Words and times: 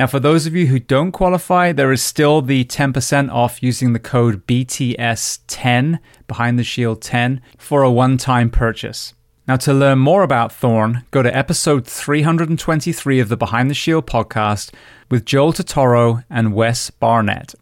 Now, 0.00 0.06
for 0.06 0.18
those 0.18 0.46
of 0.46 0.56
you 0.56 0.68
who 0.68 0.78
don't 0.78 1.12
qualify, 1.12 1.72
there 1.72 1.92
is 1.92 2.02
still 2.02 2.40
the 2.40 2.64
10% 2.64 3.30
off 3.30 3.62
using 3.62 3.92
the 3.92 3.98
code 3.98 4.46
BTS10, 4.46 5.98
Behind 6.26 6.58
the 6.58 6.64
Shield 6.64 7.02
10, 7.02 7.42
for 7.58 7.82
a 7.82 7.90
one 7.90 8.16
time 8.16 8.48
purchase. 8.48 9.12
Now, 9.46 9.56
to 9.56 9.74
learn 9.74 9.98
more 9.98 10.22
about 10.22 10.52
Thorne, 10.52 11.04
go 11.10 11.22
to 11.22 11.36
episode 11.36 11.86
323 11.86 13.20
of 13.20 13.28
the 13.28 13.36
Behind 13.36 13.68
the 13.68 13.74
Shield 13.74 14.06
podcast 14.06 14.72
with 15.10 15.26
Joel 15.26 15.52
Totoro 15.52 16.24
and 16.30 16.54
Wes 16.54 16.88
Barnett. 16.88 17.54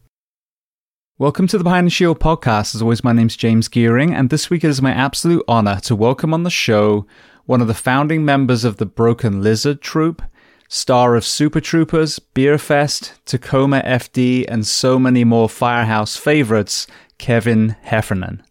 Welcome 1.19 1.49
to 1.49 1.59
the 1.59 1.65
Behind 1.65 1.89
the 1.89 1.91
Shield 1.91 2.21
podcast. 2.21 2.77
As 2.77 2.83
always, 2.83 3.03
my 3.03 3.13
name's 3.13 3.37
James 3.37 3.69
Geering, 3.69 4.15
and 4.15 4.31
this 4.31 4.49
week 4.49 4.63
it 4.63 4.69
is 4.69 4.81
my 4.81 4.93
absolute 4.93 5.45
honor 5.49 5.81
to 5.81 5.97
welcome 5.97 6.33
on 6.33 6.45
the 6.45 6.51
show 6.51 7.05
one 7.47 7.61
of 7.61 7.67
the 7.67 7.75
founding 7.75 8.25
members 8.25 8.63
of 8.63 8.77
the 8.77 8.87
Broken 8.87 9.43
Lizard 9.43 9.81
Troupe 9.81 10.23
star 10.69 11.17
of 11.17 11.25
Super 11.25 11.61
Troopers, 11.61 12.19
Beerfest, 12.19 13.13
Tacoma 13.25 13.83
FD, 13.85 14.45
and 14.49 14.67
so 14.67 14.99
many 14.99 15.25
more 15.25 15.49
Firehouse 15.49 16.17
favorites, 16.17 16.87
Kevin 17.17 17.77
Heffernan. 17.83 18.43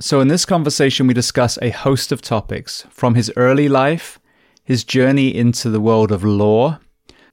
So, 0.00 0.20
in 0.20 0.28
this 0.28 0.44
conversation, 0.44 1.06
we 1.06 1.14
discuss 1.14 1.58
a 1.60 1.70
host 1.70 2.10
of 2.10 2.22
topics 2.22 2.84
from 2.90 3.14
his 3.14 3.30
early 3.36 3.68
life, 3.68 4.18
his 4.64 4.82
journey 4.82 5.34
into 5.34 5.70
the 5.70 5.80
world 5.80 6.10
of 6.10 6.24
law, 6.24 6.78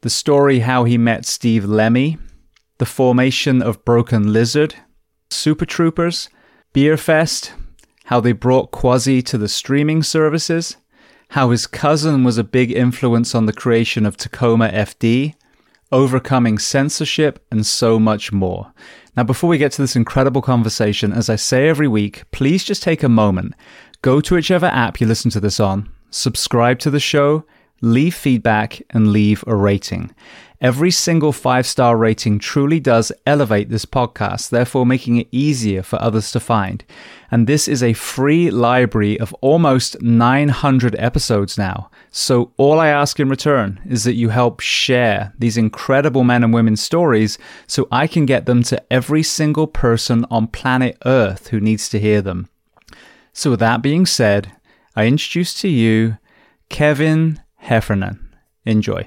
the 0.02 0.10
story 0.10 0.60
how 0.60 0.84
he 0.84 0.98
met 0.98 1.26
Steve 1.26 1.66
Lemme, 1.66 2.18
the 2.78 2.86
formation 2.86 3.62
of 3.62 3.84
Broken 3.86 4.32
Lizard, 4.32 4.76
Super 5.32 5.66
Troopers, 5.66 6.30
Beerfest, 6.74 7.52
how 8.06 8.20
they 8.20 8.32
brought 8.32 8.72
Quasi 8.72 9.22
to 9.24 9.38
the 9.38 9.48
streaming 9.48 10.04
services, 10.04 10.78
how 11.30 11.52
his 11.52 11.68
cousin 11.68 12.24
was 12.24 12.38
a 12.38 12.44
big 12.44 12.72
influence 12.72 13.36
on 13.36 13.46
the 13.46 13.54
creation 13.54 14.06
of 14.06 14.18
Tacoma 14.18 14.70
FD, 14.70 15.36
overcoming 15.92 16.58
censorship, 16.58 17.46
and 17.52 17.66
so 17.66 18.00
much 18.00 18.32
more. 18.32 18.74
Now, 19.16 19.24
before 19.24 19.50
we 19.50 19.60
get 19.60 19.72
to 19.74 19.82
this 19.82 19.96
incredible 19.96 20.42
conversation, 20.42 21.14
as 21.14 21.30
I 21.30 21.36
say 21.36 21.70
every 21.70 21.88
week, 21.88 22.24
please 22.32 22.64
just 22.64 22.82
take 22.82 23.04
a 23.04 23.10
moment, 23.10 23.54
go 24.02 24.22
to 24.22 24.36
whichever 24.36 24.66
app 24.68 25.00
you 25.00 25.06
listen 25.06 25.30
to 25.32 25.40
this 25.40 25.60
on, 25.60 25.90
subscribe 26.10 26.80
to 26.80 26.90
the 26.90 27.00
show, 27.00 27.46
leave 27.82 28.16
feedback, 28.16 28.82
and 28.90 29.12
leave 29.12 29.44
a 29.48 29.56
rating. 29.56 30.14
Every 30.62 30.92
single 30.92 31.32
five 31.32 31.66
star 31.66 31.96
rating 31.96 32.40
truly 32.40 32.82
does 32.82 33.14
elevate 33.26 33.70
this 33.70 33.86
podcast, 33.86 34.50
therefore 34.50 34.86
making 34.86 35.16
it 35.16 35.30
easier 35.32 35.82
for 35.82 36.02
others 36.02 36.32
to 36.34 36.42
find. 36.42 36.84
And 37.32 37.48
this 37.48 37.70
is 37.70 37.82
a 37.82 37.94
free 37.94 38.52
library 38.52 39.18
of 39.18 39.34
almost 39.36 40.02
900 40.02 40.96
episodes 41.00 41.58
now. 41.58 41.90
So 42.12 42.52
all 42.58 42.78
I 42.78 42.90
ask 42.90 43.22
in 43.22 43.30
return 43.30 43.80
is 43.88 44.04
that 44.04 44.16
you 44.16 44.30
help 44.30 44.60
share 44.60 45.34
these 45.40 45.56
incredible 45.56 46.26
men 46.26 46.44
and 46.44 46.54
women's 46.54 46.82
stories 46.82 47.38
so 47.66 47.88
I 47.90 48.06
can 48.06 48.26
get 48.26 48.46
them 48.46 48.62
to 48.64 48.84
every 48.92 49.24
single 49.24 49.68
person 49.68 50.26
on 50.30 50.48
planet 50.48 50.98
Earth 51.06 51.48
who 51.48 51.62
needs 51.62 51.88
to 51.90 52.00
hear 52.00 52.22
them. 52.22 52.50
So 53.32 53.52
with 53.52 53.62
that 53.62 53.82
being 53.82 54.06
said, 54.06 54.52
I 54.94 55.06
introduce 55.06 55.54
to 55.62 55.70
you 55.70 56.18
Kevin 56.68 57.40
Heffernan. 57.70 58.18
Enjoy. 58.66 59.06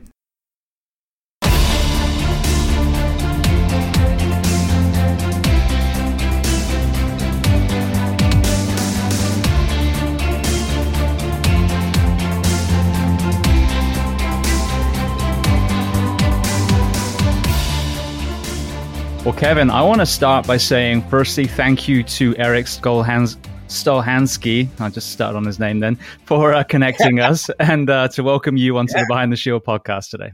Well, 19.25 19.35
Kevin, 19.35 19.71
I 19.71 19.83
want 19.83 20.01
to 20.01 20.07
start 20.07 20.47
by 20.47 20.57
saying, 20.57 21.03
firstly, 21.11 21.49
thank 21.49 21.89
you 21.89 22.05
to 22.05 22.37
Erik 22.37 22.67
Stolhans- 22.67 23.37
Stolhanske. 23.73 24.69
I 24.81 24.89
just 24.91 25.11
started 25.11 25.37
on 25.37 25.45
his 25.45 25.59
name 25.59 25.81
then 25.81 25.97
for 26.25 26.53
uh, 26.53 26.63
connecting 26.65 27.21
us 27.31 27.51
and 27.59 27.91
uh, 27.91 28.09
to 28.09 28.23
welcome 28.23 28.57
you 28.57 28.79
onto 28.79 28.95
yeah. 28.95 29.03
the 29.03 29.07
Behind 29.09 29.33
the 29.33 29.37
Shield 29.37 29.65
podcast 29.65 30.11
today. 30.11 30.33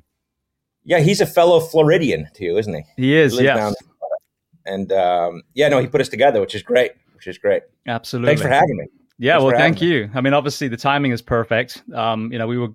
Yeah, 0.84 1.00
he's 1.00 1.20
a 1.20 1.26
fellow 1.26 1.60
Floridian 1.60 2.28
too, 2.34 2.56
isn't 2.58 2.74
he? 2.74 2.82
He 2.96 3.14
is. 3.14 3.38
Yeah. 3.40 3.72
And 4.66 4.92
um, 4.92 5.42
yeah, 5.54 5.68
no, 5.68 5.80
he 5.80 5.86
put 5.86 6.00
us 6.00 6.08
together, 6.08 6.40
which 6.40 6.54
is 6.54 6.62
great. 6.62 6.92
Which 7.14 7.26
is 7.26 7.38
great. 7.38 7.62
Absolutely. 7.86 8.28
Thanks 8.28 8.42
for 8.42 8.48
having 8.48 8.76
me. 8.76 8.86
Yeah, 9.18 9.34
Thanks 9.34 9.44
well, 9.44 9.56
thank 9.58 9.82
you. 9.82 10.06
Me. 10.06 10.10
I 10.14 10.20
mean, 10.20 10.34
obviously, 10.34 10.68
the 10.68 10.76
timing 10.76 11.10
is 11.10 11.20
perfect. 11.20 11.82
Um, 11.92 12.30
you 12.32 12.38
know, 12.38 12.46
we 12.46 12.58
were 12.58 12.68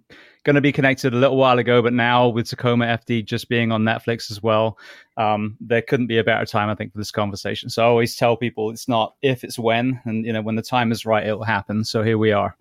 going 0.44 0.56
to 0.56 0.62
be 0.62 0.72
connected 0.72 1.14
a 1.14 1.18
little 1.18 1.38
while 1.38 1.58
ago, 1.58 1.82
but 1.82 1.94
now 1.94 2.28
with 2.28 2.48
Tacoma 2.48 2.86
FD 2.86 3.26
just 3.26 3.50
being 3.50 3.72
on 3.72 3.84
Netflix 3.84 4.30
as 4.30 4.44
well, 4.44 4.78
um, 5.18 5.58
there 5.60 5.82
couldn't 5.82 6.08
be 6.08 6.18
a 6.18 6.24
better 6.24 6.46
time, 6.46 6.70
I 6.70 6.76
think, 6.76 6.92
for 6.92 6.98
this 6.98 7.12
conversation. 7.12 7.70
So 7.70 7.84
I 7.84 7.86
always 7.86 8.16
tell 8.16 8.36
people 8.36 8.70
it's 8.70 8.88
not 8.88 9.16
if, 9.22 9.44
it's 9.44 9.58
when, 9.58 10.02
and 10.06 10.26
you 10.26 10.34
know, 10.34 10.42
when 10.42 10.56
the 10.56 10.62
time 10.62 10.92
is 10.92 11.06
right, 11.06 11.26
it 11.26 11.34
will 11.34 11.44
happen. 11.44 11.84
So 11.84 12.04
here 12.04 12.18
we 12.18 12.32
are. 12.32 12.56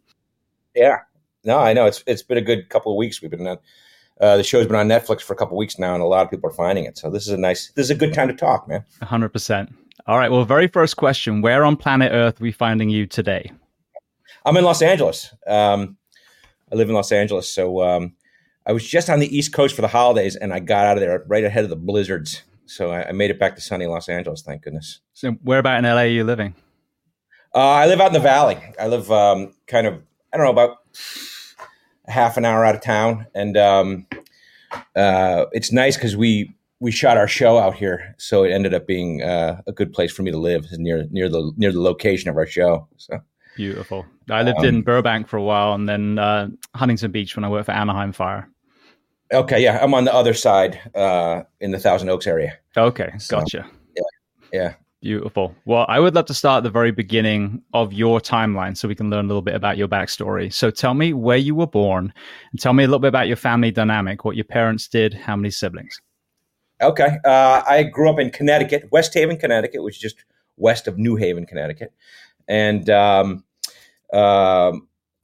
Yeah, 0.74 0.98
no, 1.44 1.58
I 1.58 1.72
know 1.72 1.86
it's 1.86 2.02
it's 2.06 2.22
been 2.22 2.38
a 2.38 2.42
good 2.42 2.68
couple 2.68 2.92
of 2.92 2.96
weeks. 2.96 3.20
We've 3.20 3.30
been 3.30 3.46
on 3.46 3.58
uh, 4.20 4.36
the 4.36 4.44
show's 4.44 4.66
been 4.66 4.76
on 4.76 4.88
Netflix 4.88 5.22
for 5.22 5.32
a 5.32 5.36
couple 5.36 5.56
of 5.56 5.58
weeks 5.58 5.78
now, 5.78 5.94
and 5.94 6.02
a 6.02 6.06
lot 6.06 6.24
of 6.24 6.30
people 6.30 6.48
are 6.48 6.52
finding 6.54 6.84
it. 6.84 6.96
So 6.96 7.10
this 7.10 7.26
is 7.26 7.32
a 7.32 7.36
nice, 7.36 7.72
this 7.72 7.86
is 7.86 7.90
a 7.90 7.94
good 7.94 8.14
time 8.14 8.28
to 8.28 8.34
talk, 8.34 8.68
man. 8.68 8.84
hundred 9.02 9.30
percent. 9.30 9.74
All 10.06 10.18
right. 10.18 10.30
Well, 10.30 10.44
very 10.44 10.68
first 10.68 10.96
question: 10.96 11.42
Where 11.42 11.64
on 11.64 11.76
planet 11.76 12.12
Earth 12.12 12.40
are 12.40 12.44
we 12.44 12.52
finding 12.52 12.88
you 12.88 13.06
today? 13.06 13.50
I'm 14.44 14.56
in 14.56 14.64
Los 14.64 14.82
Angeles. 14.82 15.34
Um, 15.46 15.96
I 16.72 16.76
live 16.76 16.88
in 16.88 16.94
Los 16.94 17.12
Angeles, 17.12 17.52
so 17.52 17.82
um, 17.82 18.14
I 18.66 18.72
was 18.72 18.88
just 18.88 19.10
on 19.10 19.20
the 19.20 19.36
East 19.36 19.52
Coast 19.52 19.76
for 19.76 19.82
the 19.82 19.88
holidays, 19.88 20.36
and 20.36 20.52
I 20.54 20.60
got 20.60 20.86
out 20.86 20.96
of 20.96 21.00
there 21.00 21.22
right 21.26 21.44
ahead 21.44 21.64
of 21.64 21.70
the 21.70 21.76
blizzards. 21.76 22.42
So 22.64 22.90
I, 22.90 23.08
I 23.08 23.12
made 23.12 23.30
it 23.30 23.38
back 23.38 23.54
to 23.56 23.60
sunny 23.60 23.86
Los 23.86 24.08
Angeles. 24.08 24.42
Thank 24.42 24.62
goodness. 24.62 25.00
So 25.12 25.32
where 25.42 25.58
about 25.58 25.78
in 25.78 25.84
LA 25.84 26.02
are 26.02 26.06
you 26.06 26.24
living? 26.24 26.54
Uh, 27.54 27.58
I 27.58 27.86
live 27.86 28.00
out 28.00 28.06
in 28.06 28.12
the 28.14 28.20
valley. 28.20 28.58
I 28.80 28.86
live 28.86 29.12
um, 29.12 29.52
kind 29.66 29.86
of 29.86 30.02
I 30.32 30.38
don't 30.38 30.46
know 30.46 30.52
about 30.52 30.78
half 32.06 32.38
an 32.38 32.46
hour 32.46 32.64
out 32.64 32.74
of 32.74 32.80
town, 32.80 33.26
and 33.34 33.56
um, 33.58 34.06
uh, 34.96 35.46
it's 35.52 35.72
nice 35.72 35.96
because 35.96 36.16
we 36.16 36.54
we 36.80 36.90
shot 36.90 37.18
our 37.18 37.28
show 37.28 37.58
out 37.58 37.74
here, 37.74 38.14
so 38.18 38.44
it 38.44 38.50
ended 38.50 38.72
up 38.72 38.86
being 38.86 39.22
uh, 39.22 39.60
a 39.66 39.72
good 39.72 39.92
place 39.92 40.10
for 40.10 40.22
me 40.22 40.30
to 40.30 40.38
live 40.38 40.66
near 40.72 41.06
near 41.10 41.28
the 41.28 41.52
near 41.56 41.72
the 41.72 41.82
location 41.82 42.30
of 42.30 42.36
our 42.36 42.46
show. 42.46 42.88
So 42.96 43.20
Beautiful. 43.56 44.06
I 44.30 44.42
lived 44.42 44.58
um, 44.58 44.64
in 44.64 44.82
Burbank 44.82 45.28
for 45.28 45.36
a 45.36 45.42
while 45.42 45.74
and 45.74 45.88
then 45.88 46.18
uh, 46.18 46.48
Huntington 46.74 47.10
Beach 47.10 47.36
when 47.36 47.44
I 47.44 47.48
worked 47.48 47.66
for 47.66 47.72
Anaheim 47.72 48.12
Fire. 48.12 48.48
Okay, 49.32 49.62
yeah, 49.62 49.78
I'm 49.82 49.94
on 49.94 50.04
the 50.04 50.14
other 50.14 50.34
side 50.34 50.78
uh, 50.94 51.42
in 51.60 51.70
the 51.70 51.78
Thousand 51.78 52.10
Oaks 52.10 52.26
area. 52.26 52.58
Okay, 52.76 53.12
so, 53.18 53.38
gotcha. 53.38 53.66
Yeah. 53.96 54.02
Yeah. 54.52 54.74
Beautiful. 55.00 55.54
Well, 55.64 55.84
I 55.88 55.98
would 55.98 56.14
love 56.14 56.26
to 56.26 56.34
start 56.34 56.58
at 56.58 56.62
the 56.62 56.70
very 56.70 56.92
beginning 56.92 57.62
of 57.74 57.92
your 57.92 58.20
timeline 58.20 58.76
so 58.76 58.86
we 58.86 58.94
can 58.94 59.10
learn 59.10 59.24
a 59.24 59.28
little 59.28 59.42
bit 59.42 59.56
about 59.56 59.76
your 59.76 59.88
backstory. 59.88 60.52
So 60.52 60.70
tell 60.70 60.94
me 60.94 61.12
where 61.12 61.38
you 61.38 61.56
were 61.56 61.66
born 61.66 62.12
and 62.52 62.60
tell 62.60 62.72
me 62.72 62.84
a 62.84 62.86
little 62.86 63.00
bit 63.00 63.08
about 63.08 63.26
your 63.26 63.36
family 63.36 63.72
dynamic, 63.72 64.24
what 64.24 64.36
your 64.36 64.44
parents 64.44 64.86
did, 64.86 65.12
how 65.12 65.34
many 65.34 65.50
siblings. 65.50 66.00
Okay. 66.80 67.18
Uh, 67.24 67.62
I 67.66 67.82
grew 67.82 68.10
up 68.10 68.20
in 68.20 68.30
Connecticut, 68.30 68.90
West 68.92 69.12
Haven, 69.14 69.38
Connecticut, 69.38 69.82
which 69.82 69.96
is 69.96 70.02
just 70.02 70.24
west 70.56 70.86
of 70.86 70.98
New 70.98 71.16
Haven, 71.16 71.46
Connecticut. 71.46 71.92
And 72.52 72.90
um, 72.90 73.44
uh, 74.12 74.72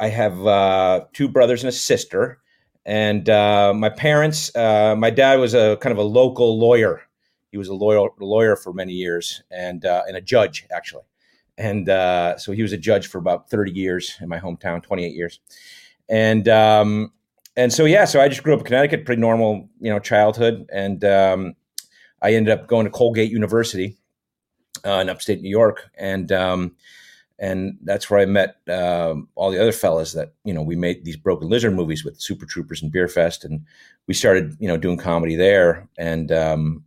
I 0.01 0.09
have 0.09 0.47
uh, 0.47 1.05
two 1.13 1.29
brothers 1.29 1.63
and 1.63 1.69
a 1.69 1.73
sister. 1.73 2.39
And 2.87 3.29
uh, 3.29 3.75
my 3.75 3.91
parents, 3.91 4.55
uh, 4.57 4.97
my 4.97 5.11
dad 5.11 5.39
was 5.39 5.53
a 5.53 5.77
kind 5.83 5.93
of 5.93 5.99
a 5.99 6.09
local 6.09 6.59
lawyer. 6.59 7.03
He 7.53 7.59
was 7.59 7.69
a 7.69 7.75
lawyer, 7.75 8.09
lawyer 8.19 8.57
for 8.57 8.73
many 8.73 8.95
years 8.95 9.43
and, 9.51 9.85
uh, 9.85 10.05
and 10.09 10.17
a 10.17 10.23
judge, 10.23 10.67
actually. 10.73 11.03
And 11.59 11.87
so 12.41 12.53
he 12.53 12.63
was 12.63 12.73
a 12.73 12.79
judge 12.79 13.09
for 13.09 13.19
about 13.19 13.51
30 13.51 13.73
years 13.73 14.17
in 14.23 14.29
my 14.31 14.39
hometown, 14.39 14.83
28 14.83 15.15
years. 15.15 15.41
And 16.09 16.49
um, 16.49 17.13
and 17.57 17.71
so 17.71 17.85
yeah, 17.85 18.07
so 18.07 18.23
I 18.23 18.29
just 18.29 18.43
grew 18.43 18.55
up 18.55 18.61
in 18.61 18.67
Connecticut, 18.67 19.05
pretty 19.05 19.21
normal, 19.21 19.69
you 19.81 19.91
know, 19.91 19.99
childhood, 19.99 20.71
and 20.73 21.05
um, 21.05 21.57
I 22.23 22.33
ended 22.33 22.57
up 22.57 22.69
going 22.69 22.85
to 22.85 22.91
Colgate 22.91 23.31
University 23.33 23.99
uh, 24.87 25.01
in 25.01 25.11
upstate 25.11 25.43
New 25.43 25.51
York, 25.51 25.91
and 25.99 26.31
um, 26.33 26.77
and 27.39 27.79
that's 27.85 28.11
where 28.11 28.21
I 28.21 28.27
met 28.27 28.57
um, 28.69 29.29
all 29.35 29.51
the 29.51 29.61
other 29.61 29.73
fellas 29.73 30.13
that 30.13 30.35
you 30.45 30.53
know 30.53 30.63
we 30.63 30.77
made 30.77 31.05
these 31.05 31.17
Broken 31.17 31.49
Lizard 31.49 31.75
movies 31.75 32.05
with 32.05 32.21
Super 32.21 32.47
Troopers 32.47 32.83
and 32.83 32.93
Beerfest, 32.93 33.45
and 33.45 33.65
we 34.07 34.15
started 34.15 34.57
you 34.59 34.69
know 34.69 34.77
doing 34.77 34.97
comedy 34.97 35.37
there, 35.37 35.89
and 35.97 36.33
um, 36.33 36.85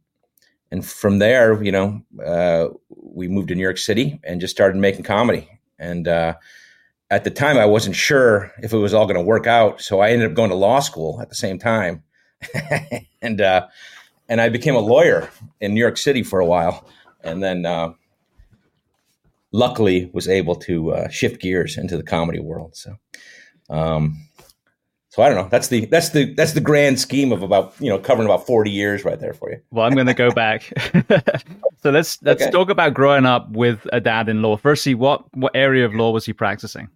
and 0.71 0.85
from 0.85 1.19
there, 1.19 1.61
you 1.63 1.71
know, 1.71 2.01
uh, 2.25 2.67
we 2.89 3.27
moved 3.27 3.49
to 3.49 3.55
New 3.55 3.61
York 3.61 3.77
City 3.77 4.19
and 4.23 4.41
just 4.41 4.55
started 4.55 4.77
making 4.77 5.03
comedy, 5.03 5.47
and 5.79 6.07
uh, 6.07 6.35
at 7.09 7.23
the 7.23 7.31
time 7.31 7.57
I 7.57 7.65
wasn't 7.65 7.95
sure 7.95 8.51
if 8.61 8.73
it 8.73 8.77
was 8.77 8.93
all 8.93 9.05
going 9.05 9.19
to 9.19 9.25
work 9.25 9.47
out. 9.47 9.81
So 9.81 9.99
I 9.99 10.09
ended 10.09 10.29
up 10.29 10.35
going 10.35 10.49
to 10.49 10.55
law 10.55 10.79
school 10.79 11.21
at 11.21 11.29
the 11.29 11.35
same 11.35 11.59
time, 11.59 12.03
and 13.21 13.39
uh, 13.39 13.67
and 14.27 14.41
I 14.41 14.49
became 14.49 14.75
a 14.75 14.79
lawyer 14.79 15.29
in 15.61 15.73
New 15.73 15.81
York 15.81 15.97
City 15.97 16.23
for 16.23 16.41
a 16.41 16.45
while, 16.45 16.85
and 17.23 17.41
then 17.41 17.65
uh, 17.65 17.93
luckily 19.51 20.09
was 20.13 20.27
able 20.27 20.55
to 20.55 20.93
uh, 20.93 21.09
shift 21.09 21.41
gears 21.41 21.77
into 21.77 21.97
the 21.97 22.03
comedy 22.03 22.39
world. 22.39 22.75
So. 22.75 22.95
Um, 23.69 24.27
so 25.09 25.21
I 25.21 25.27
don't 25.27 25.37
know. 25.37 25.49
That's 25.49 25.67
the 25.67 25.85
that's 25.87 26.09
the 26.09 26.33
that's 26.35 26.53
the 26.53 26.61
grand 26.61 26.97
scheme 26.97 27.33
of 27.33 27.43
about 27.43 27.73
you 27.81 27.89
know 27.89 27.99
covering 27.99 28.25
about 28.25 28.47
forty 28.47 28.71
years 28.71 29.03
right 29.03 29.19
there 29.19 29.33
for 29.33 29.51
you. 29.51 29.59
Well, 29.69 29.85
I'm 29.85 29.93
going 29.93 30.07
to 30.07 30.13
go 30.13 30.31
back. 30.31 30.63
so 31.83 31.89
let's 31.89 32.21
let's 32.21 32.41
okay. 32.41 32.49
talk 32.49 32.69
about 32.69 32.93
growing 32.93 33.25
up 33.25 33.49
with 33.51 33.85
a 33.91 33.99
dad 33.99 34.29
in 34.29 34.41
law. 34.41 34.55
Firstly, 34.55 34.95
what 34.95 35.25
what 35.35 35.53
area 35.53 35.85
of 35.85 35.93
law 35.93 36.11
was 36.11 36.25
he 36.25 36.31
practicing? 36.31 36.87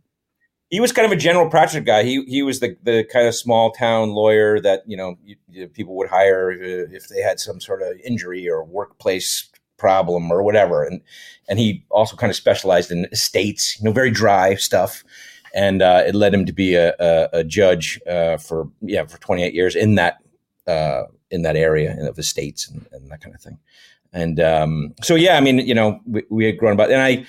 he 0.69 0.79
was 0.79 0.91
kind 0.91 1.05
of 1.05 1.11
a 1.11 1.15
general 1.15 1.49
practice 1.49 1.83
guy. 1.85 2.03
He 2.03 2.23
he 2.25 2.43
was 2.43 2.59
the 2.59 2.75
the 2.83 3.03
kind 3.03 3.27
of 3.27 3.35
small 3.35 3.71
town 3.71 4.11
lawyer 4.11 4.59
that 4.61 4.83
you 4.85 4.97
know 4.97 5.15
you, 5.23 5.35
you, 5.47 5.67
people 5.67 5.95
would 5.95 6.09
hire 6.09 6.51
if 6.51 7.07
they 7.07 7.21
had 7.21 7.39
some 7.39 7.61
sort 7.61 7.81
of 7.81 7.97
injury 8.03 8.49
or 8.49 8.63
workplace 8.63 9.49
problem 9.77 10.31
or 10.31 10.43
whatever. 10.43 10.83
And 10.83 11.01
and 11.47 11.59
he 11.59 11.85
also 11.89 12.15
kind 12.15 12.29
of 12.29 12.35
specialized 12.35 12.91
in 12.91 13.05
estates, 13.11 13.79
you 13.79 13.85
know, 13.85 13.91
very 13.91 14.11
dry 14.11 14.55
stuff. 14.55 15.03
And 15.53 15.81
uh, 15.81 16.03
it 16.05 16.15
led 16.15 16.33
him 16.33 16.45
to 16.45 16.53
be 16.53 16.75
a, 16.75 16.93
a, 16.99 17.29
a 17.33 17.43
judge 17.43 17.99
uh, 18.07 18.37
for 18.37 18.69
yeah 18.81 19.05
for 19.05 19.19
28 19.19 19.53
years 19.53 19.75
in 19.75 19.95
that 19.95 20.17
uh, 20.67 21.03
in 21.31 21.43
that 21.43 21.55
area 21.55 21.95
of 22.07 22.19
estates 22.19 22.67
and, 22.67 22.85
and 22.91 23.09
that 23.11 23.21
kind 23.21 23.35
of 23.35 23.41
thing. 23.41 23.59
And 24.13 24.39
um, 24.39 24.93
so 25.01 25.15
yeah, 25.15 25.37
I 25.37 25.41
mean, 25.41 25.59
you 25.59 25.75
know, 25.75 25.99
we, 26.05 26.23
we 26.29 26.45
had 26.45 26.57
grown 26.57 26.79
up, 26.79 26.89
and 26.89 27.01
I 27.01 27.25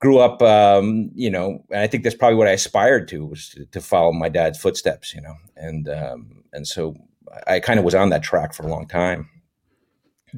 grew 0.00 0.18
up, 0.18 0.42
um, 0.42 1.10
you 1.14 1.30
know, 1.30 1.64
and 1.70 1.80
I 1.80 1.86
think 1.86 2.02
that's 2.02 2.16
probably 2.16 2.36
what 2.36 2.48
I 2.48 2.52
aspired 2.52 3.08
to 3.08 3.24
was 3.24 3.50
to, 3.50 3.64
to 3.66 3.80
follow 3.80 4.12
my 4.12 4.28
dad's 4.28 4.58
footsteps, 4.58 5.14
you 5.14 5.20
know, 5.20 5.34
and 5.56 5.88
um, 5.88 6.44
and 6.52 6.66
so 6.66 6.96
I 7.46 7.60
kind 7.60 7.78
of 7.78 7.84
was 7.84 7.94
on 7.94 8.10
that 8.10 8.22
track 8.22 8.52
for 8.52 8.64
a 8.64 8.68
long 8.68 8.86
time. 8.86 9.30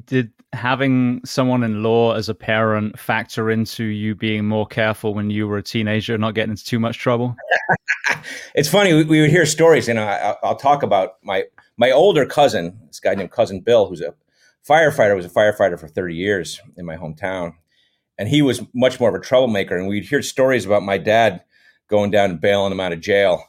Did 0.05 0.31
having 0.53 1.21
someone 1.25 1.63
in 1.63 1.83
law 1.83 2.13
as 2.13 2.29
a 2.29 2.35
parent 2.35 2.97
factor 2.99 3.49
into 3.49 3.83
you 3.85 4.15
being 4.15 4.45
more 4.45 4.65
careful 4.65 5.13
when 5.13 5.29
you 5.29 5.47
were 5.47 5.57
a 5.57 5.63
teenager, 5.63 6.13
and 6.13 6.21
not 6.21 6.35
getting 6.35 6.51
into 6.51 6.65
too 6.65 6.79
much 6.79 6.99
trouble? 6.99 7.35
it's 8.55 8.69
funny 8.69 8.93
we, 8.93 9.03
we, 9.03 9.21
would 9.21 9.29
hear 9.29 9.45
stories, 9.45 9.87
and 9.87 9.99
I, 9.99 10.35
will 10.43 10.55
talk 10.55 10.83
about 10.83 11.15
my 11.23 11.43
my 11.77 11.91
older 11.91 12.25
cousin, 12.25 12.79
this 12.87 12.99
guy 12.99 13.15
named 13.15 13.31
cousin 13.31 13.61
Bill, 13.61 13.87
who's 13.87 14.01
a 14.01 14.13
firefighter, 14.67 15.15
was 15.15 15.25
a 15.25 15.29
firefighter 15.29 15.79
for 15.79 15.87
thirty 15.87 16.15
years 16.15 16.61
in 16.75 16.85
my 16.85 16.95
hometown, 16.95 17.53
and 18.17 18.29
he 18.29 18.41
was 18.41 18.61
much 18.73 18.99
more 18.99 19.09
of 19.09 19.15
a 19.15 19.23
troublemaker. 19.23 19.77
And 19.77 19.87
we'd 19.87 20.05
hear 20.05 20.21
stories 20.21 20.65
about 20.65 20.83
my 20.83 20.97
dad 20.97 21.43
going 21.87 22.11
down 22.11 22.31
and 22.31 22.41
bailing 22.41 22.71
him 22.71 22.79
out 22.79 22.93
of 22.93 23.01
jail, 23.01 23.43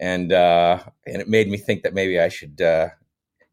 and 0.00 0.32
uh, 0.32 0.78
and 1.06 1.20
it 1.20 1.28
made 1.28 1.48
me 1.48 1.58
think 1.58 1.82
that 1.82 1.94
maybe 1.94 2.20
I 2.20 2.28
should 2.28 2.60
uh, 2.60 2.88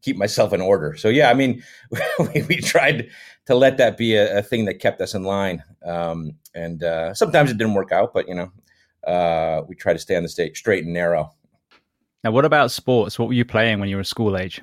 keep 0.02 0.16
myself 0.16 0.52
in 0.52 0.60
order. 0.60 0.96
So 0.96 1.08
yeah, 1.08 1.30
I 1.30 1.34
mean, 1.34 1.62
we, 2.18 2.42
we 2.42 2.56
tried 2.56 3.08
to 3.46 3.54
let 3.54 3.78
that 3.78 3.96
be 3.96 4.14
a, 4.14 4.38
a, 4.38 4.42
thing 4.42 4.66
that 4.66 4.74
kept 4.74 5.00
us 5.00 5.14
in 5.14 5.24
line, 5.24 5.62
um, 5.84 6.32
and 6.54 6.82
uh, 6.82 7.14
sometimes 7.14 7.50
it 7.50 7.58
didn't 7.58 7.74
work 7.74 7.92
out, 7.92 8.12
but 8.12 8.28
you 8.28 8.34
know, 8.34 8.52
uh, 9.10 9.62
we 9.66 9.74
try 9.74 9.92
to 9.92 9.98
stay 9.98 10.16
on 10.16 10.22
the 10.22 10.28
state 10.28 10.56
straight 10.56 10.84
and 10.84 10.92
narrow. 10.92 11.32
Now, 12.24 12.30
what 12.30 12.44
about 12.44 12.70
sports? 12.70 13.18
What 13.18 13.28
were 13.28 13.34
you 13.34 13.44
playing 13.44 13.80
when 13.80 13.88
you 13.88 13.96
were 13.96 14.02
a 14.02 14.04
school 14.04 14.36
age? 14.36 14.60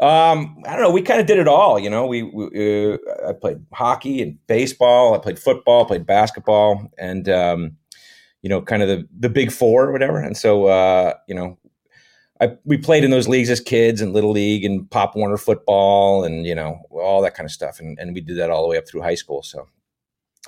Um, 0.00 0.62
I 0.66 0.72
don't 0.72 0.82
know. 0.82 0.90
We 0.90 1.00
kind 1.00 1.20
of 1.20 1.26
did 1.26 1.38
it 1.38 1.48
all. 1.48 1.78
You 1.78 1.88
know, 1.88 2.06
we, 2.06 2.22
we 2.22 2.92
uh, 2.92 2.98
I 3.26 3.32
played 3.32 3.64
hockey 3.72 4.20
and 4.20 4.38
baseball. 4.46 5.14
I 5.14 5.18
played 5.18 5.38
football, 5.38 5.86
played 5.86 6.04
basketball, 6.04 6.90
and 6.98 7.26
um, 7.30 7.76
you 8.42 8.50
know, 8.50 8.60
kind 8.60 8.82
of 8.82 8.88
the 8.88 9.08
the 9.18 9.30
big 9.30 9.50
four 9.50 9.86
or 9.86 9.92
whatever. 9.92 10.20
And 10.20 10.36
so, 10.36 10.66
uh, 10.66 11.14
you 11.26 11.34
know, 11.34 11.58
I 12.40 12.56
we 12.64 12.76
played 12.76 13.04
in 13.04 13.10
those 13.10 13.28
leagues 13.28 13.50
as 13.50 13.60
kids 13.60 14.00
and 14.00 14.12
little 14.12 14.32
league 14.32 14.64
and 14.64 14.90
Pop 14.90 15.16
Warner 15.16 15.36
football 15.36 16.24
and 16.24 16.46
you 16.46 16.54
know 16.54 16.82
all 16.90 17.22
that 17.22 17.34
kind 17.34 17.46
of 17.46 17.52
stuff. 17.52 17.80
And 17.80 17.98
and 17.98 18.14
we 18.14 18.20
did 18.20 18.38
that 18.38 18.50
all 18.50 18.62
the 18.62 18.68
way 18.68 18.78
up 18.78 18.86
through 18.88 19.02
high 19.02 19.14
school. 19.14 19.42
So 19.42 19.68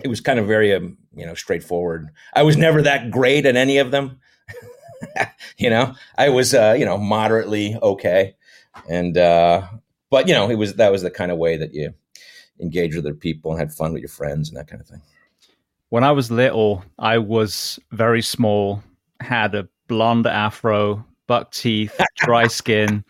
it 0.02 0.08
was 0.08 0.20
kind 0.20 0.38
of 0.38 0.46
very 0.46 0.74
um, 0.74 0.98
you 1.14 1.26
know 1.26 1.34
straightforward. 1.34 2.10
I 2.34 2.42
was 2.42 2.56
never 2.56 2.82
that 2.82 3.10
great 3.10 3.46
at 3.46 3.56
any 3.56 3.78
of 3.78 3.90
them. 3.90 4.20
you 5.58 5.70
know, 5.70 5.94
I 6.16 6.28
was 6.28 6.54
uh, 6.54 6.76
you 6.78 6.84
know 6.84 6.98
moderately 6.98 7.76
okay 7.82 8.34
and 8.88 9.16
uh, 9.16 9.66
but 10.10 10.28
you 10.28 10.34
know, 10.34 10.50
it 10.50 10.56
was 10.56 10.74
that 10.74 10.92
was 10.92 11.02
the 11.02 11.10
kind 11.10 11.32
of 11.32 11.38
way 11.38 11.56
that 11.56 11.74
you 11.74 11.92
engage 12.60 12.94
with 12.94 13.04
other 13.04 13.14
people 13.14 13.50
and 13.50 13.60
had 13.60 13.72
fun 13.72 13.92
with 13.92 14.02
your 14.02 14.08
friends 14.08 14.48
and 14.48 14.58
that 14.58 14.68
kind 14.68 14.80
of 14.80 14.88
thing. 14.88 15.02
When 15.90 16.04
I 16.04 16.12
was 16.12 16.30
little, 16.30 16.84
I 16.98 17.18
was 17.18 17.78
very 17.92 18.20
small, 18.20 18.82
had 19.20 19.54
a 19.54 19.68
blonde 19.86 20.26
afro, 20.26 21.04
buck 21.28 21.52
teeth, 21.52 22.00
dry 22.16 22.48
skin, 22.48 23.04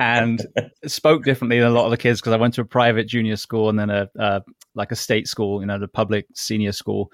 and 0.00 0.44
spoke 0.86 1.24
differently 1.24 1.60
than 1.60 1.68
a 1.68 1.74
lot 1.74 1.84
of 1.84 1.92
the 1.92 1.96
kids 1.96 2.20
because 2.20 2.32
I 2.32 2.36
went 2.36 2.54
to 2.54 2.62
a 2.62 2.64
private 2.64 3.06
junior 3.06 3.36
school 3.36 3.68
and 3.68 3.78
then 3.78 3.90
a, 3.90 4.42
like 4.74 4.90
a 4.90 4.96
state 4.96 5.28
school, 5.28 5.60
you 5.60 5.66
know, 5.66 5.78
the 5.78 5.86
public 5.86 6.26
senior 6.34 6.72
school, 6.72 7.12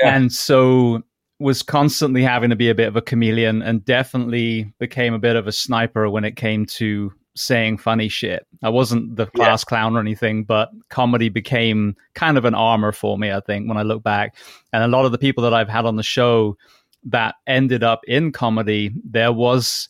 yeah. 0.00 0.16
and 0.16 0.32
so 0.32 1.02
was 1.40 1.62
constantly 1.62 2.22
having 2.22 2.50
to 2.50 2.56
be 2.56 2.70
a 2.70 2.74
bit 2.74 2.88
of 2.88 2.96
a 2.96 3.02
chameleon 3.02 3.60
and 3.60 3.84
definitely 3.84 4.72
became 4.78 5.12
a 5.12 5.18
bit 5.18 5.36
of 5.36 5.46
a 5.46 5.52
sniper 5.52 6.08
when 6.08 6.24
it 6.24 6.36
came 6.36 6.64
to 6.64 7.12
saying 7.36 7.76
funny 7.78 8.08
shit. 8.08 8.46
I 8.62 8.68
wasn't 8.68 9.16
the 9.16 9.26
class 9.26 9.62
yeah. 9.62 9.68
clown 9.68 9.96
or 9.96 10.00
anything, 10.00 10.44
but 10.44 10.70
comedy 10.88 11.28
became 11.28 11.96
kind 12.14 12.38
of 12.38 12.44
an 12.44 12.54
armor 12.54 12.92
for 12.92 13.18
me, 13.18 13.32
I 13.32 13.40
think, 13.40 13.68
when 13.68 13.76
I 13.76 13.82
look 13.82 14.02
back. 14.02 14.36
And 14.72 14.82
a 14.84 14.88
lot 14.88 15.04
of 15.04 15.12
the 15.12 15.18
people 15.18 15.42
that 15.44 15.54
I've 15.54 15.68
had 15.68 15.84
on 15.84 15.96
the 15.96 16.02
show 16.02 16.56
that 17.04 17.36
ended 17.46 17.82
up 17.82 18.00
in 18.06 18.32
comedy, 18.32 18.92
there 19.04 19.32
was, 19.32 19.88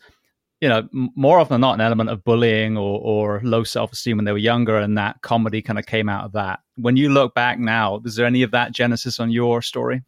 you 0.61 0.69
know, 0.69 0.89
more 0.93 1.39
often 1.39 1.55
than 1.55 1.61
not, 1.61 1.75
an 1.75 1.81
element 1.81 2.11
of 2.11 2.25
bullying 2.25 2.77
or, 2.77 3.01
or 3.01 3.41
low 3.45 3.65
self 3.65 3.93
esteem 3.93 4.17
when 4.17 4.25
they 4.25 4.33
were 4.33 4.39
younger. 4.39 4.77
And 4.77 4.97
that 4.99 5.23
comedy 5.23 5.63
kind 5.63 5.79
of 5.79 5.87
came 5.87 6.09
out 6.09 6.25
of 6.25 6.33
that. 6.33 6.61
When 6.77 6.97
you 6.97 7.09
look 7.09 7.35
back 7.35 7.59
now, 7.59 8.01
is 8.05 8.17
there 8.17 8.27
any 8.27 8.43
of 8.43 8.51
that 8.53 8.73
genesis 8.73 9.21
on 9.21 9.31
your 9.31 9.63
story? 9.63 10.03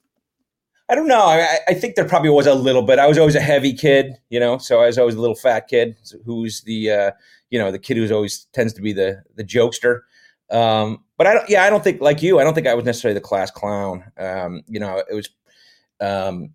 I 0.88 0.94
don't 0.94 1.08
know. 1.08 1.26
I, 1.26 1.58
I, 1.66 1.74
think 1.74 1.96
there 1.96 2.06
probably 2.06 2.30
was 2.30 2.46
a 2.46 2.54
little 2.54 2.82
bit. 2.82 3.00
I 3.00 3.08
was 3.08 3.18
always 3.18 3.34
a 3.34 3.40
heavy 3.40 3.72
kid, 3.72 4.12
you 4.30 4.38
know, 4.38 4.56
so 4.58 4.80
I 4.80 4.86
was 4.86 4.98
always 4.98 5.16
a 5.16 5.20
little 5.20 5.34
fat 5.34 5.66
kid 5.66 5.96
who's 6.24 6.60
the, 6.60 6.92
uh, 6.92 7.10
you 7.50 7.58
know, 7.58 7.72
the 7.72 7.78
kid 7.78 7.96
who's 7.96 8.12
always 8.12 8.46
tends 8.52 8.72
to 8.74 8.82
be 8.82 8.92
the 8.92 9.22
the 9.34 9.44
jokester. 9.44 10.02
Um, 10.50 11.02
but 11.16 11.26
I 11.26 11.34
don't. 11.34 11.48
Yeah, 11.48 11.64
I 11.64 11.70
don't 11.70 11.82
think 11.82 12.00
like 12.00 12.22
you. 12.22 12.38
I 12.38 12.44
don't 12.44 12.54
think 12.54 12.66
I 12.66 12.74
was 12.74 12.84
necessarily 12.84 13.14
the 13.14 13.20
class 13.20 13.50
clown. 13.50 14.04
Um, 14.18 14.62
you 14.68 14.80
know, 14.80 15.02
it 15.10 15.14
was. 15.14 15.28
Um, 16.00 16.50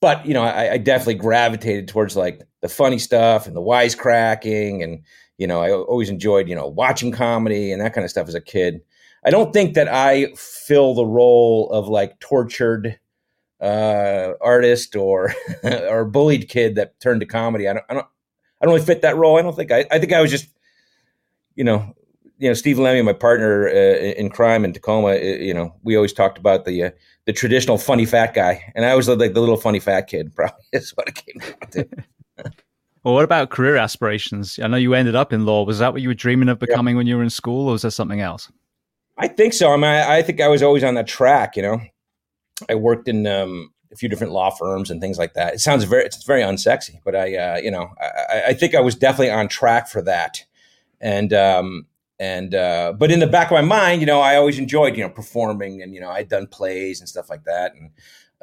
but 0.00 0.24
you 0.26 0.34
know, 0.34 0.42
I, 0.42 0.72
I, 0.72 0.78
definitely 0.78 1.14
gravitated 1.14 1.88
towards 1.88 2.16
like 2.16 2.42
the 2.60 2.68
funny 2.68 2.98
stuff 2.98 3.46
and 3.46 3.54
the 3.54 3.60
wisecracking, 3.60 4.82
and 4.82 5.02
you 5.38 5.46
know, 5.46 5.60
I 5.60 5.72
always 5.72 6.10
enjoyed 6.10 6.48
you 6.48 6.54
know 6.54 6.66
watching 6.66 7.12
comedy 7.12 7.72
and 7.72 7.80
that 7.80 7.92
kind 7.92 8.04
of 8.04 8.10
stuff 8.10 8.28
as 8.28 8.34
a 8.34 8.40
kid. 8.40 8.80
I 9.24 9.30
don't 9.30 9.52
think 9.52 9.74
that 9.74 9.88
I 9.88 10.32
fill 10.36 10.94
the 10.94 11.06
role 11.06 11.70
of 11.70 11.88
like 11.88 12.18
tortured 12.20 12.98
uh, 13.60 14.32
artist 14.40 14.96
or 14.96 15.34
or 15.62 16.04
bullied 16.06 16.48
kid 16.48 16.76
that 16.76 16.98
turned 17.00 17.20
to 17.20 17.26
comedy. 17.26 17.68
I 17.68 17.74
don't, 17.74 17.84
I 17.88 17.94
don't, 17.94 18.06
I 18.60 18.64
don't 18.64 18.74
really 18.74 18.86
fit 18.86 19.02
that 19.02 19.16
role. 19.16 19.38
I 19.38 19.42
don't 19.42 19.54
think 19.54 19.70
I, 19.70 19.86
I 19.90 19.98
think 19.98 20.12
I 20.12 20.20
was 20.20 20.30
just, 20.30 20.48
you 21.54 21.64
know, 21.64 21.94
you 22.38 22.48
know, 22.48 22.54
Steve 22.54 22.78
Lemme, 22.78 23.04
my 23.04 23.12
partner 23.12 23.68
uh, 23.68 23.72
in 23.72 24.30
crime 24.30 24.64
in 24.64 24.72
Tacoma, 24.72 25.08
uh, 25.08 25.14
you 25.14 25.52
know, 25.52 25.74
we 25.82 25.94
always 25.94 26.14
talked 26.14 26.38
about 26.38 26.64
the 26.64 26.84
uh, 26.84 26.90
the 27.30 27.38
traditional 27.38 27.78
funny 27.78 28.06
fat 28.06 28.34
guy, 28.34 28.72
and 28.74 28.84
I 28.84 28.96
was 28.96 29.08
like 29.08 29.34
the 29.34 29.40
little 29.40 29.56
funny 29.56 29.78
fat 29.78 30.08
kid. 30.08 30.34
Probably 30.34 30.64
is 30.72 30.90
what 30.96 31.06
it 31.06 31.14
came 31.14 31.38
down 31.38 31.70
to. 31.70 31.88
well, 33.04 33.14
what 33.14 33.22
about 33.22 33.50
career 33.50 33.76
aspirations? 33.76 34.58
I 34.60 34.66
know 34.66 34.76
you 34.76 34.94
ended 34.94 35.14
up 35.14 35.32
in 35.32 35.46
law. 35.46 35.64
Was 35.64 35.78
that 35.78 35.92
what 35.92 36.02
you 36.02 36.08
were 36.08 36.14
dreaming 36.14 36.48
of 36.48 36.58
becoming 36.58 36.94
yeah. 36.94 36.98
when 36.98 37.06
you 37.06 37.16
were 37.16 37.22
in 37.22 37.30
school, 37.30 37.68
or 37.68 37.72
was 37.72 37.82
there 37.82 37.92
something 37.92 38.20
else? 38.20 38.50
I 39.16 39.28
think 39.28 39.52
so. 39.52 39.72
I 39.72 39.76
mean, 39.76 39.84
I, 39.84 40.16
I 40.16 40.22
think 40.22 40.40
I 40.40 40.48
was 40.48 40.60
always 40.60 40.82
on 40.82 40.94
that 40.94 41.06
track. 41.06 41.54
You 41.54 41.62
know, 41.62 41.80
I 42.68 42.74
worked 42.74 43.06
in 43.06 43.28
um, 43.28 43.72
a 43.92 43.96
few 43.96 44.08
different 44.08 44.32
law 44.32 44.50
firms 44.50 44.90
and 44.90 45.00
things 45.00 45.16
like 45.16 45.34
that. 45.34 45.54
It 45.54 45.60
sounds 45.60 45.84
very, 45.84 46.04
it's 46.04 46.24
very 46.24 46.42
unsexy, 46.42 46.98
but 47.04 47.14
I, 47.14 47.36
uh, 47.36 47.56
you 47.58 47.70
know, 47.70 47.92
I, 48.00 48.42
I, 48.48 48.54
think 48.54 48.74
I 48.74 48.80
was 48.80 48.96
definitely 48.96 49.30
on 49.30 49.46
track 49.46 49.88
for 49.88 50.02
that. 50.02 50.44
And, 51.00 51.32
um, 51.32 51.86
and, 52.20 52.54
uh, 52.54 52.92
but 52.96 53.10
in 53.10 53.18
the 53.18 53.26
back 53.26 53.50
of 53.50 53.54
my 53.54 53.62
mind, 53.62 54.00
you 54.00 54.06
know, 54.06 54.20
I 54.20 54.36
always 54.36 54.58
enjoyed, 54.58 54.96
you 54.96 55.02
know, 55.02 55.08
performing 55.10 55.82
and, 55.82 55.92
you 55.92 56.00
know, 56.00 56.10
I'd 56.10 56.28
done 56.28 56.46
plays 56.46 57.00
and 57.00 57.08
stuff 57.08 57.28
like 57.28 57.42
that. 57.44 57.72
And, 57.74 57.90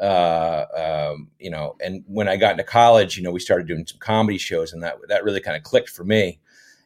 uh, 0.02 0.66
um, 1.14 1.30
you 1.40 1.50
know, 1.50 1.76
and 1.80 2.04
when 2.08 2.28
I 2.28 2.36
got 2.36 2.52
into 2.52 2.64
college, 2.64 3.16
you 3.16 3.24
know, 3.24 3.32
we 3.32 3.40
started 3.40 3.68
doing 3.68 3.86
some 3.88 4.00
comedy 4.00 4.38
shows 4.38 4.74
and 4.74 4.84
that, 4.84 4.98
that 5.08 5.24
really 5.24 5.40
kind 5.40 5.56
of 5.56 5.64
clicked 5.64 5.90
for 5.90 6.04
me. 6.04 6.40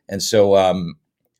And 0.07 0.21
so, 0.21 0.55
um, 0.55 0.95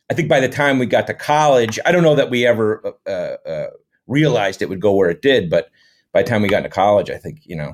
I 0.09 0.13
think 0.13 0.27
by 0.27 0.39
the 0.39 0.49
time 0.49 0.79
we 0.79 0.87
got 0.87 1.05
to 1.07 1.13
college, 1.13 1.77
I 1.85 1.91
don't 1.91 2.03
know 2.03 2.15
that 2.15 2.29
we 2.29 2.47
ever, 2.47 2.95
uh, 3.05 3.09
uh 3.09 3.67
realized 4.07 4.61
it 4.61 4.69
would 4.69 4.81
go 4.81 4.93
where 4.93 5.09
it 5.09 5.21
did, 5.21 5.49
but, 5.49 5.69
by 6.13 6.23
the 6.23 6.29
time 6.29 6.41
we 6.41 6.49
got 6.49 6.57
into 6.57 6.69
college, 6.69 7.09
I 7.09 7.17
think, 7.17 7.39
you 7.45 7.55
know, 7.55 7.73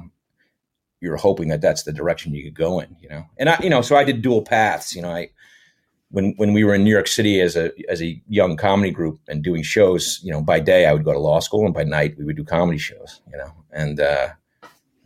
you 1.01 1.09
were 1.09 1.17
hoping 1.17 1.47
that 1.49 1.61
that's 1.61 1.83
the 1.83 1.93
direction 1.93 2.33
you 2.33 2.43
could 2.43 2.55
go 2.55 2.79
in, 2.79 2.95
you 2.99 3.09
know? 3.09 3.25
And 3.37 3.49
I, 3.49 3.59
you 3.61 3.69
know, 3.69 3.81
so 3.81 3.95
I 3.95 4.03
did 4.03 4.21
dual 4.21 4.41
paths, 4.41 4.95
you 4.95 5.01
know, 5.01 5.09
I, 5.09 5.29
when, 6.09 6.33
when 6.37 6.53
we 6.53 6.63
were 6.63 6.73
in 6.73 6.83
New 6.83 6.91
York 6.91 7.07
City 7.07 7.41
as 7.41 7.55
a, 7.55 7.71
as 7.89 8.01
a 8.01 8.21
young 8.27 8.55
comedy 8.55 8.91
group 8.91 9.19
and 9.27 9.43
doing 9.43 9.63
shows, 9.63 10.19
you 10.23 10.31
know, 10.31 10.41
by 10.41 10.59
day 10.59 10.85
I 10.85 10.93
would 10.93 11.03
go 11.03 11.13
to 11.13 11.19
law 11.19 11.39
school 11.39 11.65
and 11.65 11.73
by 11.73 11.83
night 11.83 12.17
we 12.17 12.25
would 12.25 12.37
do 12.37 12.43
comedy 12.43 12.77
shows, 12.77 13.21
you 13.31 13.37
know, 13.37 13.51
and, 13.71 13.99
uh, 13.99 14.29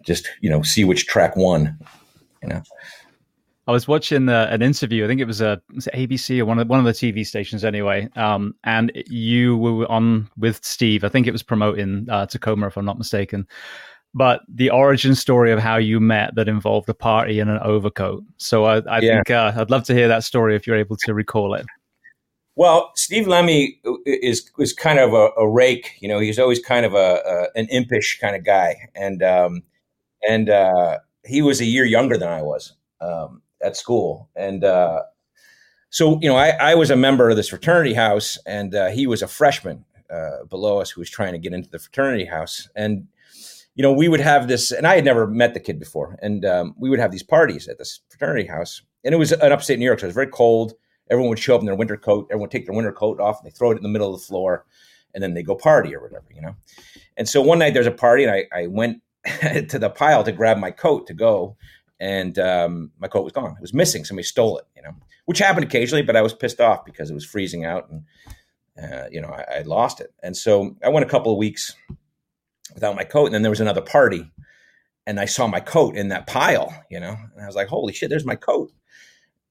just, 0.06 0.30
you 0.42 0.50
know, 0.50 0.62
see 0.62 0.84
which 0.84 1.08
track 1.08 1.36
won, 1.36 1.78
you 2.42 2.50
know? 2.50 2.62
I 3.68 3.72
was 3.72 3.88
watching 3.88 4.28
uh, 4.28 4.48
an 4.50 4.62
interview. 4.62 5.06
I 5.06 5.08
think 5.08 5.22
it 5.22 5.26
was 5.26 5.40
a 5.40 5.62
was 5.74 5.88
it 5.88 5.94
ABC 5.94 6.40
or 6.40 6.46
one 6.46 6.58
of 6.58 6.68
one 6.68 6.80
of 6.80 6.86
the 6.86 6.92
TV 6.92 7.26
stations 7.26 7.64
anyway. 7.64 8.10
Um, 8.16 8.56
and 8.64 8.92
you 9.08 9.56
were 9.58 9.90
on 9.90 10.30
with 10.36 10.64
Steve. 10.66 11.04
I 11.04 11.10
think 11.10 11.28
it 11.28 11.32
was 11.32 11.44
promoting 11.44 12.08
uh, 12.10 12.26
Tacoma, 12.26 12.68
if 12.68 12.78
I'm 12.78 12.86
not 12.86 12.98
mistaken. 12.98 13.48
But 14.14 14.42
the 14.48 14.70
origin 14.70 15.16
story 15.16 15.52
of 15.52 15.60
how 15.60 15.78
you 15.78 16.00
met 16.00 16.36
that 16.36 16.50
involved 16.50 16.90
a 16.90 16.94
party 16.94 17.40
and 17.40 17.50
an 17.50 17.60
overcoat. 17.60 18.24
So 18.38 18.66
I, 18.66 18.80
I 18.80 19.00
yeah. 19.00 19.16
think 19.16 19.32
uh, 19.32 19.54
I'd 19.56 19.70
love 19.70 19.86
to 19.86 19.94
hear 19.94 20.10
that 20.10 20.24
story 20.24 20.56
if 20.56 20.68
you're 20.68 20.76
able 20.76 20.98
to 20.98 21.14
recall 21.14 21.54
it. 21.54 21.66
Well, 22.56 22.92
Steve 22.96 23.28
Lemme 23.28 23.74
is 24.06 24.50
was 24.58 24.74
kind 24.74 25.00
of 25.00 25.14
a, 25.14 25.30
a 25.38 25.50
rake. 25.50 25.96
You 26.02 26.10
know, 26.10 26.20
he's 26.20 26.38
always 26.38 26.60
kind 26.60 26.86
of 26.86 26.94
a, 26.94 27.22
a 27.26 27.60
an 27.60 27.68
impish 27.70 28.20
kind 28.20 28.36
of 28.36 28.44
guy, 28.44 28.90
and 28.94 29.24
um, 29.24 29.64
and 30.28 30.50
uh, 30.50 30.98
he 31.26 31.42
was 31.42 31.62
a 31.62 31.66
year 31.66 31.86
younger 31.86 32.18
than 32.18 32.28
I 32.28 32.42
was. 32.42 32.74
Um, 33.00 33.42
at 33.64 33.78
school. 33.78 34.30
And 34.36 34.64
uh, 34.64 35.04
so, 35.90 36.20
you 36.22 36.30
know, 36.30 36.36
I, 36.36 36.50
I, 36.50 36.76
was 36.76 36.90
a 36.90 36.96
member 36.96 37.30
of 37.30 37.36
this 37.36 37.50
fraternity 37.50 37.94
house, 37.94 38.38
and 38.46 38.74
uh, 38.76 38.90
he 38.90 39.08
was 39.08 39.22
a 39.22 39.28
freshman 39.28 39.86
uh, 40.10 40.46
below 40.50 40.80
us 40.80 40.90
who 40.90 41.02
was 41.02 41.10
trying 41.10 41.34
to 41.34 41.40
get 41.40 41.54
into 41.54 41.70
the 41.70 41.80
fraternity 41.80 42.26
house. 42.26 42.70
And, 42.76 43.08
you 43.76 43.84
know, 43.84 43.94
we 43.94 44.08
would 44.08 44.20
have 44.20 44.48
this, 44.48 44.72
and 44.72 44.86
I 44.86 44.96
had 44.96 45.06
never 45.06 45.28
met 45.28 45.54
the 45.54 45.60
kid 45.60 45.80
before, 45.80 46.18
and 46.22 46.46
um, 46.46 46.76
we 46.78 46.90
would 46.90 47.00
have 47.00 47.12
these 47.12 47.24
parties 47.24 47.68
at 47.68 47.78
this 47.78 48.02
fraternity 48.10 48.48
house. 48.48 48.82
And 49.04 49.14
it 49.14 49.18
was 49.18 49.32
an 49.32 49.52
upstate 49.52 49.80
New 49.80 49.86
York, 49.86 50.00
so 50.00 50.06
it 50.06 50.10
was 50.10 50.16
very 50.16 50.28
cold. 50.28 50.74
Everyone 51.10 51.30
would 51.30 51.40
show 51.40 51.56
up 51.56 51.62
in 51.62 51.66
their 51.66 51.76
winter 51.76 51.98
coat. 51.98 52.28
Everyone 52.30 52.44
would 52.44 52.52
take 52.52 52.66
their 52.66 52.76
winter 52.76 52.92
coat 52.92 53.20
off, 53.20 53.40
and 53.40 53.50
they 53.50 53.56
throw 53.56 53.72
it 53.72 53.78
in 53.78 53.84
the 53.84 53.90
middle 53.90 54.14
of 54.14 54.20
the 54.20 54.26
floor, 54.26 54.66
and 55.14 55.24
then 55.24 55.34
they 55.34 55.44
go 55.44 55.56
party 55.56 55.96
or 55.96 56.02
whatever, 56.02 56.26
you 56.34 56.42
know. 56.42 56.56
And 57.18 57.28
so 57.28 57.42
one 57.42 57.60
night 57.60 57.74
there's 57.74 57.88
a 57.88 57.92
party, 57.92 58.24
and 58.24 58.32
I, 58.32 58.46
I 58.54 58.68
went 58.68 59.02
to 59.70 59.80
the 59.80 59.90
pile 59.90 60.24
to 60.24 60.32
grab 60.32 60.58
my 60.58 60.72
coat 60.72 61.08
to 61.08 61.14
go 61.14 61.58
and 62.02 62.40
um, 62.40 62.92
my 63.00 63.08
coat 63.08 63.24
was 63.24 63.32
gone. 63.32 63.52
It 63.52 63.62
was 63.62 63.76
missing. 63.76 64.04
Somebody 64.04 64.26
stole 64.26 64.58
it, 64.58 64.66
you 64.76 64.82
know, 64.82 64.92
which 65.26 65.38
happened 65.38 65.66
occasionally, 65.66 66.02
but 66.02 66.16
I 66.16 66.24
was 66.24 66.34
pissed 66.34 66.60
off 66.60 66.84
because 66.84 67.12
it 67.12 67.14
was 67.14 67.24
freezing 67.24 67.64
out 67.64 67.90
and, 67.92 68.04
uh, 68.84 69.06
you 69.12 69.22
know, 69.22 69.28
I, 69.28 69.60
I, 69.60 69.62
lost 69.62 70.02
it. 70.02 70.12
And 70.24 70.36
so 70.36 70.76
I 70.84 70.90
went 70.90 71.06
a 71.06 71.10
couple 71.10 71.32
of 71.32 71.38
weeks 71.38 71.76
without 72.74 72.96
my 72.96 73.04
coat. 73.04 73.26
And 73.26 73.36
then 73.36 73.42
there 73.42 73.52
was 73.52 73.60
another 73.60 73.82
party 73.82 74.30
and 75.08 75.20
I 75.20 75.26
saw 75.26 75.48
my 75.48 75.60
coat 75.60 75.96
in 75.96 76.10
that 76.10 76.28
pile, 76.28 76.74
you 76.90 77.00
know, 77.00 77.16
and 77.34 77.44
I 77.44 77.48
was 77.48 77.56
like, 77.56 77.68
holy 77.68 77.94
shit, 77.94 78.10
there's 78.10 78.26
my 78.26 78.36
coat. 78.36 78.72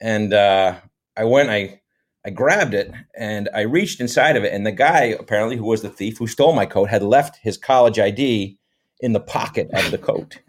And 0.00 0.32
uh, 0.32 0.76
I 1.16 1.24
went, 1.24 1.50
I, 1.50 1.80
I 2.24 2.30
grabbed 2.30 2.74
it 2.74 2.92
and 3.16 3.48
I 3.54 3.62
reached 3.62 4.00
inside 4.00 4.36
of 4.36 4.44
it. 4.44 4.52
And 4.52 4.66
the 4.66 4.72
guy, 4.72 5.16
apparently, 5.18 5.56
who 5.56 5.66
was 5.66 5.82
the 5.82 5.90
thief 5.90 6.18
who 6.18 6.26
stole 6.26 6.52
my 6.52 6.66
coat, 6.66 6.88
had 6.88 7.02
left 7.02 7.38
his 7.42 7.56
college 7.56 7.98
ID 7.98 8.58
in 9.00 9.12
the 9.12 9.20
pocket 9.20 9.70
of 9.72 9.90
the 9.90 9.98
coat. 9.98 10.38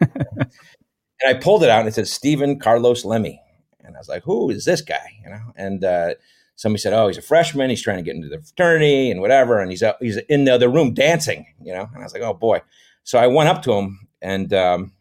And 1.22 1.36
I 1.36 1.40
pulled 1.40 1.62
it 1.62 1.70
out 1.70 1.80
and 1.80 1.88
it 1.88 1.94
said 1.94 2.08
Stephen 2.08 2.58
Carlos 2.58 3.04
Lemme. 3.04 3.38
And 3.84 3.96
I 3.96 3.98
was 3.98 4.08
like, 4.08 4.22
who 4.24 4.50
is 4.50 4.64
this 4.64 4.80
guy? 4.80 5.18
You 5.24 5.30
know, 5.30 5.52
and 5.56 5.84
uh, 5.84 6.14
somebody 6.56 6.80
said, 6.80 6.92
oh, 6.92 7.08
he's 7.08 7.18
a 7.18 7.22
freshman. 7.22 7.70
He's 7.70 7.82
trying 7.82 7.98
to 7.98 8.02
get 8.02 8.14
into 8.14 8.28
the 8.28 8.40
fraternity 8.40 9.10
and 9.10 9.20
whatever. 9.20 9.60
And 9.60 9.70
he's, 9.70 9.82
uh, 9.82 9.94
he's 10.00 10.16
in 10.16 10.44
the 10.44 10.54
other 10.54 10.68
room 10.68 10.94
dancing, 10.94 11.46
you 11.62 11.72
know? 11.72 11.88
And 11.92 12.02
I 12.02 12.04
was 12.04 12.12
like, 12.12 12.22
oh 12.22 12.34
boy. 12.34 12.62
So 13.04 13.18
I 13.18 13.26
went 13.26 13.48
up 13.48 13.62
to 13.62 13.72
him 13.72 14.08
and 14.20 14.52
um, 14.52 14.92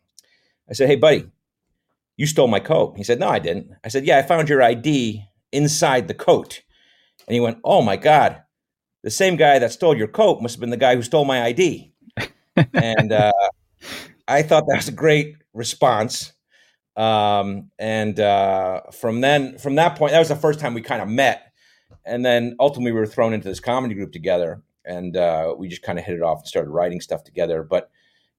I 0.69 0.73
said, 0.73 0.87
hey, 0.87 0.95
buddy, 0.95 1.29
you 2.17 2.25
stole 2.25 2.47
my 2.47 2.59
coat. 2.59 2.95
He 2.97 3.03
said, 3.03 3.19
no, 3.19 3.27
I 3.27 3.39
didn't. 3.39 3.71
I 3.83 3.89
said, 3.89 4.05
yeah, 4.05 4.17
I 4.17 4.23
found 4.23 4.49
your 4.49 4.61
ID 4.61 5.23
inside 5.51 6.07
the 6.07 6.13
coat. 6.13 6.61
And 7.27 7.33
he 7.33 7.39
went, 7.39 7.59
oh 7.63 7.81
my 7.81 7.97
God, 7.97 8.41
the 9.03 9.11
same 9.11 9.35
guy 9.35 9.59
that 9.59 9.71
stole 9.71 9.97
your 9.97 10.07
coat 10.07 10.41
must 10.41 10.55
have 10.55 10.59
been 10.59 10.69
the 10.69 10.77
guy 10.77 10.95
who 10.95 11.01
stole 11.01 11.25
my 11.25 11.43
ID. 11.43 11.93
and 12.73 13.11
uh, 13.11 13.31
I 14.27 14.43
thought 14.43 14.65
that 14.67 14.77
was 14.77 14.87
a 14.87 14.93
great 14.93 15.35
response. 15.53 16.33
Um, 16.95 17.71
and 17.79 18.19
uh, 18.19 18.81
from 18.91 19.21
then, 19.21 19.57
from 19.57 19.75
that 19.75 19.97
point, 19.97 20.11
that 20.11 20.19
was 20.19 20.29
the 20.29 20.35
first 20.35 20.59
time 20.59 20.73
we 20.73 20.81
kind 20.81 21.01
of 21.01 21.07
met. 21.07 21.53
And 22.05 22.25
then 22.25 22.55
ultimately, 22.59 22.91
we 22.91 22.99
were 22.99 23.05
thrown 23.05 23.33
into 23.33 23.47
this 23.47 23.59
comedy 23.59 23.93
group 23.93 24.11
together, 24.11 24.61
and 24.85 25.15
uh, 25.15 25.55
we 25.57 25.67
just 25.67 25.83
kind 25.83 25.99
of 25.99 26.05
hit 26.05 26.15
it 26.15 26.23
off 26.23 26.39
and 26.39 26.47
started 26.47 26.71
writing 26.71 27.01
stuff 27.01 27.23
together. 27.23 27.63
But 27.63 27.89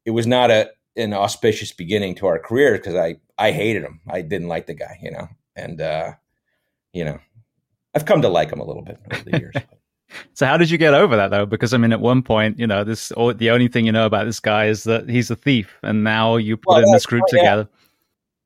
it 0.05 0.11
was 0.11 0.27
not 0.27 0.51
a 0.51 0.71
an 0.97 1.15
auspicious 1.15 1.73
beginning 1.73 2.15
to 2.17 2.27
our 2.27 2.39
career 2.39 2.73
because 2.73 2.95
I 2.95 3.17
I 3.39 3.53
hated 3.53 3.83
him. 3.83 4.01
I 4.09 4.23
didn't 4.23 4.49
like 4.49 4.67
the 4.67 4.75
guy, 4.75 4.99
you 5.03 5.11
know, 5.11 5.29
and 5.57 5.81
uh, 5.81 6.13
you 6.93 7.05
know, 7.05 7.19
I've 7.95 8.07
come 8.07 8.23
to 8.23 8.29
like 8.29 8.51
him 8.51 8.61
a 8.61 8.65
little 8.65 8.83
bit 8.83 8.99
over 9.13 9.25
the 9.25 9.39
years. 9.39 9.55
So 10.35 10.47
how 10.47 10.59
did 10.59 10.71
you 10.71 10.77
get 10.77 10.93
over 10.93 11.17
that 11.17 11.31
though? 11.31 11.47
Because 11.47 11.73
I 11.73 11.79
mean, 11.79 11.93
at 11.93 12.01
one 12.01 12.23
point, 12.23 12.59
you 12.59 12.67
know, 12.67 12.85
this 12.85 13.09
the 13.09 13.51
only 13.51 13.69
thing 13.69 13.87
you 13.87 13.93
know 13.93 14.07
about 14.07 14.27
this 14.27 14.41
guy 14.41 14.67
is 14.67 14.85
that 14.85 15.09
he's 15.09 15.31
a 15.31 15.37
thief, 15.37 15.79
and 15.83 16.05
now 16.05 16.37
you 16.37 16.57
put 16.57 16.75
well, 16.75 16.83
in 16.83 16.93
this 16.93 17.07
group 17.07 17.25
together. 17.29 17.67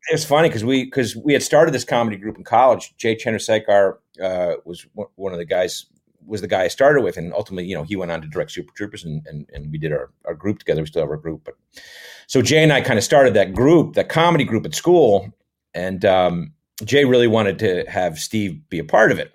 It's 0.08 0.24
funny 0.24 0.48
because 0.48 0.64
we 0.64 0.84
because 0.84 1.16
we 1.16 1.32
had 1.32 1.42
started 1.42 1.74
this 1.74 1.84
comedy 1.84 2.16
group 2.16 2.36
in 2.36 2.44
college. 2.44 2.94
Jay 2.96 3.16
Chandrasekhar 3.16 3.98
uh, 4.22 4.54
was 4.64 4.86
one 4.94 5.32
of 5.32 5.38
the 5.38 5.44
guys 5.44 5.86
was 6.26 6.40
the 6.40 6.48
guy 6.48 6.62
I 6.62 6.68
started 6.68 7.02
with, 7.02 7.16
and 7.16 7.32
ultimately, 7.32 7.66
you 7.66 7.76
know, 7.76 7.84
he 7.84 7.94
went 7.96 8.10
on 8.10 8.20
to 8.20 8.28
direct 8.28 8.50
Super 8.50 8.72
Troopers, 8.74 9.04
and 9.04 9.24
and, 9.26 9.48
and 9.52 9.70
we 9.70 9.78
did 9.78 9.92
our, 9.92 10.10
our 10.24 10.34
group 10.34 10.58
together. 10.58 10.82
We 10.82 10.86
still 10.86 11.02
have 11.02 11.10
our 11.10 11.16
group, 11.16 11.42
but 11.44 11.54
so 12.26 12.42
Jay 12.42 12.62
and 12.62 12.72
I 12.72 12.80
kind 12.80 12.98
of 12.98 13.04
started 13.04 13.34
that 13.34 13.54
group, 13.54 13.94
that 13.94 14.08
comedy 14.08 14.44
group 14.44 14.66
at 14.66 14.74
school, 14.74 15.32
and 15.74 16.04
um, 16.04 16.52
Jay 16.84 17.04
really 17.04 17.28
wanted 17.28 17.58
to 17.60 17.84
have 17.88 18.18
Steve 18.18 18.68
be 18.68 18.78
a 18.78 18.84
part 18.84 19.12
of 19.12 19.18
it. 19.18 19.32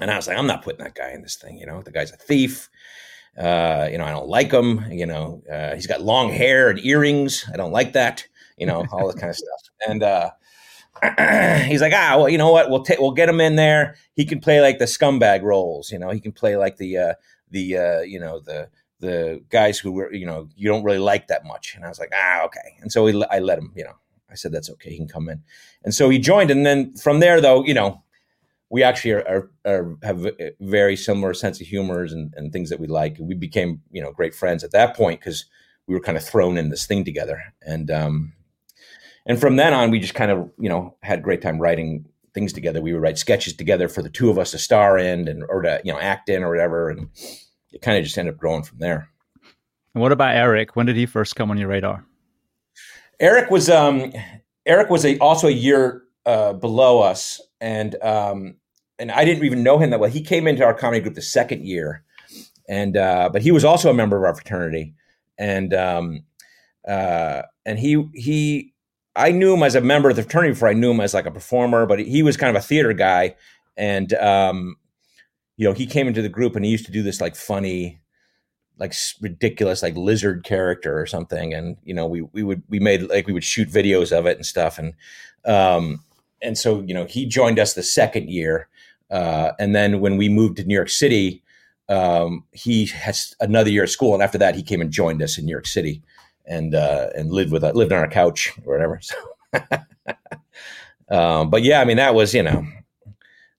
And 0.00 0.10
I 0.10 0.16
was 0.16 0.26
like, 0.26 0.38
I'm 0.38 0.46
not 0.46 0.62
putting 0.62 0.82
that 0.82 0.94
guy 0.94 1.10
in 1.10 1.22
this 1.22 1.36
thing. 1.36 1.58
You 1.58 1.66
know, 1.66 1.82
the 1.82 1.92
guy's 1.92 2.12
a 2.12 2.16
thief. 2.16 2.68
Uh, 3.36 3.88
you 3.90 3.98
know, 3.98 4.04
I 4.04 4.10
don't 4.10 4.28
like 4.28 4.52
him. 4.52 4.90
You 4.90 5.06
know, 5.06 5.42
uh, 5.50 5.74
he's 5.74 5.86
got 5.86 6.02
long 6.02 6.30
hair 6.30 6.70
and 6.70 6.84
earrings. 6.84 7.44
I 7.52 7.56
don't 7.56 7.72
like 7.72 7.92
that. 7.92 8.26
You 8.56 8.66
know, 8.66 8.84
all 8.92 9.06
this 9.06 9.16
kind 9.16 9.30
of 9.30 9.36
stuff. 9.36 9.71
And 9.88 10.02
uh, 10.02 10.30
he's 11.66 11.80
like, 11.80 11.92
ah, 11.94 12.14
well, 12.16 12.28
you 12.28 12.38
know 12.38 12.50
what? 12.50 12.70
We'll 12.70 12.84
take, 12.84 12.98
we'll 12.98 13.12
get 13.12 13.28
him 13.28 13.40
in 13.40 13.56
there. 13.56 13.96
He 14.14 14.24
can 14.24 14.40
play 14.40 14.60
like 14.60 14.78
the 14.78 14.84
scumbag 14.84 15.42
roles. 15.42 15.90
You 15.90 15.98
know, 15.98 16.10
he 16.10 16.20
can 16.20 16.32
play 16.32 16.56
like 16.56 16.76
the, 16.76 16.96
uh, 16.98 17.14
the, 17.50 17.76
uh, 17.76 18.00
you 18.00 18.20
know, 18.20 18.40
the, 18.40 18.68
the 19.00 19.42
guys 19.50 19.78
who 19.78 19.92
were, 19.92 20.12
you 20.12 20.26
know, 20.26 20.48
you 20.56 20.68
don't 20.68 20.84
really 20.84 20.98
like 20.98 21.26
that 21.28 21.44
much. 21.44 21.74
And 21.74 21.84
I 21.84 21.88
was 21.88 21.98
like, 21.98 22.12
ah, 22.14 22.44
okay. 22.44 22.76
And 22.80 22.92
so 22.92 23.04
we, 23.04 23.24
I 23.30 23.40
let 23.40 23.58
him, 23.58 23.72
you 23.74 23.84
know, 23.84 23.96
I 24.30 24.34
said, 24.34 24.52
that's 24.52 24.70
okay. 24.70 24.90
He 24.90 24.96
can 24.96 25.08
come 25.08 25.28
in. 25.28 25.42
And 25.84 25.94
so 25.94 26.08
he 26.08 26.18
joined. 26.18 26.50
And 26.50 26.64
then 26.64 26.94
from 26.96 27.20
there, 27.20 27.40
though, 27.40 27.64
you 27.64 27.74
know, 27.74 28.02
we 28.70 28.82
actually 28.82 29.12
are, 29.12 29.26
are, 29.28 29.50
are, 29.66 29.96
have 30.02 30.26
very 30.60 30.96
similar 30.96 31.34
sense 31.34 31.60
of 31.60 31.66
humors 31.66 32.12
and, 32.12 32.32
and 32.36 32.52
things 32.52 32.70
that 32.70 32.80
we 32.80 32.86
like. 32.86 33.16
We 33.20 33.34
became, 33.34 33.82
you 33.90 34.00
know, 34.00 34.12
great 34.12 34.34
friends 34.34 34.64
at 34.64 34.70
that 34.70 34.96
point 34.96 35.20
because 35.20 35.44
we 35.86 35.94
were 35.94 36.00
kind 36.00 36.16
of 36.16 36.24
thrown 36.24 36.56
in 36.56 36.70
this 36.70 36.86
thing 36.86 37.04
together. 37.04 37.42
And, 37.60 37.90
um, 37.90 38.32
and 39.26 39.40
from 39.40 39.56
then 39.56 39.72
on, 39.72 39.90
we 39.90 39.98
just 39.98 40.14
kind 40.14 40.30
of, 40.30 40.50
you 40.58 40.68
know, 40.68 40.96
had 41.02 41.20
a 41.20 41.22
great 41.22 41.42
time 41.42 41.58
writing 41.58 42.06
things 42.34 42.52
together. 42.52 42.80
We 42.80 42.92
would 42.92 43.02
write 43.02 43.18
sketches 43.18 43.54
together 43.54 43.88
for 43.88 44.02
the 44.02 44.08
two 44.08 44.30
of 44.30 44.38
us 44.38 44.52
to 44.52 44.58
star 44.58 44.98
in 44.98 45.28
and, 45.28 45.44
or 45.48 45.62
to, 45.62 45.80
you 45.84 45.92
know, 45.92 45.98
act 45.98 46.28
in 46.28 46.42
or 46.42 46.50
whatever. 46.50 46.90
And 46.90 47.08
it 47.72 47.82
kind 47.82 47.98
of 47.98 48.04
just 48.04 48.16
ended 48.16 48.34
up 48.34 48.40
growing 48.40 48.62
from 48.62 48.78
there. 48.78 49.08
And 49.94 50.02
what 50.02 50.12
about 50.12 50.34
Erik? 50.34 50.76
When 50.76 50.86
did 50.86 50.96
he 50.96 51.06
first 51.06 51.36
come 51.36 51.50
on 51.50 51.58
your 51.58 51.68
radar? 51.68 52.04
Erik 53.20 53.50
was, 53.50 53.68
um, 53.68 54.12
Eric 54.66 54.90
was 54.90 55.04
a, 55.04 55.18
also 55.18 55.48
a 55.48 55.52
year 55.52 56.02
uh, 56.24 56.54
below 56.54 57.00
us. 57.00 57.40
And 57.60 57.94
um, 58.02 58.56
and 59.02 59.10
I 59.10 59.24
didn't 59.24 59.44
even 59.44 59.62
know 59.64 59.78
him 59.78 59.90
that 59.90 60.00
well. 60.00 60.10
He 60.10 60.22
came 60.22 60.46
into 60.46 60.64
our 60.64 60.74
comedy 60.74 61.00
group 61.00 61.14
the 61.14 61.22
second 61.22 61.66
year, 61.66 62.04
and 62.68 62.96
uh, 62.96 63.30
but 63.32 63.42
he 63.42 63.50
was 63.50 63.64
also 63.64 63.90
a 63.90 63.94
member 63.94 64.16
of 64.16 64.22
our 64.22 64.34
fraternity, 64.34 64.94
and 65.38 65.74
um, 65.74 66.24
uh, 66.86 67.42
and 67.66 67.78
he 67.78 68.08
he 68.14 68.71
I 69.14 69.30
knew 69.30 69.54
him 69.54 69.62
as 69.62 69.74
a 69.74 69.80
member 69.80 70.10
of 70.10 70.16
the 70.16 70.22
fraternity 70.22 70.52
before 70.52 70.68
I 70.68 70.74
knew 70.74 70.90
him 70.90 71.00
as 71.00 71.14
like 71.14 71.26
a 71.26 71.30
performer, 71.30 71.86
but 71.86 71.98
he 71.98 72.22
was 72.22 72.36
kind 72.36 72.54
of 72.54 72.62
a 72.62 72.66
theater 72.66 72.92
guy, 72.92 73.36
and 73.76 74.12
um, 74.14 74.76
you 75.56 75.66
know 75.66 75.74
he 75.74 75.86
came 75.86 76.08
into 76.08 76.22
the 76.22 76.28
group 76.28 76.56
and 76.56 76.64
he 76.64 76.70
used 76.70 76.86
to 76.86 76.92
do 76.92 77.02
this 77.02 77.20
like 77.20 77.36
funny 77.36 78.00
like 78.78 78.94
ridiculous 79.20 79.82
like 79.82 79.96
lizard 79.96 80.44
character 80.44 80.98
or 80.98 81.06
something. 81.06 81.54
And 81.54 81.76
you 81.84 81.94
know 81.94 82.06
we 82.06 82.22
we 82.22 82.42
would 82.42 82.62
we 82.68 82.80
made 82.80 83.02
like 83.02 83.26
we 83.26 83.32
would 83.32 83.44
shoot 83.44 83.68
videos 83.68 84.16
of 84.16 84.26
it 84.26 84.36
and 84.36 84.46
stuff. 84.46 84.78
And 84.78 84.94
um 85.44 86.02
and 86.40 86.56
so 86.56 86.80
you 86.80 86.94
know 86.94 87.04
he 87.04 87.26
joined 87.26 87.58
us 87.58 87.74
the 87.74 87.82
second 87.82 88.28
year. 88.30 88.68
Uh 89.10 89.52
and 89.58 89.74
then 89.74 90.00
when 90.00 90.16
we 90.16 90.28
moved 90.28 90.56
to 90.56 90.64
New 90.64 90.74
York 90.74 90.88
City 90.88 91.42
um 91.88 92.44
he 92.52 92.86
has 92.86 93.34
another 93.40 93.70
year 93.70 93.84
of 93.84 93.90
school. 93.90 94.14
And 94.14 94.22
after 94.22 94.38
that 94.38 94.56
he 94.56 94.62
came 94.62 94.80
and 94.80 94.90
joined 94.90 95.22
us 95.22 95.38
in 95.38 95.44
New 95.44 95.52
York 95.52 95.66
City 95.66 96.02
and 96.46 96.74
uh 96.74 97.08
and 97.14 97.32
lived 97.32 97.52
with 97.52 97.64
us 97.64 97.74
lived 97.74 97.92
on 97.92 97.98
our 97.98 98.08
couch 98.08 98.52
or 98.64 98.72
whatever 98.74 99.00
so 99.00 99.16
um 101.10 101.50
but 101.50 101.62
yeah 101.62 101.80
I 101.80 101.84
mean 101.84 101.96
that 101.98 102.14
was 102.14 102.34
you 102.34 102.42
know 102.42 102.66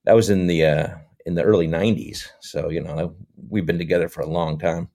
that 0.05 0.13
was 0.13 0.29
in 0.29 0.47
the 0.47 0.65
uh 0.65 0.87
in 1.25 1.35
the 1.35 1.43
early 1.43 1.67
90s 1.67 2.27
so 2.41 2.69
you 2.69 2.81
know 2.81 3.15
we've 3.49 3.65
been 3.65 3.77
together 3.77 4.09
for 4.09 4.21
a 4.21 4.27
long 4.27 4.59
time 4.59 4.89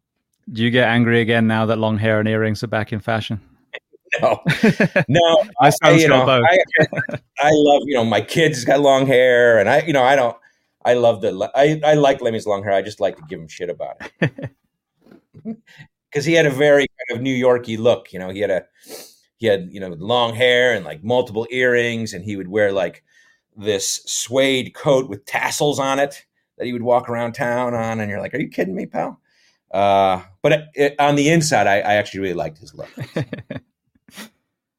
do 0.53 0.63
you 0.63 0.71
get 0.71 0.89
angry 0.89 1.21
again 1.21 1.47
now 1.47 1.67
that 1.67 1.79
long 1.79 1.99
hair 1.99 2.21
and 2.21 2.29
earrings 2.29 2.63
are 2.63 2.69
back 2.69 2.93
in 2.93 3.01
fashion? 3.01 3.41
No, 4.23 4.41
no. 5.07 5.45
I, 5.61 5.71
I, 5.83 5.91
you 5.91 6.09
know, 6.09 6.23
I, 6.23 6.59
I, 7.41 7.51
love 7.53 7.83
you 7.85 7.95
know 7.95 8.07
my 8.07 8.23
kids 8.23 8.65
got 8.65 8.81
long 8.81 9.07
hair, 9.07 9.59
and 9.59 9.69
I 9.69 9.83
you 9.83 9.93
know 9.93 10.03
I 10.03 10.17
don't. 10.17 10.35
I 10.83 10.95
love 10.95 11.21
the 11.21 11.51
I 11.55 11.79
I 11.85 11.93
like 11.93 12.23
Lemme's 12.23 12.47
long 12.47 12.65
hair. 12.65 12.73
I 12.73 12.81
just 12.81 13.01
like 13.01 13.19
to 13.19 13.23
give 13.29 13.39
him 13.39 13.49
shit 13.49 13.69
about 13.69 13.97
it 14.23 14.51
because 16.11 16.25
he 16.25 16.33
had 16.33 16.47
a 16.47 16.51
very 16.51 16.87
of 17.11 17.21
New 17.21 17.35
Yorky 17.35 17.77
look. 17.77 18.13
You 18.13 18.19
know, 18.19 18.31
he 18.31 18.41
had 18.41 18.51
a 18.51 18.67
he 19.37 19.47
had 19.47 19.69
you 19.71 19.81
know 19.81 19.89
long 19.99 20.35
hair 20.35 20.73
and 20.75 20.85
like 20.85 21.03
multiple 21.03 21.47
earrings, 21.51 22.13
and 22.13 22.25
he 22.25 22.37
would 22.37 22.49
wear 22.49 22.73
like 22.73 23.05
this 23.57 24.01
suede 24.07 24.75
coat 24.75 25.09
with 25.09 25.25
tassels 25.25 25.79
on 25.79 25.99
it 25.99 26.25
that 26.57 26.67
he 26.67 26.73
would 26.73 26.83
walk 26.83 27.09
around 27.09 27.33
town 27.33 27.75
on. 27.75 28.01
And 28.01 28.11
you're 28.11 28.21
like, 28.21 28.35
are 28.35 28.41
you 28.41 28.49
kidding 28.49 28.75
me, 28.75 28.87
pal? 28.87 29.21
Uh, 29.71 30.23
but 30.43 30.53
it, 30.53 30.65
it, 30.75 30.95
on 30.99 31.17
the 31.17 31.29
inside, 31.29 31.67
I, 31.67 31.77
I, 31.77 31.95
actually 31.95 32.21
really 32.21 32.35
liked 32.35 32.57
his 32.57 32.75
look. 32.75 32.89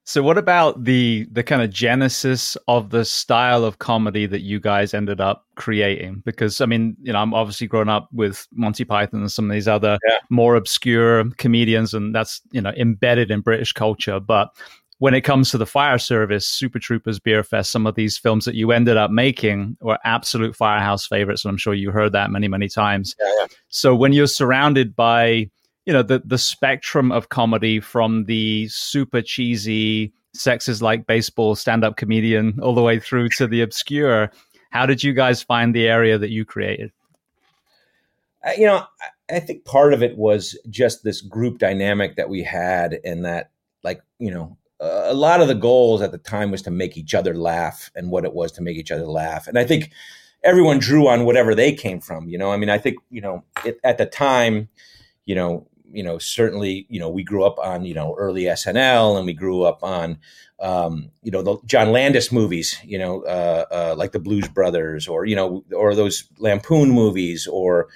so, 0.09 0.23
what 0.23 0.39
about 0.39 0.85
the 0.85 1.27
the 1.31 1.43
kind 1.43 1.61
of 1.61 1.69
genesis 1.69 2.57
of 2.67 2.89
the 2.89 3.05
style 3.05 3.63
of 3.63 3.77
comedy 3.77 4.25
that 4.25 4.41
you 4.41 4.59
guys 4.59 4.95
ended 4.95 5.21
up 5.21 5.45
creating? 5.53 6.23
Because 6.25 6.61
I 6.61 6.65
mean, 6.65 6.97
you 7.03 7.13
know, 7.13 7.19
I'm 7.19 7.35
obviously 7.35 7.67
grown 7.67 7.89
up 7.89 8.09
with 8.11 8.47
Monty 8.51 8.83
Python 8.85 9.19
and 9.19 9.31
some 9.31 9.45
of 9.45 9.53
these 9.53 9.67
other 9.67 9.99
yeah. 10.07 10.15
more 10.31 10.55
obscure 10.55 11.29
comedians, 11.37 11.93
and 11.93 12.15
that's 12.15 12.41
you 12.49 12.59
know 12.59 12.71
embedded 12.71 13.29
in 13.29 13.41
British 13.41 13.71
culture. 13.71 14.19
But 14.19 14.49
when 14.97 15.13
it 15.13 15.21
comes 15.21 15.51
to 15.51 15.59
the 15.59 15.67
fire 15.67 15.99
service, 15.99 16.47
Super 16.47 16.79
Troopers, 16.79 17.19
Beerfest, 17.19 17.67
some 17.67 17.85
of 17.85 17.93
these 17.93 18.17
films 18.17 18.45
that 18.45 18.55
you 18.55 18.71
ended 18.71 18.97
up 18.97 19.11
making 19.11 19.77
were 19.79 19.99
absolute 20.05 20.55
firehouse 20.55 21.05
favorites. 21.05 21.45
And 21.45 21.51
I'm 21.51 21.57
sure 21.57 21.75
you 21.75 21.91
heard 21.91 22.13
that 22.13 22.31
many, 22.31 22.47
many 22.47 22.67
times. 22.67 23.15
Yeah, 23.19 23.31
yeah. 23.41 23.47
So 23.67 23.95
when 23.95 24.11
you're 24.11 24.25
surrounded 24.25 24.95
by, 24.95 25.51
you 25.89 25.93
know, 25.93 26.03
the, 26.03 26.21
the 26.23 26.37
spectrum 26.37 27.11
of 27.11 27.29
comedy 27.29 27.79
from 27.79 28.25
the 28.25 28.67
super 28.67 29.23
cheesy, 29.23 30.13
sexes 30.35 30.83
like 30.83 31.07
baseball 31.07 31.55
stand 31.55 31.83
up 31.83 31.97
comedian 31.97 32.59
all 32.61 32.75
the 32.75 32.83
way 32.83 32.99
through 32.99 33.27
to 33.29 33.47
the 33.47 33.63
obscure, 33.63 34.31
how 34.69 34.85
did 34.85 35.03
you 35.03 35.13
guys 35.13 35.41
find 35.41 35.73
the 35.73 35.87
area 35.87 36.19
that 36.19 36.29
you 36.29 36.45
created? 36.45 36.91
You 38.55 38.67
know, 38.67 38.83
I 39.31 39.39
think 39.39 39.65
part 39.65 39.91
of 39.93 40.03
it 40.03 40.15
was 40.15 40.55
just 40.69 41.03
this 41.03 41.21
group 41.21 41.57
dynamic 41.57 42.17
that 42.17 42.29
we 42.29 42.43
had 42.43 42.99
and 43.03 43.25
that 43.25 43.49
like 43.83 44.03
you 44.19 44.29
know 44.29 44.59
a 44.79 45.15
lot 45.15 45.41
of 45.41 45.47
the 45.47 45.55
goals 45.55 46.03
at 46.03 46.11
the 46.11 46.19
time 46.19 46.51
was 46.51 46.61
to 46.61 46.69
make 46.71 46.97
each 46.97 47.15
other 47.15 47.33
laugh 47.33 47.89
and 47.95 48.11
what 48.11 48.25
it 48.25 48.35
was 48.35 48.51
to 48.51 48.61
make 48.61 48.77
each 48.77 48.91
other 48.91 49.07
laugh. 49.07 49.47
And 49.47 49.57
I 49.57 49.63
think 49.63 49.89
everyone 50.43 50.77
drew 50.77 51.07
on 51.07 51.25
whatever 51.25 51.55
they 51.55 51.73
came 51.73 51.99
from. 51.99 52.29
You 52.29 52.37
know, 52.37 52.51
I 52.51 52.57
mean, 52.57 52.69
I 52.69 52.77
think 52.77 52.97
you 53.09 53.21
know 53.21 53.43
it, 53.65 53.79
at 53.83 53.97
the 53.97 54.05
time, 54.05 54.69
you 55.25 55.33
know, 55.33 55.67
you 55.91 56.03
know, 56.03 56.17
certainly, 56.17 56.85
you 56.89 56.99
know, 56.99 57.09
we 57.09 57.23
grew 57.23 57.43
up 57.43 57.59
on 57.59 57.85
you 57.85 57.93
know 57.93 58.15
early 58.17 58.43
SNL, 58.43 59.17
and 59.17 59.25
we 59.25 59.33
grew 59.33 59.63
up 59.63 59.83
on 59.83 60.19
um, 60.59 61.11
you 61.23 61.31
know 61.31 61.41
the 61.41 61.57
John 61.65 61.91
Landis 61.91 62.31
movies, 62.31 62.77
you 62.83 62.97
know, 62.97 63.23
uh, 63.23 63.65
uh, 63.71 63.95
like 63.97 64.11
the 64.11 64.19
Blues 64.19 64.47
Brothers, 64.47 65.07
or 65.07 65.25
you 65.25 65.35
know, 65.35 65.63
or 65.75 65.95
those 65.95 66.25
Lampoon 66.37 66.91
movies, 66.91 67.47
or 67.47 67.87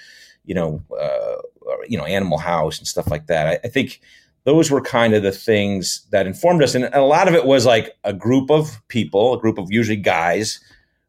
you 0.44 0.54
know, 0.54 0.82
uh, 0.92 1.36
or, 1.62 1.84
you 1.88 1.96
know, 1.98 2.04
Animal 2.04 2.38
House 2.38 2.78
and 2.78 2.86
stuff 2.86 3.10
like 3.10 3.26
that. 3.26 3.46
I, 3.46 3.58
I 3.64 3.68
think 3.68 4.00
those 4.44 4.70
were 4.70 4.80
kind 4.80 5.14
of 5.14 5.22
the 5.22 5.32
things 5.32 6.06
that 6.10 6.26
informed 6.26 6.62
us. 6.62 6.74
And, 6.74 6.84
a 6.92 7.00
lot 7.00 7.28
of 7.28 7.34
it 7.34 7.46
was 7.46 7.66
like 7.66 7.96
a 8.04 8.12
group 8.12 8.50
of 8.50 8.80
people, 8.88 9.34
a 9.34 9.40
group 9.40 9.58
of 9.58 9.72
usually 9.72 9.96
guys 9.96 10.60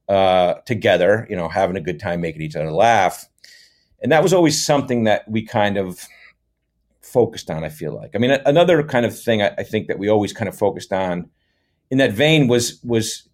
uh, 0.08 0.56
together, 0.66 1.28
you 1.30 1.36
know, 1.36 1.50
having 1.50 1.76
a 1.76 1.82
good 1.82 2.00
time, 2.00 2.22
making 2.22 2.42
each 2.42 2.56
other 2.56 2.72
laugh. 2.72 3.28
And 4.02 4.12
that 4.12 4.24
was 4.24 4.34
always 4.34 4.64
something 4.64 5.04
that 5.04 5.30
we 5.30 5.42
kind 5.42 5.78
of 5.78 6.08
focused 7.06 7.50
on, 7.50 7.64
I 7.64 7.70
feel 7.70 7.94
like. 7.94 8.12
I 8.16 8.18
mean, 8.18 8.32
another 8.46 8.84
kind 8.84 9.06
of 9.06 9.18
thing 9.18 9.42
I, 9.42 9.54
I 9.58 9.64
think 9.64 9.88
that 9.88 10.00
we 10.00 10.10
always 10.10 10.34
kind 10.34 10.50
of 10.50 10.58
focused 10.58 10.92
on 10.92 11.30
in 11.92 11.98
that 12.00 12.12
vein 12.12 12.48
was 12.48 12.80
was 12.84 13.28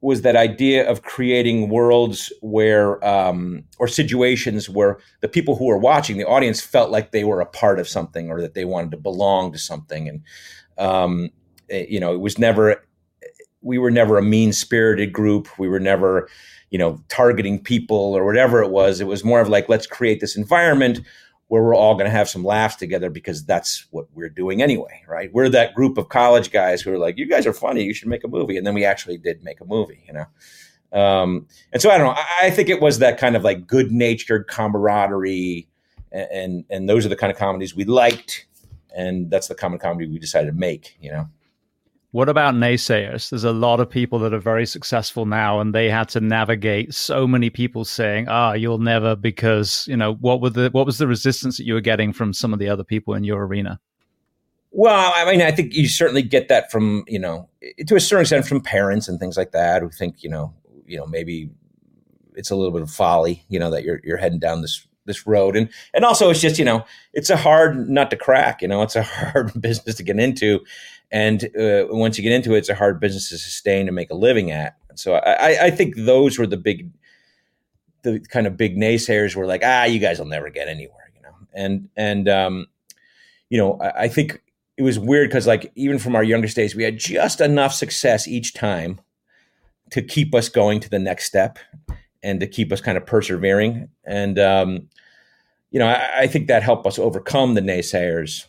was 0.00 0.22
that 0.22 0.34
idea 0.34 0.88
of 0.90 1.02
creating 1.02 1.68
worlds 1.68 2.32
where 2.42 3.02
um, 3.06 3.62
or 3.78 3.86
situations 3.86 4.68
where 4.68 4.98
the 5.20 5.28
people 5.28 5.54
who 5.54 5.66
were 5.66 5.78
watching 5.78 6.18
the 6.18 6.26
audience 6.26 6.60
felt 6.60 6.90
like 6.90 7.12
they 7.12 7.22
were 7.22 7.40
a 7.40 7.46
part 7.46 7.78
of 7.78 7.88
something 7.88 8.28
or 8.28 8.40
that 8.40 8.54
they 8.54 8.64
wanted 8.64 8.90
to 8.90 8.96
belong 8.96 9.52
to 9.52 9.58
something. 9.58 10.08
And 10.08 10.22
um, 10.76 11.30
it, 11.68 11.88
you 11.88 12.00
know 12.00 12.12
it 12.12 12.20
was 12.20 12.38
never 12.38 12.84
we 13.62 13.78
were 13.78 13.92
never 13.92 14.18
a 14.18 14.22
mean 14.22 14.52
spirited 14.52 15.12
group. 15.12 15.56
We 15.58 15.68
were 15.68 15.80
never 15.80 16.28
you 16.70 16.78
know 16.78 17.02
targeting 17.08 17.62
people 17.62 17.96
or 17.96 18.24
whatever 18.24 18.60
it 18.62 18.70
was. 18.70 19.00
It 19.00 19.06
was 19.06 19.22
more 19.22 19.40
of 19.40 19.48
like 19.48 19.68
let's 19.68 19.86
create 19.86 20.20
this 20.20 20.36
environment 20.36 21.00
where 21.52 21.62
we're 21.62 21.76
all 21.76 21.92
going 21.92 22.06
to 22.06 22.10
have 22.10 22.30
some 22.30 22.42
laughs 22.42 22.76
together 22.76 23.10
because 23.10 23.44
that's 23.44 23.86
what 23.90 24.06
we're 24.14 24.30
doing 24.30 24.62
anyway, 24.62 25.02
right? 25.06 25.30
We're 25.34 25.50
that 25.50 25.74
group 25.74 25.98
of 25.98 26.08
college 26.08 26.50
guys 26.50 26.80
who 26.80 26.90
are 26.94 26.96
like, 26.96 27.18
"You 27.18 27.26
guys 27.26 27.46
are 27.46 27.52
funny. 27.52 27.82
You 27.82 27.92
should 27.92 28.08
make 28.08 28.24
a 28.24 28.28
movie," 28.28 28.56
and 28.56 28.66
then 28.66 28.72
we 28.72 28.86
actually 28.86 29.18
did 29.18 29.44
make 29.44 29.60
a 29.60 29.66
movie, 29.66 30.02
you 30.06 30.14
know. 30.14 30.98
Um, 30.98 31.46
and 31.70 31.82
so 31.82 31.90
I 31.90 31.98
don't 31.98 32.06
know. 32.06 32.14
I, 32.16 32.46
I, 32.46 32.50
think 32.50 32.70
it 32.70 32.80
was 32.80 33.00
that 33.00 33.18
kind 33.18 33.36
of 33.36 33.44
like 33.44 33.66
good 33.66 33.92
natured 33.92 34.48
camaraderie, 34.48 35.68
and, 36.10 36.30
and 36.30 36.64
and 36.70 36.88
those 36.88 37.04
are 37.04 37.10
the 37.10 37.16
kind 37.16 37.30
of 37.30 37.36
comedies 37.36 37.76
we 37.76 37.84
liked, 37.84 38.46
and 38.96 39.30
that's 39.30 39.48
the 39.48 39.54
common 39.54 39.78
comedy 39.78 40.08
we 40.08 40.18
decided 40.18 40.46
to 40.46 40.58
make, 40.58 40.96
you 41.02 41.12
know. 41.12 41.28
What 42.12 42.28
about 42.28 42.54
naysayers? 42.54 43.30
There's 43.30 43.44
a 43.44 43.52
lot 43.52 43.80
of 43.80 43.88
people 43.88 44.18
that 44.18 44.34
are 44.34 44.38
very 44.38 44.66
successful 44.66 45.24
now, 45.24 45.60
and 45.60 45.74
they 45.74 45.88
had 45.88 46.10
to 46.10 46.20
navigate 46.20 46.92
so 46.92 47.26
many 47.26 47.48
people 47.48 47.86
saying, 47.86 48.26
"Ah, 48.28 48.52
you'll 48.52 48.78
never," 48.78 49.16
because 49.16 49.88
you 49.88 49.96
know 49.96 50.14
what 50.14 50.42
were 50.42 50.50
the 50.50 50.68
what 50.72 50.84
was 50.84 50.98
the 50.98 51.06
resistance 51.06 51.56
that 51.56 51.64
you 51.64 51.72
were 51.72 51.80
getting 51.80 52.12
from 52.12 52.34
some 52.34 52.52
of 52.52 52.58
the 52.58 52.68
other 52.68 52.84
people 52.84 53.14
in 53.14 53.24
your 53.24 53.46
arena? 53.46 53.80
Well, 54.72 55.12
I 55.16 55.30
mean, 55.30 55.40
I 55.40 55.52
think 55.52 55.74
you 55.74 55.88
certainly 55.88 56.22
get 56.22 56.48
that 56.48 56.70
from 56.70 57.04
you 57.08 57.18
know 57.18 57.48
to 57.86 57.96
a 57.96 58.00
certain 58.00 58.22
extent 58.22 58.46
from 58.46 58.60
parents 58.60 59.08
and 59.08 59.18
things 59.18 59.38
like 59.38 59.52
that 59.52 59.80
who 59.80 59.88
think 59.88 60.22
you 60.22 60.28
know 60.28 60.52
you 60.86 60.98
know 60.98 61.06
maybe 61.06 61.50
it's 62.34 62.50
a 62.50 62.56
little 62.56 62.72
bit 62.72 62.82
of 62.82 62.90
folly, 62.90 63.44
you 63.48 63.58
know, 63.58 63.70
that 63.70 63.84
you're 63.84 64.00
you're 64.04 64.18
heading 64.18 64.38
down 64.38 64.60
this 64.60 64.86
this 65.04 65.26
road 65.26 65.56
and 65.56 65.68
and 65.94 66.04
also 66.04 66.30
it's 66.30 66.40
just 66.40 66.58
you 66.58 66.64
know 66.64 66.84
it's 67.12 67.28
a 67.28 67.36
hard 67.36 67.88
nut 67.88 68.08
to 68.10 68.16
crack 68.16 68.62
you 68.62 68.68
know 68.68 68.82
it's 68.82 68.94
a 68.94 69.02
hard 69.32 69.52
business 69.60 69.96
to 69.96 70.02
get 70.02 70.18
into 70.18 70.60
and 71.12 71.44
uh, 71.56 71.84
once 71.90 72.16
you 72.16 72.24
get 72.24 72.32
into 72.32 72.54
it, 72.54 72.58
it's 72.58 72.70
a 72.70 72.74
hard 72.74 72.98
business 72.98 73.28
to 73.28 73.38
sustain 73.38 73.86
and 73.86 73.94
make 73.94 74.10
a 74.10 74.14
living 74.14 74.50
at. 74.50 74.76
So 74.94 75.14
I, 75.14 75.66
I 75.66 75.70
think 75.70 75.94
those 75.96 76.38
were 76.38 76.46
the 76.46 76.56
big, 76.56 76.90
the 78.02 78.18
kind 78.18 78.46
of 78.46 78.56
big 78.56 78.78
naysayers 78.78 79.36
were 79.36 79.46
like, 79.46 79.60
ah, 79.62 79.84
you 79.84 79.98
guys 79.98 80.18
will 80.18 80.26
never 80.26 80.48
get 80.48 80.68
anywhere, 80.68 81.12
you 81.14 81.22
know. 81.22 81.34
And 81.52 81.88
and 81.96 82.28
um, 82.30 82.66
you 83.50 83.58
know, 83.58 83.78
I, 83.80 84.04
I 84.04 84.08
think 84.08 84.42
it 84.78 84.82
was 84.82 84.98
weird 84.98 85.28
because 85.28 85.46
like 85.46 85.70
even 85.74 85.98
from 85.98 86.16
our 86.16 86.24
youngest 86.24 86.56
days, 86.56 86.74
we 86.74 86.82
had 86.82 86.98
just 86.98 87.42
enough 87.42 87.74
success 87.74 88.26
each 88.26 88.54
time 88.54 88.98
to 89.90 90.00
keep 90.00 90.34
us 90.34 90.48
going 90.48 90.80
to 90.80 90.88
the 90.88 90.98
next 90.98 91.26
step 91.26 91.58
and 92.22 92.40
to 92.40 92.46
keep 92.46 92.72
us 92.72 92.80
kind 92.80 92.96
of 92.96 93.04
persevering. 93.04 93.88
And 94.04 94.38
um, 94.38 94.88
you 95.70 95.78
know, 95.78 95.88
I, 95.88 96.20
I 96.20 96.26
think 96.26 96.48
that 96.48 96.62
helped 96.62 96.86
us 96.86 96.98
overcome 96.98 97.52
the 97.52 97.60
naysayers 97.60 98.46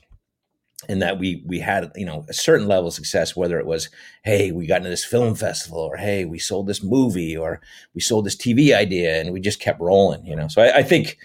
and 0.89 1.01
that 1.01 1.19
we 1.19 1.41
we 1.45 1.59
had 1.59 1.91
you 1.95 2.05
know 2.05 2.25
a 2.29 2.33
certain 2.33 2.67
level 2.67 2.87
of 2.87 2.93
success 2.93 3.35
whether 3.35 3.59
it 3.59 3.65
was 3.65 3.89
hey 4.23 4.51
we 4.51 4.65
got 4.65 4.77
into 4.77 4.89
this 4.89 5.05
film 5.05 5.35
festival 5.35 5.79
or 5.79 5.97
hey 5.97 6.25
we 6.25 6.39
sold 6.39 6.67
this 6.67 6.83
movie 6.83 7.35
or 7.35 7.61
we 7.93 8.01
sold 8.01 8.25
this 8.25 8.35
tv 8.35 8.75
idea 8.75 9.19
and 9.19 9.31
we 9.31 9.39
just 9.39 9.59
kept 9.59 9.79
rolling 9.79 10.25
you 10.25 10.35
know 10.35 10.47
so 10.47 10.61
i, 10.61 10.77
I 10.77 10.83
think 10.83 11.17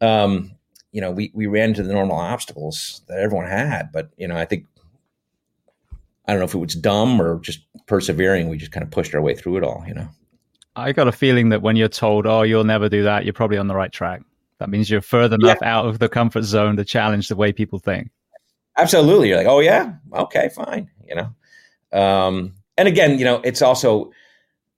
um 0.00 0.52
you 0.92 1.00
know 1.00 1.10
we 1.10 1.30
we 1.34 1.46
ran 1.46 1.70
into 1.70 1.82
the 1.82 1.92
normal 1.92 2.16
obstacles 2.16 3.02
that 3.08 3.18
everyone 3.18 3.48
had 3.48 3.90
but 3.92 4.10
you 4.16 4.28
know 4.28 4.36
i 4.36 4.44
think 4.44 4.66
i 6.26 6.32
don't 6.32 6.40
know 6.40 6.46
if 6.46 6.54
it 6.54 6.58
was 6.58 6.74
dumb 6.74 7.20
or 7.20 7.40
just 7.40 7.60
persevering 7.86 8.48
we 8.48 8.56
just 8.56 8.72
kind 8.72 8.84
of 8.84 8.90
pushed 8.90 9.14
our 9.14 9.22
way 9.22 9.34
through 9.34 9.56
it 9.56 9.64
all 9.64 9.84
you 9.86 9.94
know 9.94 10.08
I 10.76 10.92
got 10.92 11.08
a 11.08 11.12
feeling 11.12 11.48
that 11.48 11.60
when 11.60 11.74
you're 11.74 11.88
told, 11.88 12.24
"Oh, 12.24 12.42
you'll 12.42 12.62
never 12.62 12.88
do 12.88 13.02
that," 13.02 13.24
you're 13.24 13.32
probably 13.32 13.58
on 13.58 13.66
the 13.66 13.74
right 13.74 13.90
track. 13.90 14.22
That 14.58 14.68
means 14.68 14.90
you're 14.90 15.00
further 15.00 15.36
yeah. 15.40 15.50
enough 15.52 15.62
out 15.62 15.86
of 15.86 15.98
the 15.98 16.08
comfort 16.08 16.42
zone 16.42 16.76
to 16.76 16.84
challenge 16.84 17.28
the 17.28 17.36
way 17.36 17.52
people 17.52 17.78
think. 17.78 18.10
Absolutely, 18.78 19.28
you're 19.28 19.36
like, 19.38 19.46
"Oh 19.46 19.60
yeah, 19.60 19.94
okay, 20.14 20.50
fine," 20.54 20.90
you 21.06 21.16
know. 21.16 21.98
Um, 21.98 22.54
and 22.76 22.88
again, 22.88 23.18
you 23.18 23.24
know, 23.24 23.40
it's 23.44 23.62
also, 23.62 24.12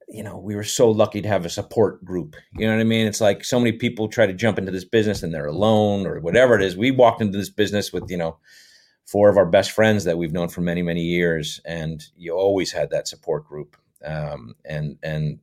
you 0.09 0.23
know, 0.23 0.39
we 0.39 0.57
were 0.57 0.65
so 0.65 0.91
lucky 0.91 1.23
to 1.23 1.29
have 1.29 1.47
a 1.47 1.51
support 1.51 2.05
group. 2.05 2.37
You 2.55 2.67
know 2.67 2.75
what 2.75 2.81
I 2.81 2.85
mean? 2.85 3.07
It's 3.07 3.21
like 3.21 3.45
so 3.45 3.61
many 3.61 3.73
people 3.73 4.09
try 4.09 4.27
to 4.27 4.35
jump 4.35 4.59
into 4.59 4.73
this 4.73 4.85
business 4.85 5.23
and 5.23 5.35
they're 5.35 5.47
alone 5.47 6.07
or 6.07 6.21
whatever 6.21 6.55
it 6.57 6.63
is. 6.63 6.77
We 6.77 6.93
walked 6.93 7.23
into 7.23 7.39
this 7.39 7.51
business 7.51 7.93
with, 7.93 8.11
you 8.11 8.17
know, 8.19 8.39
four 9.07 9.29
of 9.31 9.37
our 9.39 9.47
best 9.47 9.73
friends 9.73 10.05
that 10.05 10.19
we've 10.19 10.33
known 10.33 10.49
for 10.49 10.63
many, 10.63 10.83
many 10.83 11.03
years, 11.03 11.61
and 11.67 12.05
you 12.17 12.35
always 12.35 12.73
had 12.73 12.91
that 12.91 13.09
support 13.09 13.47
group. 13.47 13.77
Um, 14.05 14.55
and 14.65 14.99
and 15.03 15.41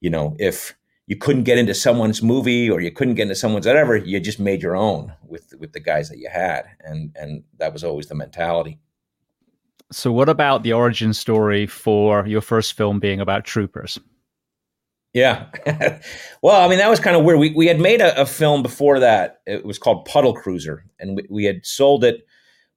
you 0.00 0.10
know, 0.10 0.36
if 0.40 0.74
you 1.06 1.16
couldn't 1.16 1.42
get 1.44 1.58
into 1.58 1.74
someone's 1.74 2.22
movie 2.22 2.70
or 2.70 2.80
you 2.80 2.90
couldn't 2.90 3.14
get 3.14 3.22
into 3.22 3.34
someone's 3.34 3.66
whatever, 3.66 3.96
you 3.96 4.20
just 4.20 4.40
made 4.40 4.62
your 4.62 4.76
own 4.76 5.12
with 5.26 5.54
with 5.58 5.72
the 5.72 5.80
guys 5.80 6.08
that 6.08 6.18
you 6.18 6.28
had, 6.32 6.64
and 6.80 7.14
and 7.16 7.44
that 7.58 7.72
was 7.72 7.84
always 7.84 8.06
the 8.06 8.14
mentality. 8.14 8.78
So, 9.90 10.10
what 10.10 10.28
about 10.28 10.62
the 10.62 10.72
origin 10.72 11.12
story 11.12 11.66
for 11.66 12.26
your 12.26 12.40
first 12.40 12.74
film 12.74 12.98
being 12.98 13.20
about 13.20 13.44
troopers? 13.44 13.98
Yeah. 15.12 15.48
well, 16.42 16.64
I 16.64 16.68
mean, 16.68 16.78
that 16.78 16.88
was 16.88 17.00
kind 17.00 17.16
of 17.16 17.24
weird. 17.24 17.38
We, 17.38 17.50
we 17.50 17.66
had 17.66 17.78
made 17.78 18.00
a, 18.00 18.18
a, 18.18 18.24
film 18.24 18.62
before 18.62 18.98
that. 19.00 19.42
It 19.46 19.64
was 19.64 19.78
called 19.78 20.06
Puddle 20.06 20.32
Cruiser, 20.32 20.86
and 20.98 21.16
we, 21.16 21.26
we, 21.28 21.44
had 21.44 21.66
sold 21.66 22.02
it. 22.02 22.26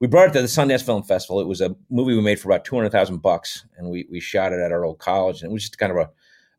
We 0.00 0.06
brought 0.06 0.28
it 0.28 0.32
to 0.34 0.42
the 0.42 0.46
Sundance 0.46 0.84
Film 0.84 1.02
Festival. 1.02 1.40
It 1.40 1.46
was 1.46 1.62
a 1.62 1.74
movie 1.88 2.14
we 2.14 2.20
made 2.20 2.38
for 2.38 2.50
about 2.50 2.66
200,000 2.66 3.22
bucks, 3.22 3.64
and 3.78 3.88
we, 3.88 4.06
we 4.10 4.20
shot 4.20 4.52
it 4.52 4.60
at 4.60 4.70
our 4.70 4.84
old 4.84 4.98
college. 4.98 5.40
And 5.40 5.50
it 5.50 5.54
was 5.54 5.62
just 5.62 5.78
kind 5.78 5.92
of 5.92 5.96
a, 5.96 6.10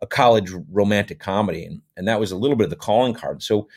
a 0.01 0.07
college 0.07 0.51
romantic 0.71 1.19
comedy. 1.19 1.65
And, 1.65 1.81
and 1.95 2.07
that 2.07 2.19
was 2.19 2.31
a 2.31 2.37
little 2.37 2.55
bit 2.55 2.65
of 2.65 2.69
the 2.69 2.75
calling 2.75 3.13
card. 3.13 3.41
So 3.41 3.67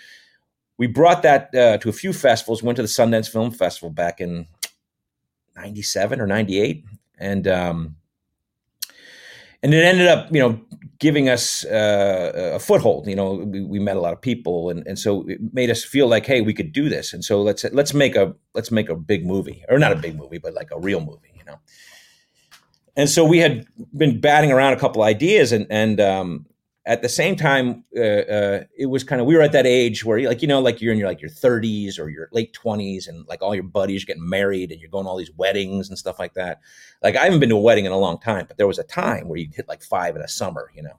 we 0.76 0.86
brought 0.86 1.22
that 1.22 1.54
uh, 1.54 1.78
to 1.78 1.88
a 1.88 1.92
few 1.92 2.12
festivals, 2.12 2.62
went 2.62 2.76
to 2.76 2.82
the 2.82 2.88
Sundance 2.88 3.28
Film 3.28 3.50
Festival 3.50 3.90
back 3.90 4.20
in 4.20 4.46
97 5.56 6.20
or 6.20 6.26
98 6.26 6.84
and 7.18 7.46
um, 7.46 7.96
and 9.62 9.74
it 9.74 9.84
ended 9.84 10.08
up 10.08 10.32
you 10.32 10.40
know 10.40 10.60
giving 10.98 11.28
us 11.28 11.64
uh, 11.66 12.52
a 12.54 12.58
foothold 12.58 13.06
you 13.06 13.14
know 13.14 13.34
we, 13.34 13.62
we, 13.62 13.78
met 13.78 13.96
a 13.96 14.00
lot 14.00 14.12
of 14.12 14.20
people 14.20 14.70
and, 14.70 14.86
and 14.86 14.98
so 14.98 15.26
it 15.28 15.38
made 15.52 15.70
us 15.70 15.84
feel 15.84 16.08
like 16.08 16.26
hey 16.26 16.40
we 16.40 16.54
could 16.54 16.72
do 16.72 16.88
this 16.88 17.12
and 17.12 17.24
so 17.24 17.42
let's 17.42 17.64
let's 17.72 17.94
make 17.94 18.16
a 18.16 18.34
let's 18.54 18.70
make 18.70 18.88
a 18.88 18.96
big 18.96 19.26
movie 19.26 19.62
or 19.68 19.78
not 19.78 19.92
a 19.92 19.96
big 19.96 20.16
movie 20.16 20.38
but 20.38 20.54
like 20.54 20.70
a 20.72 20.80
real 20.80 21.00
movie 21.00 21.32
you 21.36 21.44
know 21.44 21.58
and 23.00 23.08
so 23.08 23.24
we 23.24 23.38
had 23.38 23.66
been 23.96 24.20
batting 24.20 24.52
around 24.52 24.74
a 24.74 24.78
couple 24.78 25.02
ideas 25.02 25.52
and 25.52 25.66
and 25.70 26.00
um, 26.00 26.46
at 26.86 27.02
the 27.02 27.08
same 27.08 27.36
time, 27.36 27.84
uh, 27.96 28.00
uh, 28.00 28.64
it 28.76 28.86
was 28.86 29.04
kind 29.04 29.20
of 29.20 29.26
we 29.26 29.36
were 29.36 29.42
at 29.42 29.52
that 29.52 29.66
age 29.66 30.04
where 30.04 30.20
like 30.26 30.40
you 30.42 30.48
know 30.48 30.60
like 30.60 30.80
you're 30.80 30.92
in 30.92 30.98
your 30.98 31.08
like 31.08 31.20
your 31.20 31.30
30s 31.30 31.98
or 31.98 32.08
your 32.08 32.28
late 32.32 32.52
20s 32.52 33.06
and 33.06 33.26
like 33.28 33.42
all 33.42 33.54
your 33.54 33.64
buddies 33.64 34.02
are 34.02 34.06
getting 34.06 34.28
married 34.28 34.72
and 34.72 34.80
you're 34.80 34.90
going 34.90 35.06
all 35.06 35.16
these 35.16 35.32
weddings 35.36 35.88
and 35.88 35.98
stuff 35.98 36.18
like 36.18 36.34
that. 36.34 36.60
Like 37.02 37.16
I 37.16 37.24
haven't 37.24 37.40
been 37.40 37.50
to 37.50 37.56
a 37.56 37.60
wedding 37.60 37.84
in 37.84 37.92
a 37.92 37.98
long 37.98 38.18
time, 38.18 38.46
but 38.48 38.56
there 38.56 38.66
was 38.66 38.78
a 38.78 38.84
time 38.84 39.28
where 39.28 39.38
you'd 39.38 39.54
hit 39.54 39.68
like 39.68 39.82
five 39.82 40.16
in 40.16 40.22
a 40.22 40.28
summer, 40.28 40.72
you 40.74 40.82
know. 40.82 40.98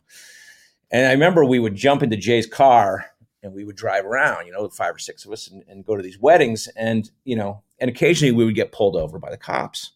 And 0.92 1.08
I 1.08 1.12
remember 1.12 1.44
we 1.44 1.60
would 1.60 1.76
jump 1.76 2.04
into 2.04 2.16
Jay's 2.16 2.48
car 2.48 3.06
and 3.42 3.54
we 3.54 3.66
would 3.66 3.76
drive 3.76 4.06
around, 4.06 4.46
you 4.46 4.54
know, 4.54 4.70
five 4.70 4.96
or 4.96 5.00
six 5.00 5.26
of 5.26 5.32
us 5.32 5.48
and, 5.48 5.64
and 5.68 5.86
go 5.86 5.96
to 5.96 6.04
these 6.04 6.20
weddings 6.20 6.68
and 6.76 7.10
you 7.26 7.36
know, 7.36 7.64
and 7.80 7.90
occasionally 7.90 8.32
we 8.32 8.46
would 8.46 8.56
get 8.56 8.72
pulled 8.72 8.96
over 8.96 9.18
by 9.18 9.32
the 9.32 9.38
cops. 9.38 9.94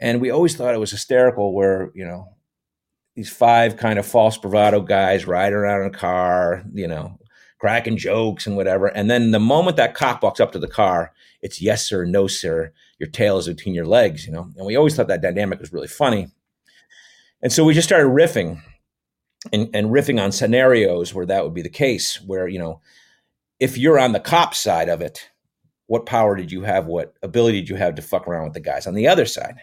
And 0.00 0.20
we 0.20 0.30
always 0.30 0.56
thought 0.56 0.74
it 0.74 0.80
was 0.80 0.90
hysterical 0.90 1.54
where, 1.54 1.90
you 1.94 2.04
know, 2.04 2.28
these 3.16 3.30
five 3.30 3.76
kind 3.76 3.98
of 3.98 4.06
false 4.06 4.38
bravado 4.38 4.80
guys 4.80 5.26
riding 5.26 5.58
around 5.58 5.82
in 5.82 5.88
a 5.88 5.98
car, 5.98 6.62
you 6.72 6.86
know, 6.86 7.18
cracking 7.58 7.96
jokes 7.96 8.46
and 8.46 8.56
whatever. 8.56 8.86
And 8.86 9.10
then 9.10 9.32
the 9.32 9.40
moment 9.40 9.76
that 9.76 9.94
cop 9.94 10.22
walks 10.22 10.38
up 10.38 10.52
to 10.52 10.58
the 10.58 10.68
car, 10.68 11.12
it's 11.42 11.60
yes 11.60 11.84
sir, 11.84 12.04
no 12.04 12.28
sir. 12.28 12.72
Your 12.98 13.08
tail 13.08 13.38
is 13.38 13.48
between 13.48 13.74
your 13.74 13.86
legs, 13.86 14.24
you 14.24 14.32
know. 14.32 14.48
And 14.56 14.66
we 14.66 14.76
always 14.76 14.94
thought 14.94 15.08
that 15.08 15.22
dynamic 15.22 15.58
was 15.58 15.72
really 15.72 15.88
funny. 15.88 16.28
And 17.42 17.52
so 17.52 17.64
we 17.64 17.74
just 17.74 17.88
started 17.88 18.08
riffing 18.08 18.62
and, 19.52 19.68
and 19.74 19.90
riffing 19.90 20.22
on 20.22 20.32
scenarios 20.32 21.14
where 21.14 21.26
that 21.26 21.44
would 21.44 21.54
be 21.54 21.62
the 21.62 21.68
case, 21.68 22.20
where, 22.22 22.48
you 22.48 22.58
know, 22.58 22.80
if 23.60 23.76
you're 23.76 23.98
on 23.98 24.12
the 24.12 24.20
cop 24.20 24.54
side 24.54 24.88
of 24.88 25.00
it, 25.00 25.28
what 25.86 26.06
power 26.06 26.36
did 26.36 26.52
you 26.52 26.62
have? 26.62 26.86
What 26.86 27.14
ability 27.22 27.60
did 27.60 27.70
you 27.70 27.76
have 27.76 27.94
to 27.96 28.02
fuck 28.02 28.28
around 28.28 28.44
with 28.44 28.52
the 28.54 28.60
guys 28.60 28.86
on 28.86 28.94
the 28.94 29.08
other 29.08 29.26
side? 29.26 29.56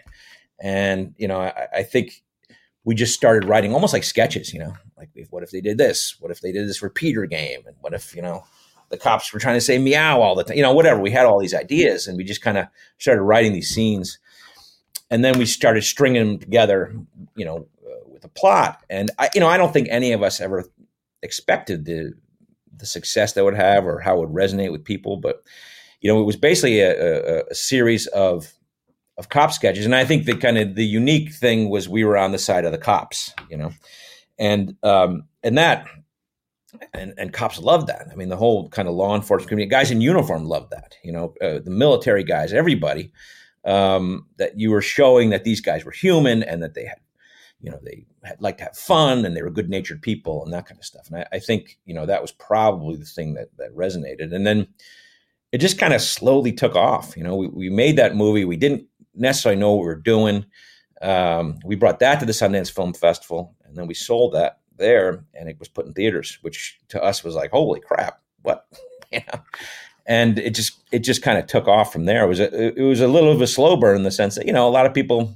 And, 0.60 1.14
you 1.18 1.28
know, 1.28 1.40
I, 1.40 1.68
I 1.74 1.84
think 1.84 2.24
we 2.84 2.96
just 2.96 3.14
started 3.14 3.48
writing 3.48 3.74
almost 3.74 3.94
like 3.94 4.04
sketches, 4.04 4.54
you 4.54 4.60
know, 4.60 4.74
like 4.98 5.10
what 5.30 5.44
if 5.44 5.52
they 5.52 5.62
did 5.62 5.78
this? 5.78 6.16
What 6.20 6.32
if 6.32 6.42
they 6.42 6.52
did 6.52 6.68
this 6.68 6.82
repeater 6.82 7.26
game? 7.26 7.62
And 7.66 7.76
what 7.82 7.94
if, 7.94 8.16
you 8.16 8.22
know, 8.22 8.46
the 8.90 8.98
cops 8.98 9.34
were 9.34 9.40
trying 9.40 9.58
to 9.58 9.62
say 9.62 9.78
meow 9.78 10.22
all 10.22 10.36
the 10.36 10.44
time, 10.44 10.56
you 10.56 10.64
know, 10.64 10.74
whatever. 10.74 11.02
We 11.02 11.12
had 11.12 11.26
all 11.26 11.40
these 11.40 11.56
ideas 11.56 12.08
and 12.08 12.18
we 12.18 12.24
just 12.24 12.42
kind 12.42 12.58
of 12.58 12.68
started 12.98 13.24
writing 13.24 13.54
these 13.54 13.70
scenes. 13.70 14.20
And 15.10 15.26
then 15.26 15.38
we 15.38 15.46
started 15.46 15.84
stringing 15.84 16.26
them 16.26 16.40
together, 16.40 16.96
you 17.36 17.46
know, 17.46 17.68
uh, 17.86 18.08
with 18.08 18.24
a 18.24 18.30
plot. 18.30 18.84
And 18.90 19.12
I, 19.18 19.30
you 19.34 19.40
know, 19.40 19.48
I 19.48 19.58
don't 19.58 19.74
think 19.74 19.88
any 19.90 20.12
of 20.12 20.24
us 20.24 20.40
ever 20.40 20.66
expected 21.24 21.86
the, 21.86 22.14
the 22.78 22.86
success 22.86 23.34
that 23.34 23.44
would 23.44 23.56
have 23.56 23.86
or 23.86 24.00
how 24.00 24.18
it 24.18 24.30
would 24.30 24.36
resonate 24.36 24.72
with 24.72 24.84
people. 24.84 25.18
But, 25.18 25.44
you 26.02 26.12
know, 26.12 26.20
it 26.22 26.26
was 26.26 26.36
basically 26.36 26.80
a, 26.82 27.40
a, 27.40 27.44
a 27.50 27.56
series 27.56 28.06
of 28.08 28.54
of 29.18 29.30
cop 29.30 29.52
sketches. 29.52 29.86
And 29.86 29.96
I 29.96 30.06
think 30.06 30.26
the 30.26 30.36
kind 30.36 30.58
of 30.58 30.76
the 30.76 30.86
unique 30.86 31.34
thing 31.34 31.70
was 31.70 31.88
we 31.88 32.04
were 32.04 32.18
on 32.18 32.32
the 32.32 32.38
side 32.38 32.66
of 32.66 32.72
the 32.72 32.78
cops, 32.78 33.34
you 33.50 33.58
know, 33.58 33.72
and 34.38 34.76
um, 34.84 35.24
and 35.44 35.58
that 35.58 35.88
and 36.94 37.14
and 37.18 37.34
cops 37.34 37.60
loved 37.60 37.88
that. 37.88 38.08
I 38.12 38.16
mean, 38.16 38.30
the 38.30 38.38
whole 38.38 38.70
kind 38.70 38.88
of 38.88 38.96
law 38.96 39.16
enforcement 39.16 39.50
community, 39.50 39.70
guys 39.70 39.92
in 39.92 40.02
uniform 40.02 40.46
loved 40.46 40.72
that. 40.72 40.96
You 41.04 41.12
know, 41.12 41.34
uh, 41.42 41.60
the 41.60 41.72
military 41.72 42.24
guys, 42.24 42.54
everybody. 42.54 43.12
Um, 43.64 44.28
that 44.38 44.60
you 44.60 44.70
were 44.70 44.84
showing 44.84 45.32
that 45.32 45.44
these 45.44 45.60
guys 45.60 45.86
were 45.86 45.92
human 45.92 46.44
and 46.44 46.62
that 46.62 46.76
they 46.76 46.86
had, 46.86 47.00
you 47.60 47.72
know, 47.72 47.80
they 47.82 48.06
had 48.24 48.40
like 48.40 48.60
to 48.60 48.66
have 48.66 48.78
fun 48.78 49.26
and 49.26 49.36
they 49.36 49.42
were 49.42 49.50
good 49.50 49.72
natured 49.72 50.04
people 50.04 50.44
and 50.44 50.54
that 50.54 50.68
kind 50.68 50.78
of 50.78 50.86
stuff. 50.86 51.08
And 51.08 51.18
I, 51.18 51.26
I 51.32 51.40
think 51.40 51.80
you 51.84 51.96
know 51.96 52.06
that 52.06 52.22
was 52.22 52.32
probably 52.32 52.96
the 52.96 53.06
thing 53.06 53.34
that 53.34 53.48
that 53.58 53.76
resonated. 53.76 54.36
And 54.36 54.46
then 54.46 54.68
it 55.52 55.60
just 55.60 55.80
kind 55.80 55.94
of 55.94 56.02
slowly 56.02 56.52
took 56.52 56.76
off. 56.76 57.16
You 57.16 57.24
know, 57.24 57.36
we, 57.36 57.48
we 57.48 57.70
made 57.70 57.96
that 57.96 58.16
movie. 58.16 58.46
We 58.46 58.58
didn't 58.58 58.88
necessarily 59.16 59.60
know 59.60 59.74
what 59.74 59.82
we 59.82 59.88
were 59.88 59.96
doing. 59.96 60.46
Um, 61.02 61.60
we 61.66 61.76
brought 61.76 62.00
that 62.00 62.20
to 62.20 62.26
the 62.26 62.32
Sundance 62.32 62.72
Film 62.72 62.94
Festival, 62.94 63.56
and 63.66 63.76
then 63.76 63.88
we 63.88 63.94
sold 63.94 64.34
that 64.34 64.60
there, 64.78 65.24
and 65.34 65.50
it 65.50 65.60
was 65.60 65.68
put 65.68 65.86
in 65.86 65.94
theaters, 65.94 66.38
which 66.42 66.80
to 66.90 67.02
us 67.02 67.24
was 67.24 67.36
like, 67.36 67.52
holy 67.52 67.80
crap, 67.80 68.22
what? 68.42 68.66
And 70.08 70.38
it 70.38 70.54
just 70.54 70.82
it 70.92 71.00
just 71.00 71.24
kind 71.24 71.40
of 71.40 71.48
took 71.48 71.68
off 71.68 71.92
from 71.92 72.06
there. 72.06 72.26
It 72.26 72.28
was 72.28 72.40
a, 72.40 72.80
it 72.80 72.84
was 72.84 73.02
a 73.02 73.08
little 73.08 73.32
of 73.32 73.42
a 73.42 73.48
slow 73.48 73.76
burn 73.76 73.98
in 73.98 74.04
the 74.04 74.12
sense 74.12 74.36
that 74.36 74.46
you 74.46 74.54
know 74.54 74.68
a 74.68 74.70
lot 74.70 74.86
of 74.86 74.94
people 74.94 75.36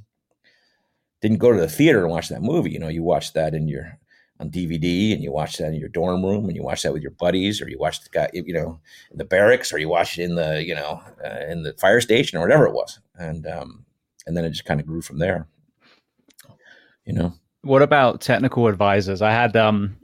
didn't 1.21 1.39
go 1.39 1.51
to 1.51 1.59
the 1.59 1.67
theater 1.67 2.01
and 2.03 2.11
watch 2.11 2.29
that 2.29 2.43
movie. 2.43 2.69
You 2.69 2.77
know, 2.77 2.87
you 2.87 3.01
watched 3.01 3.33
that 3.33 3.55
in 3.55 3.67
your 3.67 3.97
on 4.39 4.49
DVD 4.49 5.13
and 5.13 5.21
you 5.21 5.31
watch 5.31 5.57
that 5.57 5.67
in 5.67 5.79
your 5.79 5.89
dorm 5.89 6.23
room 6.23 6.45
and 6.45 6.55
you 6.55 6.63
watch 6.63 6.83
that 6.83 6.93
with 6.93 7.01
your 7.01 7.11
buddies 7.11 7.61
or 7.61 7.69
you 7.69 7.77
watch 7.77 8.01
the 8.01 8.09
guy, 8.09 8.29
you 8.33 8.53
know, 8.53 8.79
in 9.11 9.17
the 9.17 9.25
barracks 9.25 9.73
or 9.73 9.79
you 9.79 9.89
watch 9.89 10.17
it 10.17 10.23
in 10.23 10.35
the, 10.35 10.63
you 10.63 10.73
know, 10.73 11.01
uh, 11.23 11.45
in 11.49 11.63
the 11.63 11.73
fire 11.73 11.99
station 11.99 12.37
or 12.37 12.41
whatever 12.41 12.65
it 12.65 12.73
was. 12.73 12.99
And, 13.19 13.45
um, 13.45 13.85
and 14.25 14.35
then 14.35 14.45
it 14.45 14.51
just 14.51 14.65
kind 14.65 14.79
of 14.79 14.87
grew 14.87 15.01
from 15.01 15.19
there, 15.19 15.47
you 17.05 17.13
know. 17.13 17.33
What 17.61 17.81
about 17.81 18.21
technical 18.21 18.67
advisors? 18.67 19.21
I 19.21 19.31
had, 19.31 19.55
um, 19.55 19.97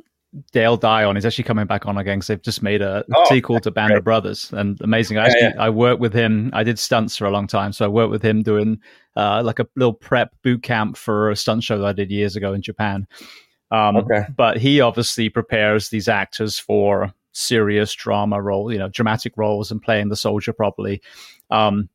Dale 0.52 0.78
Dye 0.78 1.04
on. 1.04 1.16
He's 1.16 1.26
actually 1.26 1.46
coming 1.46 1.66
back 1.66 1.86
on 1.86 1.98
again 1.98 2.18
because 2.18 2.28
they've 2.28 2.42
just 2.42 2.62
made 2.62 2.82
a 2.82 3.06
oh, 3.14 3.26
sequel 3.30 3.60
to 3.62 3.72
Band 3.72 3.92
great. 3.92 3.98
of 4.00 4.04
Brothers, 4.04 4.52
and 4.52 4.80
amazing. 4.82 5.18
I 5.18 5.26
actually 5.26 5.42
yeah, 5.42 5.54
yeah. 5.56 5.64
I 5.64 5.70
worked 5.70 6.02
with 6.02 6.14
him. 6.14 6.50
I 6.54 6.64
did 6.64 6.78
stunts 6.78 7.16
for 7.16 7.26
a 7.26 7.32
long 7.32 7.48
time, 7.48 7.72
so 7.72 7.86
I 7.86 7.88
worked 7.88 8.12
with 8.12 8.22
him 8.22 8.44
doing 8.44 8.80
uh, 9.16 9.42
like 9.44 9.60
a 9.60 9.68
little 9.76 9.94
prep 9.94 10.32
boot 10.44 10.64
camp 10.64 10.98
for 10.98 11.32
a 11.32 11.36
stunt 11.36 11.64
show 11.64 11.78
that 11.78 11.86
I 11.86 11.94
did 11.94 12.12
years 12.12 12.36
ago 12.36 12.54
in 12.54 12.62
Japan. 12.62 13.08
Um, 13.72 13.98
okay. 13.98 14.26
But 14.36 14.58
he 14.58 14.82
obviously 14.82 15.30
prepares 15.30 15.90
these 15.90 16.08
actors 16.08 16.60
for 16.60 17.14
serious 17.32 17.94
drama 17.94 18.42
role, 18.42 18.72
you 18.72 18.80
know, 18.80 18.90
dramatic 18.90 19.34
roles 19.38 19.72
and 19.72 19.82
playing 19.82 20.10
the 20.10 20.16
soldier 20.16 20.54
properly. 20.54 21.02
Um, 21.50 21.90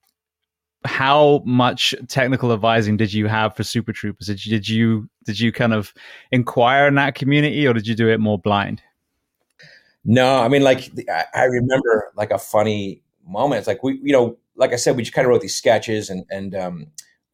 how 0.84 1.42
much 1.44 1.94
technical 2.08 2.52
advising 2.52 2.96
did 2.96 3.12
you 3.12 3.26
have 3.26 3.54
for 3.54 3.62
Super 3.62 3.92
Troopers? 3.92 4.26
Did 4.26 4.44
you, 4.44 4.50
did 4.50 4.68
you 4.68 5.10
did 5.24 5.38
you 5.38 5.52
kind 5.52 5.74
of 5.74 5.92
inquire 6.32 6.86
in 6.86 6.94
that 6.94 7.14
community, 7.14 7.66
or 7.66 7.74
did 7.74 7.86
you 7.86 7.94
do 7.94 8.08
it 8.08 8.18
more 8.18 8.38
blind? 8.38 8.82
No, 10.04 10.40
I 10.42 10.48
mean, 10.48 10.62
like 10.62 10.90
I 11.34 11.44
remember 11.44 12.12
like 12.16 12.30
a 12.30 12.38
funny 12.38 13.02
moment. 13.26 13.58
It's 13.58 13.68
like 13.68 13.82
we, 13.82 14.00
you 14.02 14.12
know, 14.12 14.38
like 14.56 14.72
I 14.72 14.76
said, 14.76 14.96
we 14.96 15.02
just 15.02 15.14
kind 15.14 15.26
of 15.26 15.30
wrote 15.30 15.42
these 15.42 15.54
sketches, 15.54 16.08
and 16.08 16.24
and 16.30 16.54
um, 16.54 16.86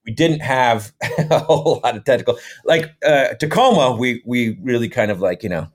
we 0.05 0.13
didn't 0.13 0.41
have 0.41 0.93
a 1.19 1.39
whole 1.39 1.81
lot 1.85 1.97
of 1.97 2.05
technical 2.05 2.39
like 2.65 2.95
uh, 3.05 3.35
Tacoma. 3.35 3.97
We 3.97 4.23
we 4.27 4.59
really 4.63 4.89
kind 4.89 5.11
of 5.11 5.21
like 5.21 5.43
you 5.43 5.49
know 5.49 5.69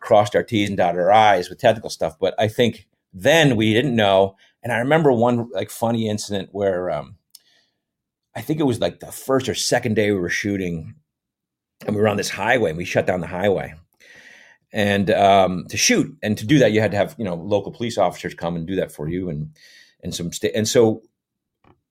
crossed 0.00 0.34
our 0.34 0.42
T's 0.42 0.68
and 0.68 0.76
dotted 0.76 1.00
our 1.00 1.12
I's 1.12 1.48
with 1.48 1.58
technical 1.58 1.90
stuff. 1.90 2.18
But 2.18 2.34
I 2.38 2.48
think 2.48 2.88
then 3.12 3.56
we 3.56 3.72
didn't 3.72 3.96
know. 3.96 4.36
And 4.64 4.72
I 4.72 4.78
remember 4.78 5.12
one 5.12 5.50
like 5.52 5.70
funny 5.70 6.08
incident 6.08 6.48
where 6.52 6.90
um, 6.90 7.16
I 8.34 8.40
think 8.42 8.60
it 8.60 8.64
was 8.64 8.80
like 8.80 9.00
the 9.00 9.12
first 9.12 9.48
or 9.48 9.54
second 9.54 9.94
day 9.94 10.10
we 10.10 10.18
were 10.18 10.30
shooting, 10.30 10.96
and 11.86 11.94
we 11.94 12.02
were 12.02 12.08
on 12.08 12.16
this 12.16 12.30
highway 12.30 12.70
and 12.70 12.78
we 12.78 12.86
shut 12.86 13.06
down 13.06 13.20
the 13.20 13.28
highway. 13.28 13.74
and 14.72 15.10
um, 15.10 15.66
to 15.68 15.76
shoot. 15.76 16.16
And 16.22 16.36
to 16.38 16.46
do 16.46 16.58
that, 16.58 16.72
you 16.72 16.80
had 16.80 16.90
to 16.92 16.96
have 16.96 17.14
you 17.18 17.24
know 17.24 17.34
local 17.36 17.72
police 17.72 17.98
officers 17.98 18.34
come 18.34 18.56
and 18.56 18.66
do 18.66 18.76
that 18.76 18.92
for 18.92 19.08
you, 19.08 19.28
and 19.30 19.50
and 20.02 20.14
some 20.14 20.32
sta- 20.32 20.52
and 20.54 20.68
so 20.68 21.02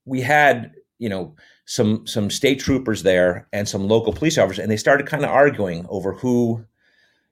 we 0.05 0.21
had 0.21 0.73
you 0.99 1.09
know 1.09 1.35
some 1.65 2.05
some 2.07 2.29
state 2.29 2.59
troopers 2.59 3.03
there 3.03 3.47
and 3.53 3.67
some 3.69 3.87
local 3.87 4.13
police 4.13 4.37
officers, 4.37 4.59
and 4.59 4.71
they 4.71 4.77
started 4.77 5.07
kind 5.07 5.23
of 5.23 5.31
arguing 5.31 5.85
over 5.89 6.13
who 6.13 6.65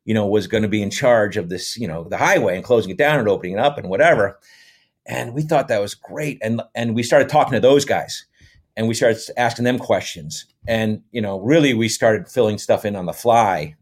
you 0.06 0.14
know 0.14 0.26
was 0.28 0.48
going 0.48 0.64
to 0.64 0.70
be 0.70 0.82
in 0.82 0.90
charge 0.90 1.38
of 1.38 1.50
this 1.50 1.78
you 1.78 1.88
know 1.88 2.06
the 2.06 2.18
highway 2.18 2.56
and 2.56 2.64
closing 2.66 2.92
it 2.92 2.98
down 2.98 3.20
and 3.20 3.28
opening 3.28 3.54
it 3.54 3.60
up 3.60 3.78
and 3.78 3.90
whatever. 3.90 4.40
And 5.06 5.34
we 5.34 5.42
thought 5.42 5.68
that 5.68 5.82
was 5.82 5.96
great, 5.96 6.40
and 6.42 6.62
and 6.76 6.96
we 6.96 7.04
started 7.04 7.30
talking 7.30 7.54
to 7.54 7.60
those 7.60 7.86
guys 7.86 8.26
and 8.76 8.88
we 8.88 8.94
started 8.94 9.22
asking 9.38 9.66
them 9.66 9.78
questions. 9.78 10.46
And 10.68 11.02
you 11.12 11.22
know 11.22 11.40
really 11.40 11.74
we 11.74 11.90
started 11.90 12.28
filling 12.28 12.58
stuff 12.58 12.86
in 12.86 12.96
on 12.96 13.06
the 13.06 13.14
fly 13.14 13.76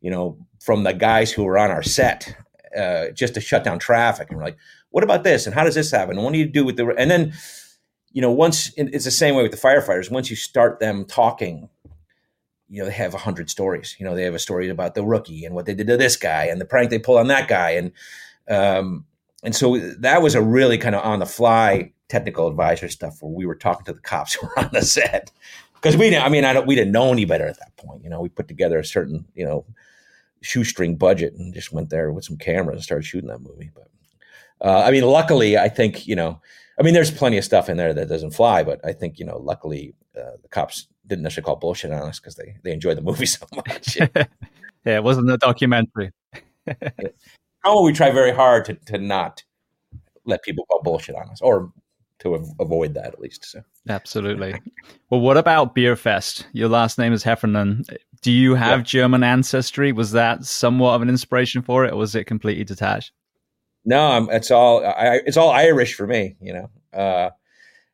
you 0.00 0.10
know 0.10 0.38
from 0.60 0.84
the 0.84 0.92
guys 0.92 1.32
who 1.32 1.44
were 1.44 1.58
on 1.58 1.70
our 1.70 1.82
set 1.82 2.36
uh, 2.76 3.08
just 3.14 3.34
to 3.34 3.40
shut 3.40 3.64
down 3.64 3.78
traffic. 3.78 4.28
And 4.30 4.38
we're 4.38 4.44
like 4.44 4.58
what 4.90 5.04
about 5.04 5.24
this? 5.24 5.46
And 5.46 5.54
how 5.54 5.64
does 5.64 5.74
this 5.74 5.90
happen? 5.90 6.16
And 6.16 6.24
what 6.24 6.32
do 6.32 6.38
you 6.38 6.46
do 6.46 6.64
with 6.64 6.76
the 6.76 6.94
and 6.98 7.10
then 7.10 7.32
you 8.12 8.22
know 8.22 8.30
once 8.30 8.72
it's 8.76 9.04
the 9.04 9.10
same 9.10 9.34
way 9.34 9.42
with 9.42 9.52
the 9.52 9.58
firefighters. 9.58 10.10
Once 10.10 10.30
you 10.30 10.36
start 10.36 10.80
them 10.80 11.04
talking 11.04 11.68
you 12.68 12.78
know 12.80 12.86
they 12.86 12.94
have 12.94 13.14
a 13.14 13.18
hundred 13.18 13.50
stories. 13.50 13.96
You 13.98 14.06
know 14.06 14.14
they 14.14 14.24
have 14.24 14.34
a 14.34 14.38
story 14.38 14.68
about 14.70 14.94
the 14.94 15.04
rookie 15.04 15.44
and 15.44 15.54
what 15.54 15.66
they 15.66 15.74
did 15.74 15.86
to 15.88 15.96
this 15.96 16.16
guy 16.16 16.46
and 16.46 16.60
the 16.60 16.64
prank 16.64 16.90
they 16.90 16.98
pulled 16.98 17.18
on 17.18 17.28
that 17.28 17.48
guy. 17.48 17.70
And 17.72 17.92
um 18.48 19.04
and 19.42 19.54
so 19.54 19.78
that 19.78 20.22
was 20.22 20.34
a 20.34 20.42
really 20.42 20.78
kind 20.78 20.94
of 20.94 21.04
on 21.04 21.18
the 21.18 21.26
fly 21.26 21.92
technical 22.08 22.46
advisor 22.46 22.88
stuff 22.88 23.22
where 23.22 23.32
we 23.32 23.46
were 23.46 23.54
talking 23.54 23.84
to 23.86 23.92
the 23.92 24.00
cops 24.00 24.34
who 24.34 24.46
were 24.46 24.58
on 24.58 24.70
the 24.72 24.82
set 24.82 25.30
because 25.74 25.96
we 25.96 26.10
didn't. 26.10 26.24
I 26.24 26.28
mean, 26.28 26.44
I 26.44 26.52
don't, 26.52 26.66
we 26.66 26.74
didn't 26.74 26.92
know 26.92 27.10
any 27.12 27.24
better 27.24 27.46
at 27.46 27.58
that 27.58 27.76
point. 27.76 28.04
You 28.04 28.10
know, 28.10 28.20
we 28.20 28.28
put 28.28 28.48
together 28.48 28.78
a 28.78 28.84
certain 28.84 29.26
you 29.34 29.44
know 29.44 29.64
shoestring 30.42 30.96
budget 30.96 31.34
and 31.34 31.54
just 31.54 31.72
went 31.72 31.90
there 31.90 32.12
with 32.12 32.24
some 32.24 32.36
cameras 32.36 32.76
and 32.76 32.84
started 32.84 33.04
shooting 33.04 33.28
that 33.28 33.40
movie. 33.40 33.70
But 33.74 33.88
uh, 34.64 34.82
I 34.84 34.90
mean, 34.90 35.04
luckily, 35.04 35.58
I 35.58 35.68
think 35.68 36.06
you 36.06 36.16
know. 36.16 36.40
I 36.78 36.82
mean, 36.82 36.94
there's 36.94 37.10
plenty 37.10 37.36
of 37.36 37.44
stuff 37.44 37.68
in 37.68 37.76
there 37.76 37.92
that 37.92 38.08
doesn't 38.08 38.30
fly, 38.30 38.64
but 38.64 38.80
I 38.82 38.92
think 38.92 39.18
you 39.18 39.26
know, 39.26 39.36
luckily, 39.38 39.94
uh, 40.16 40.36
the 40.40 40.48
cops 40.48 40.88
didn't 41.06 41.22
necessarily 41.22 41.46
call 41.46 41.56
bullshit 41.56 41.92
on 41.92 42.08
us 42.08 42.18
because 42.18 42.34
they 42.34 42.56
they 42.62 42.72
enjoyed 42.72 42.96
the 42.96 43.02
movie 43.02 43.26
so 43.38 43.46
much. 43.54 43.96
yeah, 44.16 44.96
it 44.96 45.04
wasn't 45.04 45.30
a 45.30 45.36
documentary. 45.36 46.12
How 47.62 47.74
will 47.74 47.84
we 47.84 47.92
try 47.92 48.10
very 48.10 48.32
hard 48.32 48.64
to 48.66 48.74
to 48.74 48.98
not 48.98 49.42
let 50.24 50.42
people 50.42 50.64
call 50.66 50.82
bullshit 50.82 51.16
on 51.16 51.28
us, 51.30 51.40
or 51.40 51.72
to 52.22 52.34
avoid 52.60 52.94
that 52.94 53.06
at 53.06 53.20
least. 53.20 53.44
So 53.44 53.62
absolutely. 53.88 54.54
Well, 55.10 55.20
what 55.20 55.36
about 55.36 55.74
Beerfest? 55.74 56.44
Your 56.52 56.68
last 56.68 56.98
name 56.98 57.12
is 57.12 57.22
Heffernan. 57.22 57.84
Do 58.22 58.30
you 58.30 58.54
have 58.54 58.80
yeah. 58.80 58.84
German 58.84 59.24
ancestry? 59.24 59.92
Was 59.92 60.12
that 60.12 60.44
somewhat 60.44 60.94
of 60.94 61.02
an 61.02 61.08
inspiration 61.08 61.62
for 61.62 61.84
it, 61.84 61.92
or 61.92 61.96
was 61.96 62.14
it 62.14 62.24
completely 62.24 62.64
detached? 62.64 63.12
No, 63.84 64.06
I'm, 64.06 64.30
it's 64.30 64.50
all 64.50 64.84
I, 64.86 65.20
it's 65.26 65.36
all 65.36 65.50
Irish 65.50 65.94
for 65.94 66.06
me. 66.06 66.36
You 66.40 66.52
know, 66.52 66.70
uh, 66.98 67.30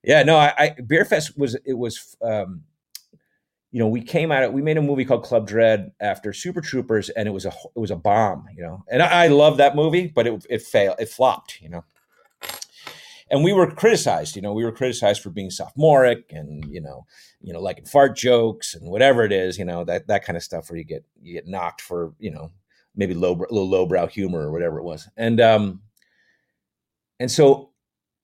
yeah. 0.05 0.23
No, 0.23 0.37
I, 0.37 0.53
I 0.59 0.75
Beerfest 0.81 1.39
was 1.39 1.57
it 1.65 1.75
was. 1.75 2.17
Um, 2.23 2.65
you 3.71 3.79
know, 3.79 3.89
we 3.89 4.01
came 4.01 4.33
out. 4.33 4.53
We 4.53 4.63
made 4.63 4.79
a 4.79 4.83
movie 4.83 5.05
called 5.05 5.25
Club 5.25 5.47
Dread 5.47 5.93
after 6.01 6.33
Super 6.33 6.61
Troopers, 6.61 7.11
and 7.11 7.29
it 7.29 7.33
was 7.33 7.45
a 7.45 7.49
it 7.49 7.79
was 7.79 7.91
a 7.91 7.97
bomb. 7.97 8.47
You 8.57 8.63
know, 8.63 8.85
and 8.91 9.03
I, 9.03 9.25
I 9.25 9.27
love 9.29 9.59
that 9.59 9.77
movie, 9.77 10.07
but 10.07 10.27
it 10.27 10.47
it 10.49 10.63
failed. 10.63 10.97
It 10.99 11.11
flopped. 11.11 11.61
You 11.61 11.69
know, 11.69 11.85
and 13.31 13.45
we 13.45 13.53
were 13.53 13.71
criticized. 13.71 14.37
You 14.37 14.43
know, 14.43 14.55
we 14.55 14.65
were 14.65 14.73
criticized 14.73 15.23
for 15.23 15.31
being 15.31 15.51
sophomoric 15.51 16.33
and 16.33 16.65
you 16.73 16.81
know, 16.81 17.05
you 17.43 17.53
know, 17.53 17.61
like 17.61 17.87
fart 17.87 18.17
jokes 18.17 18.75
and 18.75 18.91
whatever 18.91 19.23
it 19.23 19.33
is. 19.33 19.59
You 19.59 19.67
know, 19.67 19.85
that 19.85 20.07
that 20.07 20.25
kind 20.25 20.37
of 20.37 20.43
stuff 20.43 20.71
where 20.71 20.79
you 20.79 20.85
get 20.85 21.05
you 21.21 21.35
get 21.35 21.47
knocked 21.47 21.83
for 21.83 22.15
you 22.19 22.31
know 22.31 22.51
maybe 22.97 23.15
low 23.15 23.33
little 23.33 23.69
lowbrow 23.69 24.07
humor 24.07 24.41
or 24.41 24.51
whatever 24.51 24.79
it 24.79 24.85
was. 24.85 25.09
And 25.17 25.41
um, 25.41 25.83
and 27.21 27.31
so 27.31 27.71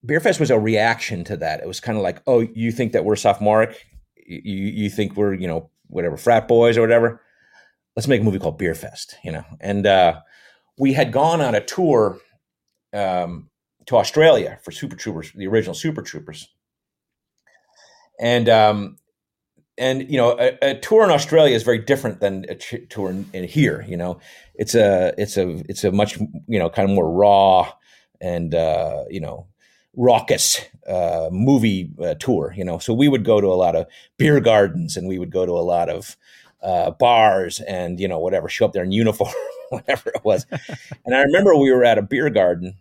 Beerfest 0.07 0.41
was 0.41 0.51
a 0.51 0.59
reaction 0.59 1.25
to 1.25 1.37
that. 1.39 1.61
It 1.61 1.67
was 1.67 1.81
kind 1.81 1.97
of 1.97 2.03
like, 2.03 2.23
oh, 2.27 2.41
you 2.41 2.73
think 2.73 2.93
that 2.93 3.05
we're 3.05 3.17
sophomoric? 3.17 3.87
You 4.27 4.67
you 4.67 4.91
think 4.91 5.17
we're 5.17 5.35
you 5.35 5.49
know 5.49 5.71
whatever 5.89 6.17
frat 6.17 6.49
boys 6.49 6.77
or 6.77 6.81
whatever? 6.81 7.21
Let's 7.97 8.09
make 8.09 8.21
a 8.21 8.25
movie 8.25 8.39
called 8.39 8.59
Beerfest. 8.59 9.15
You 9.23 9.33
know, 9.33 9.45
and 9.61 9.87
uh, 9.87 10.21
we 10.79 10.93
had 10.93 11.13
gone 11.13 11.41
on 11.41 11.55
a 11.55 11.65
tour 11.65 12.19
um, 12.93 13.51
to 13.87 13.97
Australia 13.97 14.59
for 14.63 14.71
Super 14.71 14.97
Troopers, 14.97 15.33
the 15.33 15.47
original 15.47 15.75
Super 15.75 16.03
Troopers, 16.03 16.49
and 18.19 18.49
um, 18.49 18.97
and 19.79 20.11
you 20.11 20.17
know 20.17 20.39
a, 20.39 20.59
a, 20.63 20.79
tour 20.79 21.05
in 21.05 21.11
Australia 21.11 21.55
is 21.55 21.63
very 21.63 21.79
different 21.79 22.21
than 22.21 22.47
a 22.49 22.55
ch- 22.55 22.89
tour 22.89 23.11
in, 23.11 23.27
in, 23.33 23.45
here. 23.45 23.85
You 23.89 23.97
know, 23.97 24.21
it's 24.55 24.75
a 24.75 25.13
it's 25.19 25.37
a 25.37 25.63
it's 25.69 25.85
a 25.85 25.93
much 25.93 26.19
you 26.19 26.59
know 26.59 26.71
kind 26.71 26.89
of 26.89 26.95
more 26.95 27.11
raw 27.11 27.73
and 28.21 28.55
uh, 28.55 29.05
you 29.11 29.21
know 29.21 29.47
raucous 29.97 30.61
uh, 30.87 31.29
movie 31.31 31.91
uh, 32.03 32.15
tour. 32.15 32.55
You 32.57 32.65
know, 32.65 32.79
so 32.79 32.93
we 32.93 33.09
would 33.09 33.25
go 33.25 33.41
to 33.41 33.47
a 33.49 33.55
lot 33.55 33.77
of 33.77 33.87
beer 34.19 34.41
gardens 34.41 34.97
and 34.97 35.09
we 35.09 35.19
would 35.19 35.31
go 35.31 35.47
to 35.47 35.53
a 35.53 35.63
lot 35.63 35.89
of 35.89 36.17
uh, 36.63 36.91
bars 36.93 37.61
and 37.61 38.01
you 38.01 38.09
know 38.09 38.19
whatever, 38.19 38.49
show 38.49 38.65
up 38.65 38.73
there 38.73 38.85
in 38.85 38.93
uniform, 38.93 39.33
whatever 39.71 40.11
it 40.11 40.25
was. 40.25 40.47
and 41.05 41.15
I 41.15 41.23
remember 41.23 41.55
we 41.57 41.73
were 41.73 41.85
at 41.85 41.99
a 41.99 42.03
beer 42.03 42.31
garden 42.31 42.75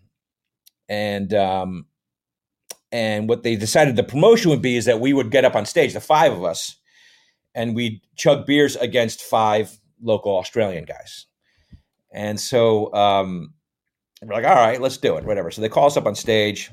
and 0.89 1.33
um, 1.33 1.85
and 2.91 3.27
what 3.27 3.43
they 3.43 3.55
decided 3.55 3.95
the 3.95 4.03
promotion 4.03 4.51
would 4.51 4.61
be 4.61 4.77
is 4.77 4.85
that 4.85 4.99
we 4.99 5.13
would 5.13 5.31
get 5.31 5.45
up 5.45 5.55
on 5.55 5.65
stage, 5.65 5.93
the 5.93 5.99
five 5.99 6.31
of 6.31 6.43
us, 6.43 6.75
and 7.55 7.75
we'd 7.75 8.01
chug 8.15 8.45
beers 8.45 8.75
against 8.75 9.21
five 9.21 9.79
local 10.01 10.37
Australian 10.37 10.85
guys. 10.85 11.25
And 12.13 12.39
so 12.39 12.93
um, 12.93 13.53
we're 14.21 14.35
like, 14.35 14.45
all 14.45 14.53
right, 14.53 14.79
let's 14.79 14.97
do 14.97 15.17
it, 15.17 15.25
whatever. 15.25 15.49
So 15.49 15.61
they 15.61 15.69
call 15.69 15.87
us 15.87 15.97
up 15.97 16.05
on 16.05 16.13
stage, 16.13 16.69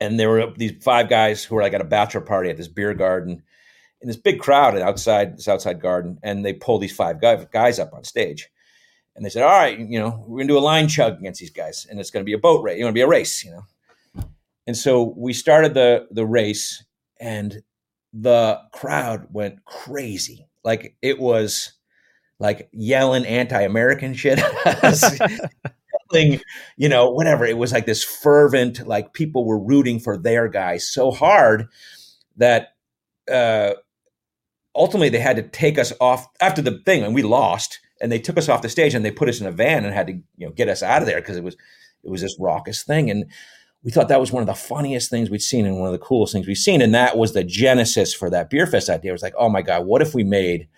and 0.00 0.18
there 0.18 0.30
were 0.30 0.52
these 0.56 0.82
five 0.82 1.08
guys 1.08 1.44
who 1.44 1.54
were 1.54 1.62
like 1.62 1.74
at 1.74 1.80
a 1.80 1.84
bachelor 1.84 2.20
party 2.20 2.50
at 2.50 2.56
this 2.56 2.68
beer 2.68 2.94
garden 2.94 3.42
in 4.00 4.08
this 4.08 4.16
big 4.16 4.40
crowd 4.40 4.76
outside 4.78 5.36
this 5.36 5.48
outside 5.48 5.80
garden, 5.80 6.18
and 6.22 6.44
they 6.44 6.52
pull 6.52 6.78
these 6.78 6.94
five 6.94 7.20
guys 7.20 7.78
up 7.78 7.92
on 7.94 8.04
stage 8.04 8.50
and 9.16 9.24
they 9.24 9.30
said, 9.30 9.42
"All 9.42 9.50
right, 9.50 9.78
you 9.78 9.98
know, 9.98 10.24
we're 10.26 10.38
gonna 10.38 10.48
do 10.48 10.58
a 10.58 10.60
line 10.60 10.88
chug 10.88 11.18
against 11.18 11.40
these 11.40 11.50
guys, 11.50 11.86
and 11.88 12.00
it's 12.00 12.10
gonna 12.10 12.24
be 12.24 12.32
a 12.32 12.38
boat 12.38 12.62
race. 12.62 12.74
It's 12.74 12.82
gonna 12.82 12.92
be 12.92 13.00
a 13.00 13.08
race, 13.08 13.44
you 13.44 13.52
know." 13.52 14.24
And 14.66 14.76
so 14.76 15.14
we 15.16 15.32
started 15.32 15.74
the 15.74 16.08
the 16.10 16.26
race, 16.26 16.84
and 17.20 17.62
the 18.12 18.60
crowd 18.72 19.26
went 19.32 19.64
crazy. 19.64 20.48
Like 20.64 20.96
it 21.02 21.18
was 21.18 21.74
like 22.40 22.68
yelling 22.72 23.26
anti-American 23.26 24.14
shit, 24.14 24.40
you 26.12 26.88
know, 26.88 27.10
whatever. 27.10 27.44
It 27.44 27.58
was 27.58 27.72
like 27.72 27.86
this 27.86 28.04
fervent, 28.04 28.86
like 28.86 29.12
people 29.12 29.44
were 29.44 29.58
rooting 29.58 29.98
for 30.00 30.16
their 30.16 30.48
guys 30.48 30.88
so 30.88 31.10
hard 31.10 31.68
that 32.36 32.74
uh, 33.30 33.74
ultimately 34.74 35.08
they 35.08 35.18
had 35.18 35.36
to 35.36 35.42
take 35.42 35.78
us 35.78 35.92
off 36.00 36.28
after 36.40 36.62
the 36.62 36.80
thing, 36.84 37.02
and 37.02 37.14
we 37.14 37.22
lost 37.22 37.80
and 38.00 38.10
they 38.10 38.18
took 38.18 38.36
us 38.36 38.48
off 38.48 38.62
the 38.62 38.68
stage 38.68 38.94
and 38.94 39.04
they 39.04 39.10
put 39.10 39.28
us 39.28 39.40
in 39.40 39.46
a 39.46 39.52
van 39.52 39.84
and 39.84 39.94
had 39.94 40.06
to 40.06 40.12
you 40.36 40.46
know 40.46 40.52
get 40.52 40.68
us 40.68 40.82
out 40.82 41.02
of 41.02 41.06
there 41.06 41.20
because 41.20 41.36
it 41.36 41.44
was 41.44 41.56
it 42.02 42.10
was 42.10 42.20
this 42.20 42.36
raucous 42.38 42.82
thing 42.82 43.10
and 43.10 43.24
we 43.82 43.90
thought 43.90 44.08
that 44.08 44.20
was 44.20 44.32
one 44.32 44.42
of 44.42 44.46
the 44.46 44.54
funniest 44.54 45.10
things 45.10 45.30
we'd 45.30 45.42
seen 45.42 45.66
and 45.66 45.78
one 45.78 45.86
of 45.86 45.92
the 45.92 45.98
coolest 45.98 46.32
things 46.32 46.46
we'd 46.46 46.54
seen 46.56 46.82
and 46.82 46.94
that 46.94 47.16
was 47.16 47.32
the 47.32 47.44
genesis 47.44 48.14
for 48.14 48.30
that 48.30 48.50
Beerfest 48.50 48.88
idea 48.88 49.10
it 49.10 49.12
was 49.12 49.22
like 49.22 49.34
oh 49.38 49.48
my 49.48 49.62
god 49.62 49.86
what 49.86 50.02
if 50.02 50.14
we 50.14 50.24
made 50.24 50.68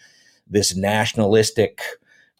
this 0.46 0.76
nationalistic 0.76 1.80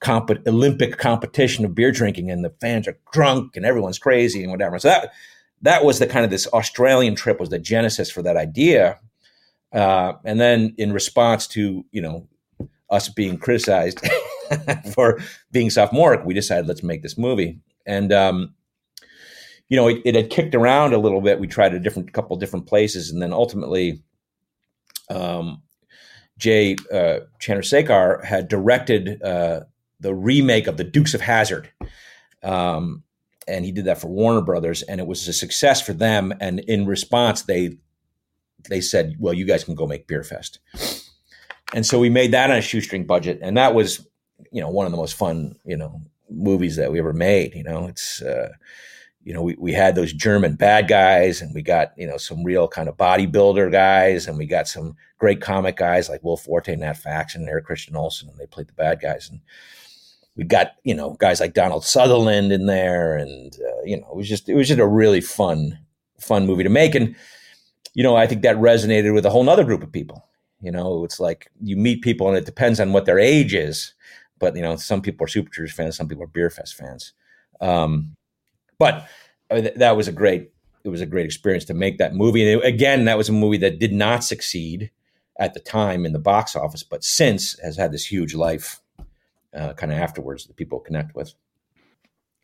comp- 0.01 0.47
olympic 0.47 0.99
competition 0.99 1.65
of 1.65 1.75
beer 1.75 1.91
drinking 1.91 2.31
and 2.31 2.45
the 2.45 2.55
fans 2.61 2.87
are 2.87 2.99
drunk 3.13 3.57
and 3.57 3.65
everyone's 3.65 3.99
crazy 3.99 4.43
and 4.43 4.53
whatever 4.53 4.79
so 4.79 4.89
that 4.89 5.13
that 5.63 5.85
was 5.85 5.99
the 5.99 6.07
kind 6.07 6.25
of 6.25 6.31
this 6.31 6.47
australian 6.53 7.15
trip 7.15 7.41
was 7.41 7.49
the 7.49 7.59
genesis 7.59 8.11
for 8.11 8.23
that 8.23 8.37
idea 8.37 8.99
uh, 9.73 10.13
and 10.25 10.41
then 10.41 10.75
in 10.79 10.93
response 10.93 11.47
to 11.47 11.85
you 11.93 12.01
know 12.01 12.29
us 12.91 13.09
being 13.09 13.37
criticized 13.37 14.01
for 14.95 15.21
being 15.51 15.71
sophomoric, 15.71 16.25
we 16.25 16.35
decided 16.35 16.67
let's 16.67 16.83
make 16.83 17.03
this 17.03 17.19
movie. 17.19 17.59
And 17.85 18.13
um, 18.13 18.55
you 19.69 19.77
know, 19.77 19.89
it, 19.89 20.03
it, 20.05 20.15
had 20.15 20.31
kicked 20.31 20.55
around 20.55 20.93
a 20.93 20.99
little 20.99 21.21
bit. 21.21 21.41
We 21.41 21.47
tried 21.47 21.75
a 21.75 21.81
different 21.81 22.13
couple 22.13 22.37
different 22.37 22.67
places, 22.67 23.11
and 23.11 23.21
then 23.21 23.33
ultimately, 23.33 24.03
um, 25.11 25.63
Jay 26.39 26.77
uh, 26.93 27.21
Chandrasekhar 27.41 28.25
had 28.25 28.49
directed 28.49 29.21
uh, 29.23 29.63
the 30.01 30.15
remake 30.15 30.67
of 30.67 30.77
the 30.77 30.85
Dukes 30.85 31.15
of 31.15 31.21
Hazzard. 31.21 31.71
Um, 32.43 33.03
and 33.49 33.65
he 33.65 33.73
did 33.73 33.85
that 33.85 34.01
for 34.01 34.09
Warner 34.09 34.41
Brothers, 34.41 34.83
and 34.83 35.01
it 35.01 35.07
was 35.07 35.27
a 35.29 35.33
success 35.33 35.81
for 35.81 35.93
them. 35.93 36.33
And 36.41 36.61
in 36.61 36.87
response, 36.87 37.43
they 37.43 37.79
they 38.69 38.81
said, 38.81 39.17
"Well, 39.19 39.35
you 39.35 39.45
guys 39.45 39.65
can 39.65 39.75
go 39.75 39.87
make 39.87 40.09
Beerfest." 40.09 40.59
And 41.75 41.85
so 41.85 41.99
we 41.99 42.11
made 42.11 42.33
that 42.33 42.51
on 42.51 42.57
a 42.57 42.63
shoestring 42.63 43.07
budget, 43.07 43.39
and 43.43 43.57
that 43.57 43.75
was 43.75 44.07
you 44.53 44.61
know 44.61 44.69
one 44.71 44.87
of 44.87 44.93
the 44.93 44.99
most 44.99 45.15
fun 45.15 45.57
you 45.65 45.77
know 45.77 46.01
movies 46.31 46.77
that 46.77 46.91
we 46.91 46.99
ever 46.99 47.13
made. 47.13 47.55
You 47.55 47.65
know, 47.65 47.87
it's 47.87 48.21
uh, 48.23 48.49
you 49.23 49.33
know 49.33 49.43
we 49.43 49.55
we 49.59 49.73
had 49.73 49.95
those 49.95 50.13
German 50.13 50.57
bad 50.57 50.89
guys, 50.89 51.41
and 51.41 51.55
we 51.55 51.63
got 51.63 51.93
you 51.97 52.07
know 52.07 52.17
some 52.17 52.43
real 52.45 52.69
kind 52.69 52.89
of 52.89 52.97
bodybuilder 52.97 53.71
guys, 53.71 54.27
and 54.27 54.39
we 54.39 54.47
got 54.47 54.69
some 54.69 54.97
great 55.19 55.41
comic 55.41 55.77
guys 55.77 56.09
like 56.09 56.23
Will 56.23 56.37
Forte, 56.37 56.75
Nat 56.75 56.97
Faxon, 56.97 57.43
and 57.43 57.51
Eric 57.51 57.67
Christian 57.67 57.97
Olsen, 57.97 58.29
and 58.29 58.39
they 58.39 58.47
played 58.47 58.69
the 58.69 58.73
bad 58.75 59.01
guys. 59.01 59.29
And 59.31 59.41
we 60.37 60.45
got 60.45 60.73
you 60.85 60.95
know 60.95 61.17
guys 61.19 61.41
like 61.41 61.55
Donald 61.55 61.85
Sutherland 61.85 62.53
in 62.53 62.67
there, 62.67 63.17
and 63.17 63.55
uh, 63.55 63.83
you 63.85 63.99
know 64.01 64.07
it 64.11 64.17
was 64.17 64.29
just 64.29 64.49
it 64.49 64.55
was 64.55 64.69
just 64.69 64.81
a 64.81 64.87
really 64.87 65.21
fun 65.21 65.79
fun 66.21 66.47
movie 66.47 66.63
to 66.63 66.69
make, 66.69 66.95
and 66.95 67.17
you 67.95 68.03
know 68.03 68.17
I 68.17 68.27
think 68.27 68.43
that 68.43 68.57
resonated 68.57 69.15
with 69.15 69.27
a 69.27 69.31
whole 69.31 69.49
other 69.49 69.65
group 69.65 69.83
of 69.83 69.93
people. 69.93 70.25
You 70.61 70.71
know, 70.71 71.05
it's 71.05 71.21
like 71.21 71.51
you 71.63 71.77
meet 71.77 72.03
people, 72.03 72.29
and 72.29 72.37
it 72.37 72.47
depends 72.47 72.81
on 72.81 72.93
what 72.93 73.07
their 73.07 73.19
age 73.19 73.55
is. 73.55 73.95
But 74.39 74.55
you 74.55 74.63
know, 74.63 74.77
some 74.77 75.01
people 75.03 75.25
are 75.25 75.29
Super 75.29 75.51
Troopers 75.51 75.73
fans, 75.73 75.97
some 75.97 76.09
people 76.09 76.25
are 76.25 76.29
Beerfest 76.29 76.75
fans. 76.75 77.13
Um, 77.61 78.15
but 78.79 79.09
uh, 79.51 79.63
that 79.77 79.97
was 79.97 80.09
a 80.09 80.13
great 80.13 80.51
it 80.85 80.91
was 80.91 81.01
a 81.01 81.07
great 81.07 81.27
experience 81.27 81.65
to 81.65 81.75
make 81.75 81.99
that 81.99 82.15
movie. 82.15 82.43
And 82.43 82.63
it, 82.63 82.67
again, 82.67 83.07
that 83.07 83.19
was 83.19 83.29
a 83.29 83.33
movie 83.33 83.57
that 83.59 83.79
did 83.79 83.93
not 83.93 84.23
succeed 84.23 84.91
at 85.39 85.53
the 85.53 85.61
time 85.61 86.07
in 86.07 86.13
the 86.13 86.19
box 86.19 86.55
office, 86.55 86.83
but 86.83 87.05
since 87.05 87.59
has 87.61 87.77
had 87.77 87.93
this 87.93 88.07
huge 88.07 88.35
life 88.35 88.81
uh, 89.57 89.73
kind 89.75 89.93
of 89.93 89.99
afterwards 89.99 90.47
that 90.47 90.57
people 90.57 90.81
connect 90.81 91.15
with. 91.15 91.35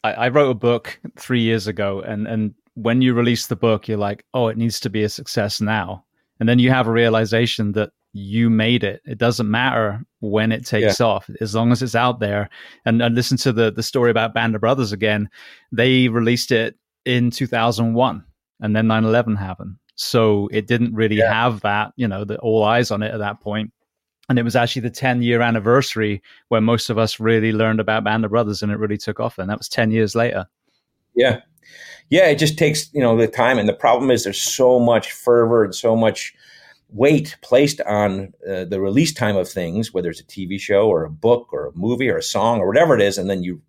I, 0.02 0.12
I 0.12 0.28
wrote 0.28 0.50
a 0.50 0.54
book 0.54 0.98
three 1.16 1.42
years 1.42 1.66
ago, 1.66 2.00
and 2.00 2.26
and 2.26 2.54
when 2.74 3.02
you 3.02 3.14
release 3.14 3.46
the 3.46 3.56
book, 3.56 3.86
you're 3.86 3.98
like, 3.98 4.24
oh, 4.34 4.48
it 4.48 4.56
needs 4.56 4.80
to 4.80 4.90
be 4.90 5.02
a 5.04 5.08
success 5.08 5.60
now, 5.60 6.04
and 6.40 6.48
then 6.48 6.58
you 6.58 6.70
have 6.70 6.88
a 6.88 6.92
realization 6.92 7.72
that 7.72 7.90
you 8.12 8.50
made 8.50 8.84
it. 8.84 9.00
It 9.04 9.18
doesn't 9.18 9.50
matter 9.50 10.04
when 10.20 10.52
it 10.52 10.66
takes 10.66 11.00
yeah. 11.00 11.06
off, 11.06 11.30
as 11.40 11.54
long 11.54 11.72
as 11.72 11.82
it's 11.82 11.94
out 11.94 12.20
there. 12.20 12.50
And, 12.84 13.00
and 13.00 13.14
listen 13.14 13.36
to 13.38 13.52
the 13.52 13.70
the 13.70 13.82
story 13.82 14.10
about 14.10 14.34
Band 14.34 14.54
of 14.54 14.60
Brothers 14.60 14.92
again. 14.92 15.28
They 15.70 16.08
released 16.08 16.52
it 16.52 16.76
in 17.04 17.30
2001, 17.30 18.24
and 18.60 18.76
then 18.76 18.86
9/11 18.86 19.38
happened. 19.38 19.76
So 19.94 20.48
it 20.50 20.66
didn't 20.66 20.94
really 20.94 21.16
yeah. 21.16 21.32
have 21.32 21.60
that, 21.60 21.92
you 21.96 22.08
know, 22.08 22.24
the 22.24 22.38
all 22.38 22.64
eyes 22.64 22.90
on 22.90 23.02
it 23.02 23.12
at 23.12 23.18
that 23.18 23.40
point 23.40 23.72
and 24.32 24.38
it 24.38 24.44
was 24.44 24.56
actually 24.56 24.80
the 24.80 24.88
10 24.88 25.20
year 25.20 25.42
anniversary 25.42 26.22
where 26.48 26.62
most 26.62 26.88
of 26.88 26.96
us 26.96 27.20
really 27.20 27.52
learned 27.52 27.80
about 27.80 28.02
band 28.02 28.24
of 28.24 28.30
brothers 28.30 28.62
and 28.62 28.72
it 28.72 28.78
really 28.78 28.96
took 28.96 29.20
off 29.20 29.36
and 29.36 29.50
that 29.50 29.58
was 29.58 29.68
10 29.68 29.90
years 29.90 30.14
later. 30.14 30.46
Yeah. 31.14 31.40
Yeah 32.08 32.28
it 32.28 32.38
just 32.38 32.56
takes 32.56 32.92
you 32.94 33.02
know 33.02 33.14
the 33.14 33.28
time 33.28 33.58
and 33.58 33.68
the 33.68 33.74
problem 33.74 34.10
is 34.10 34.24
there's 34.24 34.40
so 34.40 34.80
much 34.80 35.12
fervor 35.12 35.64
and 35.64 35.74
so 35.74 35.94
much 35.94 36.32
weight 36.88 37.36
placed 37.42 37.82
on 37.82 38.32
uh, 38.50 38.64
the 38.64 38.80
release 38.80 39.12
time 39.12 39.36
of 39.36 39.48
things 39.48 39.92
whether 39.92 40.08
it's 40.08 40.20
a 40.20 40.24
tv 40.24 40.58
show 40.58 40.88
or 40.88 41.04
a 41.04 41.10
book 41.10 41.48
or 41.52 41.66
a 41.66 41.72
movie 41.74 42.08
or 42.08 42.16
a 42.16 42.22
song 42.22 42.58
or 42.58 42.66
whatever 42.66 42.94
it 42.94 43.02
is 43.02 43.18
and 43.18 43.28
then 43.28 43.42
you 43.42 43.60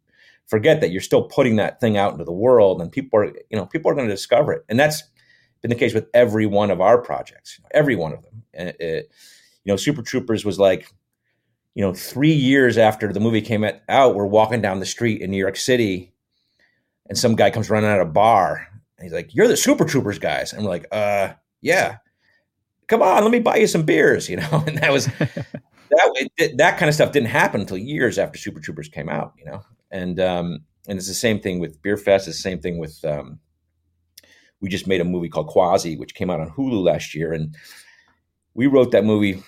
forget 0.46 0.82
that 0.82 0.92
you're 0.92 1.02
still 1.02 1.24
putting 1.24 1.56
that 1.58 1.80
thing 1.80 1.98
out 1.98 2.14
into 2.14 2.24
the 2.24 2.32
world 2.32 2.82
and 2.82 2.92
people 2.92 3.20
are 3.20 3.26
you 3.26 3.58
know 3.58 3.66
people 3.66 3.92
are 3.92 3.96
going 3.96 4.08
to 4.08 4.14
discover 4.14 4.54
it. 4.54 4.64
And 4.70 4.80
that's 4.80 5.04
been 5.62 5.70
the 5.70 5.76
case 5.76 5.94
with 5.94 6.08
every 6.14 6.46
one 6.46 6.72
of 6.72 6.82
our 6.82 7.02
projects 7.02 7.60
every 7.72 7.96
one 7.96 8.14
of 8.14 8.24
them. 8.24 8.44
And 8.54 8.70
it, 8.80 9.12
you 9.64 9.72
know, 9.72 9.78
Super 9.78 10.02
Troopers 10.02 10.46
was 10.46 10.60
like, 10.60 10.92
you 11.76 11.82
know, 11.82 11.94
three 11.94 12.34
years 12.34 12.78
after 12.78 13.12
the 13.12 13.20
movie 13.20 13.42
came 13.42 13.66
out, 13.90 14.16
we're 14.16 14.26
walking 14.26 14.62
down 14.62 14.80
the 14.80 14.86
street 14.86 15.22
in 15.22 15.32
New 15.32 15.38
York 15.38 15.56
City, 15.56 16.14
and 17.08 17.18
some 17.18 17.36
guy 17.36 17.50
comes 17.50 17.70
running 17.70 17.90
out 17.90 18.00
of 18.00 18.08
a 18.08 18.12
bar, 18.12 18.68
and 18.98 19.06
he's 19.06 19.14
like, 19.14 19.34
"You're 19.34 19.48
the 19.48 19.58
Super 19.58 19.86
Troopers 19.86 20.20
guys," 20.20 20.54
and 20.54 20.64
we're 20.64 20.70
like, 20.70 20.86
"Uh, 20.92 21.34
yeah." 21.62 21.98
Come 22.88 23.02
on, 23.02 23.24
let 23.24 23.32
me 23.32 23.40
buy 23.40 23.56
you 23.56 23.66
some 23.66 23.84
beers, 23.84 24.30
you 24.30 24.38
know. 24.38 24.64
And 24.68 24.78
that 24.78 24.92
was 24.92 25.06
that 26.38 26.54
that 26.58 26.78
kind 26.78 26.90
of 26.90 26.96
stuff 26.96 27.12
didn't 27.12 27.30
happen 27.30 27.62
until 27.62 27.78
years 27.78 28.20
after 28.20 28.38
Super 28.38 28.60
Troopers 28.60 28.90
came 28.90 29.10
out, 29.10 29.34
you 29.38 29.46
know. 29.46 29.62
And 29.90 30.20
um, 30.20 30.60
and 30.88 30.98
it's 30.98 31.08
the 31.08 31.14
same 31.14 31.40
thing 31.40 31.60
with 31.60 31.82
Beerfest. 31.82 32.16
It's 32.16 32.26
the 32.28 32.34
same 32.34 32.60
thing 32.60 32.78
with 32.78 33.04
um, 33.06 33.40
we 34.60 34.70
just 34.70 34.88
made 34.88 35.02
a 35.02 35.06
movie 35.06 35.30
called 35.30 35.48
Quasi, 35.48 35.98
which 35.98 36.16
came 36.16 36.30
out 36.30 36.40
on 36.40 36.50
Hulu 36.52 36.84
last 36.84 37.16
year, 37.16 37.34
and 37.34 37.56
we 38.54 38.68
wrote 38.68 38.92
that 38.92 39.06
movie 39.06 39.44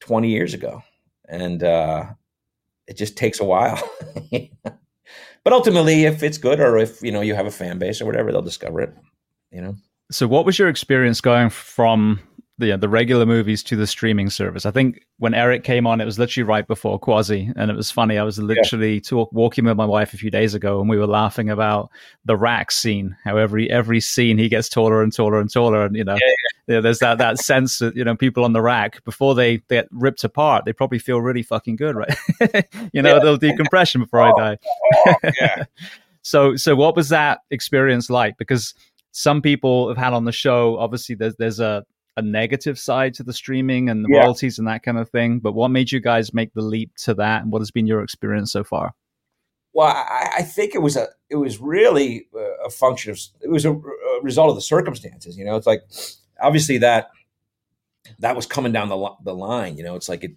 20 0.00 0.28
years 0.28 0.54
ago, 0.54 0.82
and 1.28 1.62
uh, 1.62 2.06
it 2.86 2.96
just 2.96 3.16
takes 3.16 3.40
a 3.40 3.44
while. 3.44 3.80
but 5.44 5.52
ultimately, 5.52 6.04
if 6.04 6.22
it's 6.22 6.38
good 6.38 6.60
or 6.60 6.78
if 6.78 7.02
you 7.02 7.12
know 7.12 7.20
you 7.20 7.34
have 7.34 7.46
a 7.46 7.50
fan 7.50 7.78
base 7.78 8.00
or 8.00 8.06
whatever, 8.06 8.32
they'll 8.32 8.42
discover 8.42 8.80
it. 8.80 8.94
You 9.50 9.62
know. 9.62 9.76
So, 10.10 10.26
what 10.26 10.44
was 10.44 10.58
your 10.58 10.68
experience 10.68 11.20
going 11.20 11.50
from 11.50 12.20
the 12.60 12.76
the 12.76 12.88
regular 12.88 13.26
movies 13.26 13.62
to 13.64 13.76
the 13.76 13.86
streaming 13.86 14.30
service. 14.30 14.64
I 14.64 14.70
think 14.70 15.04
when 15.18 15.34
Erik 15.34 15.64
came 15.64 15.86
on, 15.86 16.00
it 16.00 16.04
was 16.04 16.18
literally 16.18 16.46
right 16.46 16.66
before 16.66 16.98
Quasi, 16.98 17.50
and 17.56 17.70
it 17.70 17.76
was 17.76 17.90
funny. 17.90 18.18
I 18.18 18.22
was 18.22 18.38
literally 18.38 18.94
yeah. 18.94 19.00
talk, 19.00 19.32
walking 19.32 19.64
with 19.64 19.76
my 19.76 19.84
wife 19.84 20.14
a 20.14 20.16
few 20.16 20.30
days 20.30 20.54
ago, 20.54 20.80
and 20.80 20.88
we 20.88 20.98
were 20.98 21.06
laughing 21.06 21.50
about 21.50 21.90
the 22.24 22.36
rack 22.36 22.70
scene. 22.70 23.16
How 23.24 23.36
every 23.36 23.68
every 23.68 24.00
scene 24.00 24.38
he 24.38 24.48
gets 24.48 24.68
taller 24.68 25.02
and 25.02 25.12
taller 25.12 25.40
and 25.40 25.52
taller, 25.52 25.84
and 25.84 25.96
you 25.96 26.04
know, 26.04 26.14
yeah, 26.14 26.74
yeah. 26.74 26.80
there's 26.80 27.00
that 27.00 27.18
that 27.18 27.38
sense 27.44 27.78
that 27.78 27.96
you 27.96 28.04
know 28.04 28.14
people 28.14 28.44
on 28.44 28.52
the 28.52 28.62
rack 28.62 29.02
before 29.04 29.34
they, 29.34 29.56
they 29.68 29.80
get 29.80 29.88
ripped 29.90 30.22
apart, 30.24 30.64
they 30.64 30.72
probably 30.72 30.98
feel 30.98 31.20
really 31.20 31.42
fucking 31.42 31.76
good, 31.76 31.96
right? 31.96 32.14
you 32.92 33.02
know, 33.02 33.18
they'll 33.20 33.36
decompression 33.36 34.02
before 34.02 34.20
oh, 34.20 34.36
I 34.36 34.40
die. 34.40 34.58
oh, 34.94 35.14
oh 35.24 35.30
yeah. 35.40 35.64
so 36.22 36.56
so 36.56 36.76
what 36.76 36.94
was 36.94 37.08
that 37.08 37.40
experience 37.50 38.10
like? 38.10 38.36
Because 38.36 38.74
some 39.12 39.42
people 39.42 39.88
have 39.88 39.96
had 39.96 40.12
on 40.12 40.24
the 40.24 40.32
show. 40.32 40.78
Obviously, 40.78 41.14
there's 41.14 41.34
there's 41.36 41.60
a 41.60 41.84
a 42.20 42.26
negative 42.26 42.78
side 42.78 43.14
to 43.14 43.22
the 43.22 43.32
streaming 43.32 43.88
and 43.88 44.04
the 44.04 44.08
yeah. 44.12 44.20
royalties 44.20 44.58
and 44.58 44.68
that 44.68 44.82
kind 44.82 44.98
of 44.98 45.08
thing. 45.10 45.40
But 45.40 45.52
what 45.52 45.70
made 45.70 45.90
you 45.90 46.00
guys 46.00 46.32
make 46.32 46.52
the 46.54 46.62
leap 46.62 46.94
to 46.98 47.14
that, 47.14 47.42
and 47.42 47.52
what 47.52 47.60
has 47.60 47.70
been 47.70 47.86
your 47.86 48.02
experience 48.02 48.52
so 48.52 48.62
far? 48.62 48.94
Well, 49.72 49.88
I, 49.88 50.30
I 50.38 50.42
think 50.42 50.74
it 50.74 50.82
was 50.82 50.96
a 50.96 51.08
it 51.28 51.36
was 51.36 51.60
really 51.60 52.26
a 52.64 52.70
function 52.70 53.12
of 53.12 53.20
it 53.40 53.50
was 53.50 53.64
a, 53.64 53.72
a, 53.72 54.22
result 54.22 54.50
of 54.50 54.56
the 54.56 54.62
circumstances. 54.62 55.36
You 55.36 55.44
know, 55.44 55.56
it's 55.56 55.66
like 55.66 55.82
obviously 56.40 56.78
that 56.78 57.10
that 58.18 58.36
was 58.36 58.46
coming 58.46 58.72
down 58.72 58.88
the 58.88 59.10
the 59.22 59.34
line. 59.34 59.76
You 59.76 59.84
know, 59.84 59.94
it's 59.94 60.08
like 60.08 60.24
it 60.24 60.32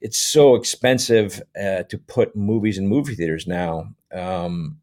it's 0.00 0.18
so 0.18 0.54
expensive 0.54 1.42
uh, 1.60 1.82
to 1.84 1.98
put 1.98 2.36
movies 2.36 2.78
in 2.78 2.86
movie 2.86 3.14
theaters 3.14 3.46
now. 3.46 3.94
Um, 4.12 4.80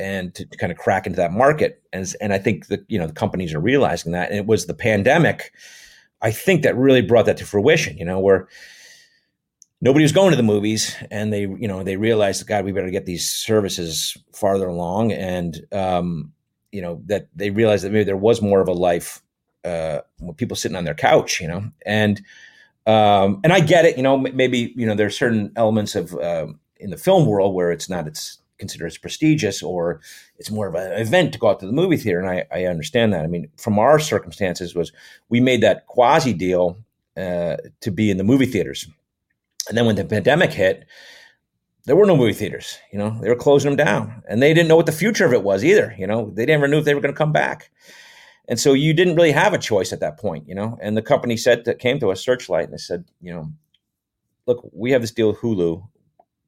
and 0.00 0.34
to, 0.34 0.46
kind 0.46 0.72
of 0.72 0.78
crack 0.78 1.06
into 1.06 1.16
that 1.16 1.32
market. 1.32 1.82
And, 1.92 2.12
and 2.20 2.32
I 2.32 2.38
think 2.38 2.66
that, 2.68 2.84
you 2.88 2.98
know, 2.98 3.06
the 3.06 3.12
companies 3.12 3.54
are 3.54 3.60
realizing 3.60 4.12
that. 4.12 4.30
And 4.30 4.38
it 4.38 4.46
was 4.46 4.66
the 4.66 4.74
pandemic, 4.74 5.52
I 6.22 6.30
think 6.30 6.62
that 6.62 6.76
really 6.76 7.02
brought 7.02 7.26
that 7.26 7.36
to 7.38 7.46
fruition, 7.46 7.98
you 7.98 8.04
know, 8.04 8.18
where 8.18 8.48
nobody 9.80 10.02
was 10.02 10.12
going 10.12 10.30
to 10.30 10.36
the 10.36 10.42
movies 10.42 10.96
and 11.10 11.32
they, 11.32 11.42
you 11.42 11.68
know, 11.68 11.82
they 11.82 11.96
realized, 11.96 12.46
God, 12.46 12.64
we 12.64 12.72
better 12.72 12.90
get 12.90 13.06
these 13.06 13.30
services 13.30 14.16
farther 14.32 14.68
along. 14.68 15.12
And, 15.12 15.66
um, 15.72 16.32
you 16.72 16.82
know, 16.82 17.02
that 17.06 17.28
they 17.34 17.50
realized 17.50 17.84
that 17.84 17.92
maybe 17.92 18.04
there 18.04 18.16
was 18.16 18.42
more 18.42 18.60
of 18.60 18.68
a 18.68 18.72
life, 18.72 19.22
uh, 19.64 20.00
with 20.20 20.36
people 20.36 20.56
sitting 20.56 20.76
on 20.76 20.84
their 20.84 20.94
couch, 20.94 21.40
you 21.40 21.48
know, 21.48 21.70
and, 21.86 22.20
um, 22.86 23.40
and 23.44 23.52
I 23.52 23.60
get 23.60 23.84
it, 23.84 23.96
you 23.96 24.02
know, 24.02 24.16
maybe, 24.16 24.72
you 24.76 24.86
know, 24.86 24.94
there's 24.94 25.18
certain 25.18 25.52
elements 25.56 25.94
of, 25.94 26.14
um, 26.14 26.58
in 26.78 26.90
the 26.90 26.96
film 26.96 27.26
world 27.26 27.54
where 27.54 27.70
it's 27.70 27.88
not, 27.88 28.06
it's, 28.06 28.38
consider 28.60 28.86
as 28.86 28.98
prestigious 28.98 29.62
or 29.62 30.00
it's 30.38 30.50
more 30.50 30.68
of 30.68 30.76
an 30.76 30.92
event 30.92 31.32
to 31.32 31.38
go 31.38 31.48
out 31.48 31.58
to 31.60 31.66
the 31.66 31.72
movie 31.72 31.96
theater. 31.96 32.20
And 32.20 32.28
I, 32.28 32.46
I 32.52 32.66
understand 32.66 33.12
that. 33.12 33.24
I 33.24 33.26
mean, 33.26 33.48
from 33.56 33.78
our 33.78 33.98
circumstances 33.98 34.74
was 34.74 34.92
we 35.28 35.40
made 35.40 35.62
that 35.62 35.86
quasi 35.86 36.32
deal 36.32 36.78
uh, 37.16 37.56
to 37.80 37.90
be 37.90 38.10
in 38.10 38.18
the 38.18 38.24
movie 38.24 38.46
theaters. 38.46 38.86
And 39.68 39.76
then 39.76 39.86
when 39.86 39.96
the 39.96 40.04
pandemic 40.04 40.52
hit, 40.52 40.86
there 41.84 41.96
were 41.96 42.06
no 42.06 42.16
movie 42.16 42.32
theaters. 42.32 42.78
You 42.92 42.98
know, 42.98 43.18
they 43.20 43.28
were 43.28 43.36
closing 43.36 43.70
them 43.70 43.84
down, 43.84 44.22
and 44.28 44.42
they 44.42 44.54
didn't 44.54 44.68
know 44.68 44.76
what 44.76 44.86
the 44.86 44.92
future 44.92 45.24
of 45.24 45.32
it 45.32 45.42
was 45.42 45.64
either. 45.64 45.94
You 45.98 46.06
know, 46.06 46.30
they 46.34 46.46
never 46.46 46.68
knew 46.68 46.78
if 46.78 46.84
they 46.84 46.94
were 46.94 47.00
going 47.00 47.14
to 47.14 47.18
come 47.18 47.32
back, 47.32 47.70
and 48.48 48.60
so 48.60 48.74
you 48.74 48.92
didn't 48.92 49.16
really 49.16 49.32
have 49.32 49.54
a 49.54 49.58
choice 49.58 49.92
at 49.92 50.00
that 50.00 50.18
point. 50.18 50.48
You 50.48 50.54
know, 50.54 50.78
and 50.82 50.96
the 50.96 51.02
company 51.02 51.36
said 51.36 51.64
that 51.64 51.78
came 51.78 51.98
to 52.00 52.10
us, 52.10 52.22
Searchlight, 52.22 52.64
and 52.64 52.72
they 52.72 52.78
said, 52.78 53.04
you 53.20 53.32
know, 53.32 53.50
look, 54.46 54.68
we 54.72 54.90
have 54.92 55.00
this 55.00 55.10
deal 55.10 55.28
with 55.28 55.38
Hulu 55.38 55.82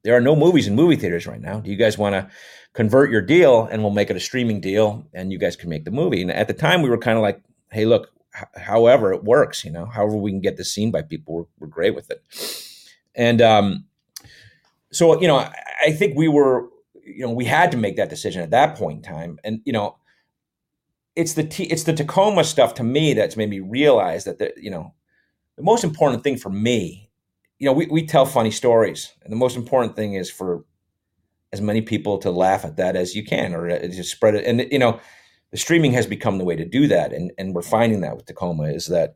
there 0.03 0.15
are 0.15 0.21
no 0.21 0.35
movies 0.35 0.67
in 0.67 0.75
movie 0.75 0.95
theaters 0.95 1.27
right 1.27 1.41
now. 1.41 1.59
Do 1.59 1.69
you 1.69 1.77
guys 1.77 1.97
want 1.97 2.13
to 2.13 2.29
convert 2.73 3.11
your 3.11 3.21
deal 3.21 3.67
and 3.71 3.81
we'll 3.81 3.91
make 3.91 4.09
it 4.09 4.15
a 4.15 4.19
streaming 4.19 4.59
deal 4.59 5.05
and 5.13 5.31
you 5.31 5.37
guys 5.37 5.55
can 5.55 5.69
make 5.69 5.85
the 5.85 5.91
movie? 5.91 6.21
And 6.21 6.31
at 6.31 6.47
the 6.47 6.53
time, 6.53 6.81
we 6.81 6.89
were 6.89 6.97
kind 6.97 7.17
of 7.17 7.21
like, 7.21 7.41
hey, 7.71 7.85
look, 7.85 8.11
h- 8.35 8.61
however 8.61 9.13
it 9.13 9.23
works, 9.23 9.63
you 9.63 9.71
know, 9.71 9.85
however 9.85 10.15
we 10.15 10.31
can 10.31 10.41
get 10.41 10.57
this 10.57 10.73
seen 10.73 10.91
by 10.91 11.01
people, 11.01 11.33
we're, 11.33 11.45
we're 11.59 11.67
great 11.67 11.95
with 11.95 12.11
it. 12.11 12.21
And 13.15 13.41
um, 13.41 13.85
so, 14.91 15.19
you 15.21 15.27
know, 15.27 15.37
I, 15.37 15.53
I 15.85 15.91
think 15.91 16.17
we 16.17 16.27
were, 16.27 16.67
you 17.05 17.25
know, 17.25 17.31
we 17.31 17.45
had 17.45 17.71
to 17.71 17.77
make 17.77 17.95
that 17.97 18.09
decision 18.09 18.41
at 18.41 18.51
that 18.51 18.77
point 18.77 18.97
in 18.97 19.13
time. 19.13 19.39
And, 19.43 19.61
you 19.65 19.73
know, 19.73 19.97
it's 21.15 21.33
the 21.33 21.43
t- 21.43 21.65
it's 21.65 21.83
the 21.83 21.93
Tacoma 21.93 22.43
stuff 22.43 22.73
to 22.75 22.83
me 22.83 23.13
that's 23.13 23.37
made 23.37 23.49
me 23.49 23.59
realize 23.59 24.23
that 24.23 24.39
the, 24.39 24.53
you 24.57 24.71
know 24.71 24.93
the 25.55 25.63
most 25.63 25.83
important 25.83 26.23
thing 26.23 26.37
for 26.37 26.49
me 26.49 27.09
you 27.59 27.65
know, 27.65 27.73
we, 27.73 27.87
we 27.87 28.05
tell 28.05 28.25
funny 28.25 28.51
stories. 28.51 29.13
And 29.23 29.31
the 29.31 29.37
most 29.37 29.55
important 29.55 29.95
thing 29.95 30.15
is 30.15 30.29
for 30.29 30.65
as 31.51 31.61
many 31.61 31.81
people 31.81 32.17
to 32.17 32.31
laugh 32.31 32.65
at 32.65 32.77
that 32.77 32.95
as 32.95 33.15
you 33.15 33.23
can 33.23 33.53
or 33.53 33.69
just 33.87 34.11
spread 34.11 34.35
it. 34.35 34.45
And, 34.45 34.67
you 34.71 34.79
know, 34.79 34.99
the 35.51 35.57
streaming 35.57 35.93
has 35.93 36.07
become 36.07 36.39
the 36.39 36.45
way 36.45 36.55
to 36.55 36.65
do 36.65 36.87
that. 36.87 37.13
And, 37.13 37.31
and 37.37 37.53
we're 37.53 37.61
finding 37.61 38.01
that 38.01 38.15
with 38.15 38.25
Tacoma 38.25 38.63
is 38.63 38.87
that 38.87 39.15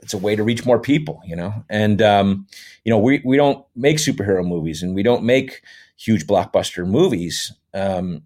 it's 0.00 0.14
a 0.14 0.18
way 0.18 0.36
to 0.36 0.44
reach 0.44 0.64
more 0.64 0.78
people, 0.78 1.20
you 1.24 1.34
know? 1.34 1.52
And, 1.68 2.00
um, 2.00 2.46
you 2.84 2.90
know, 2.90 2.98
we, 2.98 3.20
we 3.24 3.36
don't 3.36 3.64
make 3.74 3.96
superhero 3.96 4.46
movies 4.46 4.82
and 4.82 4.94
we 4.94 5.02
don't 5.02 5.24
make 5.24 5.62
huge 5.96 6.26
blockbuster 6.26 6.86
movies. 6.86 7.52
Um, 7.74 8.22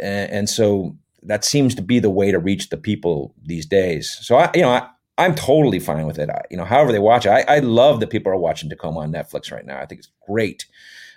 and, 0.00 0.30
and 0.30 0.50
so 0.50 0.96
that 1.22 1.44
seems 1.44 1.74
to 1.76 1.82
be 1.82 2.00
the 2.00 2.10
way 2.10 2.30
to 2.30 2.38
reach 2.38 2.70
the 2.70 2.76
people 2.76 3.34
these 3.44 3.66
days. 3.66 4.18
So 4.20 4.36
I, 4.36 4.50
you 4.54 4.62
know, 4.62 4.70
I, 4.70 4.88
I'm 5.18 5.34
totally 5.34 5.80
fine 5.80 6.06
with 6.06 6.18
it. 6.18 6.30
I, 6.30 6.42
you 6.48 6.56
know, 6.56 6.64
however 6.64 6.92
they 6.92 7.00
watch 7.00 7.26
it, 7.26 7.30
I, 7.30 7.40
I, 7.48 7.58
love 7.58 7.98
that 8.00 8.10
people 8.10 8.30
are 8.30 8.36
watching 8.36 8.70
Tacoma 8.70 9.00
on 9.00 9.12
Netflix 9.12 9.50
right 9.50 9.66
now. 9.66 9.80
I 9.80 9.84
think 9.84 9.98
it's 9.98 10.12
great, 10.24 10.66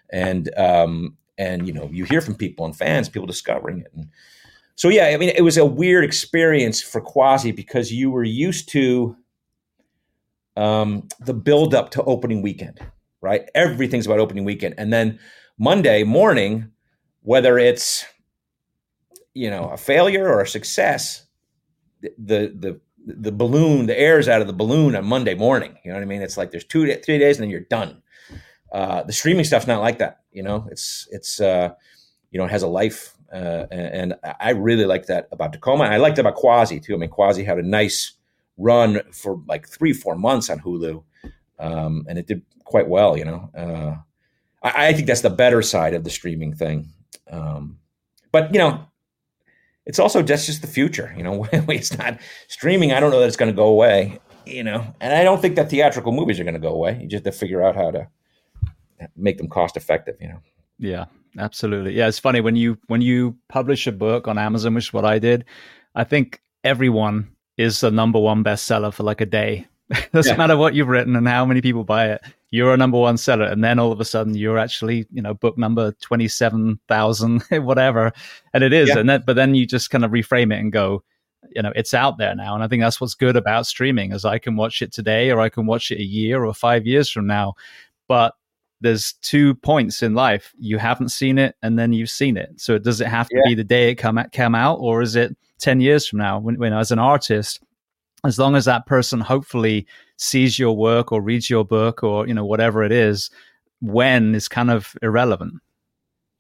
and 0.10 0.54
um, 0.58 1.18
and 1.38 1.68
you 1.68 1.74
know 1.74 1.88
you 1.94 2.06
hear 2.06 2.20
from 2.20 2.34
people 2.36 2.66
and 2.66 2.76
fans, 2.76 3.10
people 3.10 3.28
discovering 3.28 3.80
it. 3.80 3.92
And 3.96 4.10
so 4.76 4.90
yeah, 4.90 5.06
I 5.06 5.18
mean, 5.18 5.30
it 5.30 5.44
was 5.44 5.58
a 5.58 5.66
weird 5.66 6.04
experience 6.04 6.82
for 6.82 7.00
Quasi 7.00 7.52
because 7.52 7.94
you 7.94 8.10
were 8.10 8.24
used 8.24 8.70
to 8.70 9.16
um, 10.58 11.08
the 11.20 11.36
build 11.36 11.76
up 11.76 11.92
to 11.92 12.04
opening 12.04 12.42
weekend, 12.42 12.80
right? 13.22 13.48
Everything's 13.54 14.08
about 14.08 14.20
opening 14.20 14.46
weekend, 14.46 14.76
and 14.80 14.92
then 14.92 15.20
Monday 15.60 16.04
morning, 16.04 16.72
whether 17.22 17.60
it's 17.60 18.04
you 19.36 19.52
know 19.52 19.70
a 19.70 19.78
failure 19.78 20.28
or 20.28 20.42
a 20.42 20.48
success, 20.48 21.28
the 22.02 22.52
the 22.58 22.82
the 23.06 23.32
balloon, 23.32 23.86
the 23.86 24.00
air's 24.00 24.28
out 24.28 24.42
of 24.42 24.48
the 24.48 24.54
balloon 24.54 24.96
on 24.96 25.06
Monday 25.06 25.34
morning. 25.34 25.78
You 25.84 25.92
know 25.92 25.98
what 25.98 26.04
I 26.04 26.06
mean? 26.06 26.22
It's 26.22 26.38
like 26.38 26.52
there's 26.52 26.66
two, 26.66 26.94
three 26.96 27.18
days, 27.18 27.38
and 27.38 27.44
then 27.44 27.50
you're 27.50 27.62
done. 27.62 28.02
Uh, 28.72 29.04
the 29.04 29.14
streaming 29.14 29.44
stuff's 29.44 29.68
not 29.68 29.82
like 29.82 29.98
that. 30.00 30.22
You 30.32 30.44
know, 30.44 30.68
it's 30.72 31.08
it's 31.12 31.42
uh, 31.42 31.72
you 32.32 32.40
know 32.40 32.46
it 32.46 32.52
has 32.52 32.64
a 32.64 32.68
life, 32.68 33.16
uh, 33.34 33.66
and, 33.72 34.14
and, 34.14 34.16
I 34.40 34.52
really 34.52 34.86
like 34.86 35.08
that 35.08 35.28
about 35.32 35.54
Tacoma. 35.54 35.84
And 35.86 35.94
I 35.94 35.98
liked 35.98 36.20
about 36.20 36.36
Quasi 36.36 36.80
too. 36.80 36.94
I 36.94 36.98
mean, 36.98 37.10
Quasi 37.10 37.44
had 37.44 37.58
a 37.58 37.64
nice 37.64 38.14
run 38.58 39.02
for 39.12 39.42
like 39.48 39.68
three, 39.68 39.94
four 39.94 40.16
months 40.16 40.50
on 40.50 40.60
Hulu, 40.60 41.04
um, 41.60 42.06
and 42.08 42.18
it 42.18 42.28
did 42.28 42.44
quite 42.64 42.88
well. 42.88 43.18
You 43.18 43.26
know, 43.26 43.50
uh, 43.58 43.96
I, 44.64 44.88
I, 44.88 44.94
think 44.94 45.08
that's 45.08 45.22
the 45.22 45.30
better 45.30 45.62
side 45.62 45.94
of 45.94 46.04
the 46.04 46.10
streaming 46.10 46.54
thing. 46.54 46.94
Um, 47.30 47.80
but 48.32 48.54
you 48.54 48.60
know, 48.60 48.86
it's 49.86 50.00
also 50.00 50.22
just 50.22 50.46
just 50.46 50.62
the 50.62 50.68
future. 50.68 51.14
You 51.18 51.24
know, 51.24 51.48
it's 51.52 51.98
not 51.98 52.20
streaming. 52.48 52.92
I 52.92 53.00
don't 53.00 53.12
know 53.12 53.20
that 53.20 53.28
it's 53.28 53.38
going 53.38 53.52
to 53.52 53.56
go 53.56 53.68
away. 53.68 54.20
You 54.46 54.64
know, 54.64 54.86
and 55.00 55.14
I 55.14 55.24
don't 55.24 55.40
think 55.42 55.56
that 55.56 55.70
theatrical 55.70 56.12
movies 56.12 56.40
are 56.40 56.44
going 56.44 56.56
to 56.56 56.60
go 56.60 56.74
away. 56.74 57.00
You 57.00 57.08
just 57.08 57.26
have 57.26 57.34
to 57.34 57.40
figure 57.40 57.62
out 57.62 57.76
how 57.76 57.92
to 57.92 58.08
make 59.16 59.38
them 59.38 59.48
cost 59.48 59.78
effective. 59.78 60.16
You 60.20 60.30
know. 60.30 60.40
Yeah, 60.80 61.06
absolutely. 61.38 61.94
Yeah, 61.94 62.08
it's 62.08 62.20
funny 62.20 62.42
when 62.42 62.56
you 62.56 62.78
when 62.88 63.02
you 63.02 63.38
publish 63.50 63.86
a 63.88 63.92
book 63.92 64.28
on 64.28 64.38
Amazon, 64.38 64.74
which 64.74 64.88
is 64.88 64.94
what 64.94 65.06
I 65.06 65.20
did. 65.20 65.46
I 65.94 66.04
think 66.04 66.42
everyone 66.64 67.30
is 67.58 67.82
the 67.82 67.92
number 67.92 68.20
one 68.20 68.44
bestseller 68.44 68.94
for 68.94 69.04
like 69.04 69.22
a 69.22 69.26
day. 69.26 69.68
Doesn't 70.14 70.34
yeah. 70.34 70.38
matter 70.38 70.58
what 70.58 70.74
you've 70.74 70.88
written 70.88 71.16
and 71.16 71.28
how 71.28 71.46
many 71.46 71.62
people 71.62 71.84
buy 71.84 72.12
it. 72.12 72.22
You're 72.52 72.74
a 72.74 72.78
number 72.78 73.00
one 73.00 73.18
seller, 73.18 73.46
and 73.46 73.64
then 73.64 73.80
all 73.80 73.92
of 73.92 74.00
a 74.02 74.06
sudden 74.06 74.36
you're 74.36 74.58
actually, 74.58 75.08
you 75.12 75.22
know, 75.22 75.34
book 75.34 75.58
number 75.58 75.94
twenty 76.02 76.28
seven 76.28 76.80
thousand, 76.88 77.44
whatever, 77.52 78.12
and 78.54 78.64
it 78.64 78.74
is. 78.74 78.90
Yeah. 78.90 79.00
And 79.00 79.10
then, 79.10 79.24
but 79.26 79.36
then 79.36 79.56
you 79.56 79.66
just 79.66 79.90
kind 79.90 80.04
of 80.04 80.12
reframe 80.12 80.54
it 80.54 80.60
and 80.60 80.72
go, 80.72 81.04
you 81.56 81.62
know, 81.62 81.72
it's 81.76 81.94
out 81.94 82.18
there 82.18 82.36
now, 82.36 82.54
and 82.54 82.64
I 82.64 82.68
think 82.68 82.84
that's 82.84 83.00
what's 83.00 83.16
good 83.16 83.38
about 83.38 83.68
streaming, 83.68 84.12
is 84.12 84.26
I 84.26 84.38
can 84.38 84.58
watch 84.58 84.82
it 84.82 84.92
today, 84.92 85.32
or 85.32 85.40
I 85.40 85.50
can 85.50 85.66
watch 85.66 85.92
it 85.92 86.00
a 86.00 86.04
year 86.04 86.44
or 86.44 86.54
five 86.54 86.86
years 86.86 87.10
from 87.10 87.26
now. 87.26 87.54
But 88.08 88.34
there's 88.82 89.14
two 89.22 89.56
points 89.56 90.04
in 90.04 90.14
life: 90.14 90.54
you 90.60 90.78
haven't 90.78 91.10
seen 91.10 91.38
it, 91.38 91.56
and 91.62 91.80
then 91.80 91.94
you've 91.94 92.10
seen 92.10 92.36
it. 92.36 92.60
So 92.60 92.78
does 92.78 93.00
it 93.00 93.08
have 93.08 93.30
to 93.30 93.36
yeah. 93.38 93.50
be 93.50 93.56
the 93.56 93.64
day 93.64 93.92
it 93.92 93.96
come 93.96 94.20
come 94.34 94.56
out, 94.56 94.80
or 94.80 95.02
is 95.02 95.16
it 95.16 95.36
10 95.62 95.80
years 95.80 96.08
from 96.08 96.20
now 96.20 96.40
when, 96.40 96.58
when 96.58 96.74
as 96.74 96.92
an 96.92 97.00
artist 97.00 97.62
as 98.26 98.38
long 98.38 98.56
as 98.56 98.66
that 98.66 98.86
person 98.86 99.20
hopefully 99.20 99.88
sees 100.22 100.60
your 100.60 100.78
work 100.78 101.12
or 101.12 101.20
reads 101.20 101.50
your 101.50 101.66
book 101.66 102.04
or 102.04 102.28
you 102.28 102.34
know 102.34 102.46
whatever 102.46 102.84
it 102.84 102.92
is 102.92 103.32
when 103.82 104.36
is 104.36 104.48
kind 104.48 104.70
of 104.70 104.96
irrelevant. 105.02 105.56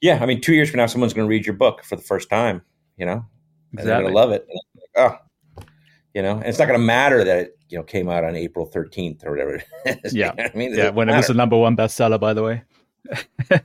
Yeah 0.01 0.19
i 0.21 0.25
mean 0.27 0.39
two 0.39 0.53
years 0.53 0.69
from 0.69 0.77
now 0.77 0.85
someone's 0.85 1.13
going 1.13 1.25
to 1.25 1.29
read 1.29 1.45
your 1.45 1.55
book 1.55 1.83
for 1.83 1.95
the 1.95 2.01
first 2.03 2.29
time 2.29 2.61
you 2.97 3.05
know? 3.05 3.25
Exactly. 3.73 3.79
and 3.79 3.87
they're 3.87 4.01
going 4.01 4.13
to 4.13 4.19
love 4.19 4.31
it. 4.31 4.47
Oh 4.95 5.17
you 6.13 6.21
know? 6.21 6.37
And 6.37 6.45
it's 6.45 6.59
not 6.59 6.67
going 6.67 6.79
to 6.79 6.85
matter 6.85 7.23
that 7.23 7.37
it 7.37 7.57
you 7.69 7.77
know 7.77 7.83
came 7.83 8.07
out 8.07 8.23
on 8.23 8.35
april 8.35 8.69
13th 8.69 9.25
or 9.25 9.31
whatever 9.31 9.63
yeah. 10.11 10.33
i 10.37 10.55
mean? 10.55 10.75
Yeah 10.75 10.91
when 10.91 11.07
matter. 11.07 11.15
it 11.15 11.19
was 11.19 11.27
the 11.27 11.33
number 11.33 11.57
one 11.57 11.75
bestseller 11.75 12.19
by 12.19 12.33
the 12.33 12.43
way. 12.43 12.63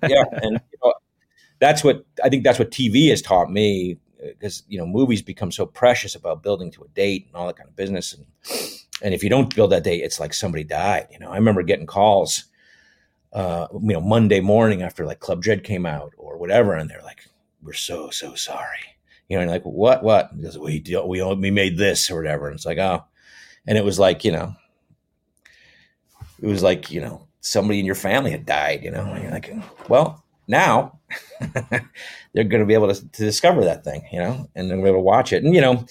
Yeah 0.08 0.24
and 0.32 0.60
you 0.72 0.78
know, 0.82 0.94
that's 1.60 1.84
what 1.84 2.06
i 2.24 2.30
think 2.30 2.42
that's 2.42 2.58
what 2.58 2.70
tv 2.70 3.10
has 3.10 3.20
taught 3.20 3.50
me 3.50 3.98
uh, 4.22 4.28
because 4.28 4.62
you 4.66 4.78
know 4.78 4.86
movies 4.86 5.20
become 5.20 5.52
so 5.52 5.66
precious 5.66 6.14
about 6.14 6.42
building 6.42 6.70
to 6.70 6.82
a 6.82 6.88
date 6.88 7.26
and 7.26 7.36
all 7.36 7.46
that 7.46 7.56
kind 7.56 7.68
of 7.68 7.76
business 7.76 8.14
and 8.14 8.24
and 9.02 9.14
if 9.14 9.22
you 9.22 9.30
don't 9.30 9.54
build 9.54 9.72
that 9.72 9.84
date 9.84 10.02
it's 10.02 10.20
like 10.20 10.34
somebody 10.34 10.64
died 10.64 11.06
you 11.10 11.18
know? 11.18 11.30
I 11.30 11.36
remember 11.36 11.62
getting 11.62 11.86
calls 11.86 12.44
uh 13.32 13.66
you 13.72 13.92
know 13.92 14.00
monday 14.00 14.40
morning 14.40 14.82
after 14.82 15.04
like 15.04 15.20
club 15.20 15.42
dread 15.42 15.64
came 15.64 15.86
out 15.86 16.12
or 16.16 16.38
whatever 16.38 16.74
and 16.74 16.88
they're 16.88 17.02
like 17.02 17.28
we're 17.66 17.72
so 17.72 18.10
so 18.10 18.34
sorry. 18.34 18.78
You 19.28 19.36
know 19.36 19.42
and 19.42 19.50
like 19.50 19.64
what 19.64 20.02
what? 20.02 20.34
Because 20.36 20.56
we 20.56 20.82
we 21.04 21.22
we 21.34 21.50
made 21.50 21.76
this 21.76 22.10
or 22.10 22.16
whatever 22.16 22.46
and 22.46 22.54
it's 22.54 22.64
like 22.64 22.78
oh. 22.78 23.04
And 23.66 23.76
it 23.76 23.84
was 23.84 23.98
like 23.98 24.24
you 24.24 24.32
know 24.32 24.54
it 26.40 26.46
was 26.46 26.62
like 26.62 26.90
you 26.90 27.00
know 27.00 27.26
somebody 27.40 27.80
in 27.80 27.86
your 27.86 27.96
family 27.96 28.30
had 28.30 28.46
died 28.46 28.84
you 28.84 28.90
know? 28.90 29.02
And 29.04 29.22
you're 29.22 29.32
like 29.32 29.52
well 29.88 30.24
now 30.46 31.00
they're 32.32 32.44
going 32.44 32.60
to 32.60 32.66
be 32.66 32.74
able 32.74 32.92
to, 32.92 33.08
to, 33.10 33.24
discover 33.24 33.64
that 33.64 33.84
thing, 33.84 34.06
you 34.12 34.18
know, 34.18 34.48
and 34.54 34.68
they're 34.68 34.76
going 34.76 34.78
to 34.78 34.84
be 34.84 34.88
able 34.88 34.98
to 34.98 35.02
watch 35.02 35.32
it. 35.32 35.42
And, 35.42 35.54
you 35.54 35.60
know, 35.60 35.84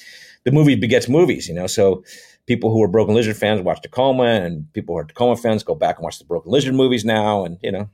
the 0.44 0.52
movie 0.52 0.76
begets 0.76 1.10
movies, 1.10 1.48
you 1.48 1.54
know, 1.54 1.68
so 1.68 2.04
people 2.46 2.72
who 2.72 2.82
are 2.84 2.88
Broken 2.88 3.16
Lizard 3.16 3.38
fans 3.38 3.62
watch 3.62 3.82
Tacoma 3.82 4.24
and 4.24 4.72
people 4.74 4.96
who 4.96 5.00
are 5.00 5.06
Tacoma 5.06 5.36
fans 5.36 5.64
go 5.64 5.76
back 5.76 5.98
and 5.98 6.04
watch 6.04 6.20
the 6.20 6.26
Broken 6.26 6.52
Lizard 6.52 6.76
movies 6.76 7.04
now. 7.04 7.44
And, 7.44 7.58
you 7.64 7.72
know, 7.72 7.90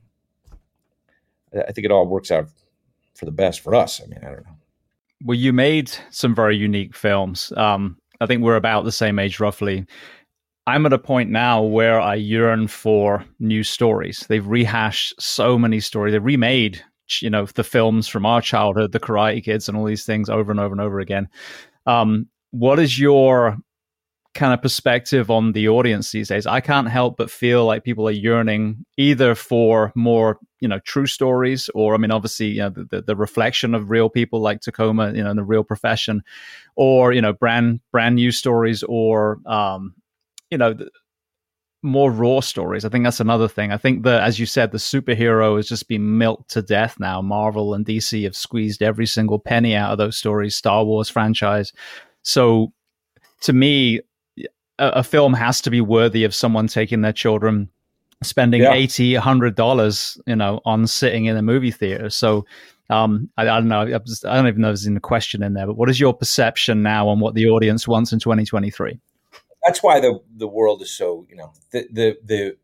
I 1.54 1.72
think 1.72 1.86
it 1.86 1.92
all 1.92 2.08
works 2.08 2.32
out 2.32 2.48
for 3.16 3.26
the 3.26 3.32
best 3.32 3.62
for 3.62 3.76
us. 3.76 4.02
I 4.02 4.08
mean, 4.08 4.20
I 4.22 4.28
don't 4.28 4.46
know. 4.46 4.56
Well, 5.24 5.38
you 5.38 5.54
made 5.54 5.92
some 6.10 6.34
very 6.34 6.58
unique 6.58 6.96
films. 6.96 7.54
Um, 7.56 7.98
I 8.20 8.26
think 8.26 8.42
we're 8.42 8.56
about 8.56 8.84
the 8.84 8.92
same 8.92 9.20
age, 9.20 9.40
roughly. 9.40 9.86
I'm 10.68 10.86
at 10.86 10.94
a 10.94 11.00
point 11.00 11.30
now 11.30 11.62
where 11.62 12.00
I 12.00 12.16
yearn 12.16 12.68
for 12.68 13.26
new 13.40 13.64
stories. 13.64 14.26
They've 14.28 14.46
rehashed 14.46 15.14
so 15.20 15.58
many 15.58 15.80
stories. 15.80 16.12
They 16.12 16.20
remade, 16.20 16.84
you 17.22 17.30
know, 17.30 17.46
the 17.46 17.64
films 17.64 18.08
from 18.08 18.26
our 18.26 18.42
childhood, 18.42 18.92
the 18.92 19.00
Karate 19.00 19.44
Kids, 19.44 19.68
and 19.68 19.78
all 19.78 19.86
these 19.86 20.06
things 20.06 20.30
over 20.30 20.52
and 20.52 20.60
over 20.60 20.74
and 20.74 20.82
over 20.82 21.00
again. 21.00 21.28
Um, 21.86 22.28
what 22.52 22.80
is 22.80 23.00
your 23.00 23.58
kind 24.34 24.54
of 24.54 24.62
perspective 24.62 25.30
on 25.30 25.52
the 25.52 25.68
audience 25.68 26.12
these 26.12 26.30
days? 26.30 26.46
I 26.46 26.62
can't 26.62 26.88
help 26.88 27.18
but 27.18 27.32
feel 27.32 27.66
like 27.66 27.84
people 27.84 28.08
are 28.08 28.12
yearning 28.12 28.86
either 28.98 29.36
for 29.36 29.92
more, 29.96 30.40
you 30.60 30.68
know, 30.68 30.80
true 30.80 31.08
stories, 31.08 31.70
or 31.76 31.94
I 31.94 31.98
mean, 31.98 32.12
obviously, 32.12 32.48
you 32.48 32.62
know, 32.62 32.70
the, 32.70 33.02
the 33.02 33.16
reflection 33.16 33.76
of 33.76 33.90
real 33.90 34.10
people 34.10 34.42
like 34.42 34.62
Tacoma, 34.62 35.14
you 35.14 35.24
know, 35.24 35.32
in 35.32 35.38
the 35.38 35.44
real 35.44 35.64
profession, 35.64 36.24
or 36.76 37.14
you 37.14 37.22
know, 37.22 37.34
brand 37.34 37.82
brand 37.92 38.16
new 38.16 38.32
stories, 38.32 38.84
or 38.84 39.40
um, 39.46 39.96
you 40.50 40.58
know, 40.58 40.76
more 41.84 42.12
raw 42.12 42.40
stories. 42.40 42.86
I 42.86 42.90
think 42.90 43.04
that's 43.04 43.20
another 43.20 43.48
thing. 43.48 43.72
I 43.72 43.78
think 43.78 44.04
that, 44.04 44.22
as 44.22 44.40
you 44.40 44.46
said, 44.46 44.72
the 44.72 44.78
superhero 44.78 45.58
has 45.58 45.68
just 45.68 45.88
been 45.88 46.18
milked 46.18 46.52
to 46.52 46.62
death 46.62 46.98
now. 47.00 47.22
Marvel 47.22 47.74
and 47.74 47.86
DC 47.86 48.24
have 48.24 48.36
squeezed 48.36 48.84
every 48.84 49.08
single 49.08 49.40
penny 49.40 49.76
out 49.76 49.92
of 49.92 49.98
those 49.98 50.18
stories. 50.18 50.56
Star 50.56 50.84
Wars 50.84 51.10
franchise. 51.10 51.74
So, 52.24 52.72
to 53.42 53.54
me, 53.54 54.02
a, 54.80 54.88
a 54.88 55.04
film 55.04 55.34
has 55.34 55.62
to 55.62 55.70
be 55.70 55.82
worthy 55.82 56.24
of 56.24 56.36
someone 56.36 56.68
taking 56.68 57.02
their 57.02 57.14
children, 57.14 57.70
spending 58.24 58.62
yeah. 58.62 59.20
hundred 59.20 59.56
dollars, 59.56 60.20
you 60.28 60.36
know, 60.36 60.62
on 60.66 60.88
sitting 60.88 61.26
in 61.26 61.38
a 61.38 61.42
movie 61.42 61.72
theater. 61.72 62.10
So. 62.10 62.46
Um, 62.90 63.30
I, 63.38 63.44
I, 63.44 63.46
don't 63.46 63.70
know. 63.70 63.84
I, 63.84 64.00
just, 64.00 64.26
I 64.26 64.36
don't 64.36 64.50
even 64.50 64.60
know 64.60 64.68
if 64.68 64.72
there's 64.72 64.86
in 64.86 64.96
the 64.96 65.00
question 65.00 65.44
in 65.44 65.54
there, 65.54 65.66
but 65.66 65.78
what 65.78 65.90
is 65.90 65.98
your 65.98 66.14
perception 66.14 66.84
now 66.84 67.08
on 67.08 67.22
what 67.22 67.36
the 67.36 67.48
audience 67.48 67.88
wants 67.88 68.12
in 68.12 68.20
2023? 68.20 69.00
that's 69.64 69.84
why 69.84 70.00
the 70.00 70.20
the 70.36 70.48
world 70.48 70.82
is 70.82 70.92
so 70.92 71.26
you 71.30 71.36
know 71.36 71.52
the 71.72 71.88
the 71.92 72.18
the 72.26 72.58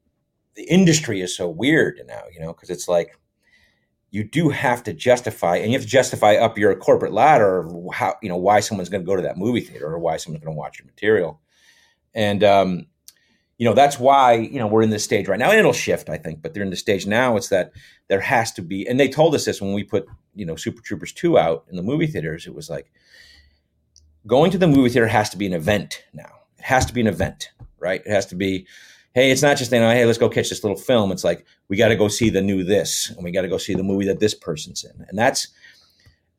the 0.56 0.64
industry 0.64 1.22
is 1.22 1.36
so 1.36 1.48
weird 1.48 2.02
now 2.08 2.24
you 2.34 2.40
know 2.40 2.54
because 2.54 2.70
it's 2.70 2.88
like 2.88 3.18
you 4.10 4.24
do 4.24 4.50
have 4.50 4.84
to 4.84 4.94
justify 4.94 5.58
and 5.58 5.72
you 5.72 5.78
have 5.78 5.84
to 5.84 5.88
justify 5.88 6.36
up 6.36 6.58
your 6.58 6.74
corporate 6.76 7.14
ladder 7.14 7.70
how 7.94 8.16
you 8.22 8.30
know 8.30 8.38
why 8.38 8.60
someone's 8.60 8.90
going 8.90 9.04
to 9.04 9.06
go 9.06 9.16
to 9.16 9.22
that 9.22 9.38
movie 9.38 9.62
theater 9.62 9.88
or 9.88 10.00
why 10.00 10.18
someone's 10.18 10.44
going 10.44 10.56
to 10.56 10.58
watch 10.58 10.80
your 10.80 10.86
material 10.86 11.40
and 12.18 12.44
um 12.44 12.86
you 13.58 13.66
know 13.66 13.74
that's 13.74 13.98
why 13.98 14.34
you 14.34 14.60
know 14.60 14.68
we're 14.68 14.82
in 14.82 14.90
this 14.90 15.06
stage 15.06 15.30
right 15.30 15.40
now 15.40 15.50
and 15.50 15.58
it'll 15.58 15.72
shift 15.72 16.10
i 16.10 16.18
think 16.18 16.42
but 16.42 16.54
they're 16.54 16.64
in 16.64 16.70
the 16.70 16.76
stage 16.76 17.08
now 17.08 17.38
it's 17.38 17.48
that 17.48 17.72
there 18.10 18.20
has 18.20 18.52
to 18.52 18.62
be 18.62 18.86
and 18.86 19.00
they 19.00 19.08
told 19.08 19.34
us 19.34 19.46
this 19.46 19.62
when 19.62 19.74
we 19.74 19.84
put 19.84 20.06
you 20.36 20.46
know 20.46 20.56
super 20.56 20.82
troopers 20.82 21.14
2 21.14 21.38
out 21.38 21.66
in 21.70 21.78
the 21.78 21.84
movie 21.84 22.08
theaters 22.08 22.46
it 22.46 22.54
was 22.54 22.70
like 22.70 22.92
going 24.26 24.52
to 24.52 24.58
the 24.58 24.68
movie 24.68 24.90
theater 24.90 25.08
has 25.08 25.30
to 25.30 25.38
be 25.38 25.46
an 25.46 25.54
event 25.54 26.04
now 26.14 26.38
it 26.58 26.66
has 26.66 26.86
to 26.86 26.94
be 26.94 27.02
an 27.02 27.08
event, 27.08 27.52
right? 27.80 28.02
It 28.06 28.12
has 28.12 28.26
to 28.28 28.36
be, 28.36 28.68
hey, 29.14 29.32
it's 29.32 29.42
not 29.42 29.58
just 29.58 29.72
you 29.72 29.80
know, 29.80 29.90
hey, 29.90 30.06
let's 30.06 30.18
go 30.18 30.30
catch 30.30 30.50
this 30.50 30.64
little 30.64 30.78
film. 30.78 31.12
It's 31.12 31.24
like 31.24 31.46
we 31.70 31.78
got 31.78 31.90
to 31.90 31.96
go 31.96 32.08
see 32.08 32.30
the 32.30 32.42
new 32.42 32.64
this, 32.64 33.10
and 33.12 33.24
we 33.24 33.32
got 33.32 33.42
to 33.42 33.48
go 33.48 33.58
see 33.58 33.74
the 33.74 33.84
movie 33.84 34.06
that 34.06 34.20
this 34.20 34.34
person's 34.34 34.84
in, 34.84 35.06
and 35.08 35.18
that's 35.18 35.48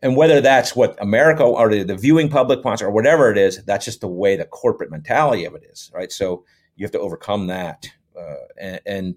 and 0.03 0.17
whether 0.17 0.41
that's 0.41 0.77
what 0.77 0.97
America 1.01 1.43
or 1.43 1.69
the, 1.69 1.97
viewing 1.97 2.29
public 2.29 2.65
wants 2.65 2.83
or 2.83 2.91
whatever 2.91 3.31
it 3.31 3.39
is, 3.39 3.63
that's 3.65 3.85
just 3.85 4.01
the 4.01 4.09
way 4.09 4.37
the 4.37 4.45
corporate 4.45 4.91
mentality 4.91 5.45
of 5.45 5.55
it 5.55 5.65
is, 5.71 5.91
right? 5.95 6.13
So 6.13 6.45
you 6.77 6.85
have 6.85 6.93
to 6.93 7.01
overcome 7.01 7.49
that, 7.49 7.89
uh, 8.17 8.35
and, 8.61 8.81
and 8.87 9.15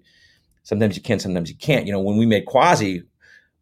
sometimes 0.64 0.96
you 0.96 1.02
can, 1.02 1.18
sometimes 1.18 1.48
you 1.48 1.56
can't. 1.56 1.86
You 1.86 1.92
know, 1.92 2.00
when 2.00 2.16
we 2.16 2.26
made 2.26 2.46
Quasi, 2.46 3.04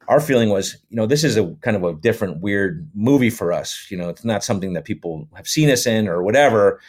our 0.09 0.21
feeling 0.21 0.49
was, 0.49 0.77
you 0.89 0.97
know, 0.97 1.07
this 1.07 1.23
is 1.23 1.37
a 1.37 1.55
kind 1.61 1.77
of 1.77 1.85
a 1.85 1.95
different, 1.95 2.41
weird 2.41 2.91
movie 2.95 3.31
for 3.31 3.53
us. 3.53 3.87
You 3.91 3.97
know, 3.97 4.09
it's 4.09 4.25
not 4.25 4.43
something 4.43 4.73
that 4.73 4.85
people 4.85 5.29
have 5.35 5.47
seen 5.47 5.71
us 5.71 5.87
in 5.87 6.09
or 6.09 6.23
whatever. 6.23 6.81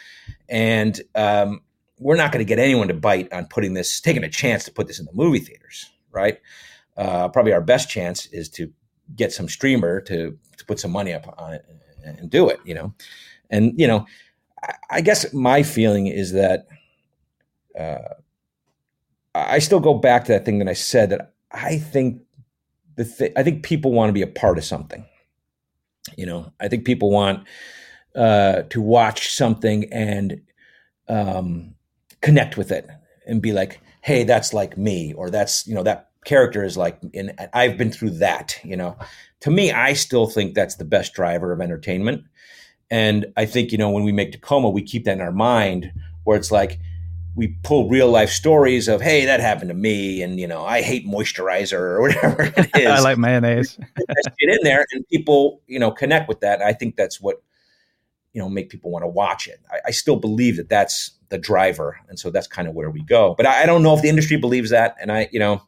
And 0.48 1.00
um, 1.14 1.60
we're 1.98 2.16
not 2.16 2.32
going 2.32 2.44
to 2.44 2.48
get 2.48 2.58
anyone 2.58 2.88
to 2.88 2.94
bite 2.94 3.32
on 3.32 3.46
putting 3.46 3.74
this, 3.74 4.00
taking 4.00 4.24
a 4.24 4.28
chance 4.28 4.64
to 4.64 4.72
put 4.72 4.88
this 4.88 4.98
in 4.98 5.04
the 5.04 5.12
movie 5.14 5.38
theaters, 5.38 5.90
right? 6.10 6.38
uh, 6.96 7.28
probably 7.28 7.52
our 7.52 7.60
best 7.60 7.88
chance 7.88 8.26
is 8.26 8.48
to 8.50 8.72
get 9.16 9.32
some 9.32 9.48
streamer 9.48 10.00
to, 10.02 10.38
to 10.56 10.64
put 10.66 10.80
some 10.80 10.90
money 10.90 11.12
up 11.12 11.34
on 11.38 11.54
it 11.54 11.64
and, 12.04 12.18
and 12.18 12.30
do 12.30 12.48
it, 12.48 12.60
you 12.64 12.74
know? 12.74 12.94
And, 13.50 13.78
you 13.78 13.86
know, 13.86 14.06
I, 14.62 14.74
I 14.90 15.00
guess 15.00 15.32
my 15.32 15.62
feeling 15.62 16.06
is 16.06 16.32
that, 16.32 16.66
uh, 17.78 18.14
I 19.34 19.58
still 19.60 19.80
go 19.80 19.94
back 19.94 20.24
to 20.24 20.32
that 20.32 20.44
thing 20.44 20.58
that 20.58 20.68
I 20.68 20.74
said 20.74 21.10
that 21.10 21.32
I 21.50 21.78
think 21.78 22.22
the 22.96 23.04
th- 23.04 23.32
I 23.36 23.42
think 23.42 23.62
people 23.62 23.92
want 23.92 24.10
to 24.10 24.12
be 24.12 24.22
a 24.22 24.26
part 24.26 24.58
of 24.58 24.64
something. 24.64 25.06
You 26.16 26.26
know, 26.26 26.52
I 26.60 26.68
think 26.68 26.84
people 26.84 27.10
want 27.10 27.46
uh, 28.14 28.62
to 28.62 28.80
watch 28.80 29.32
something 29.32 29.90
and 29.92 30.42
um, 31.08 31.74
connect 32.20 32.56
with 32.56 32.70
it 32.72 32.88
and 33.26 33.40
be 33.40 33.52
like, 33.52 33.80
"Hey, 34.02 34.24
that's 34.24 34.52
like 34.52 34.76
me," 34.76 35.14
or 35.14 35.30
"That's 35.30 35.66
you 35.66 35.74
know 35.74 35.82
that 35.84 36.10
character 36.24 36.64
is 36.64 36.76
like." 36.76 36.98
And 37.14 37.32
I've 37.52 37.76
been 37.76 37.92
through 37.92 38.10
that. 38.18 38.58
You 38.64 38.76
know, 38.76 38.96
to 39.40 39.50
me, 39.50 39.72
I 39.72 39.92
still 39.92 40.26
think 40.26 40.54
that's 40.54 40.76
the 40.76 40.84
best 40.84 41.14
driver 41.14 41.52
of 41.52 41.60
entertainment. 41.60 42.24
And 42.90 43.26
I 43.36 43.46
think 43.46 43.72
you 43.72 43.78
know 43.78 43.90
when 43.90 44.04
we 44.04 44.12
make 44.12 44.32
Tacoma, 44.32 44.70
we 44.70 44.82
keep 44.82 45.04
that 45.04 45.12
in 45.12 45.20
our 45.20 45.32
mind 45.32 45.92
where 46.24 46.36
it's 46.36 46.52
like 46.52 46.78
we 47.34 47.56
pull 47.62 47.88
real 47.88 48.10
life 48.10 48.30
stories 48.30 48.88
of 48.88 49.00
hey 49.00 49.24
that 49.24 49.40
happened 49.40 49.68
to 49.68 49.74
me 49.74 50.22
and 50.22 50.38
you 50.38 50.46
know 50.46 50.64
i 50.64 50.82
hate 50.82 51.06
moisturizer 51.06 51.78
or 51.78 52.00
whatever 52.02 52.42
it 52.42 52.70
is 52.76 52.86
i 52.86 53.00
like 53.00 53.18
mayonnaise 53.18 53.78
get 54.38 54.48
in 54.48 54.58
there 54.62 54.86
and 54.92 55.06
people 55.08 55.60
you 55.66 55.78
know 55.78 55.90
connect 55.90 56.28
with 56.28 56.40
that 56.40 56.60
i 56.62 56.72
think 56.72 56.96
that's 56.96 57.20
what 57.20 57.42
you 58.32 58.40
know 58.40 58.48
make 58.48 58.70
people 58.70 58.90
want 58.90 59.02
to 59.02 59.08
watch 59.08 59.46
it 59.46 59.60
I, 59.70 59.88
I, 59.88 59.90
still 59.90 60.16
believe 60.16 60.56
that 60.56 60.70
that's 60.70 61.12
the 61.28 61.36
driver 61.36 61.98
and 62.08 62.18
so 62.18 62.30
that's 62.30 62.46
kind 62.46 62.66
of 62.66 62.74
where 62.74 62.90
we 62.90 63.02
go 63.02 63.34
but 63.36 63.46
I, 63.46 63.62
I 63.62 63.66
don't 63.66 63.82
know 63.82 63.94
if 63.94 64.02
the 64.02 64.08
industry 64.08 64.36
believes 64.36 64.70
that 64.70 64.96
and 65.00 65.12
i 65.12 65.28
you 65.32 65.38
know 65.38 65.62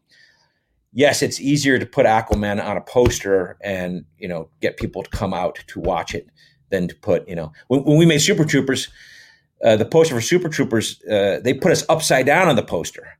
yes 0.94 1.22
it's 1.22 1.40
easier 1.40 1.78
to 1.78 1.84
put 1.84 2.06
aquaman 2.06 2.64
on 2.64 2.78
a 2.78 2.80
poster 2.80 3.58
and 3.62 4.06
you 4.18 4.26
know 4.26 4.48
get 4.62 4.78
people 4.78 5.02
to 5.02 5.10
come 5.10 5.34
out 5.34 5.62
to 5.66 5.78
watch 5.80 6.14
it 6.14 6.28
than 6.70 6.88
to 6.88 6.94
put 6.94 7.28
you 7.28 7.34
know 7.34 7.52
when, 7.68 7.84
when 7.84 7.98
we 7.98 8.06
made 8.06 8.18
super 8.18 8.44
troopers 8.44 8.88
uh, 9.64 9.76
the 9.76 9.84
poster 9.84 10.14
for 10.14 10.20
Super 10.20 10.48
Troopers, 10.48 11.02
uh, 11.04 11.40
they 11.42 11.54
put 11.54 11.72
us 11.72 11.84
upside 11.88 12.26
down 12.26 12.48
on 12.48 12.56
the 12.56 12.62
poster 12.62 13.16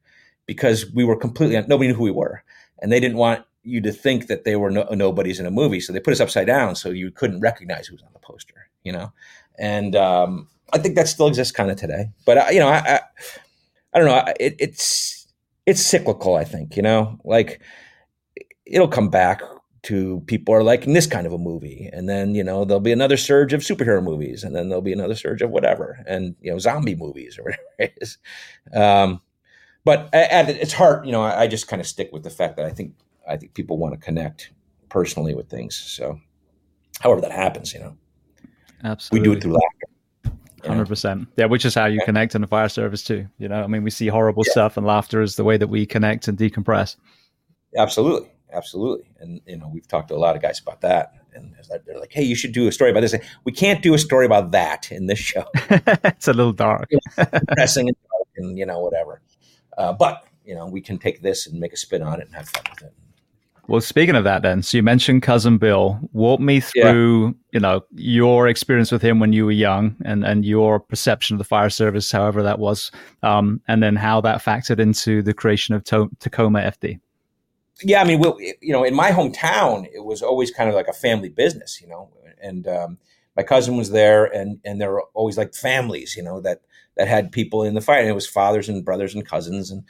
because 0.47 0.91
we 0.93 1.03
were 1.03 1.17
completely 1.17 1.57
nobody 1.67 1.89
knew 1.89 1.95
who 1.95 2.03
we 2.03 2.11
were, 2.11 2.45
and 2.81 2.93
they 2.93 3.01
didn't 3.01 3.17
want 3.17 3.45
you 3.63 3.81
to 3.81 3.91
think 3.91 4.27
that 4.27 4.45
they 4.45 4.57
were 4.57 4.71
no, 4.71 4.83
nobodies 4.91 5.41
in 5.41 5.47
a 5.47 5.51
movie, 5.51 5.81
so 5.81 5.93
they 5.93 6.01
put 6.01 6.13
us 6.13 6.21
upside 6.21 6.47
down 6.47 6.77
so 6.77 6.91
you 6.91 7.11
couldn't 7.11 7.41
recognize 7.41 7.87
who 7.87 7.95
was 7.95 8.03
on 8.03 8.13
the 8.13 8.19
poster, 8.19 8.69
you 8.83 8.93
know. 8.93 9.11
And 9.59 9.97
um, 9.97 10.49
I 10.73 10.79
think 10.79 10.97
that 10.97 11.09
still 11.09 11.29
exists 11.29 11.53
kind 11.53 11.71
of 11.71 11.79
today, 11.79 12.11
but 12.27 12.37
uh, 12.37 12.47
you 12.51 12.59
know, 12.59 12.69
I, 12.69 12.79
I, 12.79 13.01
I 13.95 13.99
don't 13.99 14.09
know. 14.09 14.33
It, 14.39 14.57
it's 14.59 15.24
it's 15.67 15.81
cyclical. 15.81 16.37
I 16.37 16.45
think 16.45 16.77
you 16.77 16.83
know, 16.83 17.19
like 17.25 17.61
it'll 18.67 18.89
come 18.89 19.09
back 19.09 19.43
to 19.85 20.23
people 20.27 20.55
are 20.55 20.63
liking 20.63 20.95
this 20.95 21.07
kind 21.07 21.27
of 21.27 21.33
a 21.33 21.39
movie 21.39 21.91
and 21.93 22.09
then 22.09 22.35
you 22.35 22.43
know 22.43 22.65
there'll 22.65 22.81
be 22.81 22.93
another 22.93 23.19
surge 23.19 23.53
of 23.53 23.61
superhero 23.61 24.03
movies 24.03 24.43
and 24.43 24.57
then 24.57 24.69
there'll 24.69 24.83
be 24.83 24.95
another 24.95 25.15
surge 25.15 25.43
of 25.43 25.51
whatever 25.51 26.03
and 26.07 26.35
you 26.41 26.51
know 26.51 26.59
zombie 26.59 26.95
movies 26.95 27.39
or 27.39 27.45
whatever 27.45 27.63
it 27.79 27.99
is. 28.01 28.19
Um, 28.73 29.21
but 29.85 30.09
at, 30.15 30.49
its 30.49 30.73
heart 30.73 31.05
you 31.05 31.13
know 31.13 31.23
I, 31.23 31.43
I 31.43 31.47
just 31.47 31.69
kind 31.69 31.81
of 31.81 31.87
stick 31.87 32.11
with 32.13 32.23
the 32.23 32.31
fact 32.31 32.57
that 32.57 32.65
i 32.65 32.71
think 32.71 32.95
i 33.29 33.37
think 33.37 33.53
people 33.53 33.77
want 33.77 33.93
to 33.93 34.01
connect 34.01 34.51
personally 34.89 35.35
with 35.35 35.51
things 35.51 35.77
so 35.77 36.19
however 37.01 37.21
that 37.21 37.33
happens 37.33 37.75
you 37.75 37.81
know? 37.81 37.97
Absolutely 38.83 39.29
we 39.29 39.33
do 39.33 39.37
it 39.37 39.43
through 39.43 39.53
laughter 39.53 39.94
Hundred 40.67 40.89
percent, 40.89 41.29
yeah. 41.37 41.47
Which 41.47 41.65
is 41.65 41.75
how 41.75 41.87
you 41.87 42.01
connect 42.05 42.35
in 42.35 42.41
the 42.41 42.47
fire 42.47 42.69
service 42.69 43.03
too. 43.03 43.27
You 43.39 43.49
know, 43.49 43.63
I 43.63 43.67
mean, 43.67 43.83
we 43.83 43.91
see 43.91 44.09
horrible 44.09 44.43
yeah. 44.47 44.53
stuff, 44.53 44.77
and 44.77 44.87
laughter 44.87 45.21
is 45.21 45.37
the 45.37 45.45
way 45.45 45.57
that 45.57 45.69
we 45.69 45.87
connect 45.87 46.29
and 46.29 46.39
decompress. 46.39 46.97
Absolutely, 47.77 48.31
absolutely. 48.53 49.11
And 49.21 49.41
you 49.47 49.57
know, 49.57 49.69
we've 49.73 49.87
talked 49.87 50.09
to 50.09 50.15
a 50.15 50.17
lot 50.17 50.37
of 50.37 50.43
guys 50.43 50.61
about 50.61 50.81
that, 50.83 51.13
and 51.35 51.55
they're 51.87 51.99
like, 51.99 52.13
"Hey, 52.13 52.23
you 52.23 52.35
should 52.35 52.53
do 52.53 52.67
a 52.69 52.73
story 52.73 52.91
about 52.91 53.01
this." 53.01 53.15
We 53.45 53.53
can't 53.53 53.83
do 53.83 53.95
a 53.95 53.99
story 53.99 54.27
about 54.27 54.53
that 54.53 54.91
in 54.91 55.07
this 55.07 55.19
show. 55.19 55.45
it's 55.55 56.29
a 56.29 56.33
little 56.33 56.53
dark, 56.53 56.89
depressing 57.17 57.89
and 57.89 57.97
dark, 58.11 58.29
and 58.37 58.59
you 58.59 58.67
know, 58.67 58.81
whatever. 58.81 59.21
Uh, 59.77 59.93
but 59.93 60.25
you 60.45 60.55
know, 60.55 60.67
we 60.67 60.81
can 60.81 60.99
take 60.99 61.23
this 61.23 61.47
and 61.47 61.59
make 61.59 61.73
a 61.73 61.77
spin 61.77 62.03
on 62.03 62.21
it 62.21 62.27
and 62.27 62.35
have 62.35 62.49
fun 62.49 62.65
with 62.71 62.83
it. 62.83 62.95
Well, 63.67 63.81
speaking 63.81 64.15
of 64.15 64.25
that, 64.25 64.43
then, 64.43 64.63
so 64.63 64.77
you 64.77 64.83
mentioned 64.83 65.23
cousin 65.23 65.57
Bill. 65.57 65.99
Walk 66.13 66.39
me 66.39 66.61
through, 66.61 67.27
yeah. 67.27 67.33
you 67.53 67.61
know, 67.61 67.81
your 67.95 68.47
experience 68.47 68.93
with 68.93 69.01
him 69.01 69.21
when 69.21 69.33
you 69.33 69.47
were 69.47 69.53
young, 69.53 69.97
and 70.05 70.25
and 70.25 70.45
your 70.45 70.81
perception 70.81 71.35
of 71.35 71.39
the 71.39 71.45
fire 71.45 71.71
service, 71.71 72.13
however 72.13 72.43
that 72.43 72.59
was, 72.59 72.93
um, 73.23 73.61
and 73.67 73.83
then 73.83 73.97
how 73.97 74.21
that 74.21 74.43
factored 74.43 74.81
into 74.81 75.23
the 75.23 75.33
creation 75.33 75.75
of 75.75 75.83
to- 75.85 76.11
Tacoma 76.21 76.61
FD 76.61 77.01
yeah, 77.83 78.01
I 78.01 78.05
mean, 78.05 78.21
we, 78.21 78.55
you 78.61 78.73
know, 78.73 78.85
in 78.85 78.95
my 78.95 79.11
hometown, 79.11 79.89
it 79.93 80.05
was 80.05 80.23
always 80.23 80.51
kind 80.51 80.69
of 80.69 80.77
like 80.77 80.89
a 80.89 80.93
family 80.93 81.29
business, 81.29 81.81
you 81.81 81.89
know, 81.89 82.09
and 82.41 82.69
um, 82.69 82.99
my 83.37 83.43
cousin 83.43 83.77
was 83.77 83.91
there, 83.91 84.25
and 84.27 84.61
and 84.65 84.81
there 84.81 84.91
were 84.91 85.05
always 85.15 85.37
like 85.37 85.55
families, 85.55 86.15
you 86.17 86.23
know, 86.23 86.41
that 86.43 86.61
that 86.97 87.09
had 87.09 87.33
people 87.33 87.65
in 87.65 87.75
the 87.75 87.81
fire. 87.81 87.99
And 87.99 88.09
it 88.09 88.15
was 88.15 88.29
fathers 88.29 88.69
and 88.69 88.85
brothers 88.85 89.15
and 89.15 89.27
cousins, 89.27 89.71
and 89.71 89.83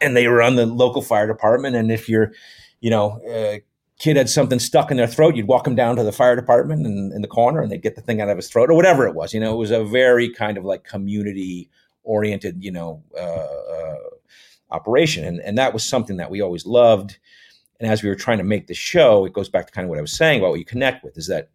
and 0.00 0.16
they 0.16 0.28
were 0.28 0.42
on 0.42 0.56
the 0.56 0.66
local 0.66 1.00
fire 1.00 1.26
department. 1.26 1.76
And 1.76 1.90
if 1.90 2.08
your, 2.08 2.32
you 2.80 2.90
know, 2.90 3.20
uh, 3.26 3.58
kid 3.98 4.16
had 4.16 4.28
something 4.28 4.58
stuck 4.58 4.90
in 4.90 4.96
their 4.96 5.06
throat, 5.06 5.36
you'd 5.36 5.46
walk 5.46 5.64
them 5.64 5.74
down 5.74 5.96
to 5.96 6.02
the 6.02 6.12
fire 6.12 6.36
department 6.36 6.86
and, 6.86 7.12
in 7.12 7.22
the 7.22 7.28
corner, 7.28 7.60
and 7.60 7.70
they'd 7.70 7.82
get 7.82 7.96
the 7.96 8.00
thing 8.00 8.20
out 8.20 8.28
of 8.28 8.36
his 8.36 8.48
throat 8.48 8.70
or 8.70 8.74
whatever 8.74 9.06
it 9.06 9.14
was. 9.14 9.34
You 9.34 9.40
know, 9.40 9.52
it 9.52 9.58
was 9.58 9.70
a 9.70 9.84
very 9.84 10.32
kind 10.32 10.56
of 10.56 10.64
like 10.64 10.84
community 10.84 11.70
oriented, 12.02 12.62
you 12.64 12.72
know. 12.72 13.02
Uh, 13.16 13.20
uh, 13.20 13.96
operation. 14.70 15.24
And, 15.24 15.40
and 15.40 15.58
that 15.58 15.72
was 15.72 15.84
something 15.84 16.16
that 16.18 16.30
we 16.30 16.40
always 16.40 16.66
loved. 16.66 17.18
And 17.78 17.90
as 17.90 18.02
we 18.02 18.08
were 18.08 18.14
trying 18.14 18.38
to 18.38 18.44
make 18.44 18.66
the 18.66 18.74
show, 18.74 19.24
it 19.24 19.32
goes 19.32 19.48
back 19.48 19.66
to 19.66 19.72
kind 19.72 19.84
of 19.84 19.88
what 19.88 19.98
I 19.98 20.02
was 20.02 20.16
saying 20.16 20.40
about 20.40 20.50
what 20.50 20.58
you 20.58 20.64
connect 20.64 21.04
with 21.04 21.16
is 21.16 21.26
that 21.28 21.50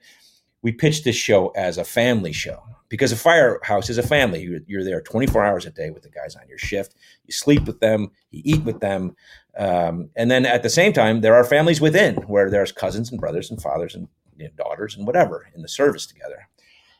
we 0.62 0.72
pitched 0.72 1.04
this 1.04 1.16
show 1.16 1.50
as 1.50 1.78
a 1.78 1.84
family 1.84 2.32
show 2.32 2.64
because 2.90 3.12
a 3.12 3.16
firehouse 3.16 3.90
is 3.90 3.98
a 3.98 4.04
family. 4.04 4.42
You're, 4.42 4.62
you're, 4.66 4.84
there 4.84 5.00
24 5.02 5.46
hours 5.46 5.66
a 5.66 5.70
day 5.70 5.92
with 5.92 6.04
the 6.04 6.10
guys 6.10 6.36
on 6.36 6.48
your 6.48 6.58
shift. 6.58 6.96
You 7.26 7.34
sleep 7.34 7.66
with 7.66 7.80
them, 7.80 8.12
you 8.32 8.42
eat 8.44 8.64
with 8.64 8.80
them. 8.80 9.16
Um, 9.58 10.10
and 10.16 10.30
then 10.30 10.46
at 10.46 10.64
the 10.64 10.70
same 10.70 10.94
time, 10.94 11.22
there 11.22 11.36
are 11.36 11.44
families 11.44 11.80
within 11.80 12.16
where 12.28 12.50
there's 12.50 12.72
cousins 12.72 13.10
and 13.10 13.20
brothers 13.20 13.50
and 13.50 13.62
fathers 13.62 13.96
and 13.96 14.08
you 14.38 14.46
know, 14.46 14.52
daughters 14.58 14.98
and 14.98 15.08
whatever 15.08 15.48
in 15.56 15.62
the 15.62 15.68
service 15.70 16.06
together. 16.06 16.48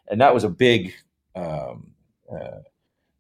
And 0.08 0.22
that 0.22 0.34
was 0.34 0.44
a 0.44 0.50
big 0.50 0.94
um, 1.36 1.92
uh, 2.32 2.60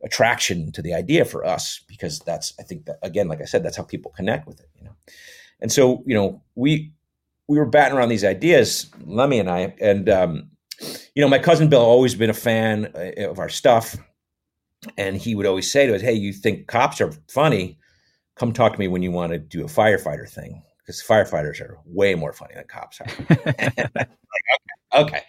attraction 0.03 0.71
to 0.71 0.81
the 0.81 0.93
idea 0.93 1.25
for 1.25 1.45
us 1.45 1.81
because 1.87 2.19
that's 2.19 2.53
I 2.59 2.63
think 2.63 2.85
that 2.85 2.99
again, 3.01 3.27
like 3.27 3.41
I 3.41 3.45
said, 3.45 3.63
that's 3.63 3.75
how 3.77 3.83
people 3.83 4.11
connect 4.11 4.47
with 4.47 4.59
it, 4.59 4.69
you 4.77 4.85
know. 4.85 4.95
And 5.59 5.71
so, 5.71 6.03
you 6.05 6.15
know, 6.15 6.41
we 6.55 6.93
we 7.47 7.57
were 7.57 7.65
batting 7.65 7.97
around 7.97 8.09
these 8.09 8.23
ideas, 8.23 8.89
Lemme 9.05 9.39
and 9.39 9.49
I, 9.49 9.75
and 9.79 10.09
um, 10.09 10.49
you 11.13 11.21
know, 11.21 11.27
my 11.27 11.39
cousin 11.39 11.69
Bill 11.69 11.81
always 11.81 12.15
been 12.15 12.29
a 12.29 12.33
fan 12.33 12.91
uh, 12.95 13.29
of 13.29 13.39
our 13.39 13.49
stuff, 13.49 13.95
and 14.97 15.17
he 15.17 15.35
would 15.35 15.45
always 15.45 15.69
say 15.69 15.87
to 15.87 15.95
us, 15.95 16.01
"Hey, 16.01 16.13
you 16.13 16.33
think 16.33 16.67
cops 16.67 17.01
are 17.01 17.11
funny? 17.29 17.77
Come 18.35 18.53
talk 18.53 18.73
to 18.73 18.79
me 18.79 18.87
when 18.87 19.01
you 19.01 19.11
want 19.11 19.31
to 19.31 19.39
do 19.39 19.63
a 19.63 19.67
firefighter 19.67 20.29
thing." 20.29 20.61
Because 20.79 21.01
firefighters 21.01 21.59
are 21.61 21.79
way 21.85 22.13
more 22.13 22.31
funny 22.31 22.53
than 22.53 22.65
cops 22.65 23.01
are. 23.01 23.07
like, 23.29 23.49
okay, 23.57 24.07
okay. 24.95 25.21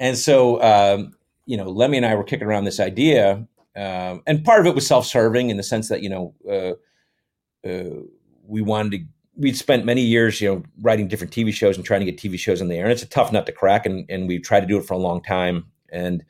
And 0.00 0.16
so, 0.16 0.62
um, 0.62 1.12
you 1.44 1.58
know, 1.58 1.68
Lemme 1.68 1.94
and 1.94 2.06
I 2.06 2.14
were 2.14 2.24
kicking 2.24 2.46
around 2.46 2.64
this 2.64 2.80
idea 2.80 3.46
um, 3.74 4.22
and 4.26 4.44
part 4.44 4.60
of 4.60 4.66
it 4.66 4.74
was 4.74 4.86
self-serving 4.86 5.50
in 5.50 5.56
the 5.56 5.62
sense 5.62 5.88
that 5.88 6.02
you 6.02 6.08
know 6.10 6.34
uh, 6.48 7.68
uh, 7.68 8.02
we 8.46 8.62
wanted 8.62 8.92
to. 8.92 9.04
We'd 9.34 9.56
spent 9.56 9.86
many 9.86 10.02
years, 10.02 10.42
you 10.42 10.54
know, 10.54 10.62
writing 10.82 11.08
different 11.08 11.32
TV 11.32 11.54
shows 11.54 11.76
and 11.76 11.86
trying 11.86 12.00
to 12.00 12.12
get 12.12 12.18
TV 12.18 12.38
shows 12.38 12.60
on 12.60 12.68
the 12.68 12.76
air, 12.76 12.84
and 12.84 12.92
it's 12.92 13.02
a 13.02 13.08
tough 13.08 13.32
nut 13.32 13.46
to 13.46 13.52
crack. 13.52 13.86
And 13.86 14.04
and 14.10 14.28
we 14.28 14.38
tried 14.38 14.60
to 14.60 14.66
do 14.66 14.76
it 14.76 14.84
for 14.84 14.92
a 14.92 14.98
long 14.98 15.22
time, 15.22 15.66
and 15.88 16.22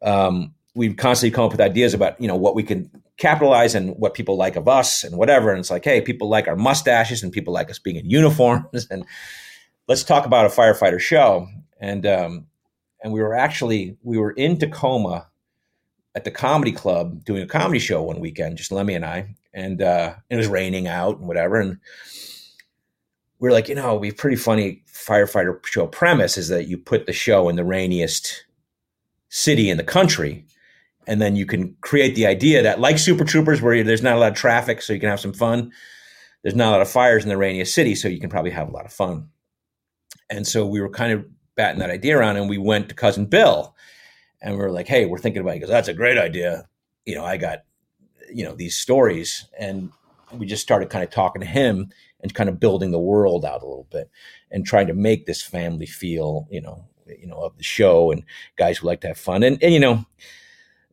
um, 0.00 0.54
we've 0.74 0.96
constantly 0.96 1.34
come 1.34 1.44
up 1.44 1.52
with 1.52 1.60
ideas 1.60 1.92
about 1.92 2.18
you 2.18 2.28
know 2.28 2.36
what 2.36 2.54
we 2.54 2.62
can 2.62 2.90
capitalize 3.16 3.74
and 3.74 3.96
what 3.96 4.14
people 4.14 4.36
like 4.36 4.56
of 4.56 4.68
us 4.68 5.04
and 5.04 5.16
whatever. 5.16 5.50
And 5.50 5.60
it's 5.60 5.70
like, 5.70 5.84
hey, 5.84 6.00
people 6.00 6.28
like 6.28 6.48
our 6.48 6.56
mustaches 6.56 7.22
and 7.22 7.32
people 7.32 7.52
like 7.52 7.70
us 7.70 7.78
being 7.78 7.96
in 7.96 8.08
uniforms, 8.08 8.86
and 8.90 9.04
let's 9.88 10.04
talk 10.04 10.26
about 10.26 10.46
a 10.46 10.48
firefighter 10.48 11.00
show. 11.00 11.48
And 11.80 12.06
um, 12.06 12.46
and 13.02 13.12
we 13.12 13.20
were 13.20 13.34
actually 13.34 13.96
we 14.02 14.18
were 14.18 14.32
in 14.32 14.58
Tacoma 14.58 15.28
at 16.14 16.24
the 16.24 16.30
comedy 16.30 16.72
club 16.72 17.24
doing 17.24 17.42
a 17.42 17.46
comedy 17.46 17.78
show 17.78 18.02
one 18.02 18.20
weekend, 18.20 18.56
just 18.56 18.72
Lemme 18.72 18.94
and 18.94 19.04
I, 19.04 19.34
and 19.52 19.82
uh, 19.82 20.14
it 20.30 20.36
was 20.36 20.46
raining 20.46 20.86
out 20.86 21.18
and 21.18 21.26
whatever. 21.26 21.60
And 21.60 21.78
we 23.38 23.48
are 23.48 23.52
like, 23.52 23.68
you 23.68 23.74
know, 23.74 23.98
be 23.98 24.12
pretty 24.12 24.36
funny 24.36 24.82
firefighter 24.88 25.64
show 25.66 25.86
premise 25.86 26.38
is 26.38 26.48
that 26.48 26.66
you 26.66 26.78
put 26.78 27.06
the 27.06 27.12
show 27.12 27.48
in 27.48 27.56
the 27.56 27.64
rainiest 27.64 28.44
city 29.28 29.68
in 29.68 29.76
the 29.76 29.84
country. 29.84 30.46
And 31.06 31.20
then 31.20 31.36
you 31.36 31.46
can 31.46 31.76
create 31.80 32.14
the 32.14 32.26
idea 32.26 32.62
that, 32.62 32.80
like 32.80 32.98
Super 32.98 33.24
Troopers, 33.24 33.60
where 33.60 33.82
there's 33.84 34.02
not 34.02 34.16
a 34.16 34.18
lot 34.18 34.32
of 34.32 34.38
traffic, 34.38 34.80
so 34.80 34.92
you 34.92 35.00
can 35.00 35.10
have 35.10 35.20
some 35.20 35.34
fun. 35.34 35.70
There's 36.42 36.54
not 36.54 36.68
a 36.68 36.72
lot 36.72 36.80
of 36.80 36.90
fires 36.90 37.22
in 37.22 37.28
the 37.28 37.36
rainiest 37.36 37.74
city, 37.74 37.94
so 37.94 38.08
you 38.08 38.20
can 38.20 38.30
probably 38.30 38.50
have 38.52 38.68
a 38.68 38.72
lot 38.72 38.86
of 38.86 38.92
fun. 38.92 39.28
And 40.30 40.46
so 40.46 40.66
we 40.66 40.80
were 40.80 40.88
kind 40.88 41.12
of 41.12 41.26
batting 41.56 41.80
that 41.80 41.90
idea 41.90 42.18
around, 42.18 42.36
and 42.36 42.48
we 42.48 42.58
went 42.58 42.88
to 42.88 42.94
cousin 42.94 43.26
Bill, 43.26 43.74
and 44.42 44.56
we 44.56 44.64
are 44.64 44.70
like, 44.70 44.88
hey, 44.88 45.06
we're 45.06 45.18
thinking 45.18 45.42
about 45.42 45.56
it. 45.56 45.60
Goes, 45.60 45.68
that's 45.68 45.88
a 45.88 45.94
great 45.94 46.18
idea. 46.18 46.66
You 47.06 47.14
know, 47.14 47.24
I 47.24 47.36
got, 47.36 47.64
you 48.32 48.44
know, 48.44 48.54
these 48.54 48.76
stories. 48.76 49.46
And 49.58 49.90
we 50.32 50.46
just 50.46 50.62
started 50.62 50.90
kind 50.90 51.04
of 51.04 51.10
talking 51.10 51.40
to 51.40 51.46
him 51.46 51.90
and 52.20 52.34
kind 52.34 52.48
of 52.48 52.60
building 52.60 52.90
the 52.90 52.98
world 52.98 53.44
out 53.44 53.62
a 53.62 53.66
little 53.66 53.88
bit 53.90 54.10
and 54.50 54.66
trying 54.66 54.86
to 54.86 54.94
make 54.94 55.26
this 55.26 55.42
family 55.42 55.86
feel, 55.86 56.46
you 56.50 56.60
know, 56.60 56.84
you 57.06 57.26
know, 57.26 57.36
of 57.36 57.56
the 57.56 57.62
show 57.62 58.10
and 58.10 58.24
guys 58.56 58.78
who 58.78 58.86
like 58.86 59.00
to 59.02 59.08
have 59.08 59.18
fun. 59.18 59.42
And, 59.42 59.62
and 59.62 59.72
you 59.72 59.80
know, 59.80 60.04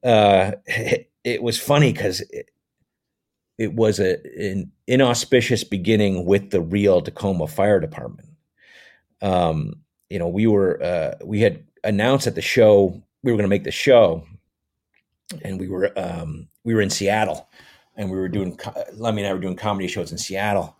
uh, 0.03 0.51
it, 0.65 1.11
it 1.23 1.43
was 1.43 1.59
funny 1.59 1.91
because 1.91 2.21
it, 2.21 2.49
it, 3.57 3.73
was 3.73 3.99
a, 3.99 4.17
an 4.39 4.71
inauspicious 4.87 5.63
beginning 5.63 6.25
with 6.25 6.49
the 6.49 6.61
real 6.61 7.01
Tacoma 7.01 7.47
Fire 7.47 7.79
Department. 7.79 8.29
Um, 9.21 9.81
you 10.09 10.19
know, 10.19 10.27
we 10.27 10.47
were, 10.47 10.81
uh, 10.81 11.15
we 11.23 11.41
had 11.41 11.63
announced 11.83 12.27
at 12.27 12.35
the 12.35 12.41
show, 12.41 13.01
we 13.23 13.31
were 13.31 13.37
going 13.37 13.49
to 13.49 13.55
make 13.55 13.63
the 13.63 13.71
show 13.71 14.25
and 15.43 15.59
we 15.59 15.67
were, 15.67 15.91
um, 15.97 16.47
we 16.63 16.73
were 16.73 16.81
in 16.81 16.89
Seattle 16.89 17.47
and 17.95 18.09
we 18.09 18.17
were 18.17 18.27
doing, 18.27 18.59
Lemme 18.93 19.19
and 19.19 19.27
I 19.27 19.33
were 19.33 19.39
doing 19.39 19.55
comedy 19.55 19.87
shows 19.87 20.11
in 20.11 20.17
Seattle. 20.17 20.75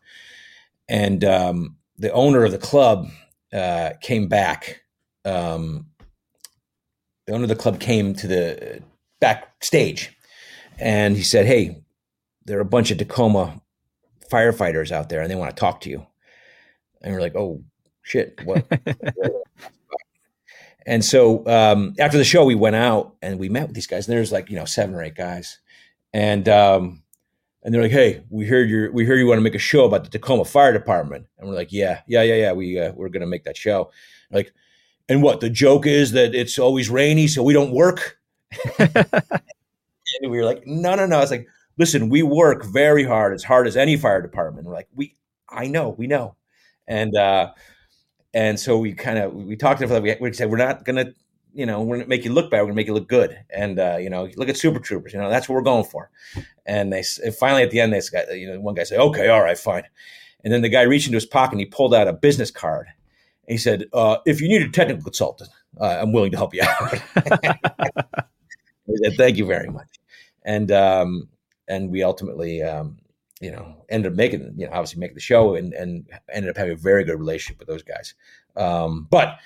And 0.90 1.24
um, 1.24 1.78
the 1.98 2.12
owner 2.12 2.44
of 2.44 2.52
the 2.52 2.58
club 2.58 3.10
uh, 3.54 3.92
came 4.02 4.28
back. 4.28 4.82
Um, 5.24 5.86
the 7.28 7.34
owner 7.34 7.44
of 7.44 7.50
the 7.50 7.56
club 7.56 7.80
came 7.80 8.14
to 8.16 8.28
the 8.28 8.82
backstage 9.22 10.18
and 10.78 11.16
he 11.16 11.24
said, 11.24 11.46
Hey, 11.46 11.82
there 12.46 12.58
are 12.58 12.62
a 12.62 12.66
bunch 12.66 12.92
of 12.92 12.98
Tacoma 12.98 13.62
firefighters 14.30 14.92
out 14.92 15.08
there 15.08 15.22
and 15.22 15.32
they 15.32 15.36
want 15.36 15.56
to 15.56 15.60
talk 15.60 15.80
to 15.82 15.90
you. 15.90 16.06
And 17.02 17.14
we're 17.14 17.22
like, 17.22 17.36
Oh, 17.36 17.64
shit. 18.02 18.42
What? 18.44 18.66
and 20.86 21.06
so 21.06 21.48
um, 21.48 21.96
after 21.98 22.18
the 22.18 22.26
show, 22.26 22.44
we 22.44 22.56
went 22.56 22.76
out 22.76 23.16
and 23.22 23.40
we 23.40 23.48
met 23.48 23.68
with 23.68 23.76
these 23.76 23.88
guys. 23.88 24.10
And 24.10 24.18
there's 24.18 24.34
like, 24.34 24.50
you 24.50 24.58
know, 24.58 24.66
seven 24.66 24.94
or 24.94 25.04
eight 25.04 25.16
guys 25.16 25.60
and 26.14 26.48
um, 26.50 27.04
and 27.64 27.74
they're 27.74 27.82
like, 27.82 27.92
"Hey, 27.92 28.24
we 28.30 28.46
heard 28.46 28.70
you. 28.70 28.90
We 28.92 29.06
heard 29.06 29.20
you 29.20 29.28
want 29.28 29.38
to 29.38 29.44
make 29.44 29.56
a 29.56 29.60
show 29.60 29.86
about 29.86 30.04
the 30.04 30.10
Tacoma 30.10 30.46
Fire 30.46 30.74
Department." 30.74 31.28
And 31.38 31.50
we're 31.50 31.56
like, 31.56 31.72
"Yeah, 31.72 32.02
yeah, 32.08 32.24
yeah, 32.24 32.36
yeah. 32.36 32.52
We 32.54 32.80
uh, 32.80 32.92
we're 32.94 33.10
gonna 33.10 33.28
make 33.28 33.44
that 33.46 33.58
show." 33.58 33.92
Like, 34.32 34.54
and 35.10 35.24
what 35.24 35.40
the 35.40 35.50
joke 35.50 35.86
is 35.86 36.12
that 36.14 36.36
it's 36.36 36.60
always 36.60 36.90
rainy, 36.90 37.28
so 37.28 37.44
we 37.44 37.54
don't 37.54 37.72
work. 37.72 38.18
and 38.80 40.32
we 40.32 40.38
were 40.38 40.46
like, 40.46 40.66
"No, 40.66 40.96
no, 40.96 41.06
no." 41.06 41.18
I 41.18 41.22
was 41.22 41.32
like, 41.32 41.48
"Listen, 41.78 42.10
we 42.10 42.24
work 42.24 42.66
very 42.66 43.04
hard, 43.04 43.34
as 43.34 43.44
hard 43.44 43.68
as 43.68 43.78
any 43.78 43.98
fire 43.98 44.22
department." 44.22 44.68
We're 44.68 44.74
like, 44.74 44.90
"We, 44.96 45.16
I 45.50 45.68
know, 45.68 45.90
we 45.98 46.08
know," 46.08 46.36
and 46.88 47.16
uh, 47.16 47.52
and 48.34 48.60
so 48.60 48.78
we 48.78 48.94
kind 48.94 49.20
of 49.20 49.34
we 49.34 49.56
talked 49.56 49.82
to 49.82 49.88
them. 49.88 50.04
We, 50.04 50.16
we 50.20 50.34
said 50.34 50.50
we're 50.50 50.58
not 50.58 50.86
gonna 50.86 51.14
you 51.54 51.66
know, 51.66 51.82
we're 51.82 51.98
gonna 51.98 52.08
make 52.08 52.24
you 52.26 52.32
look 52.32 52.50
bad. 52.50 52.62
We're 52.62 52.68
gonna 52.68 52.76
make 52.76 52.88
you 52.88 52.94
look 52.94 53.10
good. 53.10 53.38
And 53.50 53.80
uh, 53.80 53.98
you 54.00 54.10
know, 54.10 54.30
look 54.38 54.50
at 54.50 54.58
Super 54.58 54.80
Troopers. 54.80 55.14
You 55.14 55.20
know, 55.20 55.30
that's 55.30 55.50
what 55.50 55.56
we're 55.56 55.62
going 55.62 55.84
for. 55.86 56.10
And 56.66 56.92
they 56.94 57.04
and 57.24 57.36
finally 57.36 57.64
at 57.64 57.72
the 57.72 57.80
end, 57.80 57.94
this 57.94 58.10
guy, 58.10 58.26
you 58.32 58.48
know, 58.48 58.60
one 58.60 58.76
guy 58.76 58.84
said, 58.84 59.00
"Okay, 59.00 59.28
all 59.30 59.42
right, 59.42 59.58
fine." 59.58 59.84
And 60.44 60.54
then 60.54 60.62
the 60.62 60.70
guy 60.70 60.84
reached 60.84 61.08
into 61.08 61.18
his 61.18 61.26
pocket 61.26 61.54
and 61.54 61.60
he 61.60 61.66
pulled 61.66 61.94
out 61.94 62.08
a 62.08 62.14
business 62.14 62.52
card. 62.52 62.88
And 63.48 63.54
he 63.54 63.58
said, 63.58 63.86
uh, 63.94 64.18
"If 64.26 64.42
you 64.42 64.48
need 64.48 64.62
a 64.62 64.70
technical 64.70 65.04
consultant, 65.04 65.50
uh, 65.80 66.00
I'm 66.02 66.14
willing 66.14 66.32
to 66.32 66.38
help 66.38 66.54
you 66.54 66.64
out." 66.64 67.02
"Thank 69.18 69.38
you 69.38 69.46
very 69.46 69.70
much." 69.70 69.88
And 70.44 70.72
um, 70.72 71.30
and 71.68 71.92
we 71.92 72.04
ultimately, 72.04 72.62
um, 72.62 72.98
you 73.40 73.52
know, 73.52 73.86
ended 73.90 74.12
up 74.12 74.18
making, 74.18 74.54
you 74.58 74.66
know, 74.66 74.74
obviously 74.74 75.00
making 75.00 75.16
the 75.16 75.22
show 75.22 75.56
and 75.56 75.74
and 75.74 76.08
ended 76.32 76.50
up 76.50 76.58
having 76.58 76.74
a 76.74 76.78
very 76.78 77.04
good 77.04 77.20
relationship 77.20 77.60
with 77.60 77.68
those 77.68 77.84
guys. 77.84 78.14
Um, 78.56 79.08
but 79.10 79.40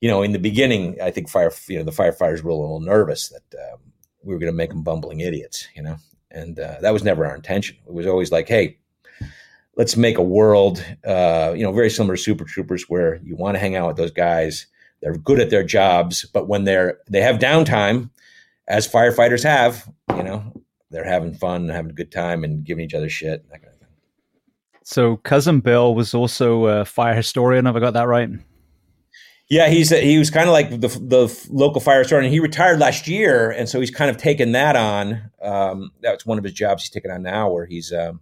you 0.00 0.10
know, 0.10 0.22
in 0.22 0.32
the 0.32 0.38
beginning, 0.38 0.98
I 1.02 1.10
think 1.10 1.28
fire, 1.28 1.52
you 1.68 1.78
know, 1.78 1.84
the 1.84 1.90
firefighters 1.90 2.42
were 2.42 2.50
a 2.50 2.54
little 2.54 2.80
nervous 2.80 3.28
that 3.30 3.72
um, 3.72 3.80
we 4.22 4.34
were 4.34 4.38
going 4.38 4.52
to 4.52 4.56
make 4.56 4.70
them 4.70 4.82
bumbling 4.82 5.20
idiots, 5.20 5.68
you 5.74 5.82
know, 5.82 5.96
and 6.30 6.58
uh, 6.58 6.76
that 6.80 6.92
was 6.92 7.02
never 7.02 7.24
our 7.24 7.34
intention. 7.34 7.76
It 7.86 7.92
was 7.92 8.06
always 8.06 8.30
like, 8.30 8.48
hey, 8.48 8.78
let's 9.76 9.96
make 9.96 10.18
a 10.18 10.22
world, 10.22 10.84
uh, 11.04 11.54
you 11.56 11.62
know, 11.62 11.72
very 11.72 11.90
similar 11.90 12.16
to 12.16 12.22
Super 12.22 12.44
Troopers, 12.44 12.84
where 12.88 13.20
you 13.22 13.36
want 13.36 13.54
to 13.54 13.58
hang 13.58 13.76
out 13.76 13.88
with 13.88 13.96
those 13.96 14.10
guys. 14.10 14.66
They're 15.00 15.16
good 15.16 15.40
at 15.40 15.50
their 15.50 15.64
jobs, 15.64 16.24
but 16.24 16.48
when 16.48 16.64
they're 16.64 16.98
they 17.08 17.20
have 17.22 17.38
downtime, 17.38 18.10
as 18.68 18.88
firefighters 18.88 19.42
have, 19.42 19.88
you 20.16 20.22
know, 20.22 20.52
they're 20.90 21.04
having 21.04 21.34
fun, 21.34 21.62
and 21.62 21.70
having 21.70 21.90
a 21.90 21.94
good 21.94 22.12
time, 22.12 22.44
and 22.44 22.64
giving 22.64 22.84
each 22.84 22.94
other 22.94 23.08
shit. 23.08 23.48
That 23.50 23.62
kind 23.62 23.74
of 23.74 23.80
thing. 23.80 23.88
So, 24.84 25.16
cousin 25.18 25.60
Bill 25.60 25.94
was 25.94 26.14
also 26.14 26.66
a 26.66 26.84
fire 26.84 27.14
historian. 27.14 27.66
Have 27.66 27.76
I 27.76 27.80
got 27.80 27.94
that 27.94 28.06
right? 28.06 28.30
Yeah, 29.48 29.68
he's 29.68 29.92
a, 29.92 30.00
he 30.00 30.18
was 30.18 30.30
kind 30.30 30.48
of 30.48 30.52
like 30.52 30.70
the 30.70 30.88
the 30.88 31.48
local 31.50 31.80
fire 31.80 32.02
sergeant. 32.02 32.32
He 32.32 32.40
retired 32.40 32.80
last 32.80 33.06
year, 33.06 33.50
and 33.50 33.68
so 33.68 33.78
he's 33.78 33.92
kind 33.92 34.10
of 34.10 34.16
taken 34.16 34.52
that 34.52 34.74
on. 34.74 35.30
Um, 35.40 35.92
that's 36.00 36.26
one 36.26 36.38
of 36.38 36.44
his 36.44 36.52
jobs 36.52 36.82
he's 36.82 36.90
taken 36.90 37.10
on 37.10 37.22
now, 37.22 37.50
where 37.50 37.66
he's 37.66 37.92
um, 37.92 38.20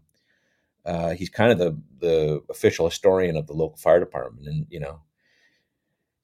uh, 0.85 1.11
he's 1.11 1.31
kind 1.31 1.51
of 1.51 1.59
the 1.59 1.79
the 2.01 2.43
official 2.51 2.89
historian 2.89 3.37
of 3.37 3.47
the 3.47 3.55
local 3.55 3.79
fire 3.79 4.01
department, 4.01 4.47
and 4.47 4.67
you 4.69 4.81
know, 4.81 5.01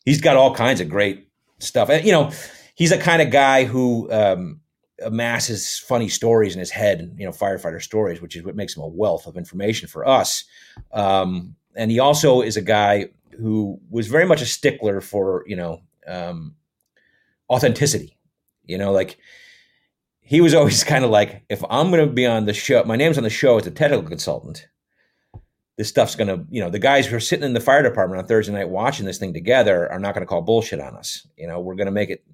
he's 0.04 0.20
got 0.20 0.36
all 0.36 0.54
kinds 0.54 0.80
of 0.80 0.88
great 0.88 1.28
stuff. 1.58 1.88
And, 1.88 2.04
you 2.04 2.12
know, 2.12 2.30
he's 2.80 2.88
the 2.88 2.96
kind 2.98 3.20
of 3.20 3.30
guy 3.30 3.64
who 3.64 4.10
um, 4.10 4.58
amasses 5.02 5.78
funny 5.78 6.08
stories 6.08 6.54
in 6.54 6.60
his 6.60 6.70
head, 6.70 7.14
you 7.18 7.26
know, 7.26 7.30
firefighter 7.30 7.82
stories, 7.82 8.22
which 8.22 8.34
is 8.34 8.42
what 8.42 8.56
makes 8.56 8.74
him 8.74 8.82
a 8.82 8.88
wealth 8.88 9.26
of 9.26 9.36
information 9.36 9.86
for 9.86 10.08
us. 10.08 10.44
Um, 10.90 11.56
and 11.76 11.90
he 11.90 11.98
also 11.98 12.40
is 12.40 12.56
a 12.56 12.62
guy 12.62 13.10
who 13.38 13.78
was 13.90 14.06
very 14.06 14.24
much 14.24 14.40
a 14.40 14.46
stickler 14.46 15.02
for 15.02 15.44
you 15.46 15.56
know 15.56 15.82
um, 16.06 16.54
authenticity. 17.50 18.16
You 18.64 18.78
know, 18.78 18.92
like 18.92 19.18
he 20.22 20.40
was 20.40 20.54
always 20.54 20.82
kind 20.92 21.04
of 21.04 21.10
like, 21.10 21.44
if 21.50 21.62
I'm 21.68 21.90
going 21.90 22.08
to 22.08 22.10
be 22.10 22.26
on 22.26 22.46
the 22.46 22.54
show, 22.54 22.82
my 22.84 22.96
name's 22.96 23.18
on 23.18 23.24
the 23.24 23.30
show 23.30 23.58
as 23.58 23.66
a 23.66 23.70
technical 23.70 24.08
consultant. 24.08 24.66
This 25.76 25.88
stuff's 25.88 26.14
going 26.14 26.28
to, 26.28 26.46
you 26.50 26.62
know, 26.62 26.70
the 26.70 26.78
guys 26.78 27.06
who 27.06 27.16
are 27.16 27.20
sitting 27.20 27.44
in 27.44 27.52
the 27.52 27.60
fire 27.60 27.82
department 27.82 28.22
on 28.22 28.26
Thursday 28.26 28.52
night 28.52 28.70
watching 28.70 29.04
this 29.04 29.18
thing 29.18 29.34
together 29.34 29.90
are 29.92 29.98
not 29.98 30.14
going 30.14 30.22
to 30.22 30.26
call 30.26 30.40
bullshit 30.40 30.80
on 30.80 30.96
us. 30.96 31.26
You 31.36 31.46
know, 31.46 31.60
we're 31.60 31.74
going 31.74 31.86
to 31.86 31.92
make 31.92 32.10
it, 32.10 32.24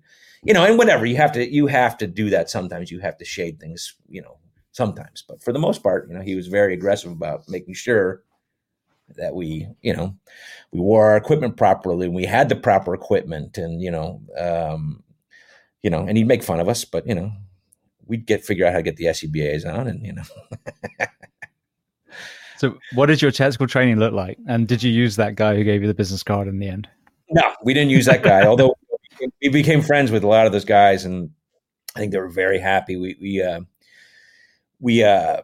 you 0.46 0.54
know, 0.54 0.64
and 0.64 0.78
whatever 0.78 1.04
you 1.04 1.16
have 1.16 1.32
to, 1.32 1.52
you 1.52 1.66
have 1.66 1.98
to 1.98 2.06
do 2.06 2.30
that. 2.30 2.48
Sometimes 2.48 2.90
you 2.90 3.00
have 3.00 3.18
to 3.18 3.24
shade 3.24 3.58
things, 3.58 3.94
you 4.08 4.22
know, 4.22 4.38
sometimes, 4.70 5.24
but 5.26 5.42
for 5.42 5.52
the 5.52 5.58
most 5.58 5.82
part, 5.82 6.08
you 6.08 6.14
know, 6.14 6.20
he 6.20 6.36
was 6.36 6.46
very 6.46 6.72
aggressive 6.72 7.10
about 7.10 7.48
making 7.48 7.74
sure 7.74 8.22
that 9.16 9.34
we, 9.34 9.66
you 9.82 9.94
know, 9.94 10.16
we 10.70 10.80
wore 10.80 11.10
our 11.10 11.16
equipment 11.16 11.56
properly 11.56 12.06
and 12.06 12.14
we 12.14 12.24
had 12.24 12.48
the 12.48 12.54
proper 12.54 12.94
equipment 12.94 13.58
and, 13.58 13.82
you 13.82 13.90
know, 13.90 14.22
um, 14.38 15.02
you 15.82 15.90
know, 15.90 16.06
and 16.06 16.16
he'd 16.16 16.28
make 16.28 16.44
fun 16.44 16.60
of 16.60 16.68
us, 16.68 16.84
but, 16.84 17.04
you 17.08 17.14
know, 17.14 17.32
we'd 18.06 18.24
get 18.24 18.44
figure 18.44 18.66
out 18.66 18.72
how 18.72 18.78
to 18.78 18.84
get 18.84 18.96
the 18.96 19.06
SCBAs 19.06 19.66
on 19.66 19.88
and, 19.88 20.06
you 20.06 20.12
know. 20.12 20.22
so 22.56 22.78
what 22.94 23.06
did 23.06 23.20
your 23.20 23.32
technical 23.32 23.66
training 23.66 23.98
look 23.98 24.12
like? 24.12 24.38
And 24.46 24.68
did 24.68 24.80
you 24.80 24.92
use 24.92 25.16
that 25.16 25.34
guy 25.34 25.56
who 25.56 25.64
gave 25.64 25.82
you 25.82 25.88
the 25.88 25.94
business 25.94 26.22
card 26.22 26.46
in 26.46 26.60
the 26.60 26.68
end? 26.68 26.88
No, 27.30 27.42
we 27.64 27.74
didn't 27.74 27.90
use 27.90 28.06
that 28.06 28.22
guy, 28.22 28.46
although 28.46 28.76
we 29.42 29.48
became 29.48 29.82
friends 29.82 30.10
with 30.10 30.24
a 30.24 30.28
lot 30.28 30.46
of 30.46 30.52
those 30.52 30.64
guys 30.64 31.04
and 31.04 31.30
I 31.94 32.00
think 32.00 32.12
they 32.12 32.18
were 32.18 32.28
very 32.28 32.58
happy. 32.58 32.96
We, 32.96 33.16
we, 33.20 33.42
uh, 33.42 33.60
we, 34.80 35.02
uh, 35.02 35.42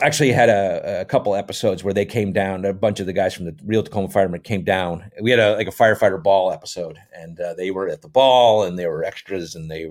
actually 0.00 0.32
had 0.32 0.48
a, 0.48 1.02
a, 1.02 1.04
couple 1.04 1.34
episodes 1.34 1.84
where 1.84 1.94
they 1.94 2.04
came 2.04 2.32
down. 2.32 2.64
A 2.64 2.72
bunch 2.72 2.98
of 2.98 3.06
the 3.06 3.12
guys 3.12 3.34
from 3.34 3.44
the 3.44 3.56
real 3.64 3.82
Tacoma 3.82 4.08
Firemen 4.08 4.40
came 4.40 4.64
down. 4.64 5.10
We 5.20 5.30
had 5.30 5.38
a 5.38 5.54
like 5.54 5.68
a 5.68 5.72
firefighter 5.72 6.20
ball 6.20 6.50
episode, 6.50 6.98
and 7.14 7.38
uh, 7.38 7.54
they 7.54 7.70
were 7.70 7.88
at 7.88 8.02
the 8.02 8.08
ball, 8.08 8.64
and 8.64 8.78
they 8.78 8.86
were 8.86 9.04
extras, 9.04 9.54
and 9.54 9.70
they 9.70 9.86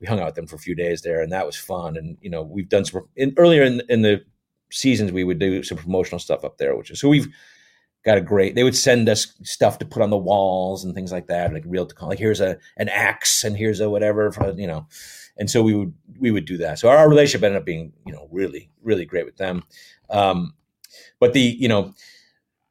we 0.00 0.06
hung 0.06 0.20
out 0.20 0.26
with 0.26 0.34
them 0.34 0.46
for 0.46 0.56
a 0.56 0.60
few 0.60 0.74
days 0.74 1.02
there, 1.02 1.22
and 1.22 1.32
that 1.32 1.46
was 1.46 1.56
fun. 1.56 1.96
And 1.96 2.18
you 2.20 2.30
know, 2.30 2.42
we've 2.42 2.68
done 2.68 2.84
some 2.84 3.08
in, 3.16 3.32
earlier 3.36 3.62
in, 3.62 3.82
in 3.88 4.02
the 4.02 4.22
seasons 4.70 5.12
we 5.12 5.24
would 5.24 5.38
do 5.38 5.62
some 5.62 5.78
promotional 5.78 6.18
stuff 6.18 6.44
up 6.44 6.58
there, 6.58 6.76
which 6.76 6.90
is 6.90 7.00
so 7.00 7.08
we've 7.08 7.28
got 8.04 8.18
a 8.18 8.22
great. 8.22 8.54
They 8.54 8.64
would 8.64 8.76
send 8.76 9.08
us 9.08 9.34
stuff 9.42 9.78
to 9.78 9.84
put 9.84 10.02
on 10.02 10.10
the 10.10 10.16
walls 10.16 10.84
and 10.84 10.94
things 10.94 11.12
like 11.12 11.26
that, 11.26 11.52
like 11.52 11.64
real. 11.66 11.88
Like 12.00 12.18
here's 12.18 12.40
a 12.40 12.58
an 12.76 12.88
axe, 12.88 13.44
and 13.44 13.56
here's 13.56 13.80
a 13.80 13.90
whatever, 13.90 14.32
you 14.56 14.66
know 14.66 14.86
and 15.38 15.48
so 15.48 15.62
we 15.62 15.74
would 15.74 15.94
we 16.18 16.30
would 16.30 16.44
do 16.44 16.58
that. 16.58 16.78
So 16.78 16.88
our, 16.88 17.08
relationship 17.08 17.44
ended 17.44 17.60
up 17.60 17.64
being 17.64 17.92
you 18.06 18.12
know 18.12 18.28
really 18.30 18.70
really 18.82 19.04
great 19.04 19.24
with 19.24 19.36
them. 19.36 19.62
Um, 20.10 20.54
but 21.20 21.32
the 21.32 21.40
you 21.40 21.68
know 21.68 21.94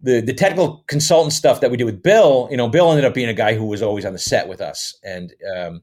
the 0.01 0.21
the 0.21 0.33
technical 0.33 0.83
consultant 0.87 1.33
stuff 1.33 1.61
that 1.61 1.71
we 1.71 1.77
did 1.77 1.85
with 1.85 2.03
Bill, 2.03 2.47
you 2.51 2.57
know, 2.57 2.67
Bill 2.67 2.91
ended 2.91 3.05
up 3.05 3.13
being 3.13 3.29
a 3.29 3.33
guy 3.33 3.55
who 3.55 3.65
was 3.65 3.81
always 3.81 4.05
on 4.05 4.13
the 4.13 4.19
set 4.19 4.47
with 4.47 4.61
us, 4.61 4.97
and 5.03 5.33
um, 5.55 5.81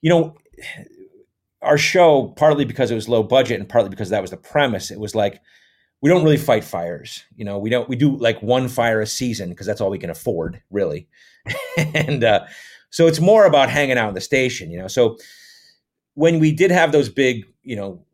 you 0.00 0.10
know, 0.10 0.36
our 1.62 1.78
show 1.78 2.34
partly 2.36 2.64
because 2.64 2.90
it 2.90 2.96
was 2.96 3.08
low 3.08 3.22
budget 3.22 3.60
and 3.60 3.68
partly 3.68 3.90
because 3.90 4.10
that 4.10 4.22
was 4.22 4.30
the 4.30 4.36
premise. 4.36 4.90
It 4.90 5.00
was 5.00 5.14
like 5.14 5.40
we 6.00 6.10
don't 6.10 6.22
really 6.22 6.36
fight 6.36 6.64
fires, 6.64 7.24
you 7.36 7.44
know. 7.44 7.58
We 7.58 7.70
don't 7.70 7.88
we 7.88 7.96
do 7.96 8.16
like 8.16 8.40
one 8.42 8.68
fire 8.68 9.00
a 9.00 9.06
season 9.06 9.50
because 9.50 9.66
that's 9.66 9.80
all 9.80 9.90
we 9.90 9.98
can 9.98 10.10
afford, 10.10 10.62
really, 10.70 11.08
and 11.76 12.22
uh, 12.22 12.46
so 12.90 13.06
it's 13.06 13.20
more 13.20 13.46
about 13.46 13.68
hanging 13.68 13.98
out 13.98 14.08
in 14.08 14.14
the 14.14 14.20
station, 14.20 14.70
you 14.70 14.78
know. 14.78 14.88
So 14.88 15.16
when 16.14 16.38
we 16.38 16.52
did 16.52 16.70
have 16.70 16.92
those 16.92 17.08
big, 17.08 17.46
you 17.62 17.76
know, 17.76 18.04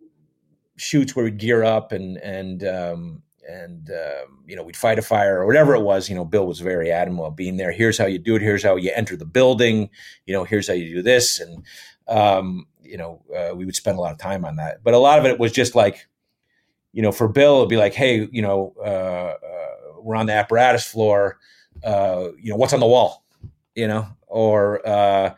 shoots 0.76 1.14
where 1.14 1.24
we'd 1.24 1.39
gear 1.39 1.62
up 1.62 1.93
and 1.93 2.16
and 2.18 2.64
um, 2.64 3.22
and 3.49 3.91
um, 3.91 4.45
you 4.47 4.57
know 4.57 4.62
we'd 4.62 4.76
fight 4.76 4.99
a 4.99 5.03
fire 5.03 5.41
or 5.41 5.47
whatever 5.47 5.74
it 5.74 5.82
was, 5.82 6.09
you 6.09 6.14
know, 6.14 6.24
Bill 6.24 6.47
was 6.47 6.61
very 6.61 6.91
adamant 6.91 7.20
about 7.20 7.37
being 7.37 7.57
there. 7.57 7.72
Here's 7.72 7.99
how 7.99 8.07
you 8.07 8.18
do 8.18 8.37
it. 8.37 8.43
Here's 8.43 8.62
how 8.62 8.76
you 8.76 8.93
enter 8.95 9.16
the 9.16 9.26
building. 9.26 9.91
You 10.26 10.35
know, 10.35 10.45
here's 10.45 10.68
how 10.68 10.74
you 10.74 10.95
do 10.95 11.03
this, 11.03 11.39
and 11.39 11.64
um, 12.09 12.66
you 12.82 12.97
know, 12.97 13.22
uh, 13.35 13.55
we 13.55 13.64
would 13.64 13.76
spend 13.76 13.99
a 13.99 14.01
lot 14.01 14.12
of 14.12 14.18
time 14.18 14.45
on 14.45 14.57
that. 14.57 14.82
But 14.82 14.95
a 14.95 14.99
lot 14.99 15.18
of 15.18 15.24
it 15.24 15.39
was 15.39 15.53
just 15.53 15.74
like, 15.74 16.07
you 16.95 17.03
know, 17.03 17.12
for 17.12 17.26
Bill, 17.26 17.57
it'd 17.59 17.68
be 17.68 17.76
like, 17.76 17.92
hey, 17.92 18.28
you 18.30 18.40
know, 18.40 18.72
uh, 18.78 19.34
uh, 19.34 20.01
we're 20.01 20.14
on 20.14 20.26
the 20.26 20.32
apparatus 20.32 20.86
floor. 20.86 21.38
Uh, 21.82 22.28
you 22.40 22.51
know, 22.51 22.57
what's 22.57 22.72
on 22.72 22.78
the 22.80 22.86
wall? 22.86 23.24
You 23.74 23.88
know, 23.88 24.07
or 24.28 24.86
uh, 24.86 25.34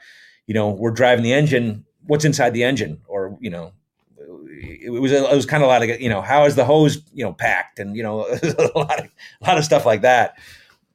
you 0.46 0.54
know, 0.54 0.70
we're 0.70 0.90
driving 0.90 1.24
the 1.24 1.32
engine. 1.32 1.86
What's 2.07 2.26
inside 2.26 2.50
the 2.50 2.62
engine? 2.62 3.00
Or 3.09 3.38
you 3.40 3.48
know, 3.48 3.72
it 4.18 4.92
was 4.92 5.12
it 5.12 5.34
was 5.34 5.46
kind 5.46 5.62
of 5.62 5.68
a 5.68 5.72
lot 5.72 5.82
of 5.82 6.00
you 6.00 6.11
know, 6.11 6.20
how 6.20 6.44
is 6.44 6.57
the 6.57 6.64
hose 6.64 7.02
you 7.14 7.24
know 7.24 7.32
packed, 7.32 7.78
and 7.78 7.96
you 7.96 8.02
know, 8.02 8.26
a 8.42 8.78
lot 8.78 9.00
of 9.00 9.07
a 9.40 9.46
lot 9.46 9.57
of 9.57 9.64
stuff 9.64 9.86
like 9.86 10.02
that. 10.02 10.38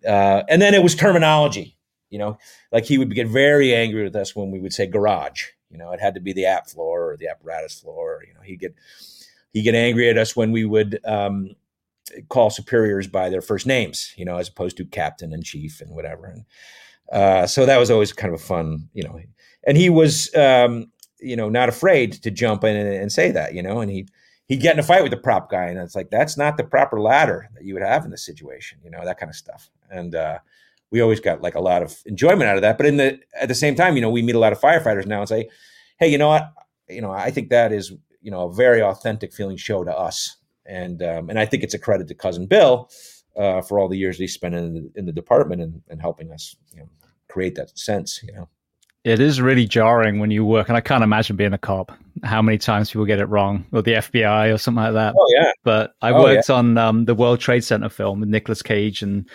Uh, 0.06 0.44
and 0.48 0.62
then 0.62 0.76
it 0.76 0.84
was 0.84 0.94
terminology. 0.94 1.76
You 2.12 2.20
know, 2.20 2.38
like 2.72 2.86
he 2.86 3.00
would 3.00 3.16
get 3.16 3.28
very 3.28 3.74
angry 3.74 4.04
with 4.04 4.16
us 4.16 4.36
when 4.36 4.52
we 4.52 4.60
would 4.60 4.74
say 4.74 4.86
garage. 4.86 5.46
You 5.72 5.80
know, 5.80 5.92
it 5.92 6.02
had 6.02 6.14
to 6.16 6.20
be 6.20 6.34
the 6.34 6.46
app 6.46 6.68
floor 6.68 7.12
or 7.12 7.18
the 7.18 7.30
apparatus 7.30 7.80
floor. 7.80 8.24
You 8.28 8.36
know, 8.36 8.42
he'd 8.42 8.60
get 8.60 8.76
he'd 9.52 9.64
get 9.64 9.76
angry 9.76 10.10
at 10.10 10.18
us 10.18 10.36
when 10.36 10.52
we 10.52 10.66
would 10.66 11.00
um, 11.06 11.56
call 12.30 12.50
superiors 12.50 13.08
by 13.08 13.30
their 13.30 13.42
first 13.42 13.66
names. 13.66 14.14
You 14.18 14.26
know, 14.26 14.38
as 14.38 14.50
opposed 14.50 14.78
to 14.78 14.86
captain 14.86 15.34
and 15.34 15.44
chief 15.44 15.82
and 15.82 15.92
whatever. 15.92 16.26
And 16.26 16.46
uh, 17.12 17.48
so 17.48 17.66
that 17.66 17.78
was 17.78 17.92
always 17.92 18.14
kind 18.14 18.34
of 18.34 18.40
a 18.40 18.44
fun. 18.44 18.90
You 18.94 19.04
know, 19.04 19.20
and 19.66 19.78
he 19.78 19.90
was 19.90 20.34
um, 20.36 20.92
you 21.20 21.36
know 21.36 21.50
not 21.50 21.70
afraid 21.70 22.14
to 22.14 22.32
jump 22.32 22.64
in 22.64 22.76
and, 22.76 22.94
and 22.94 23.12
say 23.12 23.32
that. 23.32 23.54
You 23.54 23.64
know, 23.64 23.80
and 23.82 23.92
he 23.92 24.08
he'd 24.48 24.62
get 24.62 24.74
in 24.74 24.80
a 24.80 24.84
fight 24.84 25.04
with 25.04 25.12
the 25.12 25.18
prop 25.18 25.50
guy, 25.50 25.66
and 25.66 25.80
it's 25.80 25.96
like 25.96 26.10
that's 26.10 26.38
not 26.38 26.58
the 26.58 26.64
proper 26.64 27.00
ladder 27.00 27.50
that 27.56 27.64
you 27.64 27.74
would 27.74 27.84
have 27.84 28.06
in 28.06 28.12
this 28.12 28.26
situation. 28.26 28.80
You 28.84 28.92
know, 28.92 29.04
that 29.06 29.20
kind 29.20 29.30
of 29.30 29.36
stuff. 29.36 29.70
And 29.90 30.16
uh, 30.16 30.40
we 30.92 31.02
always 31.02 31.20
got 31.20 31.42
like 31.42 31.56
a 31.56 31.62
lot 31.62 31.82
of 31.82 31.98
enjoyment 32.06 32.44
out 32.44 32.58
of 32.58 32.62
that. 32.62 32.78
But 32.78 32.86
in 32.86 32.98
the 32.98 33.20
at 33.40 33.48
the 33.48 33.56
same 33.56 33.76
time, 33.76 33.96
you 33.96 34.02
know, 34.02 34.10
we 34.10 34.22
meet 34.22 34.36
a 34.36 34.40
lot 34.40 34.54
of 34.54 34.60
firefighters 34.60 35.06
now 35.06 35.20
and 35.20 35.30
say, 35.30 35.50
"Hey, 35.98 36.10
you 36.10 36.18
know 36.18 36.28
what? 36.28 36.52
You 36.90 37.02
know, 37.02 37.12
I 37.12 37.32
think 37.32 37.50
that 37.50 37.72
is 37.72 37.94
you 38.22 38.32
know 38.32 38.50
a 38.50 38.54
very 38.54 38.82
authentic 38.82 39.34
feeling 39.34 39.58
show 39.58 39.84
to 39.84 39.92
us." 39.92 40.38
And 40.66 41.02
um, 41.04 41.30
and 41.30 41.40
I 41.40 41.46
think 41.46 41.64
it's 41.64 41.74
a 41.74 41.80
credit 41.80 42.08
to 42.10 42.16
cousin 42.16 42.46
Bill 42.48 42.90
uh, 43.36 43.62
for 43.62 43.80
all 43.80 43.90
the 43.90 43.98
years 43.98 44.18
he 44.18 44.28
spent 44.28 44.56
in 44.56 44.74
the, 44.74 44.92
in 44.96 45.06
the 45.06 45.12
department 45.12 45.62
and, 45.62 45.82
and 45.90 46.00
helping 46.02 46.32
us 46.32 46.56
you 46.74 46.82
know, 46.82 46.90
create 47.28 47.56
that 47.56 47.78
sense. 47.78 48.22
You 48.24 48.34
know. 48.34 48.50
It 49.04 49.20
is 49.20 49.42
really 49.42 49.66
jarring 49.66 50.20
when 50.20 50.30
you 50.30 50.46
work, 50.46 50.68
and 50.70 50.78
I 50.78 50.82
can't 50.82 51.04
imagine 51.04 51.36
being 51.36 51.54
a 51.54 51.58
cop. 51.58 51.92
How 52.24 52.42
many 52.44 52.60
times 52.60 52.92
people 52.92 53.06
get 53.06 53.20
it 53.20 53.26
wrong, 53.26 53.66
or 53.72 53.82
the 53.82 53.94
FBI, 53.94 54.54
or 54.54 54.58
something 54.60 54.84
like 54.84 54.94
that. 54.94 55.16
Oh 55.18 55.26
yeah. 55.36 55.52
But 55.64 55.94
I 56.04 56.12
Oh, 56.12 56.22
worked 56.22 56.50
on 56.52 56.78
um, 56.78 57.06
the 57.06 57.16
World 57.16 57.40
Trade 57.40 57.64
Center 57.64 57.90
film 57.90 58.20
with 58.20 58.30
Nicolas 58.30 58.62
Cage 58.62 59.02
and 59.02 59.28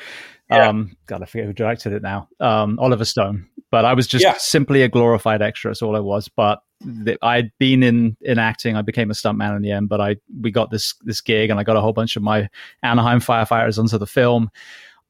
Yeah. 0.49 0.69
um, 0.69 0.97
God, 1.07 1.23
I 1.23 1.27
forget 1.27 1.47
who 1.47 1.53
directed 1.53 1.93
it 1.95 2.03
now. 2.03 2.29
Um, 2.39 2.79
Oliver 2.79 3.05
Stone. 3.05 3.49
But 3.73 3.85
I 3.85 3.95
was 3.95 4.07
just 4.07 4.23
Yeah. 4.25 4.35
simply 4.39 4.83
a 4.83 4.89
glorified 4.89 5.43
extra. 5.43 5.71
That's 5.71 5.83
all 5.83 5.97
I 5.97 6.01
was. 6.01 6.29
But 6.29 6.61
the, 6.81 7.17
I'd 7.23 7.51
been 7.59 7.83
in 7.83 8.17
in 8.21 8.39
acting. 8.39 8.77
I 8.77 8.83
became 8.83 9.11
a 9.11 9.15
stuntman 9.15 9.57
in 9.57 9.63
the 9.63 9.71
end. 9.71 9.89
But 9.89 10.01
I 10.01 10.17
we 10.41 10.51
got 10.51 10.71
this 10.71 10.95
this 11.03 11.21
gig, 11.21 11.51
and 11.51 11.59
I 11.59 11.63
got 11.63 11.77
a 11.77 11.81
whole 11.81 11.93
bunch 11.93 12.17
of 12.17 12.23
my 12.23 12.49
Anaheim 12.83 13.21
firefighters 13.21 13.79
onto 13.79 13.99
the 13.99 14.07
film. 14.07 14.51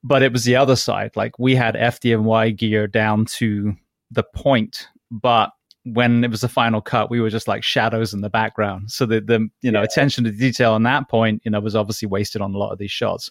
But 0.03 0.23
it 0.23 0.33
was 0.33 0.45
the 0.45 0.57
other 0.57 0.77
side. 0.77 1.13
Like 1.17 1.39
we 1.39 1.55
had 1.55 1.75
FDNY 1.75 2.57
gear 2.57 2.87
down 2.87 3.25
to 3.27 3.75
the 4.11 4.23
point, 4.23 4.89
but 5.11 5.51
when 5.93 6.25
it 6.25 6.31
was 6.31 6.41
the 6.41 6.49
final 6.49 6.81
cut, 6.81 7.11
we 7.11 7.21
were 7.21 7.31
just 7.31 7.47
like 7.47 7.63
shadows 7.63 8.13
in 8.13 8.21
the 8.21 8.29
background. 8.29 8.91
So 8.91 9.07
the 9.07 9.21
the 9.21 9.49
you 9.63 9.71
know 9.71 9.81
Yeah. 9.81 9.85
attention 9.85 10.25
to 10.25 10.33
detail 10.33 10.73
on 10.73 10.83
that 10.83 11.09
point, 11.09 11.43
you 11.45 11.51
know, 11.51 11.61
was 11.61 11.77
obviously 11.77 12.09
wasted 12.09 12.43
on 12.43 12.55
a 12.55 12.59
lot 12.59 12.73
of 12.73 12.79
these 12.79 12.91
shots. 12.91 13.31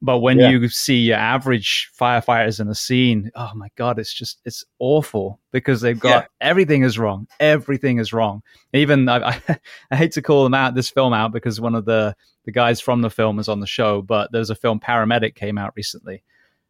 But 0.00 0.18
when 0.20 0.38
Yeah. 0.38 0.50
you 0.50 0.68
see 0.68 0.98
your 0.98 1.16
average 1.16 1.90
firefighters 1.98 2.60
in 2.60 2.68
a 2.68 2.74
scene, 2.74 3.30
oh 3.34 3.50
my 3.54 3.68
god, 3.76 3.98
it's 3.98 4.12
just 4.14 4.40
it's 4.44 4.64
awful 4.78 5.40
because 5.52 5.80
they've 5.80 5.98
got 5.98 6.28
everything 6.40 6.82
is 6.84 6.98
wrong. 6.98 7.26
Everything 7.40 7.98
is 7.98 8.12
wrong. 8.12 8.42
Even 8.72 9.08
I, 9.08 9.30
I, 9.30 9.42
I 9.90 9.96
hate 9.96 10.12
to 10.12 10.22
call 10.22 10.44
them 10.44 10.54
out 10.54 10.74
this 10.74 10.90
film 10.90 11.12
out 11.12 11.32
because 11.32 11.60
one 11.60 11.74
of 11.74 11.84
the 11.86 12.14
the 12.44 12.52
guys 12.52 12.80
from 12.80 13.02
the 13.02 13.10
film 13.10 13.40
is 13.40 13.48
on 13.48 13.58
the 13.58 13.66
show, 13.66 14.00
but 14.02 14.30
there's 14.30 14.50
a 14.50 14.54
film 14.54 14.78
Paramedic 14.78 15.34
came 15.34 15.58
out 15.58 15.72
recently. 15.76 16.22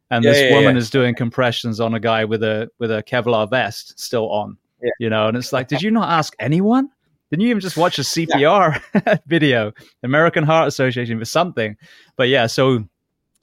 And 0.09 0.23
Yeah, 0.23 0.31
this 0.31 0.41
yeah, 0.41 0.55
woman 0.55 0.75
yeah. 0.75 0.79
is 0.79 0.89
doing 0.89 1.13
compressions 1.13 1.79
on 1.79 1.93
a 1.93 1.99
guy 1.99 2.25
with 2.25 2.41
a 2.41 2.69
with 2.79 2.91
a 2.91 3.03
Kevlar 3.03 3.47
vest 3.49 3.99
still 3.99 4.31
on. 4.31 4.57
Yeah. 4.81 4.89
You 4.99 5.09
know, 5.09 5.27
and 5.27 5.37
it's 5.37 5.51
like, 5.53 5.67
did 5.67 5.81
you 5.81 5.91
not 5.91 6.09
ask 6.09 6.35
anyone? 6.39 6.89
Didn't 7.29 7.41
you 7.43 7.49
even 7.49 7.61
just 7.61 7.77
watch 7.77 7.99
a 7.99 8.03
CPR 8.03 9.19
video, 9.27 9.73
American 10.03 10.43
Heart 10.43 10.67
Association, 10.67 11.19
for 11.19 11.25
something? 11.25 11.75
But 12.15 12.29
yeah, 12.29 12.47
so 12.47 12.85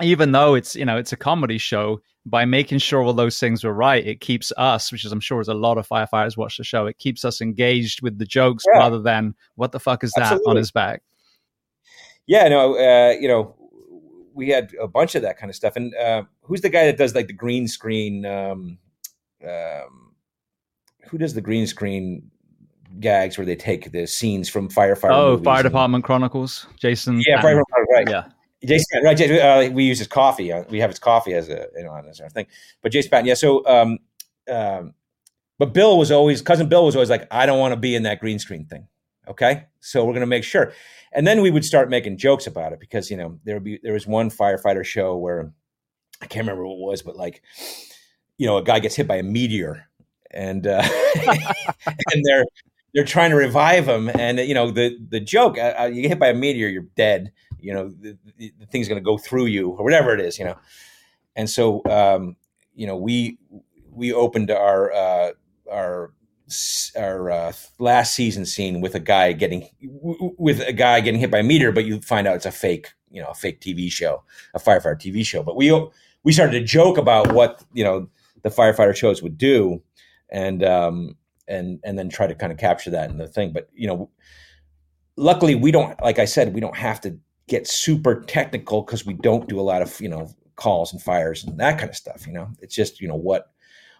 even 0.03 0.33
though 0.33 0.55
it's 0.55 0.75
you 0.75 0.85
know 0.85 0.97
it's 0.97 1.13
a 1.13 1.17
comedy 1.17 1.59
show, 1.59 2.01
by 2.25 2.45
making 2.47 2.79
sure 2.79 3.03
all 3.03 3.13
those 3.13 3.39
things 3.39 3.63
were 3.63 3.75
right, 3.75 4.05
it 4.07 4.21
keeps 4.21 4.53
us, 4.57 4.91
which 4.91 5.05
is 5.05 5.13
I'm 5.13 5.21
sure 5.21 5.41
as 5.41 5.49
a 5.49 5.55
lot 5.55 5.77
of 5.77 5.87
firefighters 5.87 6.37
watch 6.37 6.57
the 6.57 6.65
show, 6.65 6.87
it 6.87 6.99
keeps 6.99 7.25
us 7.25 7.41
engaged 7.41 8.01
with 8.01 8.19
the 8.19 8.25
jokes 8.25 8.65
Yeah. 8.73 8.81
rather 8.81 9.01
than 9.01 9.35
what 9.57 9.73
the 9.73 9.81
fuck 9.81 10.03
is 10.03 10.13
that 10.17 10.41
on 10.47 10.57
his 10.57 10.71
back? 10.71 11.03
Yeah, 12.27 12.49
no, 12.49 12.79
uh, 12.79 13.11
you 13.21 13.29
know, 13.29 13.55
we 14.33 14.49
had 14.49 14.73
a 14.81 14.89
bunch 14.89 15.15
of 15.15 15.23
that 15.23 15.37
kind 15.37 15.51
of 15.51 15.57
stuff. 15.57 15.77
And 15.77 15.95
uh, 15.95 16.23
who's 16.41 16.63
the 16.63 16.71
guy 16.71 16.87
that 16.87 16.97
does 16.97 17.15
like 17.15 17.27
the 17.27 17.35
green 17.35 17.69
screen? 17.69 18.25
Um, 18.25 18.79
um, 19.47 20.04
who 21.09 21.19
does 21.19 21.35
the 21.35 21.41
green 21.41 21.67
screen 21.67 22.31
gags 23.01 23.37
where 23.37 23.45
they 23.45 23.57
take 23.57 23.91
the 23.93 24.07
scenes 24.07 24.49
from 24.49 24.69
firefighter? 24.69 25.13
Oh, 25.13 25.39
Fire 25.39 25.61
and- 25.61 25.65
Department 25.65 26.05
Chronicles, 26.05 26.67
Jason. 26.79 27.23
Yeah. 27.27 27.41
Fire 27.41 27.63
right. 27.93 28.09
Yeah, 28.09 28.27
Jason, 28.65 29.03
right? 29.03 29.17
Jason, 29.17 29.39
uh, 29.39 29.71
we 29.73 29.85
use 29.85 29.99
his 29.99 30.09
coffee. 30.09 30.53
Uh, 30.53 30.65
we 30.71 30.81
have 30.81 30.91
his 30.91 30.99
coffee 30.99 31.35
as 31.35 31.49
a 31.49 31.67
you 31.77 31.85
know 31.85 31.95
as 32.09 32.21
our 32.21 32.29
thing. 32.31 32.47
But 32.83 32.93
Jason 32.93 33.11
Patton, 33.11 33.27
yeah. 33.27 33.35
So, 33.35 33.67
um, 33.67 33.99
um, 34.51 34.95
but 35.59 35.73
Bill 35.73 35.99
was 35.99 36.11
always 36.11 36.43
cousin 36.43 36.69
Bill 36.69 36.85
was 36.85 36.97
always 36.97 37.11
like, 37.11 37.27
I 37.31 37.47
don't 37.47 37.59
want 37.59 37.73
to 37.73 37.81
be 37.81 37.95
in 37.95 38.05
that 38.05 38.21
green 38.21 38.39
screen 38.39 38.67
thing. 38.67 38.89
Okay, 39.29 39.65
so 39.81 40.05
we're 40.05 40.15
gonna 40.15 40.27
make 40.27 40.45
sure. 40.45 40.73
And 41.13 41.27
then 41.27 41.41
we 41.43 41.51
would 41.51 41.65
start 41.65 41.89
making 41.89 42.19
jokes 42.19 42.47
about 42.47 42.73
it 42.73 42.81
because 42.81 43.11
you 43.11 43.17
know 43.17 43.39
there 43.45 43.57
would 43.57 43.65
be 43.65 43.79
there 43.83 43.93
was 43.93 44.07
one 44.07 44.31
firefighter 44.31 44.85
show 44.85 45.17
where 45.17 45.53
I 46.21 46.27
can't 46.27 46.45
remember 46.47 46.67
what 46.67 46.75
it 46.75 46.81
was, 46.81 47.03
but 47.03 47.17
like 47.17 47.43
you 48.37 48.47
know 48.47 48.57
a 48.59 48.63
guy 48.63 48.81
gets 48.81 48.97
hit 48.97 49.07
by 49.07 49.17
a 49.17 49.23
meteor 49.23 49.87
and 50.35 50.67
uh, 50.67 50.83
and 51.87 52.25
they're 52.25 52.45
they're 52.95 53.05
trying 53.05 53.31
to 53.31 53.37
revive 53.37 53.89
him. 53.89 54.09
And 54.09 54.39
you 54.39 54.55
know 54.55 54.71
the 54.71 54.97
the 55.09 55.21
joke 55.21 55.59
uh, 55.59 55.75
uh, 55.81 55.85
you 55.85 56.03
get 56.03 56.09
hit 56.09 56.19
by 56.19 56.29
a 56.29 56.35
meteor 56.35 56.69
you're 56.69 56.87
dead. 56.97 57.33
You 57.59 57.73
know 57.73 57.89
the, 57.89 58.19
the, 58.37 58.53
thing's 58.71 58.89
going 58.89 59.01
to 59.01 59.05
go 59.05 59.17
through 59.17 59.47
you 59.47 59.71
or 59.71 59.85
whatever 59.85 60.13
it 60.13 60.21
is 60.21 60.39
you 60.39 60.45
know. 60.45 60.57
And 61.37 61.49
so 61.49 61.83
um, 61.87 62.37
you 62.75 62.87
know 62.87 62.97
we 62.97 63.39
we 63.91 64.13
opened 64.13 64.51
our 64.51 64.93
uh, 64.93 65.31
our 65.71 66.13
our 66.97 67.31
uh, 67.31 67.53
last 67.79 68.15
season 68.15 68.45
scene 68.45 68.81
with 68.81 68.95
a 68.95 69.01
guy 69.01 69.33
getting 69.33 69.69
with 69.81 70.61
a 70.61 70.73
guy 70.73 71.01
getting 71.01 71.21
hit 71.21 71.31
by 71.31 71.39
a 71.39 71.43
meteor 71.43 71.73
but 71.73 71.87
you 71.87 72.01
find 72.03 72.27
out 72.29 72.37
it's 72.37 72.45
a 72.45 72.53
fake 72.53 72.93
you 73.11 73.23
know 73.23 73.29
a 73.29 73.35
fake 73.35 73.61
TV 73.61 73.91
show 73.91 74.23
a 74.53 74.59
firefighter 74.59 75.01
TV 75.01 75.25
show. 75.25 75.43
But 75.43 75.57
we 75.57 75.73
we 76.23 76.33
started 76.33 76.59
to 76.59 76.65
joke 76.65 76.99
about 76.99 77.33
what 77.33 77.65
you 77.73 77.83
know 77.85 78.09
the 78.43 78.51
firefighter 78.51 78.95
shows 78.95 79.23
would 79.23 79.39
do 79.39 79.83
and 80.35 80.63
um 80.63 81.17
and 81.49 81.81
and 81.85 81.99
then 81.99 82.11
try 82.11 82.27
to 82.27 82.35
kind 82.35 82.53
of 82.53 82.59
capture 82.59 82.91
that 82.91 83.09
in 83.09 83.17
the 83.17 83.29
thing. 83.29 83.53
But 83.53 83.71
you 83.73 83.87
know 83.87 84.11
luckily 85.17 85.55
we 85.55 85.71
don't 85.71 86.01
like 86.03 86.19
i 86.19 86.25
said 86.25 86.53
we 86.53 86.61
don't 86.61 86.77
have 86.77 87.01
to 87.01 87.17
get 87.47 87.69
super 87.69 88.23
technical 88.23 88.83
because 88.83 89.07
we 89.07 89.15
don't 89.15 89.49
do 89.49 89.61
a 89.61 89.63
lot 89.63 89.83
of 89.83 90.01
you 90.01 90.09
know 90.09 90.29
calls 90.57 90.93
and 90.93 91.03
fires 91.03 91.45
and 91.45 91.59
that 91.59 91.79
kind 91.79 91.91
of 91.91 91.97
stuff 91.97 92.27
you 92.27 92.33
know? 92.33 92.49
It's 92.61 92.75
just 92.75 93.01
you 93.01 93.09
know 93.09 93.17
what 93.17 93.51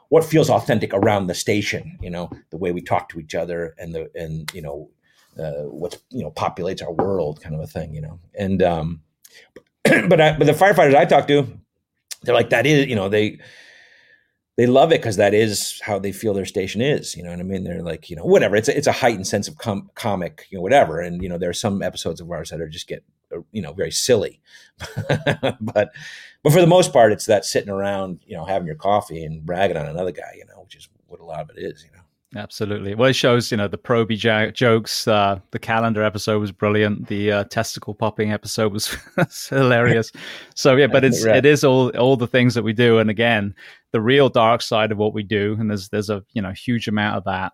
what 0.09 0.25
feels 0.25 0.51
authentic 0.51 0.93
around 0.95 1.27
the 1.27 1.35
station 1.35 1.99
you 2.01 2.11
know? 2.11 2.31
The 2.51 2.57
way 2.57 2.73
we 2.73 2.81
talk 2.81 3.09
to 3.11 3.21
each 3.21 3.35
other 3.35 3.75
and 3.79 3.95
the 3.95 4.11
and 4.15 4.51
you 4.55 4.63
know 4.63 4.91
uh, 5.39 5.65
what's 5.69 5.99
you 6.11 6.23
know 6.23 6.31
populates 6.31 6.83
our 6.83 6.93
world 6.93 7.41
kind 7.41 7.55
of 7.55 7.61
a 7.61 7.67
thing 7.67 7.95
you 7.95 8.01
know? 8.01 8.19
And 8.39 8.63
um 8.63 9.01
but 9.85 10.21
I, 10.21 10.37
but 10.37 10.47
the 10.47 10.53
firefighters 10.53 10.95
i 10.95 11.05
talk 11.05 11.29
to 11.29 11.47
they're 12.23 12.35
like 12.35 12.51
that 12.51 12.67
is 12.67 12.87
you 12.87 12.97
know 12.97 13.09
they 13.09 13.39
they 14.57 14.67
love 14.67 14.93
it 14.93 15.01
because 15.01 15.17
that 15.17 15.35
is 15.35 15.81
how 15.85 15.99
they 15.99 16.13
feel 16.13 16.33
their 16.33 16.45
station 16.45 16.81
is. 16.81 17.17
You 17.17 17.25
know 17.25 17.31
what 17.31 17.41
I 17.41 17.43
mean? 17.43 17.65
They're 17.65 17.83
like, 17.83 18.09
you 18.09 18.17
know, 18.17 18.25
whatever. 18.25 18.55
It's 18.57 18.69
a, 18.69 18.77
it's 18.77 18.87
a 18.87 18.93
heightened 18.93 19.27
sense 19.27 19.49
of 19.49 19.59
com- 19.59 19.91
comic, 19.95 20.47
you 20.51 20.59
know, 20.59 20.63
whatever. 20.63 21.01
And 21.01 21.23
you 21.23 21.29
know, 21.29 21.39
there 21.39 21.51
are 21.51 21.55
some 21.55 21.83
episodes 21.83 22.21
of 22.21 22.31
ours 22.31 22.51
that 22.51 22.61
are 22.61 22.69
just 22.69 22.87
get, 22.87 23.05
uh, 23.35 23.41
you 23.51 23.63
know, 23.63 23.73
very 23.73 23.91
silly. 23.91 24.41
but 25.61 25.93
but 26.43 26.53
for 26.53 26.61
the 26.61 26.67
most 26.67 26.93
part, 26.93 27.13
it's 27.13 27.27
that 27.27 27.45
sitting 27.45 27.71
around, 27.71 28.21
you 28.27 28.37
know, 28.37 28.45
having 28.45 28.67
your 28.67 28.77
coffee 28.77 29.25
and 29.25 29.45
bragging 29.45 29.77
on 29.77 29.87
another 29.87 30.13
guy, 30.13 30.35
you 30.37 30.45
know, 30.47 30.63
which 30.63 30.77
is 30.77 30.89
what 31.07 31.21
a 31.21 31.25
lot 31.25 31.41
of 31.41 31.51
it 31.57 31.61
is. 31.61 31.85
You 31.85 31.94
know. 31.94 31.94
Absolutely. 32.37 32.95
Well, 32.95 33.11
it 33.11 33.15
shows, 33.15 33.51
you 33.51 33.57
know, 33.57 33.69
the 33.69 33.79
Proby 33.79 34.17
jokes. 34.53 35.07
Uh, 35.07 35.39
the 35.53 35.59
calendar 35.59 36.03
episode 36.03 36.41
was 36.41 36.51
brilliant. 36.53 37.07
The 37.07 37.31
uh, 37.31 37.45
testicle 37.45 37.95
popping 37.95 38.33
episode 38.33 38.73
was 38.73 38.97
hilarious. 39.49 40.11
So 40.55 40.75
yeah, 40.77 40.89
but 40.89 41.05
it's 41.05 41.25
Right. 41.25 41.37
it 41.37 41.47
is 41.47 41.63
all 41.65 41.91
all 41.97 42.17
the 42.17 42.27
things 42.27 42.55
that 42.55 42.63
we 42.65 42.73
do. 42.73 42.99
And 42.99 43.09
again, 43.11 43.55
the 43.93 44.01
real 44.01 44.29
dark 44.29 44.63
side 44.63 44.91
of 44.91 44.99
what 44.99 45.15
we 45.15 45.23
do, 45.23 45.57
and 45.59 45.71
there's 45.71 45.89
there's 45.91 46.11
a 46.11 46.25
you 46.33 46.43
know 46.43 46.51
huge 46.53 46.89
amount 46.89 47.17
of 47.19 47.25
that 47.25 47.53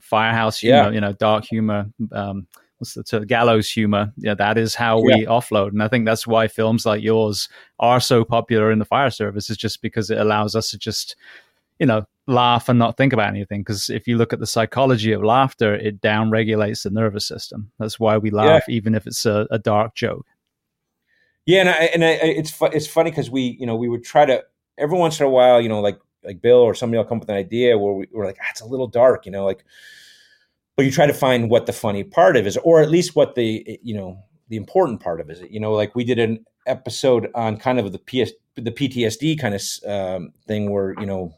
firehouse 0.00 0.58
humor, 0.58 0.76
Yeah. 0.84 0.90
you 0.90 1.00
know, 1.00 1.12
dark 1.12 1.44
humor. 1.44 1.86
Um, 2.12 2.46
what's 2.78 2.94
the 2.94 3.04
term? 3.04 3.26
gallows 3.26 3.70
humor? 3.70 4.12
Yeah, 4.16 4.34
that 4.34 4.56
is 4.56 4.74
how 4.74 5.00
we 5.00 5.26
offload, 5.26 5.68
and 5.72 5.82
I 5.82 5.88
think 5.88 6.06
that's 6.06 6.26
why 6.26 6.48
films 6.48 6.86
like 6.86 7.02
yours 7.02 7.48
are 7.80 8.00
so 8.00 8.24
popular 8.24 8.72
in 8.72 8.78
the 8.78 8.84
fire 8.86 9.10
service. 9.10 9.50
Is 9.50 9.56
just 9.58 9.82
because 9.82 10.10
it 10.10 10.18
allows 10.18 10.56
us 10.56 10.70
to 10.70 10.78
just 10.78 11.16
you 11.78 11.86
know 11.86 12.04
laugh 12.26 12.68
and 12.68 12.78
not 12.78 12.96
think 12.96 13.12
about 13.12 13.28
anything 13.28 13.60
because 13.60 13.90
if 13.90 14.06
you 14.06 14.16
look 14.16 14.32
at 14.32 14.38
the 14.38 14.46
psychology 14.46 15.12
of 15.12 15.24
laughter 15.24 15.74
it 15.74 16.00
downregulates 16.00 16.84
the 16.84 16.90
nervous 16.90 17.26
system. 17.26 17.72
That's 17.78 17.98
why 17.98 18.18
we 18.18 18.30
laugh 18.30 18.64
yeah. 18.68 18.74
even 18.74 18.94
if 18.94 19.06
it's 19.06 19.26
a, 19.26 19.46
a, 19.50 19.58
dark 19.58 19.96
joke. 19.96 20.26
Yeah 21.46 21.60
and 21.60 21.68
I, 21.68 21.72
and 21.72 22.04
I, 22.04 22.10
it's 22.22 22.50
fu- 22.50 22.66
it's 22.66 22.86
funny 22.86 23.10
because 23.10 23.30
we 23.30 23.56
you 23.58 23.66
know 23.66 23.74
we 23.74 23.88
would 23.88 24.04
try 24.04 24.24
to 24.24 24.44
every 24.78 24.96
once 24.96 25.18
in 25.18 25.26
a 25.26 25.30
while 25.30 25.60
you 25.60 25.68
know 25.68 25.80
like 25.80 25.98
like 26.24 26.40
bill 26.40 26.58
or 26.58 26.74
somebody 26.74 26.98
will 26.98 27.04
come 27.04 27.16
up 27.16 27.22
with 27.22 27.30
an 27.30 27.36
idea 27.36 27.76
where 27.76 27.94
we, 27.94 28.06
are 28.16 28.24
like 28.24 28.38
ah, 28.40 28.46
it's 28.50 28.60
a 28.60 28.66
little 28.66 28.86
dark 28.86 29.26
you 29.26 29.32
know 29.32 29.44
like 29.44 29.64
but 30.76 30.84
you 30.84 30.92
try 30.92 31.06
to 31.06 31.14
find 31.14 31.50
what 31.50 31.66
the 31.66 31.72
funny 31.72 32.04
part 32.04 32.36
of 32.36 32.46
is 32.46 32.56
or 32.58 32.80
at 32.80 32.90
least 32.90 33.16
what 33.16 33.34
the 33.34 33.80
you 33.82 33.94
know 33.94 34.18
the 34.48 34.56
important 34.56 35.00
part 35.00 35.20
of 35.20 35.30
is 35.30 35.40
it. 35.40 35.50
You 35.50 35.58
know 35.58 35.72
like 35.72 35.94
we 35.96 36.04
did 36.04 36.18
an 36.18 36.44
episode 36.66 37.28
on 37.34 37.56
kind 37.56 37.80
of 37.80 37.90
the 37.90 37.98
PS 37.98 38.32
the 38.54 38.70
PTSD 38.70 39.40
kind 39.40 39.54
of 39.54 39.62
um, 39.90 40.32
thing 40.46 40.70
where 40.70 40.94
you 41.00 41.06
know 41.06 41.34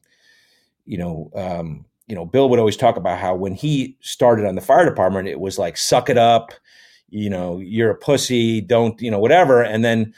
you 0.86 0.98
know, 0.98 1.30
um, 1.34 1.84
you 2.06 2.14
know, 2.14 2.26
Bill 2.26 2.48
would 2.48 2.58
always 2.58 2.76
talk 2.76 2.96
about 2.96 3.18
how 3.18 3.34
when 3.34 3.54
he 3.54 3.96
started 4.00 4.46
on 4.46 4.54
the 4.54 4.60
fire 4.60 4.84
department, 4.84 5.28
it 5.28 5.40
was 5.40 5.58
like, 5.58 5.76
suck 5.76 6.10
it 6.10 6.18
up, 6.18 6.52
you 7.08 7.30
know, 7.30 7.58
you're 7.58 7.90
a 7.90 7.96
pussy, 7.96 8.60
don't, 8.60 9.00
you 9.00 9.10
know, 9.10 9.18
whatever. 9.18 9.62
And 9.62 9.84
then 9.84 10.12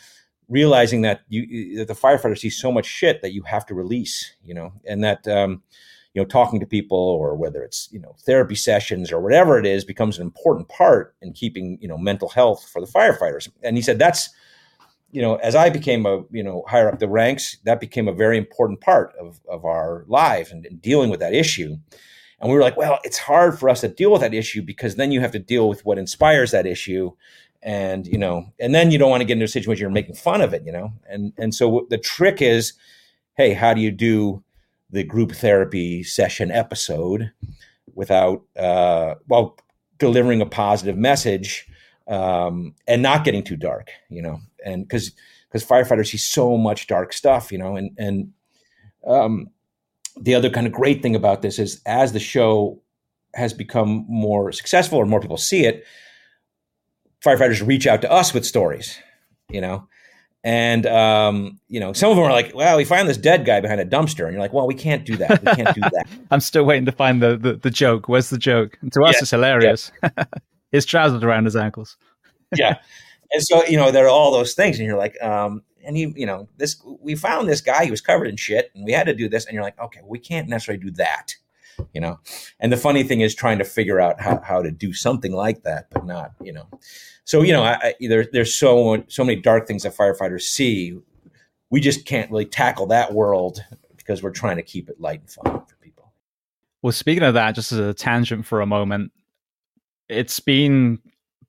realizing 0.48 1.02
that 1.02 1.20
you, 1.28 1.76
that 1.78 1.88
the 1.88 1.94
firefighter 1.94 2.36
sees 2.36 2.56
so 2.56 2.72
much 2.72 2.86
shit 2.86 3.22
that 3.22 3.32
you 3.32 3.42
have 3.42 3.66
to 3.66 3.74
release, 3.74 4.32
you 4.44 4.54
know, 4.54 4.72
and 4.84 5.02
that, 5.04 5.26
um, 5.28 5.62
you 6.14 6.22
know, 6.22 6.26
talking 6.26 6.58
to 6.60 6.66
people 6.66 6.98
or 6.98 7.36
whether 7.36 7.62
it's, 7.62 7.88
you 7.92 8.00
know, 8.00 8.16
therapy 8.24 8.54
sessions 8.54 9.12
or 9.12 9.20
whatever 9.20 9.58
it 9.58 9.66
is 9.66 9.84
becomes 9.84 10.18
an 10.18 10.22
important 10.22 10.68
part 10.68 11.14
in 11.20 11.32
keeping, 11.32 11.78
you 11.80 11.86
know, 11.86 11.98
mental 11.98 12.28
health 12.28 12.68
for 12.68 12.80
the 12.80 12.86
firefighters. 12.86 13.48
And 13.62 13.76
he 13.76 13.82
said, 13.82 13.98
that's, 13.98 14.30
you 15.12 15.22
know, 15.22 15.36
as 15.36 15.54
I 15.54 15.70
became 15.70 16.04
a, 16.06 16.24
you 16.30 16.42
know, 16.42 16.64
higher 16.68 16.90
up 16.90 16.98
the 16.98 17.08
ranks, 17.08 17.56
that 17.64 17.80
became 17.80 18.08
a 18.08 18.12
very 18.12 18.36
important 18.36 18.80
part 18.80 19.14
of, 19.18 19.40
of 19.48 19.64
our 19.64 20.04
life 20.08 20.50
and, 20.50 20.66
and, 20.66 20.82
dealing 20.82 21.10
with 21.10 21.20
that 21.20 21.34
issue. 21.34 21.76
And 22.40 22.50
we 22.50 22.56
were 22.56 22.62
like, 22.62 22.76
well, 22.76 22.98
it's 23.04 23.18
hard 23.18 23.58
for 23.58 23.68
us 23.68 23.80
to 23.80 23.88
deal 23.88 24.12
with 24.12 24.20
that 24.20 24.34
issue 24.34 24.62
because 24.62 24.96
then 24.96 25.12
you 25.12 25.20
have 25.20 25.32
to 25.32 25.38
deal 25.38 25.68
with 25.68 25.84
what 25.84 25.98
inspires 25.98 26.50
that 26.50 26.66
issue. 26.66 27.12
And, 27.62 28.06
you 28.06 28.18
know, 28.18 28.52
and 28.60 28.74
then 28.74 28.90
you 28.90 28.98
don't 28.98 29.10
want 29.10 29.22
to 29.22 29.24
get 29.24 29.34
into 29.34 29.46
a 29.46 29.48
situation 29.48 29.80
where 29.84 29.88
you're 29.88 29.90
making 29.90 30.16
fun 30.16 30.40
of 30.40 30.52
it, 30.52 30.64
you 30.66 30.72
know? 30.72 30.92
And, 31.08 31.32
and 31.38 31.54
so 31.54 31.86
the 31.88 31.98
trick 31.98 32.42
is, 32.42 32.74
hey, 33.36 33.54
how 33.54 33.72
do 33.72 33.80
you 33.80 33.90
do 33.90 34.42
the 34.90 35.02
group 35.02 35.32
therapy 35.32 36.02
session 36.02 36.50
episode 36.50 37.32
without, 37.94 38.42
uh, 38.56 39.14
well, 39.28 39.56
delivering 39.98 40.42
a 40.42 40.46
positive 40.46 40.96
message 40.96 41.66
um, 42.08 42.74
and 42.86 43.02
not 43.02 43.24
getting 43.24 43.42
too 43.42 43.56
dark, 43.56 43.90
you 44.10 44.22
know, 44.22 44.40
and 44.66 44.86
because 44.86 45.12
because 45.48 45.64
firefighters 45.64 46.08
see 46.08 46.18
so 46.18 46.56
much 46.58 46.86
dark 46.86 47.12
stuff, 47.12 47.50
you 47.50 47.58
know, 47.58 47.76
and 47.76 47.90
and 47.98 48.32
um, 49.06 49.48
the 50.20 50.34
other 50.34 50.50
kind 50.50 50.66
of 50.66 50.72
great 50.72 51.02
thing 51.02 51.14
about 51.14 51.42
this 51.42 51.58
is 51.58 51.80
as 51.86 52.12
the 52.12 52.20
show 52.20 52.80
has 53.34 53.52
become 53.52 54.04
more 54.08 54.50
successful 54.52 54.98
or 54.98 55.06
more 55.06 55.20
people 55.20 55.36
see 55.36 55.64
it, 55.64 55.84
firefighters 57.24 57.66
reach 57.66 57.86
out 57.86 58.02
to 58.02 58.10
us 58.10 58.34
with 58.34 58.44
stories, 58.44 58.98
you 59.50 59.60
know. 59.60 59.86
And 60.44 60.86
um, 60.86 61.58
you 61.68 61.80
know, 61.80 61.92
some 61.92 62.10
of 62.10 62.16
them 62.16 62.24
are 62.24 62.30
like, 62.30 62.52
"Well, 62.54 62.76
we 62.76 62.84
find 62.84 63.08
this 63.08 63.16
dead 63.16 63.44
guy 63.44 63.60
behind 63.60 63.80
a 63.80 63.84
dumpster," 63.84 64.24
and 64.24 64.32
you're 64.32 64.40
like, 64.40 64.52
"Well, 64.52 64.66
we 64.66 64.74
can't 64.74 65.04
do 65.04 65.16
that. 65.16 65.42
We 65.42 65.54
can't 65.54 65.74
do 65.74 65.80
that." 65.92 66.06
I'm 66.30 66.40
still 66.40 66.64
waiting 66.64 66.86
to 66.86 66.92
find 66.92 67.20
the, 67.20 67.36
the, 67.36 67.54
the 67.54 67.70
joke. 67.70 68.08
Where's 68.08 68.30
the 68.30 68.38
joke? 68.38 68.78
And 68.80 68.92
to 68.92 69.02
us, 69.02 69.14
yeah, 69.14 69.20
it's 69.22 69.30
hilarious. 69.30 69.90
Yeah. 70.02 70.24
his 70.70 70.86
trousers 70.86 71.24
around 71.24 71.46
his 71.46 71.56
ankles. 71.56 71.96
yeah. 72.56 72.78
And 73.32 73.42
so, 73.42 73.64
you 73.64 73.76
know, 73.76 73.90
there 73.90 74.06
are 74.06 74.10
all 74.10 74.32
those 74.32 74.54
things. 74.54 74.78
And 74.78 74.86
you're 74.86 74.98
like, 74.98 75.20
um, 75.22 75.62
and 75.84 75.96
he, 75.96 76.12
you 76.16 76.26
know, 76.26 76.48
this, 76.56 76.80
we 77.00 77.14
found 77.14 77.48
this 77.48 77.60
guy, 77.60 77.84
he 77.84 77.90
was 77.90 78.00
covered 78.00 78.26
in 78.26 78.36
shit 78.36 78.70
and 78.74 78.84
we 78.84 78.92
had 78.92 79.06
to 79.06 79.14
do 79.14 79.28
this. 79.28 79.46
And 79.46 79.54
you're 79.54 79.62
like, 79.62 79.78
okay, 79.80 80.00
we 80.04 80.18
can't 80.18 80.48
necessarily 80.48 80.82
do 80.82 80.90
that, 80.92 81.34
you 81.92 82.00
know? 82.00 82.18
And 82.58 82.72
the 82.72 82.76
funny 82.76 83.02
thing 83.02 83.20
is 83.20 83.34
trying 83.34 83.58
to 83.58 83.64
figure 83.64 84.00
out 84.00 84.20
how, 84.20 84.40
how 84.40 84.62
to 84.62 84.70
do 84.70 84.92
something 84.92 85.32
like 85.32 85.62
that, 85.62 85.88
but 85.90 86.04
not, 86.04 86.32
you 86.42 86.52
know? 86.52 86.68
So, 87.24 87.42
you 87.42 87.52
know, 87.52 87.62
I, 87.62 87.74
I, 87.82 87.94
there, 88.00 88.26
there's 88.32 88.54
so, 88.54 89.04
so 89.08 89.24
many 89.24 89.40
dark 89.40 89.66
things 89.66 89.82
that 89.84 89.96
firefighters 89.96 90.42
see. 90.42 90.98
We 91.70 91.80
just 91.80 92.04
can't 92.04 92.30
really 92.30 92.46
tackle 92.46 92.86
that 92.86 93.12
world 93.12 93.64
because 93.96 94.22
we're 94.22 94.30
trying 94.30 94.56
to 94.56 94.62
keep 94.62 94.88
it 94.88 95.00
light 95.00 95.20
and 95.20 95.30
fun 95.30 95.66
for 95.66 95.76
people. 95.80 96.12
Well, 96.82 96.92
speaking 96.92 97.24
of 97.24 97.34
that, 97.34 97.56
just 97.56 97.72
as 97.72 97.78
a 97.78 97.94
tangent 97.94 98.46
for 98.46 98.60
a 98.60 98.66
moment, 98.66 99.10
it's 100.08 100.38
been 100.38 101.00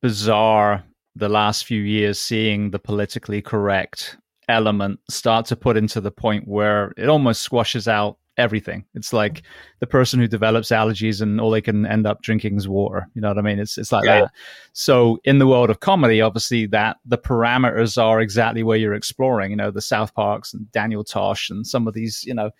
bizarre 0.01 0.83
the 1.17 1.29
last 1.29 1.65
few 1.65 1.81
years 1.81 2.19
seeing 2.19 2.71
the 2.71 2.79
politically 2.79 3.41
correct 3.41 4.17
element 4.49 4.99
start 5.09 5.45
to 5.47 5.55
put 5.55 5.77
into 5.77 5.99
the 5.99 6.11
point 6.11 6.47
where 6.47 6.93
it 6.97 7.09
almost 7.09 7.41
squashes 7.41 7.87
out 7.87 8.17
everything. 8.37 8.85
It's 8.93 9.11
like 9.11 9.41
the 9.79 9.87
person 9.87 10.19
who 10.19 10.27
develops 10.27 10.69
allergies 10.69 11.21
and 11.21 11.41
all 11.41 11.49
they 11.49 11.61
can 11.61 11.85
end 11.85 12.05
up 12.05 12.21
drinking 12.21 12.55
is 12.57 12.67
water. 12.67 13.07
You 13.15 13.21
know 13.21 13.29
what 13.29 13.39
I 13.39 13.41
mean? 13.41 13.59
It's 13.59 13.77
it's 13.77 13.91
like 13.91 14.05
yeah. 14.05 14.21
that. 14.21 14.31
So 14.73 15.19
in 15.23 15.39
the 15.39 15.47
world 15.47 15.69
of 15.69 15.79
comedy, 15.79 16.21
obviously 16.21 16.67
that 16.67 16.97
the 17.05 17.17
parameters 17.17 18.01
are 18.01 18.21
exactly 18.21 18.63
where 18.63 18.77
you're 18.77 18.93
exploring. 18.93 19.51
You 19.51 19.57
know, 19.57 19.71
the 19.71 19.81
South 19.81 20.13
Parks 20.13 20.53
and 20.53 20.71
Daniel 20.71 21.03
Tosh 21.03 21.49
and 21.49 21.65
some 21.65 21.87
of 21.87 21.93
these, 21.93 22.23
you 22.25 22.33
know, 22.33 22.51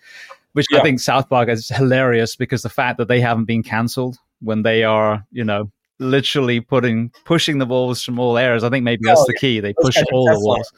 which 0.52 0.66
yeah. 0.70 0.80
I 0.80 0.82
think 0.82 1.00
South 1.00 1.28
Park 1.28 1.48
is 1.48 1.68
hilarious 1.68 2.34
because 2.36 2.62
the 2.62 2.68
fact 2.68 2.98
that 2.98 3.08
they 3.08 3.20
haven't 3.20 3.44
been 3.44 3.62
cancelled 3.62 4.18
when 4.40 4.62
they 4.62 4.84
are, 4.84 5.24
you 5.30 5.44
know, 5.44 5.70
literally 5.98 6.60
putting 6.60 7.12
pushing 7.24 7.58
the 7.58 7.66
walls 7.66 8.02
from 8.02 8.18
all 8.18 8.38
areas. 8.38 8.64
I 8.64 8.70
think 8.70 8.84
maybe 8.84 9.02
that's 9.04 9.20
oh, 9.20 9.26
the 9.26 9.34
key. 9.34 9.60
They 9.60 9.74
push 9.74 9.96
all 10.12 10.26
the 10.26 10.38
walls. 10.38 10.72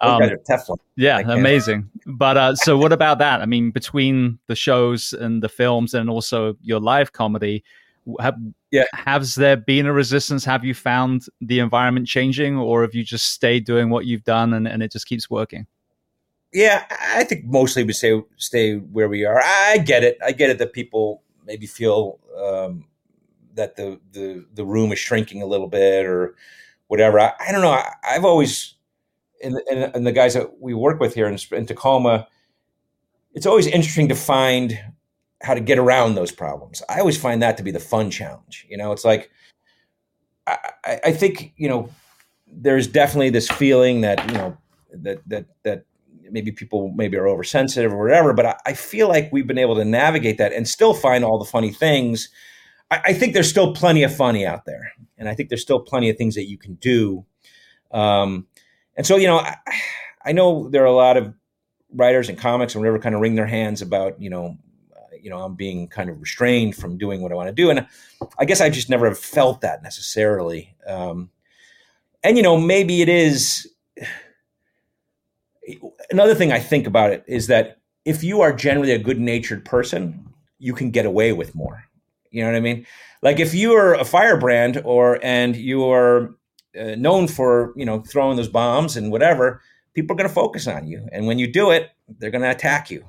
Um, 0.00 0.20
Teflon. 0.48 0.78
Yeah, 0.96 1.20
amazing. 1.20 1.90
But 2.06 2.36
uh, 2.36 2.54
so, 2.54 2.76
what 2.76 2.92
about 2.92 3.18
that? 3.18 3.40
I 3.40 3.46
mean, 3.46 3.70
between 3.70 4.38
the 4.46 4.54
shows 4.54 5.12
and 5.12 5.42
the 5.42 5.48
films, 5.48 5.94
and 5.94 6.10
also 6.10 6.56
your 6.60 6.80
live 6.80 7.12
comedy, 7.12 7.64
have 8.20 8.36
yeah. 8.70 8.84
has 8.92 9.34
there 9.34 9.56
been 9.56 9.86
a 9.86 9.92
resistance? 9.92 10.44
Have 10.44 10.64
you 10.64 10.74
found 10.74 11.26
the 11.40 11.60
environment 11.60 12.06
changing, 12.06 12.56
or 12.56 12.82
have 12.82 12.94
you 12.94 13.04
just 13.04 13.32
stayed 13.32 13.64
doing 13.64 13.90
what 13.90 14.04
you've 14.04 14.24
done 14.24 14.52
and, 14.52 14.68
and 14.68 14.82
it 14.82 14.92
just 14.92 15.06
keeps 15.06 15.30
working? 15.30 15.66
Yeah, 16.52 16.84
I 16.90 17.24
think 17.24 17.44
mostly 17.44 17.84
we 17.84 17.92
say 17.92 18.22
stay 18.36 18.76
where 18.76 19.08
we 19.08 19.24
are. 19.24 19.40
I 19.42 19.78
get 19.78 20.04
it. 20.04 20.18
I 20.24 20.32
get 20.32 20.50
it 20.50 20.58
that 20.58 20.72
people 20.72 21.22
maybe 21.46 21.66
feel 21.66 22.18
um, 22.38 22.84
that 23.56 23.76
the 23.76 24.00
the 24.12 24.46
the 24.54 24.64
room 24.64 24.92
is 24.92 24.98
shrinking 24.98 25.42
a 25.42 25.46
little 25.46 25.66
bit 25.66 26.06
or 26.06 26.36
whatever. 26.86 27.18
I, 27.18 27.32
I 27.40 27.52
don't 27.52 27.62
know. 27.62 27.72
I, 27.72 27.92
have 28.04 28.24
always 28.24 28.74
and, 29.42 29.56
and, 29.70 29.94
and, 29.94 30.06
the 30.06 30.12
guys 30.12 30.34
that 30.34 30.60
we 30.60 30.72
work 30.72 31.00
with 31.00 31.14
here 31.14 31.26
in, 31.26 31.38
in 31.52 31.66
Tacoma, 31.66 32.26
it's 33.34 33.46
always 33.46 33.66
interesting 33.66 34.08
to 34.08 34.14
find 34.14 34.78
how 35.42 35.54
to 35.54 35.60
get 35.60 35.78
around 35.78 36.14
those 36.14 36.32
problems. 36.32 36.82
I 36.88 37.00
always 37.00 37.18
find 37.18 37.42
that 37.42 37.56
to 37.58 37.62
be 37.62 37.70
the 37.70 37.80
fun 37.80 38.10
challenge. 38.10 38.66
You 38.68 38.76
know, 38.76 38.92
it's 38.92 39.04
like 39.04 39.30
I, 40.46 40.58
I 41.04 41.12
think 41.12 41.52
you 41.56 41.68
know 41.68 41.90
there's 42.46 42.86
definitely 42.86 43.30
this 43.30 43.48
feeling 43.48 44.02
that 44.02 44.26
you 44.28 44.34
know 44.34 44.56
that 44.92 45.28
that 45.28 45.46
that 45.64 45.84
maybe 46.30 46.50
people 46.50 46.92
maybe 46.96 47.16
are 47.16 47.28
oversensitive 47.28 47.92
or 47.92 48.02
whatever, 48.02 48.32
but 48.32 48.46
I, 48.46 48.56
I 48.66 48.72
feel 48.72 49.08
like 49.08 49.30
we've 49.32 49.46
been 49.46 49.58
able 49.58 49.76
to 49.76 49.84
navigate 49.84 50.38
that 50.38 50.52
and 50.52 50.66
still 50.66 50.94
find 50.94 51.24
all 51.24 51.38
the 51.38 51.44
funny 51.44 51.72
things 51.72 52.28
I, 52.90 53.00
I, 53.06 53.12
think 53.12 53.34
there's 53.34 53.48
still 53.48 53.74
plenty 53.74 54.02
of 54.02 54.14
funny 54.14 54.46
out 54.46 54.64
there, 54.64 54.92
and 55.18 55.28
I 55.28 55.34
think 55.34 55.48
there's 55.48 55.62
still 55.62 55.80
plenty 55.80 56.10
of 56.10 56.16
things 56.16 56.34
that 56.34 56.48
you 56.48 56.58
can 56.58 56.74
do. 56.74 57.24
Um, 57.90 58.46
and 58.96 59.06
so, 59.06 59.16
you 59.16 59.26
know, 59.26 59.38
I, 59.38 59.56
I, 60.24 60.32
know 60.32 60.68
there 60.68 60.82
are 60.82 60.86
a 60.86 60.92
lot 60.92 61.16
of 61.16 61.34
writers 61.92 62.28
and 62.28 62.38
comics 62.38 62.74
and 62.74 62.82
whatever 62.82 62.98
kind 62.98 63.14
of 63.14 63.20
wring 63.20 63.34
their 63.34 63.46
hands 63.46 63.82
about, 63.82 64.20
you 64.20 64.30
know, 64.30 64.56
uh, 64.94 65.16
you 65.20 65.30
know, 65.30 65.38
I'm 65.42 65.54
being 65.54 65.88
kind 65.88 66.10
of 66.10 66.20
restrained 66.20 66.76
from 66.76 66.98
doing 66.98 67.22
what 67.22 67.32
I 67.32 67.34
want 67.34 67.48
to 67.48 67.54
do, 67.54 67.70
and 67.70 67.86
I 68.38 68.44
guess 68.44 68.60
I 68.60 68.70
just 68.70 68.90
never 68.90 69.06
have 69.08 69.18
felt 69.18 69.60
that 69.62 69.82
necessarily. 69.82 70.74
Um, 70.86 71.30
and 72.22 72.36
you 72.36 72.42
know, 72.42 72.58
maybe 72.58 73.02
it 73.02 73.08
is. 73.08 73.68
Another 76.10 76.34
thing 76.36 76.52
I 76.52 76.60
think 76.60 76.86
about 76.86 77.10
it 77.10 77.24
is 77.26 77.48
that 77.48 77.78
if 78.04 78.22
you 78.22 78.40
are 78.40 78.52
generally 78.52 78.92
a 78.92 78.98
good 78.98 79.18
natured 79.18 79.64
person, 79.64 80.32
you 80.58 80.72
can 80.72 80.90
get 80.90 81.06
away 81.06 81.32
with 81.32 81.54
more. 81.56 81.85
You 82.36 82.42
know 82.42 82.50
what 82.50 82.56
I 82.56 82.60
mean? 82.60 82.86
Like 83.22 83.40
if 83.40 83.54
you 83.54 83.72
are 83.72 83.94
a 83.94 84.04
firebrand 84.04 84.82
or 84.84 85.18
and 85.22 85.56
you 85.56 85.88
are 85.90 86.36
uh, 86.78 86.94
known 86.96 87.28
for 87.28 87.72
you 87.76 87.86
know 87.86 88.00
throwing 88.00 88.36
those 88.36 88.50
bombs 88.50 88.94
and 88.94 89.10
whatever, 89.10 89.62
people 89.94 90.14
are 90.14 90.18
going 90.18 90.28
to 90.28 90.34
focus 90.34 90.66
on 90.66 90.86
you, 90.86 91.08
and 91.12 91.26
when 91.26 91.38
you 91.38 91.50
do 91.50 91.70
it, 91.70 91.92
they're 92.18 92.30
going 92.30 92.42
to 92.42 92.50
attack 92.50 92.90
you. 92.90 93.06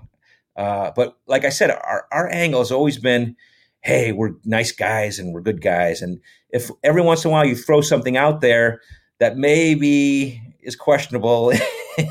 Uh, 0.55 0.91
but 0.95 1.17
like 1.27 1.43
I 1.43 1.49
said, 1.49 1.71
our 1.71 2.07
our 2.13 2.29
angle 2.31 2.61
has 2.61 2.71
always 2.71 2.97
been, 2.97 3.35
hey, 3.81 4.13
we're 4.13 4.35
nice 4.45 4.71
guys 4.71 5.19
and 5.19 5.33
we're 5.33 5.41
good 5.41 5.61
guys, 5.61 6.01
and 6.01 6.21
if 6.51 6.71
every 6.85 7.01
once 7.01 7.25
in 7.25 7.29
a 7.29 7.31
while 7.33 7.45
you 7.45 7.57
throw 7.57 7.81
something 7.81 8.15
out 8.15 8.39
there 8.39 8.79
that 9.19 9.35
maybe 9.35 10.41
is 10.61 10.77
questionable 10.77 11.51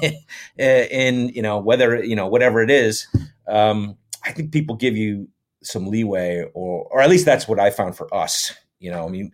in 0.58 1.30
you 1.30 1.40
know 1.40 1.58
whether 1.60 2.04
you 2.04 2.14
know 2.14 2.26
whatever 2.26 2.62
it 2.62 2.70
is, 2.70 3.06
um, 3.48 3.96
I 4.22 4.32
think 4.32 4.52
people 4.52 4.76
give 4.76 4.98
you 4.98 5.28
some 5.66 5.86
leeway, 5.86 6.44
or 6.54 6.84
or 6.90 7.00
at 7.00 7.10
least 7.10 7.24
that's 7.24 7.48
what 7.48 7.60
I 7.60 7.70
found 7.70 7.96
for 7.96 8.12
us. 8.14 8.52
You 8.78 8.90
know, 8.90 9.06
I 9.06 9.08
mean, 9.08 9.32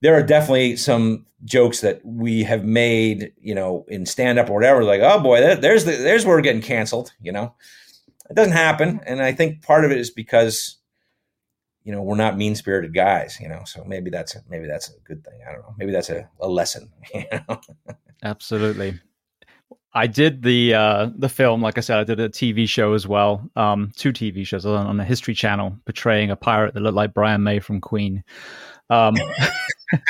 there 0.00 0.14
are 0.14 0.22
definitely 0.22 0.76
some 0.76 1.26
jokes 1.44 1.80
that 1.80 2.04
we 2.04 2.42
have 2.44 2.64
made, 2.64 3.32
you 3.40 3.54
know, 3.54 3.84
in 3.88 4.06
stand 4.06 4.38
up 4.38 4.50
or 4.50 4.54
whatever. 4.54 4.84
Like, 4.84 5.00
oh 5.02 5.20
boy, 5.20 5.40
there's 5.56 5.84
the 5.84 5.92
there's 5.92 6.24
where 6.24 6.36
we're 6.36 6.42
getting 6.42 6.62
canceled. 6.62 7.12
You 7.20 7.32
know, 7.32 7.54
it 8.28 8.34
doesn't 8.34 8.52
happen, 8.52 9.00
and 9.06 9.22
I 9.22 9.32
think 9.32 9.62
part 9.62 9.84
of 9.84 9.90
it 9.90 9.98
is 9.98 10.10
because 10.10 10.78
you 11.84 11.92
know 11.92 12.02
we're 12.02 12.16
not 12.16 12.36
mean 12.36 12.54
spirited 12.54 12.94
guys. 12.94 13.38
You 13.40 13.48
know, 13.48 13.62
so 13.64 13.84
maybe 13.84 14.10
that's 14.10 14.36
maybe 14.48 14.66
that's 14.66 14.90
a 14.90 14.98
good 15.04 15.24
thing. 15.24 15.40
I 15.48 15.52
don't 15.52 15.62
know. 15.62 15.74
Maybe 15.78 15.92
that's 15.92 16.10
a, 16.10 16.28
a 16.40 16.48
lesson. 16.48 16.90
You 17.14 17.24
know? 17.32 17.60
Absolutely. 18.24 19.00
I 19.94 20.06
did 20.06 20.42
the 20.42 20.74
uh, 20.74 21.10
the 21.14 21.28
film, 21.28 21.60
like 21.60 21.76
I 21.76 21.82
said, 21.82 21.98
I 21.98 22.04
did 22.04 22.18
a 22.18 22.28
TV 22.28 22.68
show 22.68 22.94
as 22.94 23.06
well, 23.06 23.48
um, 23.56 23.92
two 23.96 24.12
TV 24.12 24.46
shows 24.46 24.64
on, 24.64 24.86
on 24.86 24.96
the 24.96 25.04
History 25.04 25.34
Channel, 25.34 25.76
portraying 25.84 26.30
a 26.30 26.36
pirate 26.36 26.74
that 26.74 26.80
looked 26.80 26.96
like 26.96 27.12
Brian 27.12 27.42
May 27.42 27.60
from 27.60 27.80
Queen. 27.80 28.24
Um, 28.88 29.14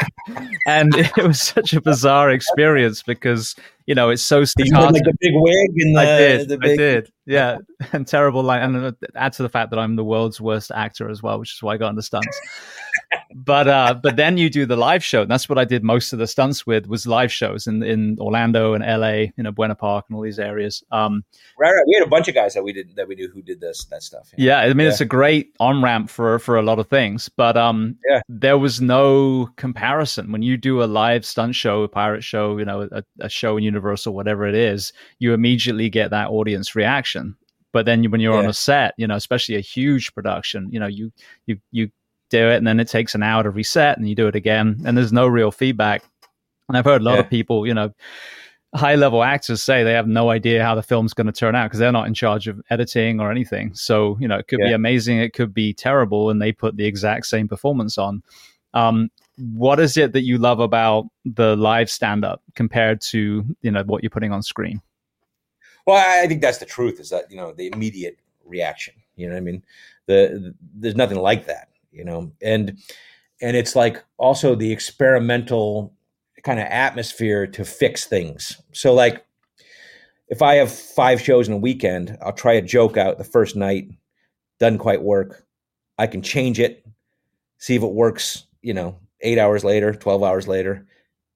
and 0.67 0.95
it 0.95 1.17
was 1.17 1.41
such 1.41 1.73
a 1.73 1.81
bizarre 1.81 2.31
experience 2.31 3.03
because 3.03 3.57
you 3.87 3.95
know 3.95 4.11
it's 4.11 4.23
so 4.23 4.45
staccato. 4.45 4.93
Like 4.93 5.03
the 5.03 5.15
big 5.21 5.33
wig 5.35 5.71
and 5.77 5.97
the, 5.97 6.01
I 6.01 6.05
did, 6.05 6.49
the 6.49 6.59
big... 6.59 6.71
I 6.71 6.77
did, 6.77 7.13
yeah, 7.27 7.57
and 7.93 8.07
terrible. 8.07 8.45
Like, 8.45 8.63
and 8.63 8.95
add 9.17 9.33
to 9.35 9.43
the 9.43 9.49
fact 9.49 9.71
that 9.71 9.81
I'm 9.81 9.97
the 9.97 10.05
world's 10.05 10.41
worst 10.41 10.71
actor 10.73 11.11
as 11.11 11.23
well, 11.25 11.41
which 11.41 11.55
is 11.55 11.63
why 11.63 11.75
I 11.75 11.77
got 11.77 11.91
into 11.91 12.03
stunts 12.03 12.41
but 13.35 13.69
uh, 13.69 13.95
but 14.03 14.17
then 14.17 14.37
you 14.37 14.51
do 14.51 14.67
the 14.67 14.77
live 14.77 15.03
show, 15.05 15.23
and 15.23 15.31
that's 15.31 15.49
what 15.49 15.59
I 15.59 15.65
did 15.65 15.83
most 15.83 16.13
of 16.13 16.19
the 16.19 16.27
stunts 16.27 16.67
with 16.67 16.87
was 16.87 17.07
live 17.07 17.33
shows 17.33 17.67
in 17.67 17.83
in 17.83 18.17
Orlando 18.21 18.75
and 18.75 18.85
LA, 18.85 19.33
you 19.37 19.43
know, 19.43 19.53
Buena 19.53 19.75
Park 19.75 20.07
and 20.09 20.17
all 20.17 20.23
these 20.23 20.39
areas. 20.39 20.83
Um, 20.91 21.25
right, 21.59 21.71
right. 21.71 21.85
We 21.87 21.95
had 21.95 22.07
a 22.07 22.11
bunch 22.11 22.29
of 22.29 22.35
guys 22.35 22.55
that 22.55 22.63
we 22.63 22.73
did 22.73 22.95
that 22.97 23.09
we 23.09 23.15
knew 23.15 23.29
who 23.29 23.43
did 23.43 23.61
this 23.61 23.85
that 23.87 24.03
stuff. 24.03 24.31
Yeah, 24.37 24.59
I 24.59 24.69
mean, 24.69 24.87
yeah. 24.87 24.91
it's 24.91 25.01
a 25.01 25.07
great 25.07 25.55
on 25.61 25.83
ramp 25.83 26.11
for 26.11 26.39
for 26.39 26.57
a 26.57 26.63
lot 26.63 26.79
of 26.79 26.89
things, 26.89 27.29
but 27.29 27.57
um, 27.57 27.97
yeah. 28.09 28.21
there 28.29 28.59
was 28.59 28.81
no 28.81 29.49
comparison 29.57 30.33
when 30.33 30.43
you 30.43 30.57
do 30.57 30.83
a 30.83 30.85
live 30.85 31.25
stunt 31.25 31.55
show, 31.55 31.83
a 31.83 31.89
pirate 31.89 32.25
show, 32.25 32.59
you 32.59 32.65
know, 32.65 32.89
a, 32.93 33.03
a 33.21 33.29
show 33.29 33.57
in 33.57 33.65
Universal, 33.65 34.15
whatever 34.15 34.47
it 34.47 34.55
is. 34.55 34.93
You 35.19 35.35
immediately 35.35 35.89
get 35.91 36.11
that 36.11 36.29
audience 36.29 36.75
reaction 36.75 37.37
but 37.73 37.87
then 37.87 38.05
when 38.11 38.21
you're 38.21 38.35
yeah. 38.35 38.41
on 38.41 38.47
a 38.47 38.53
set 38.53 38.95
you 38.99 39.07
know 39.07 39.17
especially 39.17 39.57
a 39.57 39.61
huge 39.61 40.15
production 40.15 40.69
you 40.71 40.79
know 40.79 40.87
you 40.87 41.11
you 41.47 41.59
you 41.71 41.91
do 42.33 42.49
it 42.49 42.57
and 42.57 42.67
then 42.67 42.81
it 42.81 42.89
takes 42.89 43.15
an 43.15 43.23
hour 43.23 43.45
to 43.45 43.51
reset 43.51 43.97
and 43.97 44.09
you 44.09 44.17
do 44.17 44.27
it 44.27 44.35
again 44.35 44.83
and 44.85 44.97
there's 44.97 45.13
no 45.13 45.27
real 45.29 45.53
feedback. 45.53 46.03
And 46.69 46.77
i've 46.77 46.85
heard 46.85 47.03
a 47.03 47.05
lot 47.05 47.15
yeah. 47.15 47.21
of 47.21 47.31
people 47.31 47.67
you 47.67 47.75
know 47.75 47.93
high 48.75 48.95
level 48.95 49.23
actors 49.23 49.63
say 49.63 49.85
they 49.85 49.93
have 49.93 50.09
no 50.09 50.31
idea 50.31 50.63
how 50.63 50.75
the 50.75 50.83
film's 50.83 51.13
going 51.13 51.27
to 51.27 51.33
turn 51.33 51.55
out 51.55 51.67
because 51.67 51.79
they're 51.79 51.93
not 51.93 52.07
in 52.07 52.15
charge 52.15 52.49
of 52.49 52.61
editing 52.71 53.21
or 53.21 53.31
anything. 53.31 53.75
So 53.75 54.17
you 54.21 54.27
know 54.27 54.39
it 54.39 54.49
could 54.49 54.61
yeah. 54.61 54.69
be 54.69 54.73
amazing 54.73 55.19
it 55.19 55.35
could 55.35 55.53
be 55.53 55.75
terrible 55.75 56.31
and 56.31 56.41
they 56.41 56.53
put 56.53 56.77
the 56.77 56.87
exact 56.87 57.27
same 57.27 57.49
performance 57.49 57.99
on. 57.99 58.23
Um, 58.75 59.11
what 59.37 59.81
is 59.81 59.97
it 59.97 60.13
that 60.13 60.23
you 60.23 60.39
love 60.39 60.61
about 60.61 61.07
the 61.25 61.57
live 61.57 61.91
stand 61.91 62.25
up 62.25 62.43
compared 62.55 63.01
to 63.03 63.45
you 63.61 63.71
know 63.71 63.83
what 63.85 64.03
you're 64.03 64.11
putting 64.11 64.33
on 64.33 64.43
screen? 64.43 64.81
Well 65.87 66.23
i 66.23 66.27
think 66.27 66.41
that's 66.41 66.59
the 66.59 66.65
truth 66.65 67.01
is 67.01 67.11
that 67.11 67.31
you 67.31 67.37
know 67.37 67.53
the 67.53 67.71
immediate 67.73 68.19
reaction 68.45 68.95
you 69.17 69.29
know 69.29 69.37
i 69.37 69.41
mean? 69.41 69.63
The, 70.07 70.15
the 70.43 70.55
there's 70.75 70.97
nothing 70.97 71.19
like 71.19 71.47
that 71.47 71.69
you 71.93 72.05
know, 72.05 72.33
and 72.41 72.79
and 73.41 73.57
it's 73.57 73.77
like 73.77 74.03
also 74.19 74.55
the 74.55 74.73
experimental 74.73 75.95
kind 76.43 76.59
of 76.59 76.67
atmosphere 76.67 77.47
to 77.47 77.65
fix 77.65 78.07
things. 78.07 78.61
So 78.73 78.95
like 78.95 79.25
if 80.29 80.43
I 80.43 80.55
have 80.55 80.73
five 80.73 81.21
shows 81.21 81.49
in 81.49 81.55
a 81.55 81.59
weekend, 81.59 82.17
I'll 82.23 82.33
try 82.33 82.55
a 82.55 82.63
joke 82.63 82.97
out 82.97 83.19
the 83.19 83.25
first 83.25 83.55
night, 83.55 83.89
doesn't 84.59 84.79
quite 84.79 85.03
work. 85.03 85.47
I 85.99 86.07
can 86.07 86.23
change 86.23 86.59
it, 86.59 86.87
see 87.59 87.75
if 87.75 87.83
it 87.83 87.93
works, 87.93 88.45
you 88.63 88.75
know, 88.75 88.99
eight 89.21 89.39
hours 89.39 89.63
later, 89.63 89.93
12 89.93 90.23
hours 90.23 90.49
later. 90.49 90.87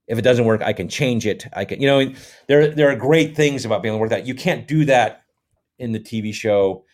If 0.08 0.18
it 0.18 0.22
doesn't 0.22 0.44
work, 0.44 0.62
I 0.62 0.72
can 0.72 0.88
change 0.88 1.26
it. 1.26 1.46
I 1.52 1.64
can, 1.64 1.80
you 1.80 1.88
know, 1.88 2.12
there 2.46 2.68
there 2.68 2.88
are 2.90 2.96
great 2.96 3.36
things 3.36 3.64
about 3.64 3.82
being 3.82 3.92
able 3.92 3.98
to 3.98 4.00
work 4.02 4.10
that. 4.10 4.26
You 4.26 4.34
can't 4.34 4.66
do 4.66 4.84
that 4.84 5.24
in 5.78 5.92
the 5.92 6.00
TV 6.00 6.32
show. 6.32 6.84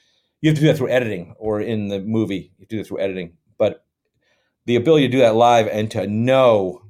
You 0.41 0.51
have 0.51 0.57
to 0.57 0.63
do 0.63 0.67
that 0.69 0.79
through 0.79 0.89
editing 0.89 1.35
or 1.39 1.61
in 1.61 1.89
the 1.89 2.01
movie. 2.01 2.53
You 2.59 2.67
do 2.67 2.81
it 2.81 2.87
through 2.87 3.01
editing 3.01 3.37
but 3.63 3.85
the 4.65 4.75
ability 4.75 5.07
to 5.07 5.13
do 5.13 5.19
that 5.19 5.37
live 5.37 5.69
and 5.69 5.89
to 5.93 6.05
know, 6.09 6.83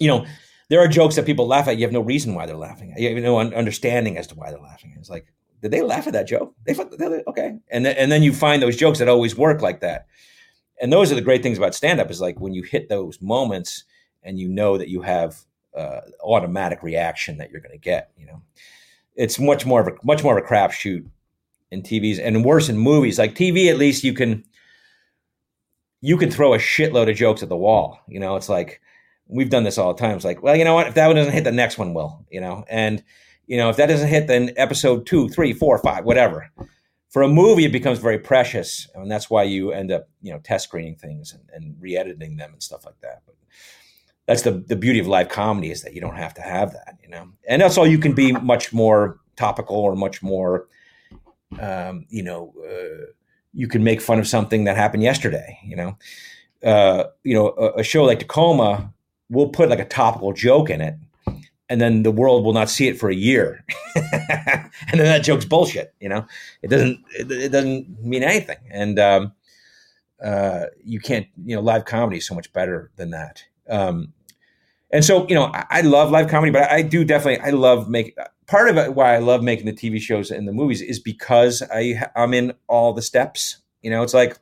you 0.00 0.08
know, 0.08 0.24
there 0.70 0.80
are 0.80 0.88
jokes 0.88 1.16
that 1.16 1.26
people 1.26 1.46
laugh 1.46 1.68
at. 1.68 1.76
You 1.76 1.84
have 1.84 1.92
no 1.92 2.00
reason 2.00 2.34
why 2.34 2.46
they're 2.46 2.56
laughing. 2.56 2.94
You 2.96 3.14
have 3.14 3.22
no 3.22 3.38
understanding 3.38 4.16
as 4.16 4.26
to 4.28 4.36
why 4.36 4.50
they're 4.50 4.58
laughing. 4.58 4.96
It's 4.98 5.10
like, 5.10 5.26
did 5.60 5.72
they 5.72 5.82
laugh 5.82 6.06
at 6.06 6.14
that 6.14 6.26
joke? 6.26 6.54
They 6.64 6.74
okay, 6.74 7.58
and 7.70 7.84
then, 7.84 7.94
and 7.98 8.10
then 8.10 8.22
you 8.22 8.32
find 8.32 8.62
those 8.62 8.74
jokes 8.74 9.00
that 9.00 9.08
always 9.10 9.36
work 9.36 9.60
like 9.60 9.80
that. 9.80 10.06
And 10.80 10.90
those 10.90 11.12
are 11.12 11.14
the 11.14 11.20
great 11.20 11.42
things 11.42 11.58
about 11.58 11.74
stand 11.74 12.00
up 12.00 12.10
is 12.10 12.22
like 12.22 12.40
when 12.40 12.54
you 12.54 12.62
hit 12.62 12.88
those 12.88 13.20
moments 13.20 13.84
and 14.22 14.38
you 14.38 14.48
know 14.48 14.78
that 14.78 14.88
you 14.88 15.02
have 15.02 15.36
uh, 15.76 16.00
automatic 16.24 16.82
reaction 16.82 17.36
that 17.36 17.50
you're 17.50 17.60
going 17.60 17.78
to 17.78 17.90
get. 17.92 18.12
You 18.16 18.28
know, 18.28 18.40
it's 19.14 19.38
much 19.38 19.66
more 19.66 19.82
of 19.82 19.88
a 19.88 19.92
much 20.02 20.24
more 20.24 20.38
of 20.38 20.42
a 20.42 20.48
crapshoot 20.48 21.06
in 21.70 21.82
TVs 21.82 22.18
and 22.18 22.46
worse 22.46 22.70
in 22.70 22.78
movies. 22.78 23.18
Like 23.18 23.34
TV, 23.34 23.68
at 23.70 23.76
least 23.76 24.04
you 24.04 24.14
can 24.14 24.42
you 26.06 26.16
can 26.16 26.30
throw 26.30 26.54
a 26.54 26.58
shitload 26.58 27.10
of 27.10 27.16
jokes 27.16 27.42
at 27.42 27.48
the 27.48 27.56
wall. 27.56 27.98
You 28.06 28.20
know, 28.20 28.36
it's 28.36 28.48
like 28.48 28.80
we've 29.26 29.50
done 29.50 29.64
this 29.64 29.76
all 29.76 29.92
the 29.92 30.00
time. 30.00 30.14
It's 30.14 30.24
like, 30.24 30.40
well, 30.40 30.54
you 30.54 30.64
know 30.64 30.74
what? 30.74 30.86
If 30.86 30.94
that 30.94 31.08
one 31.08 31.16
doesn't 31.16 31.32
hit, 31.32 31.42
the 31.42 31.50
next 31.50 31.78
one 31.78 31.94
will. 31.94 32.24
You 32.30 32.40
know, 32.40 32.64
and 32.70 33.02
you 33.48 33.56
know 33.56 33.70
if 33.70 33.76
that 33.76 33.86
doesn't 33.86 34.08
hit, 34.08 34.28
then 34.28 34.52
episode 34.56 35.04
two, 35.04 35.28
three, 35.28 35.52
four, 35.52 35.78
five, 35.78 36.04
whatever. 36.04 36.48
For 37.10 37.22
a 37.22 37.28
movie, 37.28 37.64
it 37.64 37.72
becomes 37.72 37.98
very 37.98 38.20
precious, 38.20 38.88
and 38.94 39.10
that's 39.10 39.28
why 39.28 39.42
you 39.42 39.72
end 39.72 39.90
up, 39.90 40.08
you 40.22 40.32
know, 40.32 40.38
test 40.38 40.64
screening 40.68 40.94
things 40.94 41.32
and, 41.32 41.42
and 41.52 41.74
re-editing 41.80 42.36
them 42.36 42.52
and 42.52 42.62
stuff 42.62 42.84
like 42.84 43.00
that. 43.00 43.22
But 43.26 43.34
that's 44.26 44.42
the 44.42 44.52
the 44.52 44.76
beauty 44.76 45.00
of 45.00 45.08
live 45.08 45.28
comedy 45.28 45.72
is 45.72 45.82
that 45.82 45.92
you 45.92 46.00
don't 46.00 46.16
have 46.16 46.34
to 46.34 46.42
have 46.42 46.72
that, 46.72 46.98
you 47.02 47.08
know, 47.08 47.32
and 47.48 47.60
that's 47.60 47.76
all 47.76 47.86
you 47.86 47.98
can 47.98 48.12
be 48.12 48.30
much 48.30 48.72
more 48.72 49.18
topical 49.34 49.76
or 49.76 49.96
much 49.96 50.22
more, 50.22 50.68
um, 51.58 52.06
you 52.10 52.22
know. 52.22 52.54
Uh, 52.64 53.06
you 53.56 53.66
can 53.66 53.82
make 53.82 54.00
fun 54.00 54.18
of 54.18 54.28
something 54.28 54.64
that 54.64 54.76
happened 54.76 55.02
yesterday. 55.02 55.58
You 55.64 55.76
know, 55.76 55.98
uh, 56.62 57.04
you 57.24 57.34
know, 57.34 57.48
a, 57.58 57.80
a, 57.80 57.82
show 57.82 58.04
like 58.04 58.18
Tacoma 58.18 58.92
will 59.30 59.48
put 59.48 59.70
like 59.70 59.78
a 59.78 59.84
topical 59.86 60.32
joke 60.32 60.68
in 60.68 60.80
it, 60.80 60.94
and 61.68 61.80
then 61.80 62.02
the 62.02 62.10
world 62.10 62.44
will 62.44 62.52
not 62.52 62.68
see 62.68 62.86
it 62.86 62.98
for 62.98 63.08
a 63.08 63.14
year, 63.14 63.64
and 63.96 65.00
then 65.00 65.06
that 65.06 65.24
joke's 65.24 65.46
bullshit. 65.46 65.94
You 66.00 66.10
know, 66.10 66.26
it 66.62 66.68
doesn't 66.68 67.02
it, 67.18 67.30
it 67.30 67.48
doesn't 67.50 68.04
mean 68.04 68.22
anything, 68.22 68.58
and 68.70 68.98
um, 68.98 69.32
uh, 70.22 70.66
you 70.84 71.00
can't. 71.00 71.26
You 71.44 71.56
know, 71.56 71.62
live 71.62 71.86
comedy 71.86 72.18
is 72.18 72.26
so 72.26 72.34
much 72.34 72.52
better 72.52 72.90
than 72.96 73.10
that. 73.10 73.42
Um, 73.68 74.12
and 74.90 75.04
so, 75.04 75.26
you 75.28 75.34
know, 75.34 75.46
I, 75.46 75.64
I 75.70 75.80
love 75.80 76.10
live 76.10 76.28
comedy, 76.28 76.52
but 76.52 76.70
I 76.70 76.82
do 76.82 77.04
definitely 77.04 77.44
I 77.44 77.50
love 77.50 77.88
making 77.88 78.14
part 78.46 78.68
of 78.68 78.94
why 78.94 79.14
I 79.14 79.18
love 79.18 79.42
making 79.42 79.66
the 79.66 79.72
TV 79.72 80.00
shows 80.00 80.30
and 80.30 80.46
the 80.46 80.52
movies 80.52 80.80
is 80.80 80.98
because 80.98 81.62
I 81.72 82.06
I'm 82.14 82.34
in 82.34 82.52
all 82.68 82.92
the 82.92 83.02
steps. 83.02 83.58
You 83.82 83.90
know, 83.90 84.02
it's 84.02 84.14
like 84.14 84.38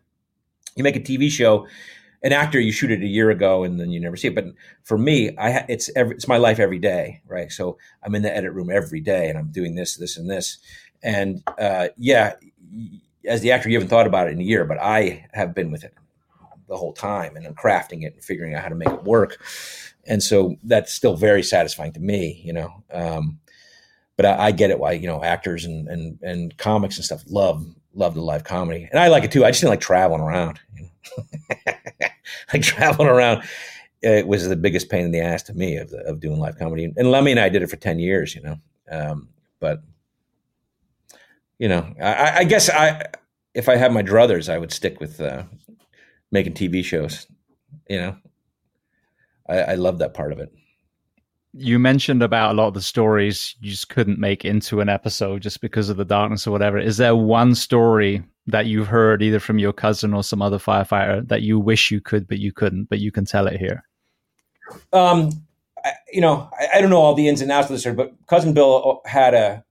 you 0.77 0.85
make 0.85 0.97
a 0.97 1.01
TV 1.01 1.31
show, 1.31 1.67
an 2.23 2.33
actor 2.33 2.61
you 2.61 2.73
shoot 2.73 2.91
it 2.91 3.03
a 3.03 3.07
year 3.07 3.31
ago 3.31 3.65
and 3.65 3.79
then 3.79 3.91
you 3.91 4.01
never 4.01 4.17
see 4.17 4.29
it. 4.29 4.35
But 4.35 4.47
for 4.83 4.99
me, 4.99 5.37
I 5.37 5.65
it's 5.69 5.91
every, 5.97 6.15
it's 6.17 6.29
my 6.29 6.37
life 6.37 6.59
every 6.59 6.79
day, 6.79 7.23
right? 7.27 7.51
So 7.51 7.79
I'm 8.03 8.15
in 8.15 8.23
the 8.23 8.35
edit 8.35 8.53
room 8.53 8.71
every 8.71 9.01
day 9.01 9.29
and 9.29 9.39
I'm 9.39 9.51
doing 9.51 9.75
this, 9.75 9.97
this, 9.97 10.17
and 10.17 10.31
this. 10.31 10.59
And 11.03 11.43
uh, 11.59 11.89
yeah, 11.99 12.35
as 13.27 13.41
the 13.41 13.53
actor, 13.53 13.69
you 13.69 13.77
haven't 13.77 13.91
thought 13.91 14.07
about 14.07 14.29
it 14.29 14.33
in 14.33 14.41
a 14.41 14.45
year, 14.45 14.65
but 14.65 14.79
I 14.81 15.27
have 15.33 15.55
been 15.55 15.71
with 15.71 15.85
it 15.85 15.95
the 16.67 16.77
whole 16.77 16.95
time 16.95 17.37
and 17.37 17.47
I'm 17.47 17.55
crafting 17.55 18.05
it 18.05 18.15
and 18.15 18.25
figuring 18.25 18.55
out 18.55 18.63
how 18.63 18.69
to 18.69 18.75
make 18.75 18.89
it 18.89 19.05
work. 19.05 19.43
And 20.07 20.23
so 20.23 20.57
that's 20.63 20.93
still 20.93 21.17
very 21.17 21.43
satisfying 21.43 21.93
to 21.93 22.01
me, 22.01 22.41
you 22.45 22.53
know. 22.53 22.83
Um, 22.93 23.39
but 24.17 24.27
I, 24.27 24.47
I, 24.47 24.53
get 24.53 24.71
it 24.71 24.79
why 24.79 24.93
you 24.93 25.07
know 25.07 25.23
actors 25.23 25.65
and, 25.65 25.89
and 25.89 26.19
and 26.23 26.57
comics 26.57 26.97
and 26.97 27.05
stuff 27.05 27.23
love 27.29 27.67
love 27.95 28.15
the 28.15 28.21
live 28.21 28.45
comedy, 28.45 28.89
and 28.91 29.01
I 29.01 29.09
like 29.09 29.25
it 29.25 29.33
too. 29.33 29.45
I 29.45 29.51
just 29.51 29.61
didn't 29.61 29.71
like 29.71 29.81
traveling 29.81 30.21
around. 30.21 30.61
You 30.77 30.89
know? 31.67 31.75
like 32.53 32.62
traveling 32.62 33.09
around, 33.09 33.45
it 34.03 34.27
was 34.27 34.49
the 34.49 34.57
biggest 34.57 34.89
pain 34.89 35.05
in 35.05 35.11
the 35.11 35.21
ass 35.21 35.43
to 35.45 35.55
me 35.55 35.77
of 35.77 35.91
the, 35.91 35.99
of 36.07 36.21
doing 36.21 36.39
live 36.39 36.59
comedy. 36.59 36.93
And 36.97 37.11
Lemme 37.11 37.29
and 37.29 37.41
I 37.41 37.49
did 37.49 37.62
it 37.62 37.71
for 37.71 37.77
ten 37.77 37.99
years, 37.99 38.35
you 38.35 38.43
know. 38.43 38.57
Um, 38.91 39.29
but 39.61 39.83
you 41.59 41.69
know, 41.69 41.93
I, 42.01 42.39
I, 42.39 42.45
guess 42.45 42.69
I 42.69 43.03
if 43.55 43.69
I 43.69 43.77
had 43.77 43.93
my 43.93 44.03
druthers, 44.03 44.53
I 44.53 44.59
would 44.59 44.73
stick 44.73 45.01
with 45.01 45.21
uh, 45.21 45.45
making 46.31 46.55
TV 46.55 46.85
shows. 46.85 47.27
You 47.89 47.99
know, 47.99 48.17
I, 49.49 49.59
I 49.59 49.75
love 49.75 49.99
that 49.99 50.15
part 50.15 50.33
of 50.33 50.39
it 50.39 50.53
you 51.57 51.79
mentioned 51.79 52.23
about 52.23 52.53
a 52.53 52.55
lot 52.55 52.67
of 52.67 52.75
the 52.75 52.83
stories 52.83 53.55
you 53.61 53.71
just 53.71 53.89
couldn't 53.89 54.19
make 54.19 54.45
into 54.45 54.81
an 54.81 54.89
episode 54.89 55.41
just 55.41 55.61
because 55.61 55.89
of 55.89 55.97
the 55.97 56.05
darkness 56.05 56.47
or 56.47 56.51
whatever. 56.51 56.79
Is 56.79 56.97
there 56.97 57.15
one 57.15 57.55
story 57.55 58.25
that 58.49 58.67
you've 58.67 58.89
heard 58.89 59.23
either 59.23 59.39
from 59.39 59.59
your 59.59 59.73
cousin 59.73 60.13
or 60.13 60.25
some 60.25 60.43
other 60.43 60.59
firefighter 60.59 61.27
that 61.29 61.43
you 61.43 61.61
wish 61.61 61.91
you 61.91 62.01
could, 62.01 62.27
but 62.27 62.39
you 62.39 62.53
couldn't, 62.53 62.89
but 62.89 62.99
you 62.99 63.13
can 63.13 63.25
tell 63.25 63.47
it 63.47 63.59
here? 63.59 63.85
Um, 64.93 65.31
I, 65.85 65.93
you 66.13 66.21
know, 66.21 66.51
I, 66.59 66.79
I, 66.79 66.81
don't 66.81 66.91
know 66.91 67.01
all 67.01 67.15
the 67.15 67.29
ins 67.29 67.41
and 67.41 67.53
outs 67.53 67.71
of 67.71 67.77
this, 67.77 67.95
but 67.95 68.15
cousin 68.27 68.53
Bill 68.53 69.01
had 69.05 69.35
a. 69.35 69.65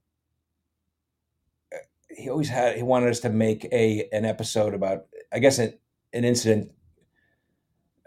He 2.08 2.30
always 2.30 2.48
had. 2.48 2.76
He 2.76 2.82
wanted 2.82 3.10
us 3.10 3.20
to 3.20 3.28
make 3.28 3.64
a 3.72 4.08
an 4.12 4.24
episode 4.24 4.72
about, 4.72 5.06
I 5.32 5.40
guess, 5.40 5.58
an, 5.58 5.74
an 6.12 6.24
incident 6.24 6.70
uh, 6.70 6.72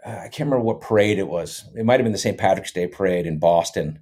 I 0.08 0.28
can't 0.28 0.48
remember 0.48 0.64
what 0.64 0.80
parade 0.80 1.18
it 1.18 1.28
was. 1.28 1.64
It 1.76 1.84
might 1.84 2.00
have 2.00 2.04
been 2.04 2.12
the 2.12 2.18
St. 2.18 2.38
Patrick's 2.38 2.72
Day 2.72 2.86
parade 2.86 3.26
in 3.26 3.38
Boston, 3.38 4.00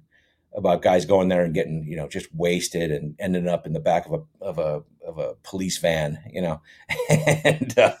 about 0.55 0.81
guys 0.81 1.05
going 1.05 1.27
there 1.27 1.43
and 1.43 1.53
getting 1.53 1.83
you 1.83 1.95
know 1.95 2.07
just 2.07 2.33
wasted 2.33 2.91
and 2.91 3.15
ending 3.19 3.47
up 3.47 3.65
in 3.65 3.73
the 3.73 3.79
back 3.79 4.05
of 4.07 4.13
a 4.13 4.43
of 4.43 4.57
a 4.57 4.83
of 5.05 5.17
a 5.17 5.35
police 5.43 5.77
van, 5.77 6.19
you 6.31 6.41
know, 6.41 6.61
and 7.09 7.77
uh, 7.77 7.93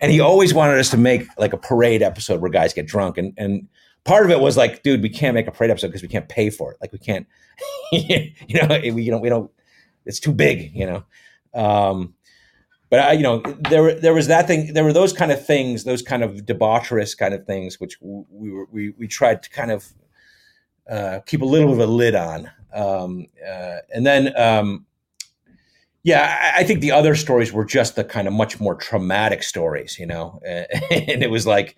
and 0.00 0.10
he 0.10 0.20
always 0.20 0.54
wanted 0.54 0.78
us 0.78 0.90
to 0.90 0.96
make 0.96 1.26
like 1.38 1.52
a 1.52 1.58
parade 1.58 2.02
episode 2.02 2.40
where 2.40 2.50
guys 2.50 2.72
get 2.72 2.86
drunk, 2.86 3.18
and 3.18 3.32
and 3.36 3.68
part 4.04 4.24
of 4.24 4.30
it 4.30 4.40
was 4.40 4.56
like, 4.56 4.82
dude, 4.82 5.02
we 5.02 5.08
can't 5.08 5.34
make 5.34 5.46
a 5.46 5.52
parade 5.52 5.70
episode 5.70 5.88
because 5.88 6.02
we 6.02 6.08
can't 6.08 6.28
pay 6.28 6.50
for 6.50 6.72
it, 6.72 6.78
like 6.80 6.92
we 6.92 6.98
can't, 6.98 7.26
you 7.92 8.32
know, 8.50 8.80
we 8.92 9.08
don't, 9.08 9.20
we 9.20 9.28
don't, 9.28 9.50
it's 10.06 10.20
too 10.20 10.32
big, 10.32 10.74
you 10.74 10.86
know. 10.86 11.04
Um, 11.52 12.14
but 12.90 12.98
I, 12.98 13.12
you 13.12 13.22
know, 13.22 13.40
there 13.70 13.98
there 13.98 14.12
was 14.12 14.26
that 14.26 14.46
thing. 14.46 14.74
There 14.74 14.84
were 14.84 14.92
those 14.92 15.12
kind 15.12 15.32
of 15.32 15.44
things, 15.44 15.84
those 15.84 16.02
kind 16.02 16.22
of 16.22 16.44
debaucherous 16.44 17.16
kind 17.16 17.32
of 17.32 17.46
things, 17.46 17.80
which 17.80 17.96
we 18.00 18.50
were 18.50 18.66
we 18.70 18.90
we 18.98 19.06
tried 19.06 19.42
to 19.44 19.50
kind 19.50 19.70
of 19.70 19.92
uh, 20.90 21.20
keep 21.20 21.40
a 21.40 21.44
little 21.44 21.68
bit 21.68 21.82
of 21.82 21.88
a 21.88 21.92
lid 21.92 22.14
on. 22.16 22.50
Um, 22.74 23.26
uh, 23.46 23.76
and 23.94 24.04
then, 24.04 24.36
um, 24.36 24.86
yeah, 26.02 26.52
I, 26.56 26.60
I, 26.60 26.64
think 26.64 26.80
the 26.80 26.92
other 26.92 27.14
stories 27.14 27.52
were 27.52 27.64
just 27.64 27.96
the 27.96 28.04
kind 28.04 28.26
of 28.26 28.34
much 28.34 28.58
more 28.58 28.74
traumatic 28.74 29.42
stories, 29.42 29.98
you 29.98 30.06
know, 30.06 30.40
and 30.46 31.22
it 31.22 31.30
was 31.30 31.46
like, 31.46 31.76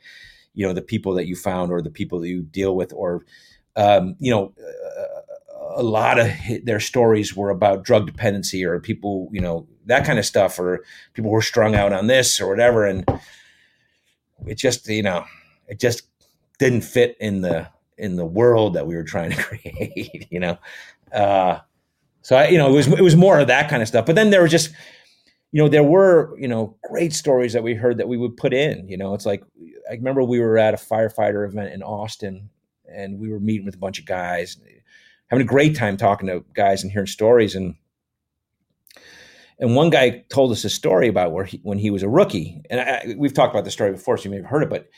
you 0.54 0.66
know, 0.66 0.72
the 0.72 0.82
people 0.82 1.14
that 1.14 1.26
you 1.26 1.36
found 1.36 1.72
or 1.72 1.82
the 1.82 1.90
people 1.90 2.20
that 2.20 2.28
you 2.28 2.42
deal 2.42 2.76
with, 2.76 2.92
or, 2.92 3.24
um, 3.76 4.16
you 4.18 4.30
know, 4.30 4.52
uh, 4.98 5.20
a 5.74 5.82
lot 5.82 6.18
of 6.18 6.30
their 6.64 6.80
stories 6.80 7.36
were 7.36 7.50
about 7.50 7.84
drug 7.84 8.06
dependency 8.06 8.64
or 8.64 8.78
people, 8.80 9.28
you 9.32 9.40
know, 9.40 9.66
that 9.86 10.04
kind 10.04 10.18
of 10.18 10.24
stuff, 10.24 10.58
or 10.58 10.84
people 11.14 11.30
were 11.30 11.42
strung 11.42 11.74
out 11.74 11.92
on 11.92 12.06
this 12.06 12.40
or 12.40 12.48
whatever. 12.48 12.86
And 12.86 13.04
it 14.46 14.56
just, 14.56 14.88
you 14.88 15.02
know, 15.02 15.24
it 15.68 15.80
just 15.80 16.02
didn't 16.58 16.82
fit 16.82 17.16
in 17.20 17.40
the, 17.40 17.68
in 17.98 18.16
the 18.16 18.26
world 18.26 18.74
that 18.74 18.86
we 18.86 18.94
were 18.94 19.04
trying 19.04 19.30
to 19.30 19.42
create, 19.42 20.26
you 20.30 20.40
know. 20.40 20.58
Uh, 21.12 21.58
so 22.22 22.36
I, 22.36 22.48
you 22.48 22.58
know, 22.58 22.68
it 22.68 22.72
was 22.72 22.86
it 22.86 23.02
was 23.02 23.16
more 23.16 23.38
of 23.38 23.48
that 23.48 23.68
kind 23.68 23.82
of 23.82 23.88
stuff. 23.88 24.06
But 24.06 24.14
then 24.14 24.30
there 24.30 24.40
were 24.40 24.48
just, 24.48 24.72
you 25.50 25.62
know, 25.62 25.68
there 25.68 25.82
were 25.82 26.36
you 26.38 26.48
know 26.48 26.76
great 26.88 27.12
stories 27.12 27.52
that 27.52 27.62
we 27.62 27.74
heard 27.74 27.98
that 27.98 28.08
we 28.08 28.16
would 28.16 28.36
put 28.36 28.54
in. 28.54 28.88
You 28.88 28.96
know, 28.96 29.12
it's 29.12 29.26
like 29.26 29.42
I 29.90 29.94
remember 29.94 30.22
we 30.22 30.40
were 30.40 30.56
at 30.56 30.74
a 30.74 30.78
firefighter 30.78 31.46
event 31.46 31.74
in 31.74 31.82
Austin, 31.82 32.48
and 32.88 33.18
we 33.18 33.28
were 33.28 33.40
meeting 33.40 33.66
with 33.66 33.74
a 33.74 33.78
bunch 33.78 33.98
of 33.98 34.06
guys, 34.06 34.56
having 35.32 35.46
a 35.46 35.48
great 35.48 35.74
time 35.74 35.96
talking 35.96 36.28
to 36.28 36.44
guys 36.52 36.82
and 36.82 36.92
hearing 36.92 37.06
stories. 37.06 37.54
And 37.54 37.74
and 39.58 39.74
one 39.74 39.88
guy 39.88 40.24
told 40.28 40.52
us 40.52 40.64
a 40.64 40.70
story 40.70 41.08
about 41.08 41.32
where 41.32 41.44
he, 41.44 41.58
when 41.62 41.78
he 41.78 41.90
was 41.90 42.02
a 42.02 42.08
rookie, 42.08 42.60
and 42.68 42.80
I, 42.80 43.14
we've 43.16 43.32
talked 43.32 43.54
about 43.54 43.64
the 43.64 43.70
story 43.70 43.92
before, 43.92 44.18
so 44.18 44.24
you 44.24 44.30
may 44.30 44.36
have 44.36 44.46
heard 44.46 44.62
it, 44.62 44.70
but. 44.70 44.88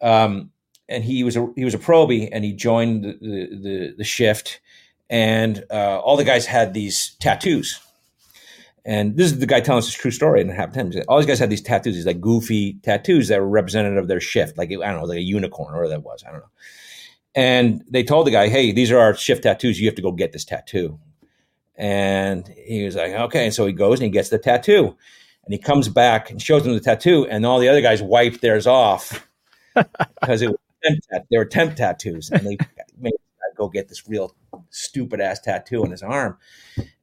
Um, 0.00 0.50
and 0.88 1.04
he 1.04 1.22
was 1.24 1.36
a 1.36 1.48
he 1.56 1.64
was 1.64 1.74
a 1.74 1.78
probie, 1.78 2.28
and 2.32 2.44
he 2.44 2.52
joined 2.52 3.04
the 3.04 3.16
the, 3.20 3.94
the 3.98 4.04
shift, 4.04 4.60
and 5.08 5.64
uh, 5.70 6.00
all 6.00 6.16
the 6.16 6.24
guys 6.24 6.44
had 6.44 6.74
these 6.74 7.16
tattoos. 7.20 7.80
And 8.84 9.16
this 9.16 9.30
is 9.30 9.38
the 9.38 9.46
guy 9.46 9.60
telling 9.60 9.78
us 9.78 9.86
his 9.86 9.94
true 9.94 10.10
story, 10.10 10.40
and 10.40 10.50
it 10.50 10.54
happened 10.54 10.92
to 10.92 10.98
him. 10.98 11.04
All 11.08 11.18
these 11.18 11.26
guys 11.26 11.38
had 11.38 11.50
these 11.50 11.62
tattoos, 11.62 11.94
these 11.94 12.04
like 12.04 12.20
goofy 12.20 12.74
tattoos 12.82 13.28
that 13.28 13.40
were 13.40 13.48
representative 13.48 14.02
of 14.02 14.08
their 14.08 14.20
shift, 14.20 14.58
like 14.58 14.70
I 14.70 14.74
don't 14.74 15.00
know, 15.00 15.04
like 15.04 15.18
a 15.18 15.22
unicorn 15.22 15.74
or 15.74 15.88
that 15.88 16.02
was, 16.02 16.24
I 16.26 16.32
don't 16.32 16.40
know. 16.40 16.50
And 17.34 17.82
they 17.88 18.02
told 18.02 18.26
the 18.26 18.30
guy, 18.30 18.48
"Hey, 18.48 18.72
these 18.72 18.90
are 18.90 18.98
our 18.98 19.14
shift 19.14 19.44
tattoos. 19.44 19.80
You 19.80 19.86
have 19.86 19.94
to 19.96 20.02
go 20.02 20.12
get 20.12 20.32
this 20.32 20.44
tattoo." 20.44 20.98
And 21.76 22.46
he 22.48 22.84
was 22.84 22.96
like, 22.96 23.12
"Okay." 23.12 23.46
And 23.46 23.54
so 23.54 23.66
he 23.66 23.72
goes 23.72 23.98
and 24.00 24.04
he 24.04 24.10
gets 24.10 24.28
the 24.28 24.38
tattoo, 24.38 24.96
and 25.44 25.52
he 25.52 25.58
comes 25.58 25.88
back 25.88 26.30
and 26.30 26.40
shows 26.40 26.64
them 26.64 26.74
the 26.74 26.80
tattoo, 26.80 27.26
and 27.26 27.46
all 27.46 27.58
the 27.58 27.68
other 27.68 27.80
guys 27.80 28.02
wipe 28.02 28.40
theirs 28.40 28.66
off 28.66 29.26
because 30.20 30.42
it 30.42 30.48
was 30.48 30.58
temp 30.84 30.98
tat- 31.10 31.26
they 31.30 31.38
were 31.38 31.44
temp 31.46 31.76
tattoos, 31.76 32.30
and 32.30 32.46
they 32.46 32.58
made 32.98 33.12
go 33.62 33.68
get 33.68 33.88
this 33.88 34.08
real 34.08 34.34
stupid 34.70 35.20
ass 35.20 35.40
tattoo 35.40 35.84
on 35.84 35.90
his 35.90 36.02
arm. 36.02 36.36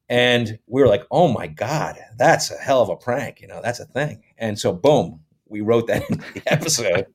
And 0.09 0.57
we 0.67 0.81
were 0.81 0.87
like, 0.87 1.05
"Oh 1.11 1.27
my 1.27 1.47
god, 1.47 1.99
that's 2.17 2.51
a 2.51 2.57
hell 2.57 2.81
of 2.81 2.89
a 2.89 2.95
prank!" 2.95 3.41
You 3.41 3.47
know, 3.47 3.61
that's 3.63 3.79
a 3.79 3.85
thing. 3.85 4.23
And 4.37 4.57
so, 4.57 4.73
boom, 4.73 5.21
we 5.47 5.61
wrote 5.61 5.87
that 5.87 6.09
in 6.09 6.17
the 6.17 6.41
episode, 6.47 7.05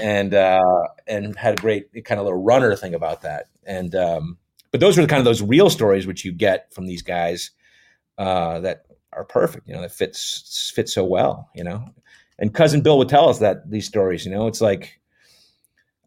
and 0.00 0.34
uh, 0.34 0.60
and 1.06 1.36
had 1.36 1.54
a 1.54 1.60
great 1.60 1.86
kind 2.04 2.18
of 2.18 2.24
little 2.24 2.42
runner 2.42 2.74
thing 2.76 2.94
about 2.94 3.22
that. 3.22 3.46
And 3.64 3.94
um, 3.94 4.38
but 4.70 4.80
those 4.80 4.98
are 4.98 5.02
the 5.02 5.08
kind 5.08 5.20
of 5.20 5.24
those 5.24 5.42
real 5.42 5.70
stories 5.70 6.06
which 6.06 6.24
you 6.24 6.32
get 6.32 6.72
from 6.72 6.86
these 6.86 7.02
guys 7.02 7.50
uh, 8.18 8.60
that 8.60 8.86
are 9.12 9.24
perfect. 9.24 9.68
You 9.68 9.74
know, 9.74 9.82
that 9.82 9.92
fits 9.92 10.72
fits 10.74 10.94
so 10.94 11.04
well. 11.04 11.48
You 11.54 11.64
know, 11.64 11.84
and 12.38 12.54
cousin 12.54 12.80
Bill 12.82 12.98
would 12.98 13.08
tell 13.08 13.28
us 13.28 13.38
that 13.38 13.70
these 13.70 13.86
stories. 13.86 14.24
You 14.24 14.32
know, 14.32 14.46
it's 14.46 14.60
like 14.60 15.00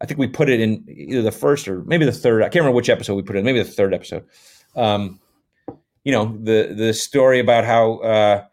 I 0.00 0.06
think 0.06 0.18
we 0.18 0.26
put 0.26 0.48
it 0.48 0.60
in 0.60 0.84
either 0.88 1.22
the 1.22 1.32
first 1.32 1.68
or 1.68 1.82
maybe 1.84 2.04
the 2.04 2.12
third. 2.12 2.42
I 2.42 2.46
can't 2.46 2.56
remember 2.56 2.76
which 2.76 2.90
episode 2.90 3.14
we 3.14 3.22
put 3.22 3.36
it 3.36 3.40
in. 3.40 3.44
Maybe 3.44 3.62
the 3.62 3.64
third 3.64 3.94
episode. 3.94 4.24
Um, 4.74 5.20
you 6.06 6.12
know 6.12 6.38
the 6.40 6.72
the 6.72 6.94
story 6.94 7.40
about 7.40 7.64
how 7.64 7.96
uh, 7.96 8.44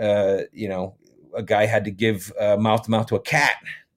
uh, 0.00 0.42
you 0.52 0.68
know 0.68 0.94
a 1.34 1.42
guy 1.42 1.66
had 1.66 1.84
to 1.84 1.90
give 1.90 2.32
mouth 2.58 2.82
to 2.84 2.90
mouth 2.90 3.06
to 3.06 3.16
a 3.16 3.20
cat. 3.20 3.56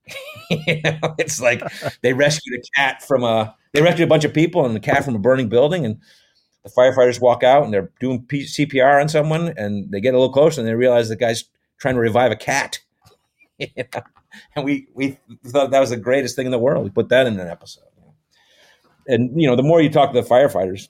you 0.49 0.82
know, 0.84 1.16
it's 1.18 1.41
like 1.41 1.62
they 2.01 2.14
rescued 2.14 2.60
a 2.60 2.80
cat 2.80 3.01
from 3.03 3.24
a 3.24 3.55
they 3.74 3.82
rescued 3.82 4.07
a 4.07 4.10
bunch 4.10 4.26
of 4.26 4.34
people 4.34 4.66
and 4.66 4.76
the 4.76 4.80
cat 4.80 5.05
from 5.05 5.16
a 5.16 5.20
burning 5.20 5.49
building, 5.49 5.86
and 5.86 5.99
the 6.64 6.72
firefighters 6.72 7.22
walk 7.22 7.43
out 7.43 7.64
and 7.64 7.74
they're 7.74 7.91
doing 7.99 8.26
CPR 8.26 9.01
on 9.01 9.10
someone, 9.10 9.53
and 9.57 9.91
they 9.91 10.01
get 10.01 10.14
a 10.14 10.18
little 10.18 10.34
closer 10.34 10.62
and 10.62 10.68
they 10.68 10.74
realize 10.74 11.10
the 11.10 11.16
guy's 11.16 11.45
trying 11.78 11.95
to 11.95 12.01
revive 12.01 12.32
a 12.32 12.36
cat. 12.36 12.80
and 14.55 14.64
we 14.64 14.88
we 14.93 15.18
thought 15.47 15.72
that 15.72 15.80
was 15.80 15.89
the 15.89 15.97
greatest 15.97 16.36
thing 16.36 16.45
in 16.45 16.51
the 16.51 16.60
world. 16.60 16.84
We 16.84 16.89
put 16.89 17.10
that 17.10 17.28
in 17.28 17.39
an 17.39 17.47
episode. 17.47 17.84
And 19.07 19.41
you 19.41 19.47
know, 19.47 19.55
the 19.55 19.64
more 19.64 19.82
you 19.82 19.89
talk 19.89 20.14
to 20.14 20.22
the 20.22 20.28
firefighters, 20.28 20.88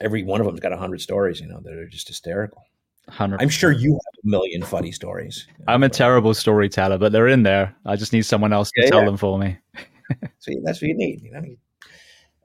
every 0.00 0.22
one 0.22 0.40
of 0.40 0.46
them's 0.46 0.60
got 0.60 0.72
a 0.72 0.78
hundred 0.78 1.02
stories. 1.02 1.40
You 1.40 1.48
know, 1.48 1.60
that 1.62 1.74
are 1.74 1.86
just 1.86 2.08
hysterical. 2.08 2.64
100 3.06 3.40
I'm 3.40 3.48
sure 3.48 3.70
you 3.70 3.92
have 3.92 4.24
a 4.24 4.26
million 4.26 4.62
funny 4.62 4.90
stories. 4.90 5.46
I'm 5.68 5.84
a 5.84 5.88
terrible 5.88 6.34
storyteller, 6.34 6.98
but 6.98 7.12
they're 7.12 7.28
in 7.28 7.44
there. 7.44 7.74
I 7.84 7.96
just 7.96 8.12
need 8.12 8.22
someone 8.22 8.52
else 8.52 8.70
to 8.72 8.82
yeah, 8.82 8.90
tell 8.90 9.00
yeah. 9.00 9.06
them 9.06 9.16
for 9.16 9.38
me. 9.38 9.56
so 10.38 10.52
that's 10.64 10.82
what 10.82 10.88
you 10.88 10.96
need. 10.96 11.22
You 11.22 11.30
know. 11.32 11.44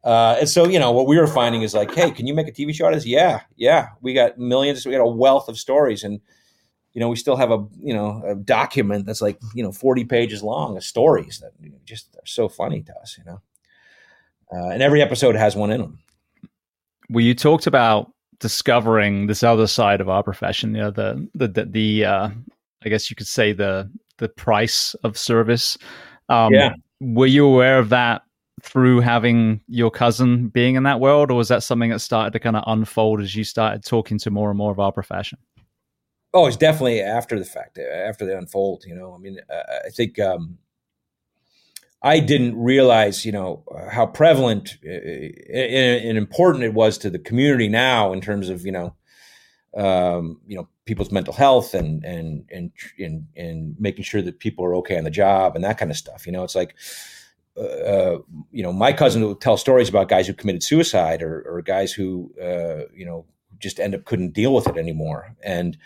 Uh, 0.04 0.38
and 0.40 0.50
so, 0.50 0.68
you 0.68 0.80
know, 0.80 0.92
what 0.92 1.08
we 1.08 1.18
were 1.18 1.28
finding 1.28 1.62
is 1.62 1.74
like, 1.74 1.94
hey, 1.94 2.12
can 2.12 2.26
you 2.26 2.34
make 2.34 2.48
a 2.48 2.52
TV 2.52 2.74
show 2.74 2.86
out 2.86 2.94
of 2.94 2.98
this? 2.98 3.06
Yeah, 3.06 3.42
yeah. 3.56 3.90
We 4.02 4.14
got 4.14 4.38
millions. 4.38 4.86
We 4.86 4.92
got 4.92 5.02
a 5.02 5.08
wealth 5.08 5.48
of 5.48 5.58
stories, 5.58 6.04
and 6.04 6.20
you 6.94 7.00
know, 7.00 7.10
we 7.10 7.16
still 7.16 7.36
have 7.36 7.52
a 7.52 7.66
you 7.80 7.94
know 7.94 8.22
a 8.26 8.36
document 8.36 9.06
that's 9.06 9.22
like 9.22 9.40
you 9.54 9.64
know 9.64 9.72
forty 9.72 10.04
pages 10.04 10.44
long 10.44 10.78
of 10.78 10.84
stories 10.84 11.40
that 11.40 11.54
just 11.86 12.16
are 12.16 12.26
so 12.26 12.50
funny 12.50 12.82
to 12.84 12.96
us, 12.98 13.18
you 13.18 13.24
know. 13.26 13.42
Uh, 14.54 14.70
and 14.70 14.84
every 14.84 15.02
episode 15.02 15.36
has 15.36 15.56
one 15.56 15.72
in 15.72 15.82
them. 15.82 16.00
Well, 17.10 17.24
you 17.24 17.34
talked 17.36 17.68
about 17.68 18.12
discovering 18.42 19.28
this 19.28 19.44
other 19.44 19.68
side 19.68 20.02
of 20.02 20.10
our 20.10 20.24
profession, 20.24 20.76
you 20.76 20.82
know, 20.82 20.92
the 20.92 21.30
the 21.34 21.48
the, 21.48 21.66
the 21.66 22.06
uh, 22.06 22.30
I 22.84 22.90
guess 22.90 23.10
you 23.10 23.16
could 23.16 23.28
say 23.28 23.54
the 23.54 23.90
the 24.18 24.28
price 24.28 24.94
of 25.04 25.18
service. 25.18 25.78
Um, 26.28 26.54
yeah. 26.54 26.74
Were 27.00 27.28
you 27.28 27.46
aware 27.46 27.80
of 27.80 27.90
that 27.90 28.24
through 28.62 29.00
having 29.00 29.62
your 29.68 29.90
cousin 29.90 30.50
being 30.50 30.76
in 30.76 30.84
that 30.84 31.00
world, 31.00 31.32
or 31.32 31.36
was 31.36 31.48
that 31.48 31.64
something 31.64 31.90
that 31.90 32.00
started 32.00 32.34
to 32.34 32.40
kind 32.40 32.56
of 32.56 32.64
unfold 32.68 33.22
as 33.22 33.36
you 33.36 33.44
started 33.44 33.84
talking 33.84 34.20
to 34.20 34.30
more 34.30 34.50
and 34.50 34.58
more 34.58 34.72
of 34.72 34.80
our 34.80 34.92
profession? 34.92 35.40
Oh, 36.34 36.46
it's 36.46 36.58
definitely 36.58 37.02
after 37.02 37.38
the 37.40 37.46
fact, 37.46 37.78
after 37.78 38.26
they 38.26 38.36
unfold. 38.36 38.84
You 38.86 38.96
know, 38.96 39.14
I 39.14 39.18
mean, 39.18 39.40
I 39.50 39.90
think 39.90 40.20
um, 40.20 40.58
I 42.04 42.20
didn't 42.20 42.58
realize, 42.58 43.26
you 43.26 43.32
know, 43.32 43.64
how 43.92 44.08
prevalent 44.08 44.78
and 44.84 46.18
important 46.18 46.64
it 46.64 46.74
was 46.74 46.98
to 47.00 47.10
the 47.10 47.20
community 47.20 47.70
now 47.70 48.12
in 48.12 48.22
terms 48.22 48.50
of, 48.50 48.66
you 48.66 48.72
know, 48.72 48.96
um, 49.78 50.42
you 50.48 50.58
know, 50.58 50.68
people's 50.86 51.12
mental 51.12 51.34
health 51.34 51.74
and 51.74 52.04
and 52.04 52.44
and 52.52 52.72
and 52.98 53.28
and 53.38 53.76
making 53.80 54.04
sure 54.04 54.22
that 54.22 54.40
people 54.40 54.66
are 54.66 54.76
okay 54.76 54.98
on 54.98 55.04
the 55.04 55.12
job 55.12 55.56
and 55.56 55.64
that 55.64 55.78
kind 55.78 55.92
of 55.92 55.98
stuff. 55.98 56.26
You 56.26 56.32
know, 56.32 56.44
it's 56.44 56.56
like. 56.56 56.76
Uh, 57.58 57.64
uh 57.64 58.18
you 58.52 58.64
know, 58.64 58.72
my 58.72 58.94
cousin 58.94 59.28
would 59.28 59.42
tell 59.42 59.58
stories 59.58 59.90
about 59.90 60.08
guys 60.08 60.26
who 60.26 60.34
committed 60.34 60.64
suicide 60.64 61.22
or, 61.22 61.42
or 61.42 61.62
guys 61.62 61.92
who, 61.92 62.34
uh, 62.42 62.88
you 62.96 63.06
know, 63.06 63.26
just 63.60 63.78
end 63.78 63.94
up 63.94 64.06
couldn't 64.06 64.32
deal 64.32 64.54
with 64.54 64.68
it 64.68 64.78
anymore. 64.78 65.36
And 65.44 65.78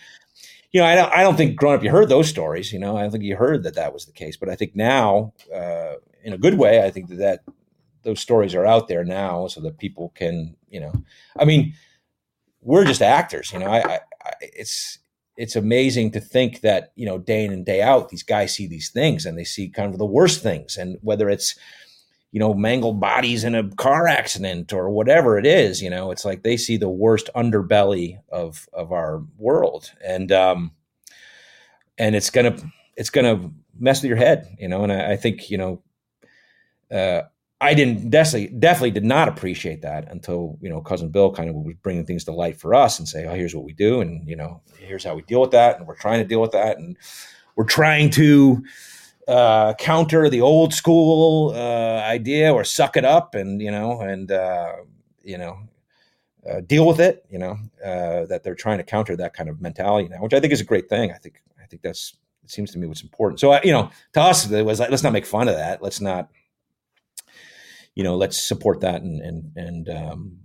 you 0.76 0.82
know, 0.82 0.88
I 0.88 0.96
don't, 0.96 1.14
I 1.14 1.24
don't 1.24 1.38
think 1.38 1.56
growing 1.56 1.78
up 1.78 1.86
you 1.86 1.90
heard 1.90 2.10
those 2.10 2.28
stories. 2.28 2.74
You 2.74 2.80
know, 2.80 2.98
I 2.98 3.04
don't 3.04 3.12
think 3.12 3.24
you 3.24 3.38
heard 3.38 3.64
that 3.64 3.76
that 3.76 3.94
was 3.94 4.06
the 4.06 4.12
case. 4.12 4.36
But 4.36 4.50
I 4.50 4.56
think 4.56 4.76
now, 4.76 5.32
uh, 5.56 5.94
in 6.22 6.34
a 6.34 6.38
good 6.38 6.58
way, 6.58 6.84
I 6.84 6.92
think 6.92 7.08
that, 7.08 7.16
that 7.16 7.40
those 8.04 8.20
stories 8.20 8.54
are 8.54 8.66
out 8.66 8.90
there 8.90 9.06
now, 9.06 9.48
so 9.48 9.62
that 9.62 9.78
people 9.78 10.12
can, 10.16 10.58
you 10.68 10.82
know, 10.82 10.92
I 11.40 11.46
mean, 11.46 11.76
we're 12.60 12.84
just 12.84 13.02
actors. 13.02 13.54
You 13.54 13.60
know, 13.60 13.68
I, 13.68 13.78
I, 13.78 14.00
I 14.26 14.32
it's 14.42 15.00
it's 15.38 15.56
amazing 15.56 16.12
to 16.12 16.20
think 16.20 16.60
that 16.60 16.92
you 16.98 17.06
know 17.06 17.20
day 17.20 17.46
in 17.46 17.54
and 17.54 17.66
day 17.66 17.82
out 17.82 18.10
these 18.10 18.24
guys 18.24 18.54
see 18.54 18.68
these 18.68 18.90
things 18.90 19.26
and 19.26 19.38
they 19.38 19.46
see 19.46 19.70
kind 19.70 19.94
of 19.94 19.98
the 19.98 20.06
worst 20.06 20.44
things 20.44 20.76
and 20.76 20.98
whether 21.02 21.30
it's 21.30 21.58
you 22.36 22.40
know, 22.40 22.54
mangled 22.54 23.00
bodies 23.00 23.46
in 23.46 23.56
a 23.56 23.70
car 23.76 24.10
accident 24.10 24.74
or 24.74 24.90
whatever 24.90 25.40
it 25.40 25.46
is, 25.46 25.82
you 25.82 25.90
know, 25.90 26.12
it's 26.12 26.26
like 26.26 26.44
they 26.44 26.58
see 26.58 26.76
the 26.76 26.90
worst 26.90 27.30
underbelly 27.34 28.20
of 28.28 28.68
of 28.74 28.92
our 28.92 29.24
world. 29.38 29.94
And 30.04 30.34
um 30.34 30.74
and 31.98 32.14
it's 32.14 32.30
gonna 32.30 32.58
it's 32.98 33.10
gonna 33.10 33.50
mess 33.80 34.02
with 34.02 34.10
your 34.10 34.18
head, 34.18 34.54
you 34.60 34.68
know, 34.68 34.84
and 34.84 34.92
I, 34.92 35.14
I 35.14 35.16
think, 35.16 35.50
you 35.50 35.58
know, 35.58 35.82
uh 36.92 37.22
I 37.62 37.74
didn't 37.74 38.10
definitely 38.10 38.50
definitely 38.60 38.92
did 38.92 39.06
not 39.06 39.30
appreciate 39.30 39.82
that 39.84 40.12
until 40.12 40.58
you 40.60 40.70
know 40.70 40.82
cousin 40.82 41.12
Bill 41.12 41.32
kind 41.32 41.50
of 41.50 41.56
was 41.56 41.76
bringing 41.84 42.06
things 42.06 42.26
to 42.26 42.34
light 42.34 42.60
for 42.60 42.76
us 42.76 43.00
and 43.00 43.08
say, 43.08 43.26
oh, 43.26 43.34
here's 43.34 43.56
what 43.56 43.64
we 43.64 43.72
do, 43.72 44.02
and 44.02 44.28
you 44.28 44.36
know, 44.36 44.62
here's 44.78 45.06
how 45.06 45.16
we 45.16 45.22
deal 45.22 45.40
with 45.40 45.52
that, 45.52 45.78
and 45.78 45.88
we're 45.88 45.96
trying 45.96 46.20
to 46.20 46.28
deal 46.28 46.42
with 46.42 46.52
that, 46.52 46.80
and 46.80 46.98
we're 47.56 47.64
trying 47.64 48.10
to 48.10 48.62
uh, 49.28 49.74
counter 49.76 50.30
the 50.30 50.42
old 50.42 50.74
school 50.74 51.52
uh, 51.56 52.02
idea 52.02 52.54
or 52.54 52.64
suck 52.64 52.98
it 52.98 53.06
up, 53.06 53.36
and 53.36 53.62
you 53.62 53.72
know, 53.72 54.02
and 54.02 54.32
uh, 54.32 54.74
you 55.24 55.38
know, 55.38 55.58
uh, 56.50 56.62
deal 56.62 56.86
with 56.86 57.00
it. 57.00 57.26
You 57.30 57.40
know, 57.40 57.58
uh, 57.84 58.26
that 58.28 58.42
they're 58.44 58.56
trying 58.56 58.78
to 58.78 58.84
counter 58.84 59.16
that 59.18 59.34
kind 59.34 59.50
of 59.50 59.62
mentality 59.62 60.10
now, 60.10 60.22
which 60.22 60.34
I 60.34 60.40
think 60.40 60.54
is 60.54 60.62
a 60.62 60.66
great 60.66 60.90
thing. 60.90 61.12
I 61.12 61.18
think 61.18 61.42
I 61.62 61.66
think 61.66 61.82
that's 61.82 62.16
it 62.44 62.52
seems 62.52 62.72
to 62.72 62.78
me 62.78 62.88
what's 62.88 63.04
important. 63.04 63.40
So 63.40 63.60
you 63.64 63.72
know, 63.72 63.90
to 64.14 64.22
us, 64.22 64.50
it 64.50 64.66
was 64.66 64.80
like 64.80 64.92
let's 64.92 65.04
not 65.04 65.14
make 65.14 65.26
fun 65.26 65.48
of 65.48 65.56
that. 65.56 65.82
Let's 65.82 66.02
not 66.02 66.30
you 67.96 68.04
know, 68.04 68.16
let's 68.16 68.42
support 68.44 68.82
that 68.82 69.02
and 69.02 69.22
and 69.22 69.52
and 69.56 69.90
um, 69.90 70.40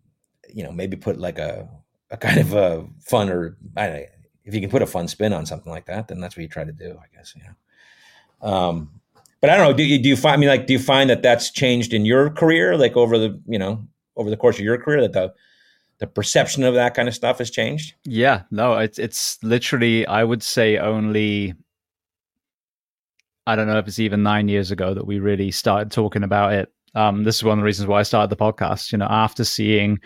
you 0.49 0.65
know 0.65 0.73
maybe 0.73 0.97
put 0.97 1.19
like 1.19 1.39
a 1.39 1.69
a 2.11 2.17
kind 2.17 2.39
of 2.39 2.55
a 2.55 2.87
fun 3.01 3.29
or 3.29 3.57
I 3.77 3.87
don't 3.87 3.97
know, 3.97 4.07
if 4.45 4.55
you 4.55 4.61
can 4.61 4.71
put 4.71 4.83
a 4.83 4.87
fun 4.87 5.07
spin 5.09 5.33
on 5.33 5.47
something 5.47 5.71
like 5.71 5.87
that, 5.87 6.09
then 6.09 6.21
that's 6.21 6.37
what 6.37 6.43
you 6.43 6.49
try 6.49 6.65
to 6.65 6.73
do, 6.73 6.99
I 6.99 7.15
guess. 7.15 7.35
You 7.37 7.43
know, 7.43 7.55
um, 8.43 8.91
but 9.41 9.51
I 9.51 9.57
don't 9.57 9.71
know. 9.71 9.77
Do 9.77 9.83
you 9.83 9.99
do 10.03 10.09
you 10.09 10.17
find? 10.17 10.35
I 10.35 10.37
mean, 10.37 10.49
like, 10.49 10.67
do 10.67 10.73
you 10.73 10.79
find 10.79 11.09
that 11.11 11.23
that's 11.23 11.51
changed 11.51 11.95
in 11.95 12.05
your 12.05 12.31
career, 12.31 12.77
like 12.77 12.97
over 12.97 13.19
the 13.19 13.41
you 13.47 13.59
know 13.59 13.87
over 14.17 14.31
the 14.31 14.37
course 14.37 14.59
of 14.59 14.65
your 14.65 14.79
career, 14.79 15.01
that 15.03 15.13
the 15.13 15.33
the 15.99 16.07
perception 16.07 16.65
of 16.65 16.75
that 16.75 16.95
kind 16.95 17.09
of 17.09 17.15
stuff 17.15 17.39
has 17.39 17.51
changed? 17.51 17.95
Yeah, 18.05 18.43
no, 18.51 18.75
it's 18.75 18.99
it's 18.99 19.43
literally 19.43 20.07
I 20.07 20.25
would 20.25 20.43
say 20.43 20.79
only 20.79 21.55
I 23.47 23.57
don't 23.57 23.67
know 23.67 23.79
if 23.79 23.89
it's 23.89 23.99
even 23.99 24.23
nine 24.23 24.49
years 24.49 24.71
ago 24.71 24.95
that 24.95 25.07
we 25.07 25.19
really 25.19 25.51
started 25.51 25.91
talking 25.91 26.23
about 26.23 26.53
it 26.53 26.73
um, 26.95 27.25
this 27.25 27.37
is 27.37 27.45
one 27.45 27.59
of 27.59 27.63
the 27.63 27.67
reasons 27.67 27.89
why 27.89 28.01
I 28.01 28.05
started 28.05 28.31
the 28.31 28.43
podcast. 28.43 28.93
You 28.93 28.99
know, 28.99 29.07
after 29.09 29.45
seeing 29.45 29.99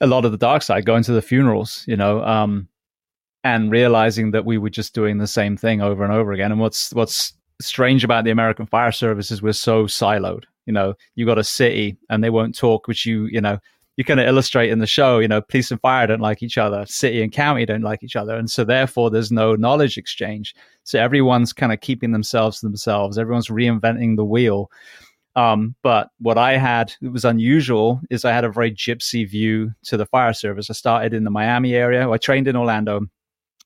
a 0.00 0.06
lot 0.06 0.24
of 0.24 0.32
the 0.32 0.38
dark 0.38 0.62
side, 0.62 0.86
going 0.86 1.02
to 1.04 1.12
the 1.12 1.22
funerals, 1.22 1.84
you 1.86 1.96
know, 1.96 2.22
um, 2.24 2.68
and 3.42 3.70
realizing 3.70 4.30
that 4.32 4.44
we 4.44 4.58
were 4.58 4.70
just 4.70 4.94
doing 4.94 5.18
the 5.18 5.26
same 5.26 5.56
thing 5.56 5.80
over 5.80 6.04
and 6.04 6.12
over 6.12 6.32
again. 6.32 6.52
And 6.52 6.60
what's 6.60 6.92
what's 6.92 7.32
strange 7.60 8.04
about 8.04 8.24
the 8.24 8.30
American 8.30 8.66
Fire 8.66 8.92
Service 8.92 9.30
is 9.30 9.42
we're 9.42 9.52
so 9.52 9.84
siloed. 9.84 10.44
You 10.66 10.72
know, 10.72 10.94
you 11.14 11.26
got 11.26 11.38
a 11.38 11.44
city 11.44 11.96
and 12.08 12.22
they 12.22 12.30
won't 12.30 12.56
talk, 12.56 12.86
which 12.88 13.06
you 13.06 13.26
you 13.26 13.40
know 13.40 13.58
you 13.96 14.04
kind 14.04 14.20
of 14.20 14.26
illustrate 14.26 14.70
in 14.70 14.78
the 14.78 14.86
show. 14.86 15.18
You 15.18 15.28
know, 15.28 15.40
police 15.40 15.70
and 15.70 15.80
fire 15.80 16.06
don't 16.06 16.20
like 16.20 16.42
each 16.42 16.58
other, 16.58 16.84
city 16.86 17.22
and 17.22 17.32
county 17.32 17.66
don't 17.66 17.82
like 17.82 18.02
each 18.02 18.16
other, 18.16 18.36
and 18.36 18.50
so 18.50 18.64
therefore 18.64 19.10
there's 19.10 19.32
no 19.32 19.56
knowledge 19.56 19.96
exchange. 19.96 20.54
So 20.84 20.98
everyone's 21.00 21.52
kind 21.52 21.72
of 21.72 21.80
keeping 21.80 22.12
themselves 22.12 22.60
to 22.60 22.66
themselves. 22.66 23.18
Everyone's 23.18 23.48
reinventing 23.48 24.16
the 24.16 24.24
wheel 24.24 24.70
um, 25.36 25.76
but 25.82 26.10
what 26.18 26.38
I 26.38 26.56
had, 26.56 26.92
it 27.00 27.08
was 27.08 27.24
unusual, 27.24 28.00
is 28.10 28.24
I 28.24 28.32
had 28.32 28.44
a 28.44 28.50
very 28.50 28.72
gypsy 28.72 29.28
view 29.28 29.72
to 29.84 29.96
the 29.96 30.06
fire 30.06 30.32
service. 30.32 30.70
I 30.70 30.74
started 30.74 31.14
in 31.14 31.24
the 31.24 31.30
Miami 31.30 31.74
area. 31.74 32.08
I 32.10 32.18
trained 32.18 32.48
in 32.48 32.56
Orlando, 32.56 33.02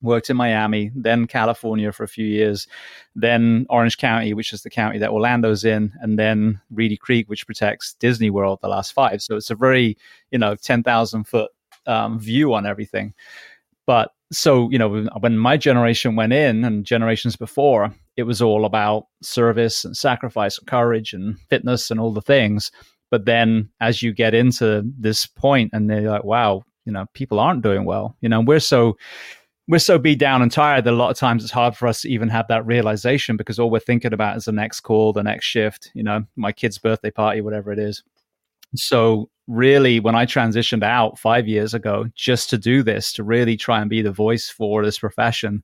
worked 0.02 0.30
in 0.30 0.36
Miami, 0.36 0.90
then 0.94 1.26
California 1.26 1.92
for 1.92 2.04
a 2.04 2.08
few 2.08 2.26
years, 2.26 2.66
then 3.14 3.66
Orange 3.70 3.96
County, 3.96 4.34
which 4.34 4.52
is 4.52 4.62
the 4.62 4.70
county 4.70 4.98
that 4.98 5.10
Orlando's 5.10 5.64
in, 5.64 5.92
and 6.00 6.18
then 6.18 6.60
Reedy 6.70 6.96
Creek, 6.96 7.28
which 7.28 7.46
protects 7.46 7.94
Disney 7.94 8.30
World 8.30 8.58
the 8.60 8.68
last 8.68 8.92
five. 8.92 9.22
So 9.22 9.36
it's 9.36 9.50
a 9.50 9.54
very, 9.54 9.96
you 10.30 10.38
know, 10.38 10.56
10,000 10.56 11.24
foot 11.24 11.50
um, 11.86 12.18
view 12.18 12.52
on 12.54 12.66
everything. 12.66 13.14
But 13.86 14.12
so, 14.32 14.70
you 14.70 14.78
know, 14.78 15.06
when 15.20 15.38
my 15.38 15.56
generation 15.56 16.16
went 16.16 16.32
in 16.32 16.64
and 16.64 16.84
generations 16.84 17.36
before, 17.36 17.94
it 18.16 18.24
was 18.24 18.42
all 18.42 18.64
about 18.64 19.06
service 19.22 19.84
and 19.84 19.96
sacrifice 19.96 20.58
and 20.58 20.66
courage 20.66 21.12
and 21.12 21.38
fitness 21.48 21.90
and 21.90 22.00
all 22.00 22.12
the 22.12 22.22
things. 22.22 22.70
But 23.10 23.26
then 23.26 23.70
as 23.80 24.02
you 24.02 24.12
get 24.12 24.34
into 24.34 24.82
this 24.98 25.26
point 25.26 25.70
and 25.72 25.88
they're 25.88 26.10
like, 26.10 26.24
wow, 26.24 26.64
you 26.84 26.92
know, 26.92 27.06
people 27.14 27.38
aren't 27.38 27.62
doing 27.62 27.84
well. 27.84 28.16
You 28.20 28.28
know, 28.28 28.40
we're 28.40 28.60
so 28.60 28.96
we're 29.66 29.78
so 29.78 29.98
beat 29.98 30.18
down 30.18 30.42
and 30.42 30.52
tired 30.52 30.84
that 30.84 30.92
a 30.92 30.96
lot 30.96 31.10
of 31.10 31.16
times 31.16 31.42
it's 31.42 31.52
hard 31.52 31.76
for 31.76 31.86
us 31.86 32.02
to 32.02 32.10
even 32.10 32.28
have 32.28 32.46
that 32.48 32.66
realization 32.66 33.36
because 33.36 33.58
all 33.58 33.70
we're 33.70 33.80
thinking 33.80 34.12
about 34.12 34.36
is 34.36 34.44
the 34.44 34.52
next 34.52 34.80
call, 34.80 35.12
the 35.12 35.22
next 35.22 35.46
shift, 35.46 35.90
you 35.94 36.02
know, 36.02 36.24
my 36.36 36.52
kid's 36.52 36.78
birthday 36.78 37.10
party, 37.10 37.40
whatever 37.40 37.72
it 37.72 37.78
is. 37.78 38.02
So 38.74 39.30
really 39.46 40.00
when 40.00 40.14
I 40.14 40.26
transitioned 40.26 40.82
out 40.82 41.18
five 41.18 41.48
years 41.48 41.72
ago 41.72 42.06
just 42.14 42.50
to 42.50 42.58
do 42.58 42.82
this, 42.82 43.12
to 43.14 43.24
really 43.24 43.56
try 43.56 43.80
and 43.80 43.88
be 43.88 44.02
the 44.02 44.12
voice 44.12 44.50
for 44.50 44.84
this 44.84 44.98
profession, 44.98 45.62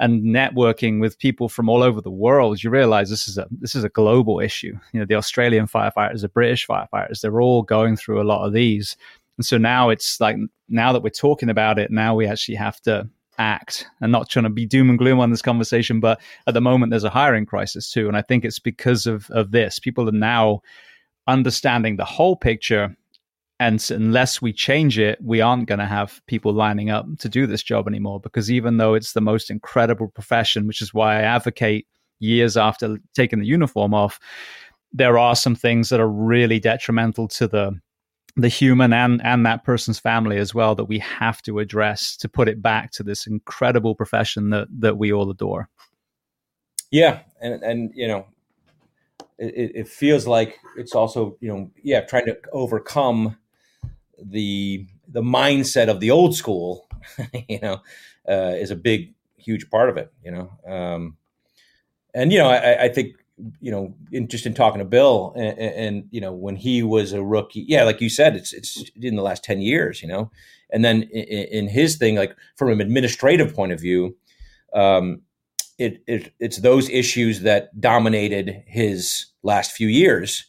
and 0.00 0.22
networking 0.22 1.00
with 1.00 1.18
people 1.18 1.48
from 1.48 1.68
all 1.68 1.82
over 1.82 2.00
the 2.00 2.10
world, 2.10 2.62
you 2.62 2.70
realize 2.70 3.10
this 3.10 3.26
is 3.26 3.36
a 3.36 3.48
this 3.50 3.74
is 3.74 3.82
a 3.82 3.88
global 3.88 4.38
issue. 4.38 4.78
You 4.92 5.00
know, 5.00 5.06
the 5.06 5.16
Australian 5.16 5.66
firefighters, 5.66 6.20
the 6.20 6.28
British 6.28 6.66
firefighters, 6.66 7.20
they're 7.20 7.40
all 7.40 7.62
going 7.62 7.96
through 7.96 8.22
a 8.22 8.24
lot 8.24 8.46
of 8.46 8.52
these. 8.52 8.96
And 9.38 9.44
so 9.44 9.58
now 9.58 9.88
it's 9.88 10.20
like 10.20 10.36
now 10.68 10.92
that 10.92 11.02
we're 11.02 11.10
talking 11.10 11.50
about 11.50 11.80
it, 11.80 11.90
now 11.90 12.14
we 12.14 12.26
actually 12.26 12.54
have 12.54 12.80
to 12.82 13.08
act 13.38 13.86
and 14.00 14.12
not 14.12 14.28
trying 14.28 14.44
to 14.44 14.50
be 14.50 14.66
doom 14.66 14.90
and 14.90 14.98
gloom 14.98 15.20
on 15.20 15.30
this 15.30 15.42
conversation. 15.42 16.00
But 16.00 16.20
at 16.46 16.54
the 16.54 16.60
moment, 16.60 16.90
there's 16.90 17.04
a 17.04 17.10
hiring 17.10 17.46
crisis 17.46 17.90
too, 17.90 18.08
and 18.08 18.16
I 18.16 18.22
think 18.22 18.44
it's 18.44 18.58
because 18.58 19.06
of 19.06 19.30
of 19.30 19.50
this. 19.50 19.78
People 19.78 20.08
are 20.08 20.12
now 20.12 20.60
understanding 21.26 21.96
the 21.96 22.04
whole 22.04 22.36
picture 22.36 22.96
and 23.60 23.84
unless 23.90 24.40
we 24.40 24.52
change 24.52 24.98
it, 24.98 25.18
we 25.22 25.40
aren't 25.40 25.66
going 25.66 25.80
to 25.80 25.86
have 25.86 26.20
people 26.26 26.52
lining 26.52 26.90
up 26.90 27.06
to 27.18 27.28
do 27.28 27.46
this 27.46 27.62
job 27.62 27.88
anymore. 27.88 28.20
Because 28.20 28.52
even 28.52 28.76
though 28.76 28.94
it's 28.94 29.14
the 29.14 29.20
most 29.20 29.50
incredible 29.50 30.08
profession, 30.08 30.66
which 30.66 30.80
is 30.80 30.94
why 30.94 31.16
I 31.16 31.22
advocate 31.22 31.86
years 32.20 32.56
after 32.56 32.98
taking 33.14 33.40
the 33.40 33.46
uniform 33.46 33.94
off, 33.94 34.20
there 34.92 35.18
are 35.18 35.34
some 35.34 35.56
things 35.56 35.88
that 35.88 36.00
are 36.00 36.08
really 36.08 36.60
detrimental 36.60 37.26
to 37.28 37.48
the 37.48 37.80
the 38.36 38.48
human 38.48 38.92
and 38.92 39.20
and 39.24 39.44
that 39.46 39.64
person's 39.64 39.98
family 39.98 40.38
as 40.38 40.54
well 40.54 40.74
that 40.74 40.84
we 40.84 40.98
have 41.00 41.42
to 41.42 41.58
address 41.58 42.16
to 42.16 42.28
put 42.28 42.48
it 42.48 42.62
back 42.62 42.92
to 42.92 43.02
this 43.02 43.26
incredible 43.26 43.94
profession 43.94 44.50
that 44.50 44.68
that 44.70 44.98
we 44.98 45.12
all 45.12 45.30
adore. 45.30 45.68
Yeah, 46.90 47.20
and 47.40 47.62
and 47.62 47.90
you 47.94 48.08
know, 48.08 48.26
it, 49.38 49.72
it 49.74 49.88
feels 49.88 50.26
like 50.26 50.58
it's 50.76 50.94
also 50.94 51.36
you 51.40 51.48
know 51.48 51.70
yeah 51.82 52.00
trying 52.00 52.26
to 52.26 52.38
overcome 52.52 53.36
the 54.20 54.86
the 55.08 55.22
mindset 55.22 55.88
of 55.88 56.00
the 56.00 56.10
old 56.10 56.36
school, 56.36 56.88
you 57.48 57.58
know, 57.60 57.80
uh, 58.28 58.54
is 58.56 58.70
a 58.70 58.76
big, 58.76 59.14
huge 59.36 59.70
part 59.70 59.88
of 59.88 59.96
it. 59.96 60.12
You 60.22 60.32
know, 60.32 60.52
um, 60.66 61.16
and 62.14 62.32
you 62.32 62.38
know, 62.38 62.48
I, 62.48 62.84
I, 62.84 62.88
think 62.88 63.14
you 63.60 63.70
know, 63.70 63.94
in, 64.12 64.28
just 64.28 64.46
in 64.46 64.54
talking 64.54 64.78
to 64.78 64.84
Bill, 64.84 65.32
and, 65.36 65.58
and, 65.58 66.08
you 66.10 66.20
know, 66.20 66.32
when 66.32 66.56
he 66.56 66.82
was 66.82 67.12
a 67.12 67.22
rookie, 67.22 67.64
yeah, 67.68 67.84
like 67.84 68.00
you 68.00 68.08
said, 68.08 68.36
it's 68.36 68.52
it's 68.52 68.82
in 68.96 69.16
the 69.16 69.22
last 69.22 69.44
ten 69.44 69.60
years, 69.60 70.02
you 70.02 70.08
know, 70.08 70.30
and 70.70 70.84
then 70.84 71.02
in, 71.04 71.44
in 71.64 71.68
his 71.68 71.96
thing, 71.96 72.16
like 72.16 72.36
from 72.56 72.70
an 72.70 72.80
administrative 72.80 73.54
point 73.54 73.72
of 73.72 73.80
view, 73.80 74.16
um, 74.74 75.22
it, 75.78 76.02
it 76.06 76.32
it's 76.40 76.58
those 76.58 76.88
issues 76.90 77.40
that 77.42 77.80
dominated 77.80 78.62
his 78.66 79.26
last 79.42 79.72
few 79.72 79.88
years 79.88 80.44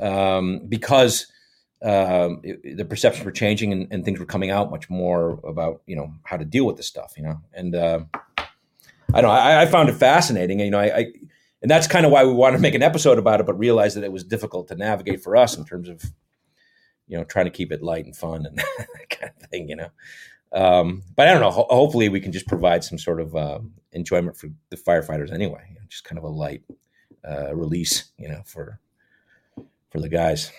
um, 0.00 0.60
because 0.68 1.26
um, 1.82 2.40
it, 2.42 2.76
the 2.76 2.84
perceptions 2.84 3.24
were 3.24 3.32
changing 3.32 3.72
and, 3.72 3.88
and, 3.90 4.04
things 4.04 4.18
were 4.18 4.26
coming 4.26 4.50
out 4.50 4.70
much 4.70 4.88
more 4.88 5.40
about 5.44 5.82
you 5.86 5.96
know 5.96 6.12
how 6.22 6.36
to 6.36 6.44
deal 6.44 6.66
with 6.66 6.76
this 6.76 6.86
stuff 6.86 7.12
you 7.16 7.22
know? 7.22 7.40
And 7.52 7.74
uh, 7.74 8.00
I 9.12 9.20
don't 9.20 9.24
know 9.24 9.30
I, 9.30 9.62
I, 9.62 9.66
found 9.66 9.88
it 9.88 9.94
fascinating 9.94 10.60
you 10.60 10.70
know 10.70 10.78
I, 10.78 10.98
I 10.98 11.12
and 11.64 11.70
that's 11.70 11.86
kind 11.86 12.04
of 12.04 12.12
why 12.12 12.22
we 12.22 12.32
wanted 12.32 12.58
to 12.58 12.62
make 12.62 12.74
an 12.74 12.82
episode 12.82 13.18
about 13.18 13.40
it 13.40 13.46
but 13.46 13.58
realized 13.58 13.96
that 13.96 14.04
it 14.04 14.12
was 14.12 14.22
difficult 14.22 14.68
to 14.68 14.76
navigate 14.76 15.22
for 15.22 15.36
us 15.36 15.56
in 15.56 15.64
terms 15.64 15.88
of 15.88 16.04
you 17.08 17.16
know 17.16 17.24
trying 17.24 17.46
to 17.46 17.50
keep 17.50 17.72
it 17.72 17.82
light 17.82 18.04
and 18.04 18.14
fun 18.14 18.46
and 18.46 18.58
that 18.78 19.10
kind 19.10 19.32
of 19.40 19.48
thing 19.48 19.68
you 19.68 19.76
know 19.76 19.88
um, 20.52 21.02
but 21.16 21.26
I 21.26 21.32
don't 21.32 21.40
know 21.40 21.50
Ho- 21.50 21.66
hopefully 21.68 22.08
we 22.08 22.20
can 22.20 22.30
just 22.30 22.46
provide 22.46 22.84
some 22.84 22.98
sort 22.98 23.20
of 23.20 23.34
uh, 23.34 23.58
enjoyment 23.92 24.36
for 24.36 24.48
the 24.68 24.76
firefighters 24.76 25.32
anyway 25.32 25.64
you 25.70 25.74
know, 25.74 25.86
just 25.88 26.04
kind 26.04 26.18
of 26.18 26.24
a 26.24 26.28
light 26.28 26.62
uh, 27.28 27.54
release 27.54 28.12
you 28.18 28.28
know 28.28 28.42
for 28.44 28.78
for 29.94 30.00
the 30.00 30.08
guys. 30.08 30.52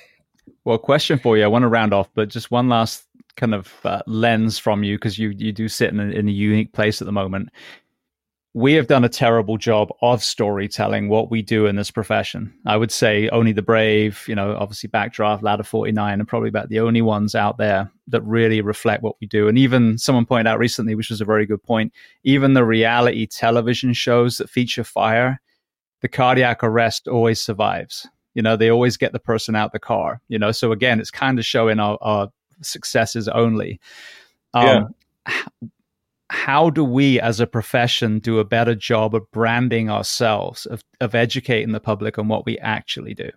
Well, 0.64 0.78
question 0.78 1.20
for 1.20 1.38
you. 1.38 1.44
I 1.44 1.48
want 1.48 1.64
to 1.64 1.68
round 1.68 1.94
off, 1.94 2.10
but 2.16 2.30
just 2.30 2.50
one 2.50 2.70
last 2.70 3.04
kind 3.36 3.54
of 3.54 3.74
uh, 3.84 4.02
lens 4.08 4.58
from 4.58 4.84
you 4.84 4.96
because 4.96 5.20
you 5.20 5.30
you 5.30 5.52
do 5.52 5.68
sit 5.68 5.92
in 5.92 6.00
a, 6.00 6.06
in 6.06 6.28
a 6.28 6.32
unique 6.32 6.72
place 6.72 7.02
at 7.02 7.06
the 7.06 7.12
moment. 7.12 7.50
We 8.56 8.74
have 8.74 8.88
done 8.88 9.04
a 9.04 9.10
terrible 9.10 9.58
job 9.58 9.90
of 10.02 10.24
storytelling 10.24 11.10
what 11.10 11.30
we 11.30 11.42
do 11.42 11.66
in 11.66 11.76
this 11.76 11.92
profession. 11.92 12.54
I 12.66 12.78
would 12.78 12.92
say 12.92 13.28
only 13.30 13.52
the 13.52 13.62
brave, 13.62 14.24
you 14.30 14.34
know, 14.34 14.56
obviously 14.56 14.90
Backdraft, 14.90 15.42
Ladder 15.42 15.64
49 15.64 16.22
are 16.22 16.26
probably 16.26 16.48
about 16.48 16.70
the 16.70 16.80
only 16.80 17.02
ones 17.02 17.36
out 17.36 17.58
there 17.58 17.92
that 18.08 18.22
really 18.22 18.62
reflect 18.62 19.04
what 19.04 19.18
we 19.20 19.28
do. 19.28 19.50
And 19.50 19.58
even 19.58 19.98
someone 19.98 20.26
pointed 20.26 20.48
out 20.48 20.58
recently, 20.58 20.96
which 20.96 21.10
was 21.10 21.20
a 21.20 21.26
very 21.26 21.46
good 21.46 21.64
point, 21.64 21.92
even 22.24 22.54
the 22.54 22.64
reality 22.64 23.28
television 23.28 23.92
shows 23.92 24.38
that 24.38 24.50
feature 24.50 24.86
fire, 24.86 25.42
the 26.00 26.08
cardiac 26.08 26.64
arrest 26.64 27.10
always 27.10 27.42
survives 27.42 28.08
you 28.36 28.42
know, 28.42 28.56
they 28.56 28.70
always 28.70 28.98
get 28.98 29.14
the 29.14 29.20
person 29.20 29.56
out 29.56 29.72
the 29.72 29.80
car. 29.80 30.22
You 30.28 30.38
know, 30.38 30.52
so 30.52 30.72
again, 30.72 31.00
it's 31.00 31.10
kind 31.10 31.40
of 31.40 31.46
showing 31.46 31.80
our, 31.80 31.98
our 32.02 32.30
successes 32.62 33.28
only. 33.28 33.80
Um, 34.54 34.94
yeah. 35.28 35.32
How 36.36 36.70
do 36.70 36.84
we, 36.84 37.20
as 37.20 37.40
a 37.40 37.48
profession, 37.48 38.20
do 38.20 38.40
a 38.40 38.44
better 38.44 38.76
job 38.76 39.16
of 39.16 39.32
branding 39.32 39.90
ourselves, 39.90 40.66
of, 40.66 40.84
of 41.00 41.16
educating 41.16 41.72
the 41.72 41.80
public 41.80 42.20
on 42.20 42.28
what 42.28 42.46
we 42.46 42.60
actually 42.60 43.14
do? 43.14 43.32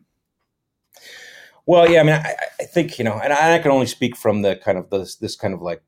Well, 1.65 1.89
yeah, 1.89 2.01
I 2.01 2.03
mean, 2.03 2.15
I, 2.17 2.35
I 2.61 2.65
think 2.65 2.99
you 2.99 3.05
know, 3.05 3.21
and 3.23 3.33
I, 3.33 3.59
can 3.61 3.71
only 3.71 3.87
speak 3.87 4.17
from 4.17 4.43
the 4.43 4.57
kind 4.57 4.77
of 4.77 4.91
this 4.91 5.15
this 5.15 5.37
kind 5.37 5.55
of 5.55 5.63
like, 5.63 5.81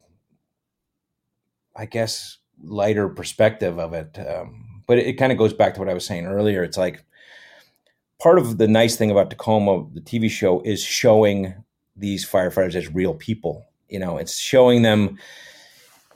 I 1.74 1.86
guess, 1.86 2.38
lighter 2.62 3.08
perspective 3.08 3.78
of 3.80 3.92
it. 3.92 4.16
Um, 4.18 4.82
but 4.86 4.98
it, 4.98 5.08
it 5.08 5.12
kind 5.14 5.32
of 5.32 5.38
goes 5.38 5.52
back 5.52 5.74
to 5.74 5.80
what 5.80 5.88
I 5.88 5.94
was 5.94 6.06
saying 6.06 6.26
earlier. 6.26 6.62
It's 6.62 6.78
like 6.78 7.04
part 8.20 8.38
of 8.38 8.58
the 8.58 8.68
nice 8.68 8.96
thing 8.96 9.10
about 9.10 9.30
Tacoma, 9.30 9.84
the 9.92 10.00
TV 10.00 10.30
show, 10.30 10.62
is 10.62 10.80
showing 10.80 11.54
these 11.96 12.24
firefighters 12.24 12.76
as 12.76 12.94
real 12.94 13.14
people. 13.14 13.66
You 13.88 13.98
know, 13.98 14.16
it's 14.16 14.38
showing 14.38 14.82
them 14.82 15.18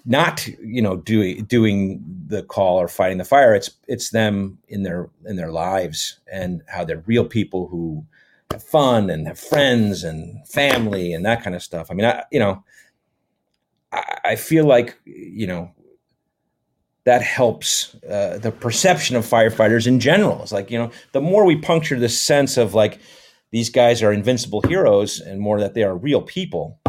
not 0.04 0.46
you 0.46 0.82
know 0.82 0.96
doing 0.96 1.44
doing 1.44 2.02
the 2.26 2.42
call 2.42 2.80
or 2.80 2.88
fighting 2.88 3.18
the 3.18 3.24
fire. 3.24 3.54
It's 3.54 3.70
it's 3.88 4.10
them 4.10 4.58
in 4.68 4.82
their 4.82 5.08
in 5.24 5.36
their 5.36 5.52
lives 5.52 6.18
and 6.30 6.62
how 6.68 6.84
they're 6.84 7.02
real 7.06 7.24
people 7.24 7.68
who 7.68 8.04
have 8.50 8.62
fun 8.62 9.10
and 9.10 9.26
have 9.26 9.38
friends 9.38 10.04
and 10.04 10.46
family 10.46 11.12
and 11.12 11.24
that 11.24 11.42
kind 11.42 11.56
of 11.56 11.62
stuff. 11.62 11.90
I 11.90 11.94
mean, 11.94 12.06
I 12.06 12.24
you 12.30 12.38
know, 12.38 12.62
I, 13.92 14.18
I 14.24 14.36
feel 14.36 14.66
like 14.66 14.98
you 15.04 15.46
know 15.46 15.70
that 17.04 17.22
helps 17.22 17.94
uh, 18.08 18.38
the 18.38 18.50
perception 18.50 19.16
of 19.16 19.26
firefighters 19.26 19.86
in 19.86 20.00
general. 20.00 20.42
It's 20.42 20.52
like 20.52 20.70
you 20.70 20.78
know, 20.78 20.90
the 21.12 21.20
more 21.20 21.44
we 21.44 21.56
puncture 21.56 21.98
this 21.98 22.20
sense 22.20 22.56
of 22.56 22.74
like 22.74 23.00
these 23.52 23.70
guys 23.70 24.02
are 24.02 24.12
invincible 24.12 24.62
heroes, 24.62 25.20
and 25.20 25.40
more 25.40 25.60
that 25.60 25.74
they 25.74 25.82
are 25.82 25.96
real 25.96 26.20
people, 26.20 26.80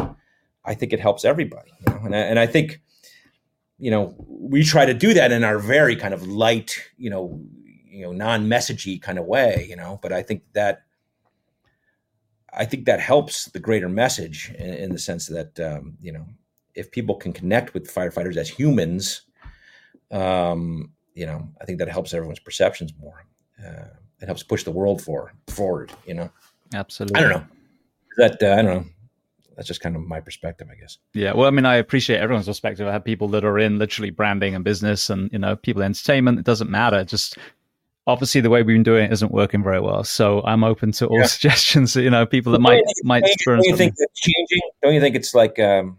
I 0.64 0.74
think 0.74 0.92
it 0.92 1.00
helps 1.00 1.24
everybody. 1.24 1.72
You 1.86 1.94
know? 1.94 2.00
and, 2.04 2.14
I, 2.14 2.18
and 2.18 2.38
I 2.38 2.46
think 2.46 2.80
you 3.78 3.90
know 3.90 4.14
we 4.18 4.64
try 4.64 4.86
to 4.86 4.94
do 4.94 5.14
that 5.14 5.32
in 5.32 5.44
our 5.44 5.58
very 5.58 5.96
kind 5.96 6.14
of 6.14 6.26
light, 6.26 6.76
you 6.96 7.10
know, 7.10 7.40
you 7.84 8.02
know, 8.02 8.12
non-messagey 8.12 9.00
kind 9.00 9.18
of 9.18 9.26
way. 9.26 9.66
You 9.68 9.76
know, 9.76 9.98
but 10.02 10.12
I 10.12 10.22
think 10.22 10.42
that. 10.52 10.82
I 12.58 12.64
think 12.64 12.86
that 12.86 13.00
helps 13.00 13.46
the 13.46 13.60
greater 13.60 13.86
message 13.86 14.50
in, 14.58 14.72
in 14.72 14.92
the 14.92 14.98
sense 14.98 15.26
that 15.26 15.60
um, 15.60 15.98
you 16.00 16.10
know 16.10 16.24
if 16.74 16.90
people 16.90 17.16
can 17.16 17.32
connect 17.32 17.74
with 17.74 17.92
firefighters 17.92 18.36
as 18.36 18.48
humans, 18.48 19.22
um, 20.10 20.92
you 21.14 21.26
know, 21.26 21.48
I 21.60 21.64
think 21.64 21.78
that 21.78 21.88
helps 21.88 22.14
everyone's 22.14 22.38
perceptions 22.38 22.92
more. 23.00 23.24
Uh, 23.58 23.88
it 24.20 24.26
helps 24.26 24.42
push 24.42 24.62
the 24.62 24.70
world 24.70 25.02
for 25.02 25.32
forward. 25.48 25.92
You 26.06 26.14
know, 26.14 26.30
absolutely. 26.74 27.16
I 27.16 27.20
don't 27.20 27.30
know 27.30 27.46
that 28.18 28.42
uh, 28.42 28.52
I 28.52 28.62
don't 28.62 28.74
know. 28.74 28.84
That's 29.56 29.68
just 29.68 29.80
kind 29.80 29.96
of 29.96 30.02
my 30.02 30.20
perspective, 30.20 30.68
I 30.70 30.78
guess. 30.78 30.98
Yeah, 31.14 31.32
well, 31.32 31.46
I 31.46 31.50
mean, 31.50 31.64
I 31.64 31.76
appreciate 31.76 32.18
everyone's 32.18 32.46
perspective. 32.46 32.86
I 32.86 32.92
have 32.92 33.04
people 33.04 33.28
that 33.28 33.44
are 33.44 33.58
in 33.58 33.78
literally 33.78 34.10
branding 34.10 34.54
and 34.54 34.62
business, 34.62 35.08
and 35.08 35.32
you 35.32 35.38
know, 35.38 35.56
people 35.56 35.82
entertainment. 35.82 36.38
It 36.38 36.44
doesn't 36.44 36.70
matter. 36.70 37.04
Just 37.04 37.38
obviously 38.06 38.40
the 38.40 38.50
way 38.50 38.62
we've 38.62 38.74
been 38.76 38.82
doing 38.82 39.06
it 39.06 39.12
isn't 39.12 39.32
working 39.32 39.62
very 39.62 39.80
well. 39.80 40.04
So 40.04 40.42
I'm 40.44 40.62
open 40.62 40.92
to 40.92 41.06
all 41.06 41.18
yeah. 41.18 41.26
suggestions. 41.26 41.96
You 41.96 42.10
know, 42.10 42.26
people 42.26 42.52
that 42.52 42.60
might 42.60 42.82
might 43.02 43.24
experience. 43.24 43.66
Don't 43.66 43.72
you 43.72 43.76
think 43.76 43.94
it's 43.96 44.20
changing? 44.20 44.60
Don't 44.82 44.94
you 44.94 45.00
think 45.00 45.16
it's 45.16 45.34
like 45.34 45.58
um, 45.58 45.98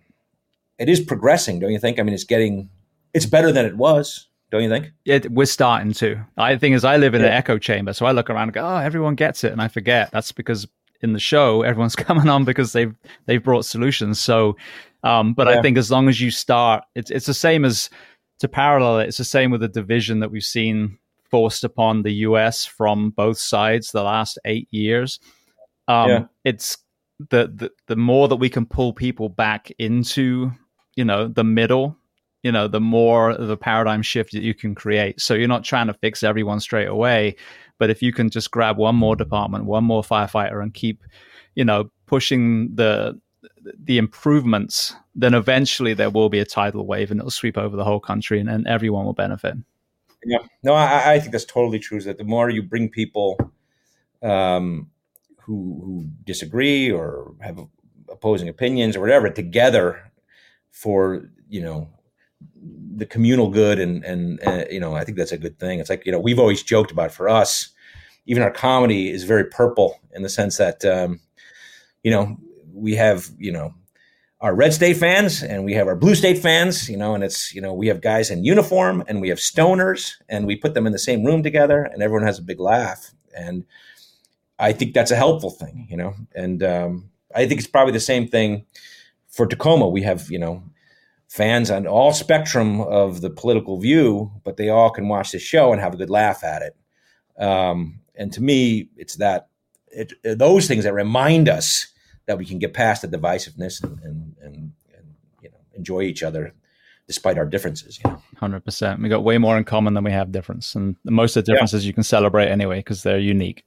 it 0.77 0.87
is 0.87 0.99
progressing? 0.99 1.59
Don't 1.59 1.71
you 1.71 1.79
think? 1.79 1.99
I 1.99 2.03
mean, 2.03 2.13
it's 2.13 2.23
getting 2.23 2.69
it's 3.13 3.25
better 3.25 3.51
than 3.51 3.65
it 3.65 3.75
was. 3.75 4.27
Don't 4.49 4.63
you 4.63 4.69
think? 4.69 4.91
Yeah, 5.03 5.19
we're 5.29 5.45
starting 5.45 5.91
to. 5.93 6.23
I 6.37 6.55
think 6.55 6.75
as 6.75 6.85
I 6.85 6.97
live 6.97 7.13
in 7.13 7.21
yeah. 7.21 7.27
an 7.27 7.33
echo 7.33 7.57
chamber, 7.57 7.91
so 7.91 8.05
I 8.05 8.11
look 8.11 8.29
around 8.29 8.43
and 8.43 8.53
go, 8.53 8.61
"Oh, 8.61 8.77
everyone 8.77 9.15
gets 9.15 9.43
it," 9.43 9.51
and 9.51 9.61
I 9.61 9.67
forget 9.67 10.09
that's 10.11 10.31
because 10.31 10.67
in 11.01 11.13
the 11.13 11.19
show 11.19 11.61
everyone's 11.61 11.95
coming 11.95 12.29
on 12.29 12.45
because 12.45 12.73
they've 12.73 12.95
they've 13.25 13.43
brought 13.43 13.65
solutions. 13.65 14.19
So, 14.19 14.57
um, 15.03 15.33
but 15.33 15.47
yeah. 15.47 15.59
I 15.59 15.61
think 15.61 15.77
as 15.77 15.91
long 15.91 16.09
as 16.09 16.19
you 16.19 16.31
start, 16.31 16.83
it's 16.95 17.11
it's 17.11 17.25
the 17.25 17.33
same 17.33 17.65
as 17.65 17.89
to 18.39 18.47
parallel 18.47 18.99
it. 18.99 19.07
It's 19.07 19.17
the 19.17 19.23
same 19.23 19.51
with 19.51 19.61
the 19.61 19.67
division 19.67 20.19
that 20.19 20.31
we've 20.31 20.43
seen 20.43 20.97
forced 21.29 21.63
upon 21.63 22.03
the 22.03 22.13
U.S. 22.13 22.65
from 22.65 23.09
both 23.11 23.37
sides 23.37 23.91
the 23.91 24.03
last 24.03 24.39
eight 24.45 24.67
years. 24.71 25.19
Um, 25.87 26.09
yeah. 26.09 26.25
It's 26.43 26.77
the, 27.19 27.51
the 27.53 27.71
the 27.87 27.95
more 27.95 28.27
that 28.27 28.35
we 28.35 28.49
can 28.49 28.65
pull 28.65 28.93
people 28.93 29.29
back 29.29 29.71
into 29.79 30.51
you 30.95 31.03
know 31.03 31.27
the 31.27 31.43
middle 31.43 31.97
you 32.43 32.51
know, 32.53 32.67
the 32.67 32.79
more 32.79 33.35
the 33.35 33.57
paradigm 33.57 34.01
shift 34.01 34.31
that 34.31 34.41
you 34.41 34.53
can 34.53 34.75
create. 34.75 35.19
So 35.19 35.33
you're 35.33 35.47
not 35.47 35.63
trying 35.63 35.87
to 35.87 35.93
fix 35.93 36.23
everyone 36.23 36.61
straight 36.61 36.87
away, 36.87 37.35
but 37.77 37.89
if 37.89 38.01
you 38.01 38.11
can 38.11 38.29
just 38.29 38.51
grab 38.51 38.77
one 38.77 38.95
more 38.95 39.15
department, 39.15 39.65
one 39.65 39.83
more 39.83 40.01
firefighter, 40.01 40.61
and 40.61 40.73
keep, 40.73 41.03
you 41.55 41.65
know, 41.65 41.89
pushing 42.05 42.73
the 42.75 43.19
the 43.79 43.97
improvements, 43.97 44.95
then 45.15 45.33
eventually 45.33 45.93
there 45.93 46.09
will 46.09 46.29
be 46.29 46.39
a 46.39 46.45
tidal 46.45 46.85
wave 46.85 47.11
and 47.11 47.19
it'll 47.19 47.29
sweep 47.29 47.57
over 47.57 47.75
the 47.75 47.83
whole 47.83 47.99
country 47.99 48.39
and, 48.39 48.49
and 48.49 48.67
everyone 48.67 49.05
will 49.05 49.13
benefit. 49.13 49.55
Yeah, 50.25 50.39
no, 50.63 50.73
I, 50.73 51.13
I 51.13 51.19
think 51.19 51.31
that's 51.31 51.45
totally 51.45 51.79
true. 51.79 51.97
Is 51.97 52.05
that 52.05 52.17
the 52.17 52.23
more 52.23 52.49
you 52.49 52.63
bring 52.63 52.89
people 52.89 53.37
um, 54.21 54.89
who 55.41 55.81
who 55.83 56.07
disagree 56.25 56.91
or 56.91 57.35
have 57.41 57.59
opposing 58.09 58.49
opinions 58.49 58.95
or 58.95 59.01
whatever 59.01 59.29
together 59.29 60.11
for 60.71 61.29
you 61.49 61.61
know 61.61 61.89
the 62.95 63.05
communal 63.05 63.49
good 63.49 63.79
and 63.79 64.03
and 64.03 64.39
uh, 64.45 64.65
you 64.69 64.79
know 64.79 64.95
I 64.95 65.03
think 65.03 65.17
that's 65.17 65.31
a 65.31 65.37
good 65.37 65.59
thing. 65.59 65.79
It's 65.79 65.89
like 65.89 66.05
you 66.05 66.11
know 66.11 66.19
we've 66.19 66.39
always 66.39 66.63
joked 66.63 66.91
about 66.91 67.11
for 67.11 67.29
us, 67.29 67.69
even 68.25 68.43
our 68.43 68.51
comedy 68.51 69.09
is 69.09 69.23
very 69.23 69.45
purple 69.45 69.99
in 70.13 70.23
the 70.23 70.29
sense 70.29 70.57
that 70.57 70.83
um, 70.85 71.19
you 72.03 72.11
know 72.11 72.37
we 72.73 72.95
have 72.95 73.29
you 73.37 73.51
know 73.51 73.73
our 74.39 74.53
red 74.53 74.71
state 74.73 74.97
fans 74.97 75.41
and 75.41 75.65
we 75.65 75.73
have 75.73 75.87
our 75.87 75.95
blue 75.95 76.13
state 76.13 76.37
fans, 76.37 76.87
you 76.87 76.97
know, 76.97 77.15
and 77.15 77.23
it's 77.23 77.53
you 77.53 77.61
know 77.61 77.73
we 77.73 77.87
have 77.87 78.01
guys 78.01 78.29
in 78.29 78.43
uniform 78.43 79.03
and 79.07 79.21
we 79.21 79.29
have 79.29 79.39
stoners 79.39 80.13
and 80.29 80.45
we 80.45 80.55
put 80.55 80.73
them 80.73 80.85
in 80.85 80.93
the 80.93 80.99
same 80.99 81.23
room 81.23 81.43
together 81.43 81.83
and 81.83 82.03
everyone 82.03 82.25
has 82.25 82.39
a 82.39 82.43
big 82.43 82.59
laugh 82.59 83.11
and 83.35 83.65
I 84.59 84.73
think 84.73 84.93
that's 84.93 85.11
a 85.11 85.15
helpful 85.15 85.51
thing, 85.51 85.87
you 85.89 85.97
know, 85.97 86.15
and 86.33 86.63
um, 86.63 87.09
I 87.33 87.47
think 87.47 87.59
it's 87.59 87.69
probably 87.69 87.93
the 87.93 87.99
same 87.99 88.27
thing 88.27 88.65
for 89.27 89.45
Tacoma. 89.45 89.87
We 89.87 90.01
have 90.01 90.31
you 90.31 90.39
know 90.39 90.63
fans 91.27 91.69
on 91.69 91.85
all 91.87 92.13
spectrum 92.13 92.81
of 92.81 93.21
the 93.21 93.29
political 93.29 93.79
view, 93.79 94.31
but 94.43 94.57
they 94.57 94.69
all 94.69 94.89
can 94.89 95.07
watch 95.07 95.31
this 95.31 95.41
show 95.41 95.71
and 95.71 95.81
have 95.81 95.93
a 95.93 95.97
good 95.97 96.09
laugh 96.09 96.43
at 96.43 96.61
it. 96.61 96.75
Um, 97.41 97.99
and 98.15 98.31
to 98.33 98.41
me, 98.41 98.89
it's 98.95 99.15
that 99.17 99.49
it, 99.87 100.13
those 100.23 100.67
things 100.67 100.83
that 100.83 100.93
remind 100.93 101.49
us 101.49 101.87
that 102.25 102.37
we 102.37 102.45
can 102.45 102.59
get 102.59 102.73
past 102.73 103.01
the 103.01 103.07
divisiveness 103.07 103.83
and, 103.83 103.99
and, 103.99 104.35
and, 104.41 104.71
and 104.95 105.15
you 105.41 105.49
know 105.49 105.57
enjoy 105.75 106.01
each 106.01 106.23
other 106.23 106.53
despite 107.07 107.37
our 107.37 107.45
differences. 107.45 107.99
Hundred 108.37 108.65
percent. 108.65 109.01
We 109.01 109.09
got 109.09 109.23
way 109.23 109.37
more 109.37 109.57
in 109.57 109.63
common 109.63 109.93
than 109.93 110.03
we 110.03 110.11
have 110.11 110.31
difference, 110.31 110.75
and 110.75 110.95
most 111.05 111.35
of 111.35 111.45
the 111.45 111.51
differences 111.51 111.83
yeah. 111.83 111.87
you 111.87 111.93
can 111.93 112.03
celebrate 112.03 112.47
anyway 112.49 112.79
because 112.79 113.03
they're 113.03 113.19
unique. 113.19 113.63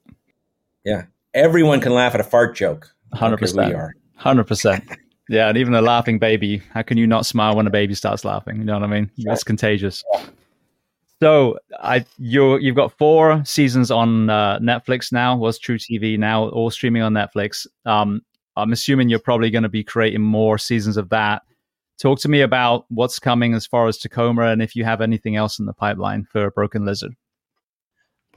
Yeah, 0.83 1.05
everyone 1.33 1.81
can 1.81 1.93
laugh 1.93 2.13
at 2.13 2.21
a 2.21 2.23
fart 2.25 2.55
joke. 2.55 2.93
Hundred 3.13 3.37
percent. 3.37 3.75
Hundred 4.15 4.45
percent. 4.45 4.83
Yeah, 5.29 5.49
and 5.49 5.57
even 5.57 5.73
a 5.73 5.81
laughing 5.81 6.19
baby. 6.19 6.61
How 6.73 6.81
can 6.81 6.97
you 6.97 7.07
not 7.07 7.25
smile 7.25 7.55
when 7.55 7.67
a 7.67 7.69
baby 7.69 7.93
starts 7.93 8.25
laughing? 8.25 8.57
You 8.57 8.65
know 8.65 8.73
what 8.73 8.83
I 8.83 8.87
mean? 8.87 9.09
Sure. 9.19 9.33
It's 9.33 9.43
contagious. 9.43 10.03
So 11.21 11.59
I 11.79 12.03
you 12.17 12.57
you've 12.57 12.75
got 12.75 12.97
four 12.97 13.43
seasons 13.45 13.91
on 13.91 14.29
uh, 14.29 14.57
Netflix 14.59 15.11
now. 15.11 15.37
Was 15.37 15.59
truTV 15.59 16.17
now 16.17 16.49
all 16.49 16.71
streaming 16.71 17.03
on 17.03 17.13
Netflix? 17.13 17.67
Um, 17.85 18.21
I'm 18.57 18.73
assuming 18.73 19.09
you're 19.09 19.19
probably 19.19 19.51
going 19.51 19.63
to 19.63 19.69
be 19.69 19.83
creating 19.83 20.21
more 20.21 20.57
seasons 20.57 20.97
of 20.97 21.09
that. 21.09 21.43
Talk 21.99 22.19
to 22.21 22.29
me 22.29 22.41
about 22.41 22.85
what's 22.89 23.19
coming 23.19 23.53
as 23.53 23.67
far 23.67 23.87
as 23.87 23.99
Tacoma, 23.99 24.47
and 24.47 24.61
if 24.61 24.75
you 24.75 24.83
have 24.83 25.01
anything 25.01 25.35
else 25.35 25.59
in 25.59 25.67
the 25.67 25.73
pipeline 25.73 26.25
for 26.25 26.49
Broken 26.49 26.85
Lizard. 26.85 27.15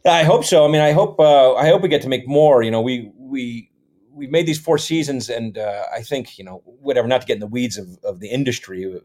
I 0.06 0.22
hope 0.22 0.44
so. 0.44 0.66
I 0.66 0.70
mean, 0.70 0.82
I 0.82 0.92
hope 0.92 1.18
uh, 1.18 1.54
I 1.54 1.68
hope 1.68 1.80
we 1.80 1.88
get 1.88 2.02
to 2.02 2.08
make 2.08 2.28
more. 2.28 2.62
You 2.62 2.70
know, 2.70 2.82
we 2.82 3.10
we 3.16 3.70
we 4.14 4.26
made 4.26 4.46
these 4.46 4.60
four 4.60 4.78
seasons, 4.78 5.28
and 5.28 5.58
uh, 5.58 5.84
I 5.92 6.02
think 6.02 6.38
you 6.38 6.44
know 6.44 6.62
whatever. 6.64 7.08
Not 7.08 7.22
to 7.22 7.26
get 7.26 7.34
in 7.34 7.40
the 7.40 7.46
weeds 7.46 7.76
of, 7.76 7.98
of 8.04 8.20
the 8.20 8.28
industry, 8.28 8.86
uh, 8.86 9.00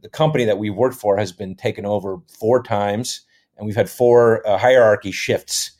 the 0.00 0.08
company 0.10 0.44
that 0.44 0.58
we've 0.58 0.74
worked 0.74 0.96
for 0.96 1.16
has 1.16 1.32
been 1.32 1.54
taken 1.54 1.84
over 1.84 2.18
four 2.38 2.62
times, 2.62 3.20
and 3.56 3.66
we've 3.66 3.76
had 3.76 3.90
four 3.90 4.46
uh, 4.48 4.58
hierarchy 4.58 5.12
shifts, 5.12 5.72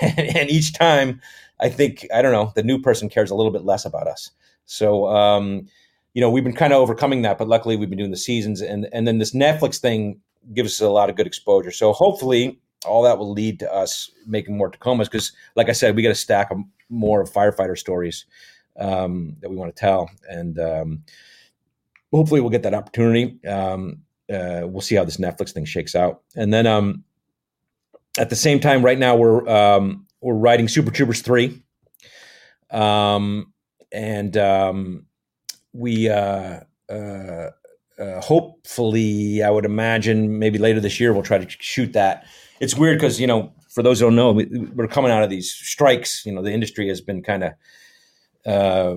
and, 0.00 0.18
and, 0.36 0.50
each 0.50 0.74
time, 0.74 1.20
I 1.60 1.68
think 1.68 2.06
I 2.14 2.22
don't 2.22 2.32
know 2.32 2.52
the 2.54 2.62
new 2.62 2.80
person 2.80 3.08
cares 3.08 3.30
a 3.30 3.34
little 3.34 3.52
bit 3.52 3.64
less 3.64 3.84
about 3.84 4.06
us. 4.06 4.30
So. 4.66 5.06
Um, 5.06 5.68
you 6.14 6.20
know, 6.20 6.28
we've 6.28 6.44
been 6.44 6.52
kind 6.52 6.74
of 6.74 6.78
overcoming 6.78 7.22
that, 7.22 7.38
but 7.38 7.48
luckily 7.48 7.74
we've 7.74 7.88
been 7.88 7.96
doing 7.96 8.10
the 8.10 8.18
seasons, 8.18 8.60
and 8.60 8.86
and 8.92 9.08
then 9.08 9.16
this 9.16 9.34
Netflix 9.34 9.78
thing 9.78 10.20
gives 10.52 10.74
us 10.74 10.80
a 10.82 10.90
lot 10.90 11.08
of 11.08 11.16
good 11.16 11.26
exposure. 11.26 11.70
So 11.70 11.94
hopefully, 11.94 12.60
all 12.84 13.02
that 13.02 13.18
will 13.18 13.32
lead 13.32 13.60
to 13.60 13.72
us 13.72 14.10
making 14.26 14.56
more 14.56 14.70
Tacomas 14.70 15.04
because, 15.04 15.32
like 15.56 15.68
I 15.68 15.72
said, 15.72 15.96
we 15.96 16.02
got 16.02 16.10
a 16.10 16.14
stack 16.14 16.50
of 16.50 16.58
more 16.88 17.24
firefighter 17.24 17.76
stories 17.78 18.26
um, 18.78 19.36
that 19.40 19.50
we 19.50 19.56
want 19.56 19.74
to 19.74 19.80
tell, 19.80 20.10
and 20.28 20.58
um, 20.58 21.04
hopefully 22.10 22.40
we'll 22.40 22.50
get 22.50 22.62
that 22.64 22.74
opportunity. 22.74 23.38
Um, 23.46 24.02
uh, 24.32 24.62
we'll 24.64 24.80
see 24.80 24.94
how 24.94 25.04
this 25.04 25.18
Netflix 25.18 25.50
thing 25.52 25.64
shakes 25.64 25.94
out, 25.94 26.22
and 26.36 26.52
then 26.52 26.66
um, 26.66 27.04
at 28.18 28.30
the 28.30 28.36
same 28.36 28.60
time, 28.60 28.84
right 28.84 28.98
now 28.98 29.16
we're 29.16 29.48
um, 29.48 30.06
we're 30.20 30.34
writing 30.34 30.68
Super 30.68 30.90
Troopers 30.90 31.22
three, 31.22 31.62
um, 32.70 33.52
and 33.92 34.36
we. 35.72 36.08
Uh, 36.08 36.60
uh, 36.90 37.50
uh, 37.98 38.20
hopefully, 38.20 39.42
I 39.42 39.50
would 39.50 39.64
imagine 39.64 40.38
maybe 40.38 40.58
later 40.58 40.80
this 40.80 40.98
year 40.98 41.12
we'll 41.12 41.22
try 41.22 41.38
to 41.38 41.46
shoot 41.48 41.92
that. 41.92 42.26
It's 42.62 42.76
weird 42.76 42.98
because 42.98 43.20
you 43.20 43.26
know 43.26 43.52
for 43.68 43.82
those 43.82 43.98
who 43.98 44.06
don't 44.06 44.14
know, 44.14 44.30
we, 44.30 44.46
are 44.78 44.86
coming 44.86 45.10
out 45.10 45.24
of 45.24 45.30
these 45.30 45.52
strikes. 45.52 46.24
You 46.24 46.30
know, 46.30 46.42
the 46.42 46.52
industry 46.52 46.88
has 46.88 47.00
been 47.00 47.20
kind 47.20 47.42
of 47.42 47.52
uh, 48.46 48.96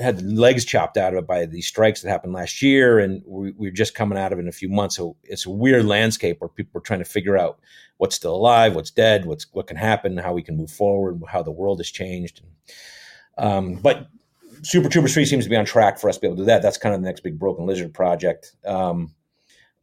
had 0.00 0.22
legs 0.22 0.64
chopped 0.64 0.96
out 0.96 1.12
of 1.12 1.18
it 1.18 1.26
by 1.26 1.44
these 1.44 1.66
strikes 1.66 2.00
that 2.00 2.08
happened 2.08 2.32
last 2.32 2.62
year, 2.62 2.98
and 2.98 3.22
we, 3.26 3.52
we're 3.58 3.70
just 3.70 3.94
coming 3.94 4.16
out 4.16 4.32
of 4.32 4.38
it 4.38 4.42
in 4.42 4.48
a 4.48 4.52
few 4.52 4.70
months. 4.70 4.96
So 4.96 5.16
it's 5.22 5.44
a 5.44 5.50
weird 5.50 5.84
landscape 5.84 6.40
where 6.40 6.48
people 6.48 6.78
are 6.78 6.82
trying 6.82 7.00
to 7.00 7.04
figure 7.04 7.36
out 7.36 7.60
what's 7.98 8.16
still 8.16 8.34
alive, 8.34 8.74
what's 8.74 8.90
dead, 8.90 9.26
what's 9.26 9.46
what 9.52 9.66
can 9.66 9.76
happen, 9.76 10.16
how 10.16 10.32
we 10.32 10.42
can 10.42 10.56
move 10.56 10.70
forward, 10.70 11.20
how 11.28 11.42
the 11.42 11.50
world 11.50 11.80
has 11.80 11.90
changed. 11.90 12.40
Um, 13.36 13.74
but 13.74 14.08
Super 14.62 14.88
Troopers 14.88 15.12
3 15.12 15.26
seems 15.26 15.44
to 15.44 15.50
be 15.50 15.56
on 15.56 15.66
track 15.66 15.98
for 15.98 16.08
us 16.08 16.16
to 16.16 16.22
be 16.22 16.26
able 16.26 16.36
to 16.36 16.42
do 16.42 16.46
that. 16.46 16.62
That's 16.62 16.78
kind 16.78 16.94
of 16.94 17.02
the 17.02 17.06
next 17.06 17.20
big 17.20 17.38
Broken 17.38 17.66
Lizard 17.66 17.92
project. 17.92 18.56
Um, 18.64 19.14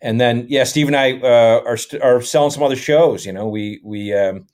and 0.05 0.21
then, 0.21 0.45
yeah, 0.47 0.65
Steve 0.65 0.85
and 0.85 0.95
I 0.95 1.13
uh, 1.13 1.63
are 1.65 1.77
st- 1.77 2.03
are 2.03 2.21
selling 2.21 2.51
some 2.51 2.61
other 2.61 2.75
shows. 2.75 3.25
You 3.25 3.33
know, 3.33 3.47
we 3.47 3.81
we 3.83 4.13
um, 4.13 4.45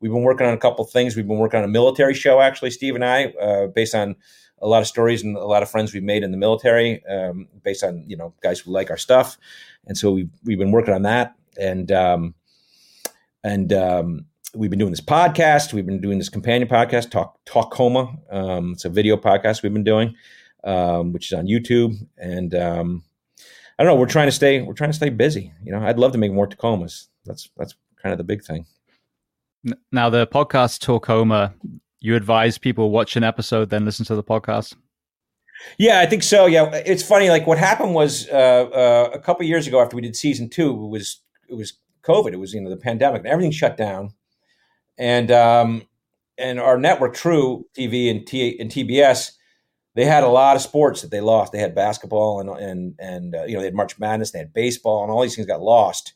we've 0.00 0.10
been 0.10 0.22
working 0.22 0.46
on 0.46 0.52
a 0.52 0.58
couple 0.58 0.84
things. 0.84 1.16
We've 1.16 1.26
been 1.26 1.38
working 1.38 1.56
on 1.56 1.64
a 1.64 1.68
military 1.68 2.12
show, 2.12 2.42
actually, 2.42 2.70
Steve 2.70 2.94
and 2.96 3.04
I, 3.04 3.32
uh, 3.40 3.68
based 3.68 3.94
on 3.94 4.14
a 4.60 4.68
lot 4.68 4.82
of 4.82 4.86
stories 4.86 5.22
and 5.22 5.38
a 5.38 5.46
lot 5.46 5.62
of 5.62 5.70
friends 5.70 5.94
we've 5.94 6.02
made 6.02 6.22
in 6.22 6.32
the 6.32 6.36
military, 6.36 7.02
um, 7.06 7.48
based 7.62 7.82
on 7.82 8.04
you 8.08 8.16
know 8.16 8.34
guys 8.42 8.60
who 8.60 8.72
like 8.72 8.90
our 8.90 8.98
stuff. 8.98 9.38
And 9.86 9.96
so 9.96 10.12
we've 10.12 10.28
we've 10.44 10.58
been 10.58 10.70
working 10.70 10.92
on 10.92 11.02
that, 11.02 11.34
and 11.58 11.90
um, 11.90 12.34
and 13.42 13.72
um, 13.72 14.26
we've 14.54 14.68
been 14.68 14.78
doing 14.78 14.92
this 14.92 15.00
podcast. 15.00 15.72
We've 15.72 15.86
been 15.86 16.02
doing 16.02 16.18
this 16.18 16.28
companion 16.28 16.68
podcast, 16.68 17.10
Talk 17.10 17.42
Talkoma. 17.46 18.18
Um, 18.30 18.72
it's 18.72 18.84
a 18.84 18.90
video 18.90 19.16
podcast 19.16 19.62
we've 19.62 19.72
been 19.72 19.82
doing, 19.82 20.14
um, 20.62 21.14
which 21.14 21.32
is 21.32 21.38
on 21.38 21.46
YouTube. 21.46 21.96
And 22.18 22.54
I 23.80 23.82
don't 23.82 23.94
know. 23.94 23.98
We're 23.98 24.06
trying 24.06 24.28
to 24.28 24.32
stay. 24.32 24.60
We're 24.60 24.74
trying 24.74 24.90
to 24.90 24.96
stay 24.96 25.08
busy. 25.08 25.54
You 25.64 25.72
know, 25.72 25.80
I'd 25.80 25.98
love 25.98 26.12
to 26.12 26.18
make 26.18 26.32
more 26.32 26.46
Tacomas. 26.46 27.06
That's 27.24 27.48
that's 27.56 27.74
kind 28.02 28.12
of 28.12 28.18
the 28.18 28.24
big 28.24 28.44
thing. 28.44 28.66
Now, 29.90 30.10
the 30.10 30.26
podcast 30.26 30.84
Talkoma. 30.84 31.54
You 32.02 32.14
advise 32.14 32.58
people 32.58 32.90
watch 32.90 33.16
an 33.16 33.24
episode, 33.24 33.70
then 33.70 33.86
listen 33.86 34.04
to 34.06 34.14
the 34.14 34.22
podcast. 34.22 34.74
Yeah, 35.78 36.00
I 36.00 36.06
think 36.06 36.22
so. 36.22 36.44
Yeah, 36.44 36.70
it's 36.74 37.02
funny. 37.02 37.30
Like 37.30 37.46
what 37.46 37.56
happened 37.56 37.94
was 37.94 38.28
uh, 38.28 38.34
uh, 38.34 39.10
a 39.14 39.18
couple 39.18 39.46
years 39.46 39.66
ago 39.66 39.80
after 39.80 39.96
we 39.96 40.02
did 40.02 40.14
season 40.14 40.50
two, 40.50 40.70
it 40.70 40.88
was 40.88 41.22
it 41.48 41.54
was 41.54 41.72
COVID. 42.02 42.34
It 42.34 42.38
was 42.38 42.52
you 42.52 42.60
know 42.60 42.68
the 42.70 42.76
pandemic 42.76 43.20
and 43.20 43.28
everything 43.28 43.50
shut 43.50 43.78
down 43.78 44.12
and 44.98 45.30
um, 45.30 45.82
and 46.36 46.60
our 46.60 46.78
network, 46.78 47.16
truTV 47.16 48.10
and 48.10 48.26
T 48.26 48.58
and 48.60 48.70
TBS, 48.70 49.32
they 49.94 50.04
had 50.04 50.22
a 50.22 50.28
lot 50.28 50.56
of 50.56 50.62
sports 50.62 51.02
that 51.02 51.10
they 51.10 51.20
lost. 51.20 51.52
They 51.52 51.58
had 51.58 51.74
basketball 51.74 52.40
and 52.40 52.50
and 52.50 52.94
and 52.98 53.34
uh, 53.34 53.44
you 53.44 53.54
know 53.54 53.60
they 53.60 53.66
had 53.66 53.74
March 53.74 53.98
Madness, 53.98 54.30
they 54.30 54.38
had 54.38 54.52
baseball, 54.52 55.02
and 55.02 55.10
all 55.10 55.22
these 55.22 55.34
things 55.34 55.46
got 55.46 55.60
lost. 55.60 56.14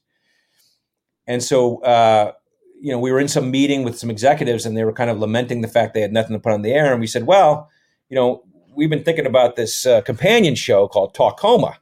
And 1.27 1.43
so 1.43 1.83
uh, 1.83 2.33
you 2.81 2.93
know 2.93 2.99
we 2.99 3.13
were 3.13 3.21
in 3.21 3.29
some 3.29 3.51
meeting 3.51 3.85
with 3.85 3.99
some 3.99 4.11
executives, 4.11 4.67
and 4.67 4.77
they 4.77 4.85
were 4.85 4.93
kind 4.93 5.11
of 5.11 5.19
lamenting 5.19 5.61
the 5.61 5.69
fact 5.69 5.95
they 5.95 6.01
had 6.01 6.13
nothing 6.13 6.35
to 6.35 6.41
put 6.41 6.53
on 6.53 6.63
the 6.63 6.73
air. 6.73 6.93
And 6.93 7.01
we 7.01 7.07
said, 7.07 7.27
well, 7.27 7.71
you 8.09 8.15
know, 8.15 8.45
we've 8.75 8.91
been 8.91 9.05
thinking 9.05 9.27
about 9.27 9.57
this 9.57 9.87
uh, 9.87 10.01
companion 10.03 10.55
show 10.55 10.87
called 10.87 11.15
Talkoma 11.15 11.77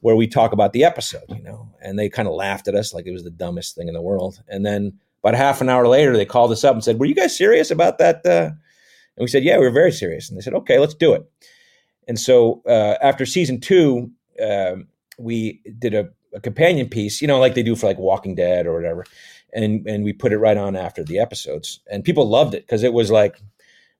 where 0.00 0.16
we 0.16 0.26
talk 0.26 0.52
about 0.52 0.72
the 0.72 0.82
episode, 0.82 1.22
you 1.28 1.42
know, 1.42 1.68
and 1.80 1.96
they 1.96 2.08
kind 2.08 2.26
of 2.26 2.34
laughed 2.34 2.66
at 2.66 2.74
us 2.74 2.92
like 2.92 3.06
it 3.06 3.12
was 3.12 3.22
the 3.22 3.30
dumbest 3.30 3.76
thing 3.76 3.86
in 3.86 3.94
the 3.94 4.02
world. 4.02 4.42
And 4.48 4.66
then 4.66 4.98
about 5.22 5.36
half 5.36 5.60
an 5.60 5.68
hour 5.68 5.86
later, 5.86 6.16
they 6.16 6.24
called 6.24 6.50
us 6.50 6.64
up 6.64 6.74
and 6.74 6.82
said, 6.82 6.98
"Were 6.98 7.06
you 7.06 7.14
guys 7.14 7.36
serious 7.36 7.70
about 7.70 7.98
that?" 7.98 8.26
And 9.16 9.24
we 9.24 9.28
said, 9.28 9.44
"Yeah, 9.44 9.58
we 9.58 9.64
were 9.64 9.70
very 9.72 9.92
serious." 9.92 10.28
And 10.28 10.38
they 10.38 10.42
said, 10.42 10.54
"Okay, 10.54 10.78
let's 10.78 10.94
do 10.94 11.12
it." 11.14 11.28
And 12.08 12.18
so 12.18 12.62
uh, 12.66 12.96
after 13.02 13.26
season 13.26 13.60
two, 13.60 14.10
uh, 14.42 14.76
we 15.18 15.60
did 15.78 15.94
a, 15.94 16.08
a, 16.34 16.40
companion 16.40 16.88
piece, 16.88 17.22
you 17.22 17.28
know, 17.28 17.38
like 17.38 17.54
they 17.54 17.62
do 17.62 17.76
for 17.76 17.86
like 17.86 17.98
Walking 17.98 18.34
Dead 18.34 18.66
or 18.66 18.74
whatever, 18.74 19.04
and 19.52 19.86
and 19.86 20.04
we 20.04 20.12
put 20.12 20.32
it 20.32 20.38
right 20.38 20.56
on 20.56 20.76
after 20.76 21.04
the 21.04 21.18
episodes, 21.18 21.80
and 21.90 22.04
people 22.04 22.28
loved 22.28 22.54
it 22.54 22.66
because 22.66 22.82
it 22.82 22.92
was 22.92 23.10
like 23.10 23.40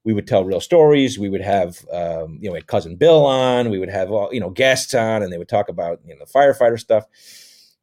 we 0.05 0.13
would 0.13 0.27
tell 0.27 0.45
real 0.45 0.61
stories. 0.61 1.19
We 1.19 1.29
would 1.29 1.43
have, 1.43 1.85
um, 1.93 2.39
you 2.41 2.49
know, 2.49 2.53
we 2.53 2.59
had 2.59 2.67
cousin 2.67 2.97
Bill 2.97 3.25
on. 3.25 3.71
We 3.71 3.79
would 3.79 3.91
have 3.91 4.11
all, 4.11 4.33
you 4.33 4.41
know, 4.41 4.51
guests 4.51 4.95
on, 4.95 5.23
and 5.23 5.33
they 5.33 5.39
would 5.39 5.49
talk 5.49 5.69
about 5.69 6.01
you 6.05 6.15
know 6.15 6.25
the 6.25 6.33
firefighter 6.33 6.79
stuff. 6.79 7.05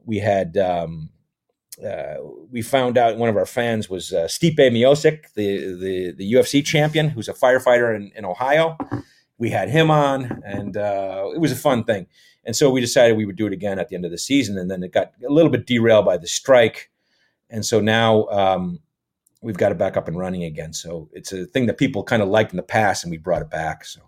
We 0.03 0.17
had. 0.17 0.57
Um, 0.57 1.09
uh, 1.85 2.15
we 2.51 2.61
found 2.61 2.97
out 2.97 3.17
one 3.17 3.29
of 3.29 3.37
our 3.37 3.45
fans 3.45 3.89
was 3.89 4.11
uh, 4.13 4.25
Stipe 4.25 4.57
Miocic, 4.57 5.33
the, 5.33 5.73
the, 5.79 6.11
the 6.11 6.33
UFC 6.33 6.63
champion, 6.65 7.09
who's 7.09 7.29
a 7.29 7.33
firefighter 7.33 7.95
in, 7.95 8.11
in 8.15 8.25
Ohio. 8.25 8.77
We 9.37 9.49
had 9.49 9.69
him 9.69 9.89
on, 9.89 10.41
and 10.45 10.75
uh, 10.75 11.29
it 11.33 11.39
was 11.39 11.51
a 11.51 11.55
fun 11.55 11.85
thing. 11.85 12.07
And 12.43 12.55
so 12.55 12.69
we 12.69 12.81
decided 12.81 13.15
we 13.15 13.25
would 13.25 13.37
do 13.37 13.47
it 13.47 13.53
again 13.53 13.79
at 13.79 13.89
the 13.89 13.95
end 13.95 14.05
of 14.05 14.11
the 14.11 14.17
season, 14.17 14.57
and 14.57 14.69
then 14.69 14.83
it 14.83 14.91
got 14.91 15.13
a 15.25 15.31
little 15.31 15.51
bit 15.51 15.65
derailed 15.65 16.05
by 16.05 16.17
the 16.17 16.27
strike, 16.27 16.89
and 17.49 17.65
so 17.65 17.79
now 17.79 18.25
um, 18.27 18.79
we've 19.41 19.57
got 19.57 19.71
it 19.71 19.77
back 19.77 19.97
up 19.97 20.07
and 20.07 20.17
running 20.17 20.43
again. 20.43 20.73
So 20.73 21.09
it's 21.13 21.31
a 21.31 21.45
thing 21.45 21.65
that 21.67 21.77
people 21.77 22.03
kind 22.03 22.21
of 22.21 22.29
liked 22.29 22.51
in 22.51 22.57
the 22.57 22.63
past, 22.63 23.03
and 23.03 23.11
we 23.11 23.17
brought 23.17 23.41
it 23.41 23.49
back. 23.49 23.85
So 23.85 24.01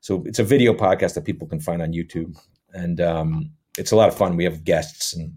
so 0.00 0.22
it's 0.26 0.38
a 0.38 0.44
video 0.44 0.74
podcast 0.74 1.14
that 1.14 1.24
people 1.24 1.46
can 1.46 1.60
find 1.60 1.82
on 1.82 1.92
YouTube, 1.92 2.36
and 2.72 3.00
um, 3.00 3.50
it's 3.78 3.92
a 3.92 3.96
lot 3.96 4.08
of 4.08 4.16
fun. 4.16 4.36
We 4.36 4.44
have 4.44 4.64
guests 4.64 5.14
and 5.14 5.32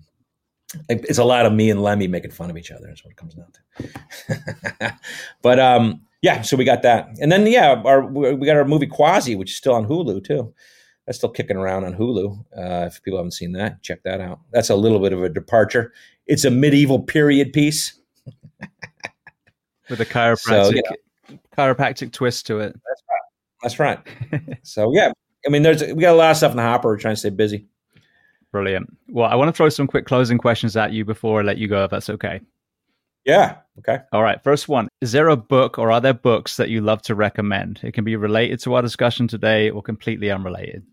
it's 0.90 1.18
a 1.18 1.24
lot 1.24 1.46
of 1.46 1.54
me 1.54 1.70
and 1.70 1.82
Lemme 1.82 2.08
making 2.08 2.32
fun 2.32 2.50
of 2.50 2.58
each 2.58 2.72
other. 2.72 2.90
Is 2.90 3.04
what 3.04 3.12
it 3.12 3.18
comes 3.18 3.36
down 3.36 3.48
to. 3.54 4.94
but 5.42 5.60
um, 5.60 6.02
yeah, 6.22 6.42
so 6.42 6.58
we 6.58 6.66
got 6.66 6.82
that, 6.84 7.10
and 7.22 7.32
then 7.32 7.46
yeah, 7.48 7.82
our 7.86 8.06
we 8.06 8.46
got 8.46 8.58
our 8.58 8.66
movie 8.66 8.88
Quasi, 8.88 9.36
which 9.36 9.52
is 9.52 9.58
still 9.58 9.74
on 9.74 9.88
Hulu 9.88 10.24
too. 10.24 10.54
That's 11.06 11.20
still 11.20 11.30
kicking 11.30 11.58
around 11.58 11.84
on 11.84 11.94
Hulu. 11.94 12.40
Uh, 12.58 12.86
if 12.88 13.02
people 13.04 13.20
haven't 13.20 13.32
seen 13.32 13.52
that, 13.54 13.82
check 13.84 14.02
that 14.04 14.22
out. 14.22 14.40
That's 14.52 14.72
a 14.72 14.76
little 14.76 15.00
bit 15.00 15.14
of 15.14 15.22
a 15.22 15.30
departure. 15.30 15.94
It's 16.26 16.46
a 16.46 16.52
medieval 16.52 17.00
period 17.00 17.54
piece 17.54 18.00
with 19.90 20.02
a 20.02 20.06
chiropractic 20.06 20.38
so, 20.40 20.72
yeah. 20.72 21.38
chiropractic 21.56 22.12
twist 22.12 22.48
to 22.48 22.60
it. 22.60 22.74
That's 22.74 23.80
right. 23.80 24.00
That's 24.00 24.40
right. 24.40 24.60
so 24.64 24.92
yeah, 24.94 25.12
I 25.46 25.50
mean, 25.50 25.62
there's 25.62 25.82
we 25.82 26.02
got 26.02 26.14
a 26.14 26.18
lot 26.18 26.32
of 26.32 26.38
stuff 26.38 26.52
in 26.52 26.58
the 26.58 26.64
hopper. 26.64 26.88
We're 26.90 26.98
trying 26.98 27.14
to 27.14 27.20
stay 27.20 27.30
busy. 27.30 27.68
Brilliant. 28.56 28.98
Well, 29.10 29.30
I 29.30 29.36
want 29.36 29.50
to 29.50 29.52
throw 29.52 29.68
some 29.68 29.86
quick 29.86 30.06
closing 30.06 30.38
questions 30.38 30.78
at 30.78 30.94
you 30.94 31.04
before 31.04 31.42
I 31.42 31.44
let 31.44 31.58
you 31.58 31.68
go, 31.68 31.84
if 31.84 31.92
that's 31.92 32.10
okay. 32.10 32.40
Yeah. 33.26 33.58
Okay. 33.80 34.00
All 34.14 34.24
right. 34.24 34.42
First 34.42 34.70
one 34.70 34.88
Is 35.02 35.12
there 35.12 35.28
a 35.28 35.36
book 35.36 35.78
or 35.78 35.92
are 35.92 36.00
there 36.00 36.14
books 36.14 36.56
that 36.56 36.70
you 36.70 36.80
love 36.80 37.02
to 37.02 37.16
recommend? 37.16 37.82
It 37.84 37.94
can 37.94 38.06
be 38.06 38.16
related 38.16 38.62
to 38.62 38.76
our 38.76 38.82
discussion 38.82 39.28
today 39.28 39.70
or 39.70 39.82
completely 39.82 40.32
unrelated. 40.32 40.84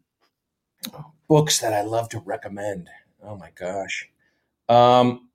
Books 1.29 1.61
that 1.61 1.73
I 1.73 1.83
love 1.83 2.09
to 2.09 2.19
recommend. 2.19 2.91
Oh 3.23 3.37
my 3.37 3.51
gosh. 3.55 4.11
Um, 4.69 5.29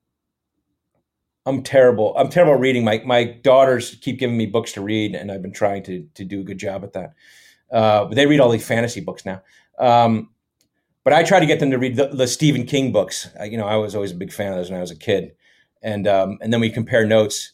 I'm 1.45 1.63
terrible. 1.63 2.13
I'm 2.17 2.27
terrible 2.27 2.55
at 2.55 2.59
reading. 2.59 2.83
My 2.83 3.01
my 3.05 3.23
daughters 3.23 3.95
keep 4.01 4.19
giving 4.19 4.35
me 4.35 4.47
books 4.47 4.73
to 4.73 4.81
read, 4.81 5.15
and 5.15 5.31
I've 5.31 5.41
been 5.41 5.53
trying 5.53 5.83
to 5.83 6.05
to 6.15 6.25
do 6.25 6.41
a 6.41 6.43
good 6.43 6.59
job 6.59 6.83
at 6.83 6.91
that. 6.91 7.13
Uh, 7.71 8.03
but 8.03 8.15
they 8.15 8.25
read 8.25 8.41
all 8.41 8.49
these 8.49 8.67
fantasy 8.67 8.99
books 8.99 9.25
now. 9.25 9.41
Um, 9.79 10.31
but 11.07 11.13
I 11.13 11.23
try 11.23 11.39
to 11.39 11.45
get 11.45 11.61
them 11.61 11.71
to 11.71 11.77
read 11.77 11.95
the, 11.95 12.07
the 12.07 12.27
Stephen 12.27 12.65
King 12.65 12.91
books. 12.91 13.29
I, 13.39 13.45
you 13.45 13.57
know, 13.57 13.65
I 13.65 13.77
was 13.77 13.95
always 13.95 14.11
a 14.11 14.15
big 14.15 14.34
fan 14.34 14.51
of 14.51 14.57
those 14.57 14.69
when 14.69 14.77
I 14.77 14.81
was 14.81 14.91
a 14.91 14.95
kid, 14.97 15.38
and 15.81 16.05
um, 16.05 16.38
and 16.41 16.51
then 16.51 16.59
we 16.59 16.69
compare 16.69 17.05
notes. 17.05 17.53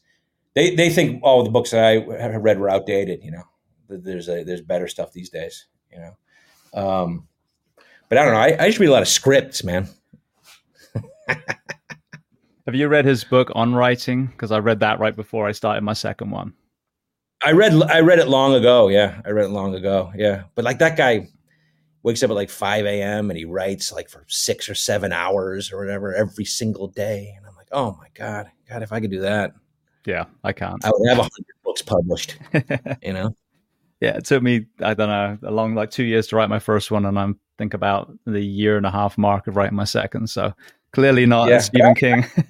They 0.55 0.73
they 0.73 0.89
think 0.89 1.21
all 1.21 1.41
oh, 1.41 1.43
the 1.43 1.51
books 1.51 1.69
that 1.69 1.85
I 1.85 2.19
have 2.19 2.41
read 2.41 2.57
were 2.57 2.67
outdated. 2.67 3.23
You 3.23 3.29
know, 3.29 3.43
there's 3.89 4.27
a 4.27 4.43
there's 4.43 4.61
better 4.61 4.87
stuff 4.87 5.13
these 5.13 5.29
days. 5.29 5.67
You 5.91 5.99
know, 5.99 6.81
um, 6.83 7.27
but 8.09 8.17
I 8.17 8.23
don't 8.23 8.33
know. 8.33 8.39
I, 8.39 8.63
I 8.63 8.67
just 8.69 8.79
read 8.79 8.89
a 8.89 8.91
lot 8.91 9.03
of 9.03 9.07
scripts, 9.07 9.63
man. 9.63 9.87
have 11.27 12.73
you 12.73 12.87
read 12.87 13.05
his 13.05 13.23
book 13.23 13.51
on 13.53 13.75
writing? 13.75 14.25
Because 14.25 14.51
I 14.51 14.57
read 14.57 14.79
that 14.79 14.99
right 14.99 15.15
before 15.15 15.47
I 15.47 15.51
started 15.51 15.83
my 15.83 15.93
second 15.93 16.31
one. 16.31 16.53
I 17.43 17.51
read 17.51 17.73
I 17.83 17.99
read 17.99 18.17
it 18.17 18.29
long 18.29 18.55
ago. 18.55 18.87
Yeah, 18.87 19.21
I 19.23 19.29
read 19.29 19.45
it 19.45 19.49
long 19.49 19.75
ago. 19.75 20.11
Yeah, 20.15 20.45
but 20.55 20.65
like 20.65 20.79
that 20.79 20.97
guy 20.97 21.27
wakes 22.03 22.21
up 22.21 22.29
at 22.29 22.35
like 22.35 22.49
5 22.49 22.85
a.m. 22.85 23.29
and 23.29 23.37
he 23.37 23.45
writes 23.45 23.91
like 23.91 24.09
for 24.09 24.25
six 24.27 24.69
or 24.69 24.75
seven 24.75 25.11
hours 25.11 25.71
or 25.71 25.79
whatever 25.79 26.13
every 26.13 26.45
single 26.45 26.87
day. 26.87 27.33
And 27.35 27.45
I'm 27.45 27.55
like, 27.55 27.69
oh 27.71 27.97
my 27.99 28.07
God, 28.13 28.51
God, 28.69 28.83
if 28.83 28.91
I 28.91 28.99
could 28.99 29.11
do 29.11 29.21
that. 29.21 29.53
Yeah, 30.05 30.25
I 30.43 30.51
can't. 30.51 30.83
I 30.83 30.91
would 30.91 31.09
have 31.09 31.19
a 31.19 31.21
hundred 31.21 31.55
books 31.63 31.81
published, 31.81 32.37
you 33.01 33.13
know? 33.13 33.35
Yeah, 34.01 34.17
it 34.17 34.25
took 34.25 34.43
me, 34.43 34.65
I 34.81 34.93
don't 34.93 35.07
know, 35.07 35.37
a 35.47 35.51
long 35.51 35.75
like 35.75 35.89
two 35.89 36.03
years 36.03 36.27
to 36.27 36.35
write 36.35 36.49
my 36.49 36.59
first 36.59 36.91
one. 36.91 37.05
And 37.05 37.17
I'm 37.17 37.39
think 37.57 37.73
about 37.73 38.11
the 38.25 38.41
year 38.41 38.75
and 38.75 38.85
a 38.85 38.91
half 38.91 39.17
mark 39.17 39.47
of 39.47 39.55
writing 39.55 39.77
my 39.77 39.85
second. 39.85 40.27
So 40.29 40.53
clearly 40.91 41.25
not 41.25 41.47
yeah. 41.47 41.59
Stephen 41.59 41.95
King. 41.95 42.25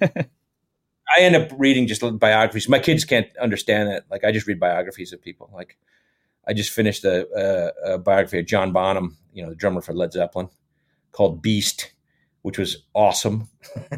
I 1.16 1.20
end 1.20 1.36
up 1.36 1.50
reading 1.56 1.86
just 1.86 2.02
biographies. 2.18 2.68
My 2.68 2.78
kids 2.80 3.04
can't 3.04 3.28
understand 3.36 3.88
that. 3.88 4.04
Like 4.10 4.24
I 4.24 4.32
just 4.32 4.48
read 4.48 4.58
biographies 4.58 5.12
of 5.12 5.22
people. 5.22 5.50
Like 5.52 5.76
I 6.46 6.52
just 6.52 6.72
finished 6.72 7.04
a, 7.04 7.26
a, 7.34 7.94
a, 7.94 7.98
biography 7.98 8.38
of 8.38 8.46
John 8.46 8.72
Bonham, 8.72 9.16
you 9.32 9.42
know, 9.42 9.50
the 9.50 9.56
drummer 9.56 9.80
for 9.80 9.94
Led 9.94 10.12
Zeppelin, 10.12 10.48
called 11.12 11.42
Beast, 11.42 11.92
which 12.42 12.58
was 12.58 12.84
awesome. 12.94 13.48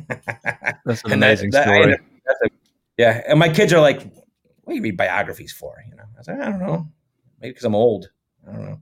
That's 0.84 1.02
an 1.04 1.12
amazing 1.12 1.50
that, 1.50 1.64
story. 1.64 1.96
That, 2.26 2.36
a, 2.44 2.48
yeah, 2.96 3.22
and 3.28 3.38
my 3.38 3.48
kids 3.48 3.72
are 3.72 3.80
like, 3.80 4.02
"What 4.62 4.72
do 4.72 4.76
you 4.76 4.82
read 4.82 4.96
biographies 4.96 5.52
for?" 5.52 5.82
You 5.88 5.96
know, 5.96 6.04
I 6.04 6.18
was 6.18 6.28
like, 6.28 6.40
"I 6.40 6.50
don't 6.50 6.60
know, 6.60 6.88
maybe 7.40 7.50
because 7.50 7.64
I'm 7.64 7.74
old. 7.74 8.10
I 8.48 8.52
don't 8.52 8.64
know." 8.64 8.80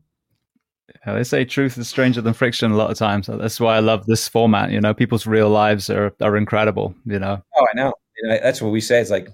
Yeah, 1.06 1.14
they 1.14 1.24
say 1.24 1.44
truth 1.44 1.78
is 1.78 1.88
stranger 1.88 2.20
than 2.20 2.34
friction 2.34 2.70
a 2.70 2.76
lot 2.76 2.90
of 2.90 2.98
times. 2.98 3.26
So 3.26 3.36
that's 3.36 3.58
why 3.58 3.76
I 3.76 3.80
love 3.80 4.06
this 4.06 4.28
format. 4.28 4.70
You 4.70 4.80
know, 4.80 4.94
people's 4.94 5.26
real 5.26 5.48
lives 5.48 5.90
are 5.90 6.14
are 6.20 6.36
incredible. 6.36 6.94
You 7.06 7.18
know. 7.18 7.42
Oh, 7.56 7.66
I 7.72 7.76
know. 7.76 7.92
That's 8.28 8.62
what 8.62 8.70
we 8.70 8.80
say. 8.80 9.00
It's 9.00 9.10
like 9.10 9.28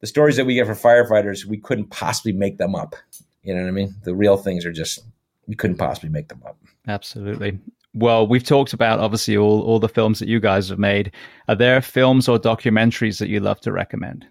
the 0.00 0.06
stories 0.06 0.36
that 0.36 0.46
we 0.46 0.54
get 0.54 0.66
for 0.66 0.74
firefighters. 0.74 1.44
We 1.44 1.58
couldn't 1.58 1.90
possibly 1.90 2.32
make 2.32 2.58
them 2.58 2.74
up 2.74 2.96
You 3.42 3.54
know 3.54 3.62
what 3.62 3.68
I 3.68 3.72
mean? 3.72 3.94
The 4.04 4.14
real 4.14 4.36
things 4.36 4.66
are 4.66 4.72
just 4.72 5.00
you 5.46 5.56
couldn't 5.56 5.78
possibly 5.78 6.10
make 6.10 6.28
them 6.28 6.42
up. 6.46 6.56
Absolutely. 6.86 7.58
Well, 7.92 8.26
we've 8.26 8.44
talked 8.44 8.72
about 8.72 9.00
obviously 9.00 9.36
all 9.36 9.62
all 9.62 9.78
the 9.78 9.88
films 9.88 10.18
that 10.20 10.28
you 10.28 10.40
guys 10.40 10.68
have 10.68 10.78
made. 10.78 11.12
Are 11.48 11.56
there 11.56 11.80
films 11.80 12.28
or 12.28 12.38
documentaries 12.38 13.18
that 13.18 13.28
you 13.28 13.40
love 13.40 13.60
to 13.62 13.72
recommend? 13.72 14.26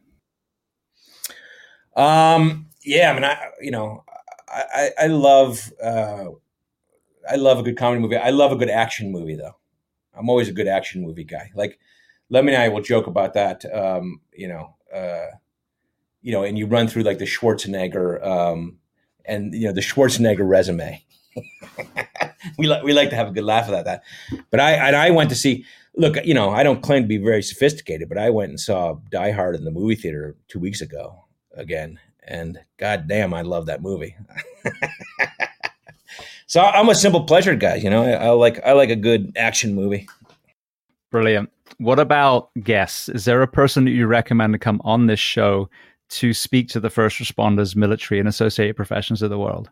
Um, 1.95 2.67
yeah, 2.83 3.11
I 3.11 3.13
mean, 3.13 3.23
I 3.25 3.49
you 3.61 3.71
know, 3.71 4.03
I 4.47 4.91
I 4.97 5.07
love 5.07 5.71
uh, 5.83 6.25
I 7.29 7.35
love 7.35 7.59
a 7.59 7.63
good 7.63 7.77
comedy 7.77 8.01
movie. 8.01 8.17
I 8.17 8.29
love 8.29 8.51
a 8.51 8.55
good 8.55 8.69
action 8.69 9.11
movie 9.11 9.35
though. 9.35 9.55
I'm 10.13 10.29
always 10.29 10.49
a 10.49 10.53
good 10.53 10.67
action 10.67 11.01
movie 11.01 11.23
guy. 11.23 11.51
Like 11.53 11.79
Lemme 12.29 12.49
and 12.49 12.57
I 12.57 12.69
will 12.69 12.81
joke 12.81 13.07
about 13.07 13.33
that. 13.33 13.65
Um, 13.73 14.21
you 14.33 14.47
know, 14.47 14.75
uh, 14.93 15.35
you 16.21 16.31
know, 16.31 16.43
and 16.43 16.57
you 16.57 16.65
run 16.65 16.87
through 16.87 17.03
like 17.03 17.17
the 17.17 17.25
Schwarzenegger 17.25 18.25
um, 18.25 18.77
and 19.25 19.53
you 19.53 19.67
know 19.67 19.73
the 19.73 19.81
Schwarzenegger 19.81 20.47
resume. 20.47 21.03
we 22.57 22.67
like 22.67 22.83
we 22.83 22.93
like 22.93 23.09
to 23.09 23.15
have 23.15 23.29
a 23.29 23.31
good 23.31 23.43
laugh 23.43 23.67
about 23.67 23.85
that. 23.85 24.03
But 24.49 24.59
I 24.59 24.73
and 24.73 24.95
I 24.95 25.11
went 25.11 25.29
to 25.29 25.35
see. 25.35 25.65
Look, 25.95 26.23
you 26.23 26.33
know, 26.33 26.51
I 26.51 26.63
don't 26.63 26.81
claim 26.81 27.01
to 27.01 27.07
be 27.07 27.17
very 27.17 27.41
sophisticated, 27.41 28.07
but 28.07 28.17
I 28.17 28.29
went 28.29 28.51
and 28.51 28.59
saw 28.59 28.99
Die 29.11 29.31
Hard 29.31 29.55
in 29.55 29.65
the 29.65 29.71
movie 29.71 29.95
theater 29.95 30.35
two 30.47 30.59
weeks 30.59 30.79
ago 30.79 31.25
again, 31.55 31.99
and 32.25 32.59
god 32.77 33.07
damn, 33.07 33.33
I 33.33 33.41
love 33.41 33.65
that 33.65 33.81
movie. 33.81 34.15
so 36.47 36.61
I'm 36.61 36.87
a 36.87 36.95
simple 36.95 37.23
pleasure 37.23 37.55
guy, 37.55 37.75
you 37.75 37.89
know. 37.89 38.03
I, 38.03 38.11
I 38.11 38.29
like 38.29 38.63
I 38.65 38.73
like 38.73 38.89
a 38.89 38.95
good 38.95 39.33
action 39.35 39.75
movie. 39.75 40.07
Brilliant. 41.11 41.49
What 41.79 41.99
about 41.99 42.51
guests? 42.61 43.09
Is 43.09 43.25
there 43.25 43.41
a 43.41 43.47
person 43.47 43.85
that 43.85 43.91
you 43.91 44.05
recommend 44.05 44.53
to 44.53 44.59
come 44.59 44.81
on 44.83 45.07
this 45.07 45.19
show 45.19 45.69
to 46.09 46.33
speak 46.33 46.69
to 46.69 46.79
the 46.79 46.89
first 46.89 47.17
responders, 47.17 47.75
military, 47.75 48.19
and 48.19 48.27
associated 48.27 48.75
professions 48.75 49.21
of 49.21 49.29
the 49.29 49.39
world? 49.39 49.69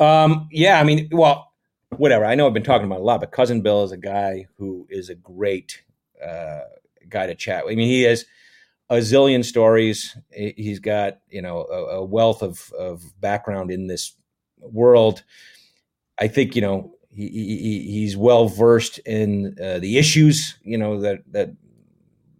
Um, 0.00 0.48
yeah, 0.50 0.80
I 0.80 0.84
mean, 0.84 1.08
well, 1.12 1.52
whatever. 1.90 2.24
I 2.24 2.34
know 2.34 2.46
I've 2.46 2.54
been 2.54 2.62
talking 2.62 2.86
about 2.86 3.00
a 3.00 3.04
lot, 3.04 3.20
but 3.20 3.32
cousin 3.32 3.60
Bill 3.60 3.84
is 3.84 3.92
a 3.92 3.96
guy 3.96 4.46
who 4.56 4.86
is 4.90 5.08
a 5.08 5.14
great 5.14 5.82
uh, 6.24 6.60
guy 7.08 7.26
to 7.26 7.34
chat. 7.34 7.64
With. 7.64 7.72
I 7.72 7.76
mean, 7.76 7.88
he 7.88 8.02
has 8.02 8.24
a 8.90 8.96
zillion 8.96 9.44
stories. 9.44 10.16
He's 10.30 10.80
got 10.80 11.20
you 11.28 11.42
know 11.42 11.66
a, 11.70 11.96
a 11.96 12.04
wealth 12.04 12.42
of 12.42 12.72
of 12.78 13.02
background 13.20 13.70
in 13.70 13.86
this 13.86 14.14
world. 14.58 15.22
I 16.18 16.28
think 16.28 16.56
you 16.56 16.62
know 16.62 16.94
he, 17.10 17.28
he 17.28 17.90
he's 17.90 18.16
well 18.16 18.48
versed 18.48 18.98
in 19.00 19.56
uh, 19.62 19.78
the 19.78 19.98
issues 19.98 20.58
you 20.62 20.78
know 20.78 21.00
that 21.00 21.20
that 21.32 21.50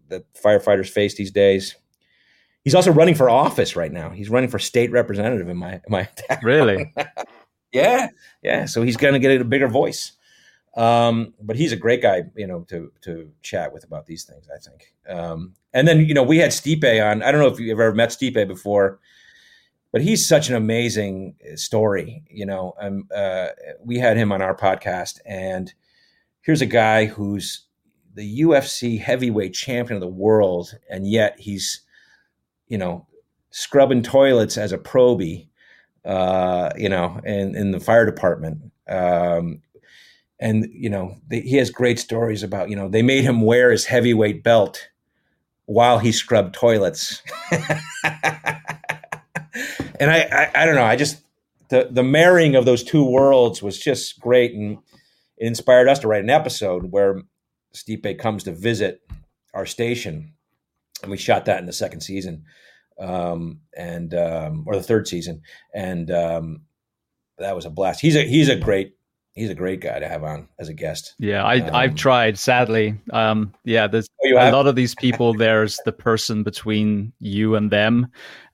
that 0.09 0.33
firefighters 0.35 0.89
face 0.89 1.15
these 1.15 1.31
days. 1.31 1.77
He's 2.65 2.75
also 2.75 2.91
running 2.91 3.15
for 3.15 3.29
office 3.29 3.77
right 3.77 3.93
now. 3.93 4.11
He's 4.11 4.31
running 4.31 4.49
for 4.49 4.59
state 4.59 4.91
representative 4.91 5.49
in 5.49 5.57
my 5.57 5.81
my 5.89 6.05
town. 6.29 6.39
Really? 6.43 6.93
yeah, 7.73 8.09
yeah. 8.43 8.65
So 8.65 8.83
he's 8.83 8.97
going 8.97 9.13
to 9.13 9.21
get 9.21 9.41
a 9.41 9.45
bigger 9.45 9.69
voice. 9.69 10.13
Um, 10.77 11.35
but 11.41 11.57
he's 11.57 11.73
a 11.73 11.77
great 11.77 12.03
guy, 12.03 12.25
you 12.35 12.47
know, 12.47 12.63
to 12.69 12.91
to 13.03 13.31
chat 13.43 13.73
with 13.73 13.85
about 13.85 14.07
these 14.07 14.25
things. 14.25 14.49
I 14.53 14.59
think. 14.59 14.95
Um, 15.09 15.55
and 15.73 15.87
then 15.87 16.01
you 16.01 16.15
know 16.15 16.23
we 16.23 16.39
had 16.39 16.51
Stipe 16.51 16.85
on. 17.05 17.23
I 17.23 17.31
don't 17.31 17.41
know 17.41 17.49
if 17.49 17.61
you've 17.61 17.79
ever 17.79 17.95
met 17.95 18.09
Stipe 18.09 18.49
before, 18.49 18.99
but 19.93 20.01
he's 20.01 20.27
such 20.27 20.49
an 20.49 20.57
amazing 20.57 21.37
story. 21.55 22.25
You 22.29 22.47
know, 22.47 22.75
um, 22.81 23.09
uh, 23.15 23.49
we 23.85 23.99
had 23.99 24.17
him 24.17 24.33
on 24.33 24.41
our 24.43 24.57
podcast, 24.57 25.21
and 25.27 25.73
here's 26.41 26.63
a 26.63 26.67
guy 26.67 27.05
who's 27.05 27.67
the 28.15 28.41
UFC 28.41 28.99
heavyweight 28.99 29.53
champion 29.53 29.97
of 29.97 30.01
the 30.01 30.09
world, 30.09 30.77
and 30.89 31.07
yet 31.07 31.37
he's 31.39 31.83
you 32.75 32.79
know, 32.79 33.07
scrubbing 33.51 34.03
toilets 34.03 34.59
as 34.59 34.73
a 34.73 34.79
probie, 34.79 35.47
uh, 36.05 36.71
you 36.77 36.89
know, 36.89 37.21
in, 37.25 37.55
in 37.55 37.71
the 37.71 37.79
fire 37.79 38.05
department. 38.05 38.73
Um, 38.89 39.63
and, 40.41 40.67
you 40.73 40.91
know, 40.91 41.19
the, 41.29 41.41
he 41.41 41.55
has 41.59 41.71
great 41.71 42.01
stories 42.01 42.43
about, 42.43 42.71
you 42.71 42.75
know, 42.75 42.89
they 42.89 43.03
made 43.03 43.23
him 43.23 43.43
wear 43.43 43.71
his 43.71 43.85
heavyweight 43.85 44.43
belt 44.43 44.89
while 45.67 46.01
he 46.01 46.11
scrubbed 46.11 46.53
toilets. 46.53 47.23
and 47.53 47.63
I, 50.01 50.27
I, 50.33 50.51
I 50.53 50.67
don't 50.67 50.75
know, 50.75 50.83
I 50.83 50.97
just, 50.97 51.23
the, 51.69 51.87
the 51.89 52.03
marrying 52.03 52.57
of 52.57 52.65
those 52.65 52.83
two 52.83 53.09
worlds 53.09 53.63
was 53.63 53.79
just 53.79 54.19
great. 54.19 54.53
And 54.53 54.79
it 55.37 55.47
inspired 55.47 55.87
us 55.87 56.01
to 56.01 56.09
write 56.09 56.25
an 56.25 56.31
episode 56.31 56.91
where 56.91 57.23
Stipe 57.73 58.19
comes 58.19 58.43
to 58.43 58.53
visit 58.53 59.01
our 59.55 59.65
station 59.65 60.35
and 61.05 61.11
we 61.11 61.19
shot 61.19 61.45
that 61.45 61.61
in 61.61 61.67
the 61.67 61.73
second 61.73 62.01
season, 62.01 62.45
um, 62.99 63.61
and 63.77 64.15
um, 64.15 64.65
or 64.67 64.77
the 64.77 64.83
third 64.83 65.09
season, 65.09 65.43
and 65.75 66.11
um, 66.11 66.63
that 67.39 67.57
was 67.57 67.65
a 67.65 67.71
blast. 67.71 68.01
He's 68.01 68.17
a 68.17 68.23
he's 68.23 68.49
a 68.49 68.57
great 68.57 68.95
he's 69.35 69.51
a 69.51 69.55
great 69.55 69.81
guy 69.81 69.99
to 69.99 70.09
have 70.09 70.23
on 70.23 70.49
as 70.59 70.69
a 70.69 70.75
guest. 70.75 71.15
Yeah, 71.19 71.45
I, 71.45 71.59
um, 71.61 71.75
I've 71.75 71.95
tried. 71.95 72.39
Sadly, 72.39 72.99
um, 73.13 73.53
yeah, 73.65 73.87
there's 73.87 74.09
oh, 74.25 74.39
a 74.39 74.53
lot 74.53 74.67
of 74.67 74.77
these 74.77 74.95
people. 74.95 75.35
There's 75.35 75.79
the 75.85 75.93
person 75.93 76.43
between 76.43 77.13
you 77.21 77.57
and 77.57 77.71
them. 77.71 78.07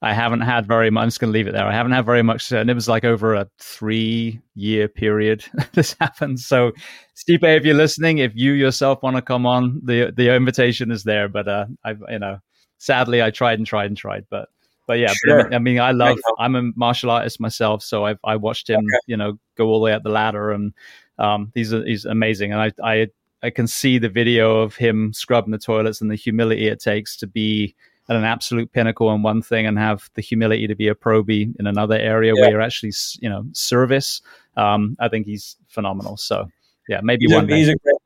I 0.02 0.14
haven't 0.14 0.40
had 0.40 0.66
very 0.66 0.90
much. 0.90 1.02
I'm 1.02 1.08
just 1.08 1.20
gonna 1.20 1.32
leave 1.32 1.46
it 1.46 1.52
there. 1.52 1.66
I 1.66 1.72
haven't 1.72 1.92
had 1.92 2.06
very 2.06 2.22
much, 2.22 2.50
and 2.52 2.70
it 2.70 2.74
was 2.74 2.88
like 2.88 3.04
over 3.04 3.34
a 3.34 3.48
three 3.58 4.40
year 4.54 4.88
period 4.88 5.44
this 5.72 5.94
happened. 6.00 6.40
So, 6.40 6.72
Stipe, 7.14 7.44
if 7.44 7.64
you're 7.64 7.74
listening, 7.74 8.18
if 8.18 8.32
you 8.34 8.52
yourself 8.52 9.02
want 9.02 9.16
to 9.16 9.22
come 9.22 9.46
on, 9.46 9.80
the 9.84 10.12
the 10.16 10.34
invitation 10.34 10.90
is 10.90 11.04
there. 11.04 11.28
But 11.28 11.48
uh, 11.48 11.66
I've 11.84 12.02
you 12.08 12.18
know, 12.18 12.38
sadly, 12.81 13.23
I 13.23 13.31
tried 13.31 13.61
and 13.61 13.66
tried 13.66 13.86
and 13.86 13.97
tried, 13.97 14.27
but 14.28 14.48
but 14.89 14.98
yeah, 14.98 15.12
sure. 15.24 15.44
but 15.44 15.55
I 15.55 15.61
mean, 15.61 15.78
I 15.78 15.93
love. 15.93 16.19
I'm 16.40 16.57
a 16.57 16.62
martial 16.74 17.11
artist 17.11 17.39
myself, 17.39 17.81
so 17.85 18.05
I've 18.05 18.19
I 18.24 18.35
watched 18.35 18.69
him, 18.69 18.81
okay. 18.81 18.98
you 19.07 19.16
know, 19.16 19.39
go 19.57 19.69
all 19.69 19.78
the 19.78 19.85
way 19.85 19.93
up 19.93 20.02
the 20.02 20.09
ladder, 20.09 20.51
and 20.51 20.73
um, 21.16 21.52
he's 21.55 21.70
he's 21.70 22.05
amazing. 22.05 22.52
And 22.52 22.61
I 22.61 22.73
I 22.82 23.07
I 23.40 23.51
can 23.51 23.69
see 23.69 23.98
the 23.98 24.09
video 24.09 24.59
of 24.59 24.74
him 24.74 25.12
scrubbing 25.12 25.52
the 25.52 25.59
toilets 25.59 26.01
and 26.01 26.11
the 26.11 26.16
humility 26.16 26.66
it 26.66 26.81
takes 26.81 27.16
to 27.19 27.28
be 27.28 27.77
at 28.09 28.16
an 28.16 28.24
absolute 28.24 28.73
pinnacle 28.73 29.12
in 29.15 29.23
one 29.23 29.43
thing 29.43 29.65
and 29.65 29.78
have 29.78 30.11
the 30.15 30.23
humility 30.23 30.66
to 30.66 30.74
be 30.74 30.89
a 30.89 30.94
probie 30.97 31.55
in 31.61 31.69
another 31.69 31.97
area 31.97 32.32
yeah. 32.35 32.40
where 32.40 32.51
you're 32.51 32.61
actually 32.61 32.93
you 33.20 33.28
know 33.28 33.44
service. 33.52 34.20
Um, 34.57 34.97
I 34.98 35.09
think 35.09 35.27
he's 35.27 35.57
phenomenal. 35.69 36.16
So 36.16 36.48
yeah, 36.89 37.01
maybe 37.01 37.27
he's 37.27 37.35
one. 37.35 37.48
A, 37.48 37.55
he's 37.55 37.69
a 37.69 37.77
great. 37.77 37.97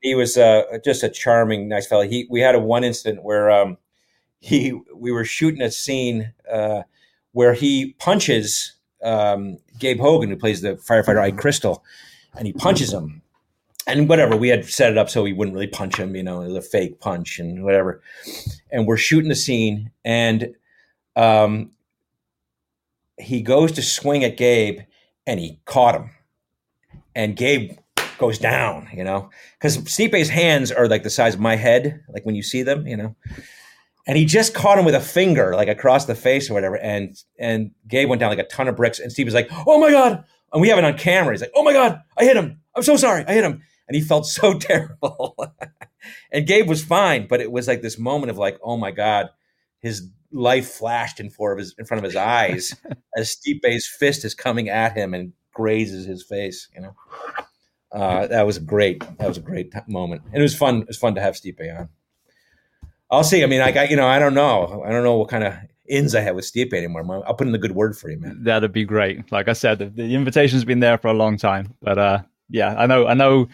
He 0.00 0.16
was 0.16 0.36
uh, 0.36 0.64
just 0.84 1.04
a 1.04 1.08
charming, 1.08 1.68
nice 1.68 1.86
fellow. 1.86 2.02
He 2.02 2.26
we 2.28 2.40
had 2.40 2.56
a 2.56 2.60
one 2.60 2.82
incident 2.82 3.22
where. 3.22 3.48
Um, 3.48 3.76
he 4.42 4.78
we 4.94 5.12
were 5.12 5.24
shooting 5.24 5.62
a 5.62 5.70
scene 5.70 6.32
uh, 6.50 6.82
where 7.30 7.54
he 7.54 7.94
punches 7.98 8.74
um, 9.02 9.58
Gabe 9.78 10.00
Hogan, 10.00 10.30
who 10.30 10.36
plays 10.36 10.60
the 10.60 10.74
firefighter 10.74 11.20
Ike 11.20 11.38
Crystal, 11.38 11.84
and 12.36 12.46
he 12.46 12.52
punches 12.52 12.92
him. 12.92 13.22
And 13.86 14.08
whatever, 14.08 14.36
we 14.36 14.48
had 14.48 14.68
set 14.68 14.90
it 14.90 14.98
up 14.98 15.10
so 15.10 15.24
he 15.24 15.32
wouldn't 15.32 15.54
really 15.54 15.68
punch 15.68 15.96
him, 15.96 16.14
you 16.14 16.22
know, 16.22 16.42
it 16.42 16.48
was 16.48 16.56
a 16.56 16.68
fake 16.68 17.00
punch 17.00 17.38
and 17.38 17.64
whatever. 17.64 18.00
And 18.70 18.86
we're 18.86 18.96
shooting 18.96 19.28
the 19.28 19.36
scene, 19.36 19.90
and 20.04 20.54
um, 21.14 21.70
he 23.18 23.42
goes 23.42 23.72
to 23.72 23.82
swing 23.82 24.24
at 24.24 24.36
Gabe, 24.36 24.80
and 25.24 25.38
he 25.38 25.60
caught 25.66 25.94
him. 25.94 26.10
And 27.14 27.36
Gabe 27.36 27.78
goes 28.18 28.38
down, 28.38 28.88
you 28.92 29.04
know, 29.04 29.30
because 29.58 29.74
Stipe's 29.92 30.28
hands 30.28 30.72
are 30.72 30.88
like 30.88 31.04
the 31.04 31.10
size 31.10 31.34
of 31.34 31.40
my 31.40 31.54
head, 31.54 32.02
like 32.08 32.24
when 32.26 32.34
you 32.34 32.42
see 32.42 32.62
them, 32.64 32.88
you 32.88 32.96
know 32.96 33.14
and 34.06 34.18
he 34.18 34.24
just 34.24 34.54
caught 34.54 34.78
him 34.78 34.84
with 34.84 34.94
a 34.94 35.00
finger, 35.00 35.54
like 35.54 35.68
across 35.68 36.06
the 36.06 36.14
face 36.14 36.50
or 36.50 36.54
whatever. 36.54 36.76
And 36.76 37.16
and 37.38 37.70
Gabe 37.86 38.08
went 38.08 38.20
down 38.20 38.30
like 38.30 38.38
a 38.38 38.44
ton 38.48 38.68
of 38.68 38.76
bricks. 38.76 38.98
And 38.98 39.12
Steve 39.12 39.26
was 39.26 39.34
like, 39.34 39.48
"Oh 39.66 39.78
my 39.78 39.90
god!" 39.90 40.24
And 40.52 40.60
we 40.60 40.68
have 40.68 40.78
it 40.78 40.84
on 40.84 40.98
camera. 40.98 41.32
He's 41.32 41.40
like, 41.40 41.52
"Oh 41.54 41.62
my 41.62 41.72
god, 41.72 42.00
I 42.16 42.24
hit 42.24 42.36
him! 42.36 42.60
I'm 42.74 42.82
so 42.82 42.96
sorry, 42.96 43.24
I 43.26 43.34
hit 43.34 43.44
him!" 43.44 43.62
And 43.88 43.94
he 43.94 44.00
felt 44.00 44.26
so 44.26 44.54
terrible. 44.58 45.36
and 46.30 46.46
Gabe 46.46 46.68
was 46.68 46.84
fine, 46.84 47.26
but 47.26 47.40
it 47.40 47.52
was 47.52 47.68
like 47.68 47.82
this 47.82 47.98
moment 47.98 48.30
of 48.30 48.38
like, 48.38 48.58
"Oh 48.62 48.76
my 48.76 48.90
god!" 48.90 49.30
His 49.80 50.08
life 50.32 50.68
flashed 50.68 51.20
in 51.20 51.30
front 51.30 51.52
of 51.52 51.58
his 51.58 51.74
in 51.78 51.84
front 51.84 51.98
of 51.98 52.04
his 52.04 52.16
eyes 52.16 52.74
as 53.16 53.36
Stipe's 53.36 53.86
fist 53.86 54.24
is 54.24 54.34
coming 54.34 54.68
at 54.68 54.96
him 54.96 55.14
and 55.14 55.32
grazes 55.54 56.06
his 56.06 56.24
face. 56.24 56.68
You 56.74 56.82
know, 56.82 56.96
uh, 57.92 58.26
that 58.26 58.46
was 58.46 58.58
great. 58.58 59.00
That 59.18 59.28
was 59.28 59.38
a 59.38 59.42
great 59.42 59.72
moment, 59.86 60.22
and 60.26 60.36
it 60.36 60.42
was 60.42 60.56
fun. 60.56 60.82
It 60.82 60.88
was 60.88 60.98
fun 60.98 61.14
to 61.14 61.20
have 61.20 61.34
Stipe 61.34 61.78
on. 61.78 61.88
I'll 63.12 63.22
see. 63.22 63.42
I 63.42 63.46
mean, 63.46 63.60
I 63.60 63.70
got 63.70 63.90
you 63.90 63.96
know, 63.96 64.06
I 64.06 64.18
don't 64.18 64.34
know. 64.34 64.82
I 64.84 64.90
don't 64.90 65.04
know 65.04 65.16
what 65.16 65.28
kind 65.28 65.44
of 65.44 65.54
ins 65.86 66.14
I 66.14 66.22
have 66.22 66.34
with 66.34 66.50
Stipe 66.50 66.72
anymore. 66.72 67.22
I'll 67.26 67.34
put 67.34 67.46
in 67.46 67.52
the 67.52 67.58
good 67.58 67.72
word 67.72 67.96
for 67.96 68.10
you, 68.10 68.18
man. 68.18 68.42
That'd 68.42 68.72
be 68.72 68.84
great. 68.84 69.30
Like 69.30 69.48
I 69.48 69.52
said, 69.52 69.78
the, 69.78 69.86
the 69.86 70.14
invitation's 70.14 70.64
been 70.64 70.80
there 70.80 70.96
for 70.96 71.08
a 71.08 71.14
long 71.14 71.36
time, 71.36 71.74
but 71.82 71.98
uh, 71.98 72.22
yeah, 72.48 72.74
I 72.76 72.86
know. 72.86 73.06
I 73.06 73.14
know. 73.14 73.48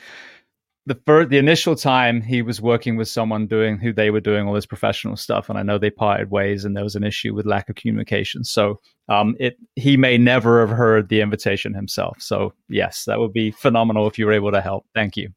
The 0.87 0.99
first, 1.05 1.29
the 1.29 1.37
initial 1.37 1.77
time 1.77 2.23
he 2.23 2.41
was 2.41 2.63
working 2.63 2.97
with 2.97 3.09
someone 3.09 3.47
doing 3.47 3.77
who 3.77 3.93
they 3.93 4.11
were 4.11 4.21
doing 4.21 4.47
all 4.47 4.55
this 4.55 4.65
professional 4.65 5.17
stuff, 5.17 5.51
and 5.51 5.59
I 5.59 5.63
know 5.63 5.77
they 5.77 5.91
parted 5.91 6.31
ways, 6.31 6.65
and 6.65 6.75
there 6.75 6.85
was 6.85 6.97
an 6.97 7.05
issue 7.05 7.35
with 7.35 7.45
lack 7.45 7.69
of 7.69 7.75
communication. 7.75 8.43
So, 8.43 8.81
um, 9.11 9.37
it 9.39 9.59
he 9.77 9.99
may 9.99 10.17
never 10.17 10.67
have 10.67 10.75
heard 10.75 11.11
the 11.11 11.21
invitation 11.21 11.75
himself. 11.75 12.17
So, 12.21 12.55
yes, 12.71 13.05
that 13.05 13.19
would 13.19 13.35
be 13.35 13.51
phenomenal 13.51 14.07
if 14.07 14.19
you 14.19 14.25
were 14.25 14.33
able 14.33 14.53
to 14.53 14.63
help. 14.63 14.87
Thank 14.95 15.19
you. 15.19 15.29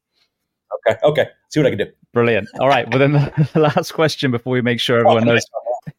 Okay. 0.88 0.98
Okay. 1.04 1.28
See 1.50 1.60
what 1.60 1.66
I 1.66 1.70
can 1.70 1.78
do. 1.78 1.92
Brilliant. 2.12 2.48
All 2.60 2.68
right. 2.68 2.88
Well, 2.88 2.98
then 2.98 3.12
the 3.52 3.60
last 3.60 3.92
question 3.92 4.30
before 4.30 4.52
we 4.52 4.62
make 4.62 4.80
sure 4.80 4.98
everyone 4.98 5.24
knows. 5.24 5.44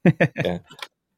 yeah. 0.43 0.59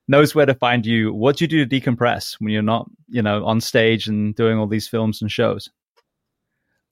knows 0.08 0.36
where 0.36 0.46
to 0.46 0.54
find 0.54 0.86
you, 0.86 1.14
what 1.14 1.38
do 1.38 1.44
you 1.44 1.48
do 1.48 1.66
to 1.66 1.82
decompress 1.82 2.36
when 2.40 2.52
you're 2.52 2.62
not, 2.62 2.90
you 3.10 3.22
know, 3.22 3.44
on 3.46 3.60
stage 3.60 4.08
and 4.08 4.36
doing 4.36 4.58
all 4.58 4.68
these 4.68 4.88
films 4.88 5.22
and 5.22 5.32
shows? 5.32 5.70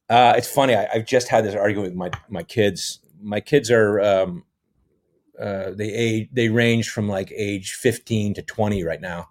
Uh, 0.10 0.34
it's 0.36 0.52
funny. 0.52 0.76
I, 0.76 0.88
have 0.94 1.06
just 1.06 1.28
had 1.28 1.46
this 1.46 1.56
argument 1.56 1.92
with 1.92 1.98
my 1.98 2.12
my 2.30 2.44
kids. 2.44 3.00
My 3.22 3.40
kids 3.40 3.72
are 3.72 4.02
um, 4.02 4.44
uh, 5.40 5.72
they 5.72 5.94
age 5.94 6.30
they 6.32 6.50
range 6.50 6.90
from 6.90 7.08
like 7.08 7.32
age 7.36 7.74
15 7.74 8.36
to 8.36 8.42
20 8.42 8.84
right 8.84 9.02
now, 9.02 9.30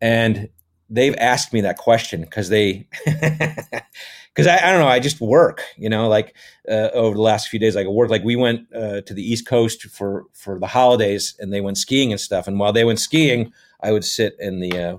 and 0.00 0.48
they've 0.88 1.16
asked 1.18 1.52
me 1.52 1.60
that 1.62 1.76
question 1.76 2.20
because 2.20 2.48
they 2.48 2.86
because 4.36 4.46
I, 4.46 4.58
I, 4.58 4.70
don't 4.70 4.80
know 4.80 4.88
i 4.88 5.00
just 5.00 5.20
work 5.20 5.62
you 5.78 5.88
know 5.88 6.08
like 6.08 6.36
uh, 6.68 6.90
over 6.92 7.14
the 7.16 7.22
last 7.22 7.48
few 7.48 7.58
days 7.58 7.74
like 7.74 7.86
I 7.86 7.90
work 7.90 8.10
like 8.10 8.22
we 8.22 8.36
went 8.36 8.66
uh, 8.74 9.00
to 9.00 9.14
the 9.14 9.22
east 9.22 9.46
coast 9.46 9.82
for 9.84 10.26
for 10.34 10.58
the 10.58 10.66
holidays 10.66 11.34
and 11.38 11.52
they 11.52 11.60
went 11.60 11.78
skiing 11.78 12.12
and 12.12 12.20
stuff. 12.20 12.48
And 12.48 12.58
while 12.58 12.72
they 12.72 12.84
went 12.84 13.00
skiing 13.00 13.52
i 13.80 13.92
would 13.92 14.04
sit 14.04 14.36
in 14.38 14.60
the 14.60 14.78
uh, 14.78 14.96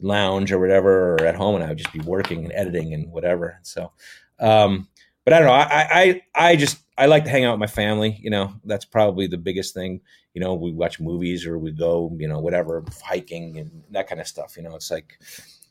lounge 0.00 0.52
or 0.52 0.58
whatever 0.58 1.14
or 1.14 1.24
at 1.24 1.36
home 1.36 1.54
and 1.54 1.64
i 1.64 1.68
would 1.68 1.78
just 1.78 1.92
be 1.92 2.00
working 2.00 2.44
and 2.44 2.52
editing 2.52 2.92
and 2.92 3.10
whatever. 3.10 3.58
So 3.62 3.92
um, 4.38 4.88
but 5.24 5.32
i 5.32 5.38
don't 5.38 5.46
know 5.46 5.54
I, 5.54 5.88
I 5.92 6.22
i 6.34 6.56
just 6.56 6.78
i 6.98 7.06
like 7.06 7.24
to 7.24 7.30
hang 7.30 7.44
out 7.44 7.52
with 7.52 7.60
my 7.60 7.66
family 7.66 8.18
you 8.20 8.30
know 8.30 8.54
that's 8.64 8.84
probably 8.84 9.26
the 9.26 9.38
biggest 9.38 9.74
thing. 9.74 10.00
You 10.34 10.40
know 10.40 10.54
we 10.54 10.72
watch 10.72 11.00
movies 11.00 11.46
or 11.46 11.58
we 11.58 11.72
go 11.72 12.14
you 12.18 12.28
know 12.28 12.40
whatever 12.40 12.84
hiking 13.02 13.58
and 13.58 13.84
that 13.90 14.08
kind 14.08 14.20
of 14.20 14.26
stuff 14.26 14.56
you 14.56 14.62
know 14.62 14.74
it's 14.76 14.90
like 14.90 15.18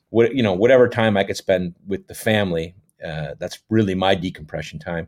what 0.10 0.36
you 0.36 0.44
know 0.44 0.54
whatever 0.54 0.88
time 0.88 1.18
I 1.18 1.24
could 1.24 1.38
spend 1.38 1.76
with 1.88 2.08
the 2.08 2.16
family. 2.16 2.76
Uh, 3.04 3.36
that's 3.40 3.60
really 3.70 3.96
my 3.96 4.14
decompression 4.16 4.80
time. 4.80 5.08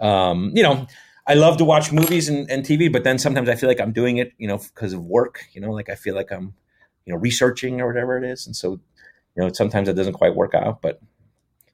Um, 0.00 0.50
you 0.54 0.62
know, 0.62 0.86
I 1.26 1.34
love 1.34 1.58
to 1.58 1.64
watch 1.64 1.92
movies 1.92 2.28
and, 2.28 2.50
and, 2.50 2.64
TV, 2.64 2.92
but 2.92 3.04
then 3.04 3.18
sometimes 3.18 3.48
I 3.48 3.54
feel 3.54 3.68
like 3.68 3.80
I'm 3.80 3.92
doing 3.92 4.16
it, 4.16 4.32
you 4.38 4.48
know, 4.48 4.58
because 4.58 4.92
of 4.92 5.04
work. 5.04 5.44
You 5.52 5.60
know, 5.60 5.70
like 5.70 5.88
I 5.88 5.94
feel 5.94 6.16
like 6.16 6.32
I'm, 6.32 6.54
you 7.06 7.12
know, 7.12 7.18
researching 7.20 7.80
or 7.80 7.86
whatever 7.86 8.18
it 8.18 8.24
is, 8.24 8.46
and 8.46 8.56
so, 8.56 8.72
you 8.72 9.42
know, 9.42 9.52
sometimes 9.52 9.88
it 9.88 9.94
doesn't 9.94 10.14
quite 10.14 10.34
work 10.34 10.54
out. 10.54 10.82
But 10.82 11.00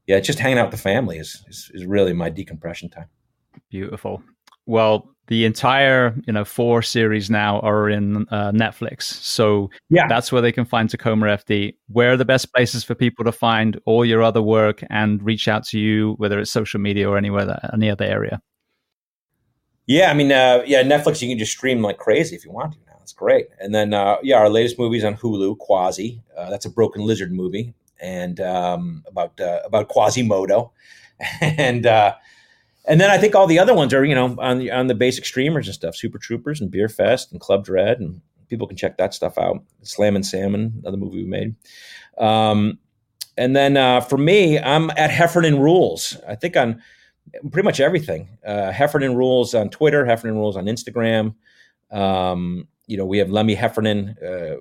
yeah, 0.07 0.21
just 0.21 0.39
hanging 0.39 0.59
out 0.59 0.67
with 0.67 0.79
the 0.79 0.83
family 0.83 1.19
is, 1.19 1.45
is, 1.49 1.71
is 1.75 1.87
really 1.87 2.13
my 2.13 2.29
decompression 2.29 2.89
time. 2.89 3.09
Beautiful. 3.71 4.23
Well, 4.67 5.16
the 5.29 5.45
entire 5.45 6.15
you 6.27 6.33
know 6.33 6.45
four 6.45 6.83
series 6.83 7.31
now 7.31 7.61
are 7.61 7.89
in 7.89 8.27
uh, 8.31 8.53
Netflix, 8.53 9.03
so 9.03 9.71
yeah, 9.91 10.07
that's 10.09 10.31
where 10.31 10.43
they 10.43 10.53
can 10.53 10.65
find 10.65 10.89
Tacoma 10.89 11.27
FD. 11.27 11.75
Where 11.89 12.13
are 12.13 12.17
the 12.17 12.25
best 12.25 12.53
places 12.53 12.85
for 12.85 12.95
people 12.95 13.25
to 13.25 13.33
find 13.33 13.81
all 13.87 14.05
your 14.05 14.23
other 14.23 14.43
work 14.43 14.83
and 14.91 15.23
reach 15.23 15.49
out 15.49 15.65
to 15.69 15.79
you, 15.79 16.15
whether 16.19 16.39
it's 16.39 16.51
social 16.51 16.81
media 16.81 17.09
or 17.09 17.17
anywhere 17.17 17.45
that, 17.45 17.71
any 17.73 17.91
other 17.91 18.05
area? 18.05 18.41
Yeah, 19.87 20.11
I 20.11 20.15
mean, 20.15 20.33
uh, 20.33 20.63
yeah, 20.67 20.83
Netflix 20.83 21.23
you 21.23 21.29
can 21.29 21.39
just 21.39 21.53
stream 21.53 21.83
like 21.83 21.99
crazy 21.99 22.35
if 22.35 22.45
you 22.45 22.51
want 22.51 22.73
to 22.73 22.79
now. 22.87 22.99
It's 23.03 23.13
great. 23.13 23.47
And 23.61 23.75
then 23.75 23.95
uh, 23.95 24.17
yeah, 24.23 24.39
our 24.39 24.49
latest 24.49 24.79
movie 24.79 24.99
is 24.99 25.05
on 25.05 25.17
Hulu, 25.17 25.59
Quasi. 25.59 26.21
Uh, 26.37 26.51
that's 26.51 26.67
a 26.67 26.71
broken 26.71 27.03
lizard 27.03 27.33
movie 27.33 27.75
and 28.01 28.41
um, 28.41 29.05
about 29.07 29.41
uh, 29.41 29.61
about 29.65 29.89
Quasimodo, 29.89 30.73
and 31.41 31.87
uh, 31.87 32.15
and 32.87 33.01
then 33.01 33.11
I 33.11 33.19
think 33.19 33.35
all 33.35 33.47
the 33.47 33.59
other 33.59 33.75
ones 33.75 33.93
are, 33.93 34.05
you 34.05 34.15
know, 34.15 34.37
on 34.39 34.59
the 34.59 34.71
on 34.71 34.87
the 34.87 34.95
basic 34.95 35.25
streamers 35.25 35.67
and 35.67 35.75
stuff, 35.75 35.97
Super 35.97 36.19
Troopers 36.19 36.61
and 36.61 36.71
Beerfest 36.71 37.33
and 37.33 37.41
Club 37.41 37.65
Dread, 37.65 38.01
and 38.01 38.21
people 38.49 38.67
can 38.67 38.77
check 38.77 38.97
that 38.99 39.15
stuff 39.15 39.39
out. 39.39 39.63
Slammin' 39.83 40.23
Salmon, 40.23 40.75
another 40.83 40.97
movie 40.97 41.23
we 41.23 41.29
made. 41.29 41.57
Um, 42.19 42.79
and 43.37 43.55
then 43.55 43.77
uh, 43.77 44.01
for 44.01 44.17
me, 44.17 44.59
I'm 44.59 44.91
at 44.91 45.11
Heffernan 45.11 45.59
Rules. 45.59 46.17
I 46.27 46.37
think 46.37 46.57
on 46.57 46.81
pretty 47.51 47.67
much 47.67 47.81
everything. 47.81 48.39
Uh, 48.47 48.71
Heffernan 48.71 49.17
Rules 49.17 49.55
on 49.55 49.69
Twitter, 49.69 50.05
Heffernan 50.07 50.37
Rules 50.37 50.57
on 50.57 50.67
Instagram. 50.67 51.35
Um, 51.91 52.69
you 52.87 52.97
know, 52.97 53.05
we 53.05 53.19
have 53.19 53.31
Lemme 53.31 53.55
Heffernan 53.57 54.17
uh, 54.23 54.57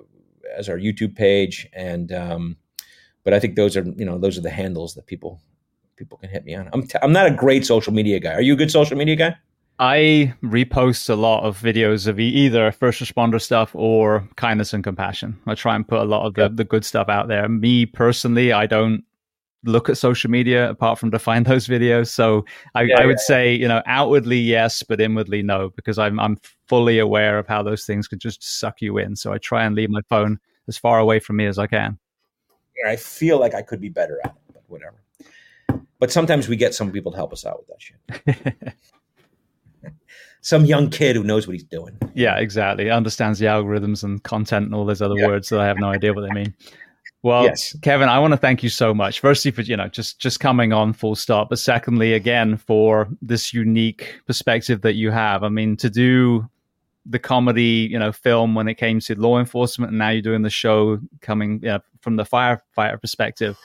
as 0.56 0.68
our 0.68 0.78
YouTube 0.78 1.14
page, 1.14 1.68
and 1.72 2.12
um, 2.12 2.56
but 3.24 3.34
I 3.34 3.40
think 3.40 3.56
those 3.56 3.76
are 3.76 3.84
you 3.84 4.04
know 4.04 4.18
those 4.18 4.36
are 4.36 4.42
the 4.42 4.50
handles 4.50 4.94
that 4.94 5.06
people 5.06 5.40
people 5.96 6.18
can 6.18 6.30
hit 6.30 6.44
me 6.44 6.54
on. 6.54 6.68
I'm 6.72 6.86
t- 6.86 6.98
I'm 7.02 7.12
not 7.12 7.26
a 7.26 7.30
great 7.30 7.66
social 7.66 7.92
media 7.92 8.20
guy. 8.20 8.34
Are 8.34 8.42
you 8.42 8.54
a 8.54 8.56
good 8.56 8.70
social 8.70 8.96
media 8.96 9.16
guy? 9.16 9.36
I 9.78 10.34
repost 10.42 11.10
a 11.10 11.14
lot 11.14 11.44
of 11.44 11.60
videos 11.60 12.06
of 12.06 12.18
either 12.18 12.72
first 12.72 13.02
responder 13.02 13.40
stuff 13.40 13.74
or 13.74 14.26
kindness 14.36 14.72
and 14.72 14.82
compassion. 14.82 15.38
I 15.46 15.54
try 15.54 15.76
and 15.76 15.86
put 15.86 16.00
a 16.00 16.04
lot 16.04 16.26
of 16.26 16.34
the, 16.34 16.48
the 16.48 16.64
good 16.64 16.84
stuff 16.84 17.10
out 17.10 17.28
there. 17.28 17.46
Me 17.48 17.84
personally, 17.84 18.52
I 18.52 18.66
don't 18.66 19.04
look 19.64 19.90
at 19.90 19.98
social 19.98 20.30
media 20.30 20.70
apart 20.70 20.98
from 20.98 21.10
to 21.10 21.18
find 21.18 21.44
those 21.46 21.66
videos. 21.66 22.08
So 22.08 22.46
I, 22.74 22.82
yeah, 22.82 23.00
I 23.00 23.06
would 23.06 23.18
yeah, 23.18 23.26
say, 23.26 23.54
you 23.54 23.68
know, 23.68 23.82
outwardly 23.86 24.38
yes, 24.38 24.82
but 24.82 25.00
inwardly 25.00 25.42
no, 25.42 25.70
because 25.76 25.98
I'm 25.98 26.18
I'm 26.20 26.38
fully 26.68 26.98
aware 26.98 27.38
of 27.38 27.46
how 27.46 27.62
those 27.62 27.84
things 27.84 28.08
could 28.08 28.20
just 28.20 28.42
suck 28.42 28.80
you 28.80 28.96
in. 28.96 29.14
So 29.14 29.32
I 29.32 29.38
try 29.38 29.64
and 29.64 29.74
leave 29.74 29.90
my 29.90 30.02
phone 30.08 30.38
as 30.68 30.78
far 30.78 30.98
away 30.98 31.20
from 31.20 31.36
me 31.36 31.46
as 31.46 31.58
I 31.58 31.66
can. 31.66 31.98
I 32.86 32.96
feel 32.96 33.38
like 33.40 33.54
I 33.54 33.62
could 33.62 33.80
be 33.80 33.88
better 33.88 34.20
at 34.24 34.30
it, 34.30 34.52
but 34.52 34.62
whatever. 34.68 35.02
But 35.98 36.12
sometimes 36.12 36.48
we 36.48 36.56
get 36.56 36.74
some 36.74 36.92
people 36.92 37.12
to 37.12 37.16
help 37.16 37.32
us 37.32 37.44
out 37.46 37.58
with 37.58 37.68
that 37.68 37.82
shit. 37.82 38.74
some 40.40 40.64
young 40.64 40.90
kid 40.90 41.16
who 41.16 41.24
knows 41.24 41.46
what 41.46 41.54
he's 41.54 41.64
doing. 41.64 41.98
Yeah, 42.14 42.36
exactly. 42.38 42.90
Understands 42.90 43.38
the 43.38 43.46
algorithms 43.46 44.04
and 44.04 44.22
content 44.22 44.66
and 44.66 44.74
all 44.74 44.84
those 44.84 45.02
other 45.02 45.16
yeah. 45.16 45.26
words 45.26 45.48
that 45.48 45.60
I 45.60 45.66
have 45.66 45.78
no 45.78 45.88
idea 45.88 46.12
what 46.12 46.22
they 46.22 46.32
mean. 46.32 46.54
Well, 47.22 47.44
yes. 47.44 47.76
Kevin, 47.82 48.08
I 48.08 48.20
want 48.20 48.32
to 48.32 48.36
thank 48.36 48.62
you 48.62 48.68
so 48.68 48.94
much. 48.94 49.18
Firstly, 49.18 49.50
for 49.50 49.62
you 49.62 49.76
know 49.76 49.88
just 49.88 50.20
just 50.20 50.38
coming 50.38 50.72
on 50.72 50.92
full 50.92 51.16
stop, 51.16 51.48
but 51.48 51.58
secondly, 51.58 52.12
again 52.12 52.56
for 52.56 53.08
this 53.20 53.52
unique 53.52 54.20
perspective 54.26 54.82
that 54.82 54.94
you 54.94 55.10
have. 55.10 55.42
I 55.42 55.48
mean, 55.48 55.76
to 55.78 55.90
do 55.90 56.48
the 57.04 57.18
comedy, 57.18 57.88
you 57.90 57.98
know, 57.98 58.12
film 58.12 58.54
when 58.54 58.68
it 58.68 58.74
came 58.74 59.00
to 59.00 59.18
law 59.18 59.40
enforcement, 59.40 59.90
and 59.90 59.98
now 59.98 60.10
you're 60.10 60.22
doing 60.22 60.42
the 60.42 60.50
show 60.50 61.00
coming 61.20 61.60
you 61.62 61.70
know, 61.70 61.80
from 62.00 62.14
the 62.14 62.24
firefighter 62.24 63.00
perspective. 63.00 63.56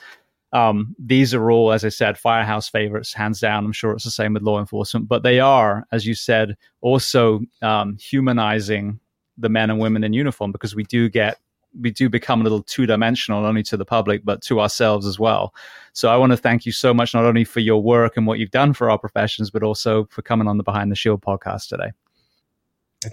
Um, 0.52 0.94
these 0.98 1.32
are 1.32 1.50
all, 1.50 1.72
as 1.72 1.84
I 1.84 1.88
said, 1.88 2.18
firehouse 2.18 2.68
favorites, 2.68 3.12
hands 3.12 3.40
down. 3.40 3.64
I'm 3.64 3.72
sure 3.72 3.92
it's 3.92 4.04
the 4.04 4.10
same 4.10 4.34
with 4.34 4.42
law 4.42 4.58
enforcement, 4.60 5.08
but 5.08 5.22
they 5.22 5.40
are, 5.40 5.86
as 5.92 6.06
you 6.06 6.14
said, 6.14 6.56
also 6.82 7.40
um, 7.62 7.96
humanizing 7.96 9.00
the 9.38 9.48
men 9.48 9.70
and 9.70 9.78
women 9.78 10.04
in 10.04 10.12
uniform 10.12 10.52
because 10.52 10.74
we 10.74 10.84
do 10.84 11.08
get 11.08 11.38
we 11.80 11.90
do 11.90 12.10
become 12.10 12.40
a 12.40 12.42
little 12.42 12.62
two 12.62 12.84
dimensional, 12.84 13.40
not 13.40 13.48
only 13.48 13.62
to 13.62 13.78
the 13.78 13.84
public 13.84 14.24
but 14.26 14.42
to 14.42 14.60
ourselves 14.60 15.06
as 15.06 15.18
well. 15.18 15.54
So 15.94 16.10
I 16.10 16.16
want 16.16 16.32
to 16.32 16.36
thank 16.36 16.66
you 16.66 16.72
so 16.72 16.92
much, 16.92 17.14
not 17.14 17.24
only 17.24 17.44
for 17.44 17.60
your 17.60 17.82
work 17.82 18.18
and 18.18 18.26
what 18.26 18.38
you've 18.38 18.50
done 18.50 18.74
for 18.74 18.90
our 18.90 18.98
professions, 18.98 19.50
but 19.50 19.62
also 19.62 20.04
for 20.10 20.20
coming 20.20 20.48
on 20.48 20.58
the 20.58 20.62
Behind 20.62 20.90
the 20.90 20.96
Shield 20.96 21.22
podcast 21.22 21.68
today. 21.68 21.92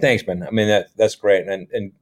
Thanks, 0.01 0.23
Ben. 0.23 0.43
I 0.45 0.51
mean 0.51 0.67
that 0.67 0.89
that's 0.97 1.15
great, 1.15 1.47
and 1.47 1.67
and 1.71 1.93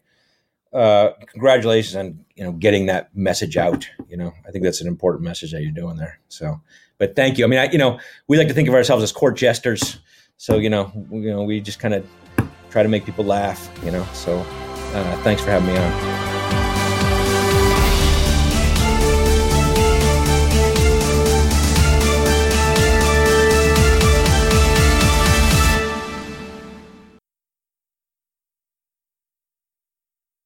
uh, 0.74 1.12
congratulations 1.32 1.96
on 1.96 2.26
you 2.36 2.44
know 2.44 2.52
getting 2.52 2.88
that 2.88 3.16
message 3.16 3.58
out. 3.58 3.88
You 4.10 4.18
know, 4.18 4.34
I 4.48 4.52
think 4.52 4.64
that's 4.64 4.82
an 4.82 4.88
important 4.88 5.24
message 5.24 5.52
that 5.52 5.62
you're 5.62 5.72
doing 5.72 5.98
there. 5.98 6.20
So, 6.30 6.62
but 6.98 7.16
thank 7.16 7.38
you. 7.38 7.46
I 7.46 7.48
mean, 7.48 7.60
I, 7.60 7.70
you 7.72 7.78
know, 7.78 8.00
we 8.28 8.38
like 8.38 8.48
to 8.48 8.54
think 8.54 8.68
of 8.68 8.74
ourselves 8.74 9.04
as 9.04 9.12
court 9.12 9.38
jesters. 9.38 10.00
So 10.38 10.58
you 10.58 10.70
know, 10.70 10.92
you 11.12 11.30
know, 11.32 11.44
we 11.44 11.60
just 11.62 11.80
kind 11.80 11.94
of 11.94 12.08
try 12.70 12.84
to 12.84 12.90
make 12.90 13.06
people 13.06 13.26
laugh. 13.26 13.70
You 13.84 13.92
know, 13.92 14.06
so 14.14 14.38
uh, 14.40 15.24
thanks 15.24 15.42
for 15.42 15.52
having 15.52 15.68
me 15.68 15.78
on. 15.78 16.17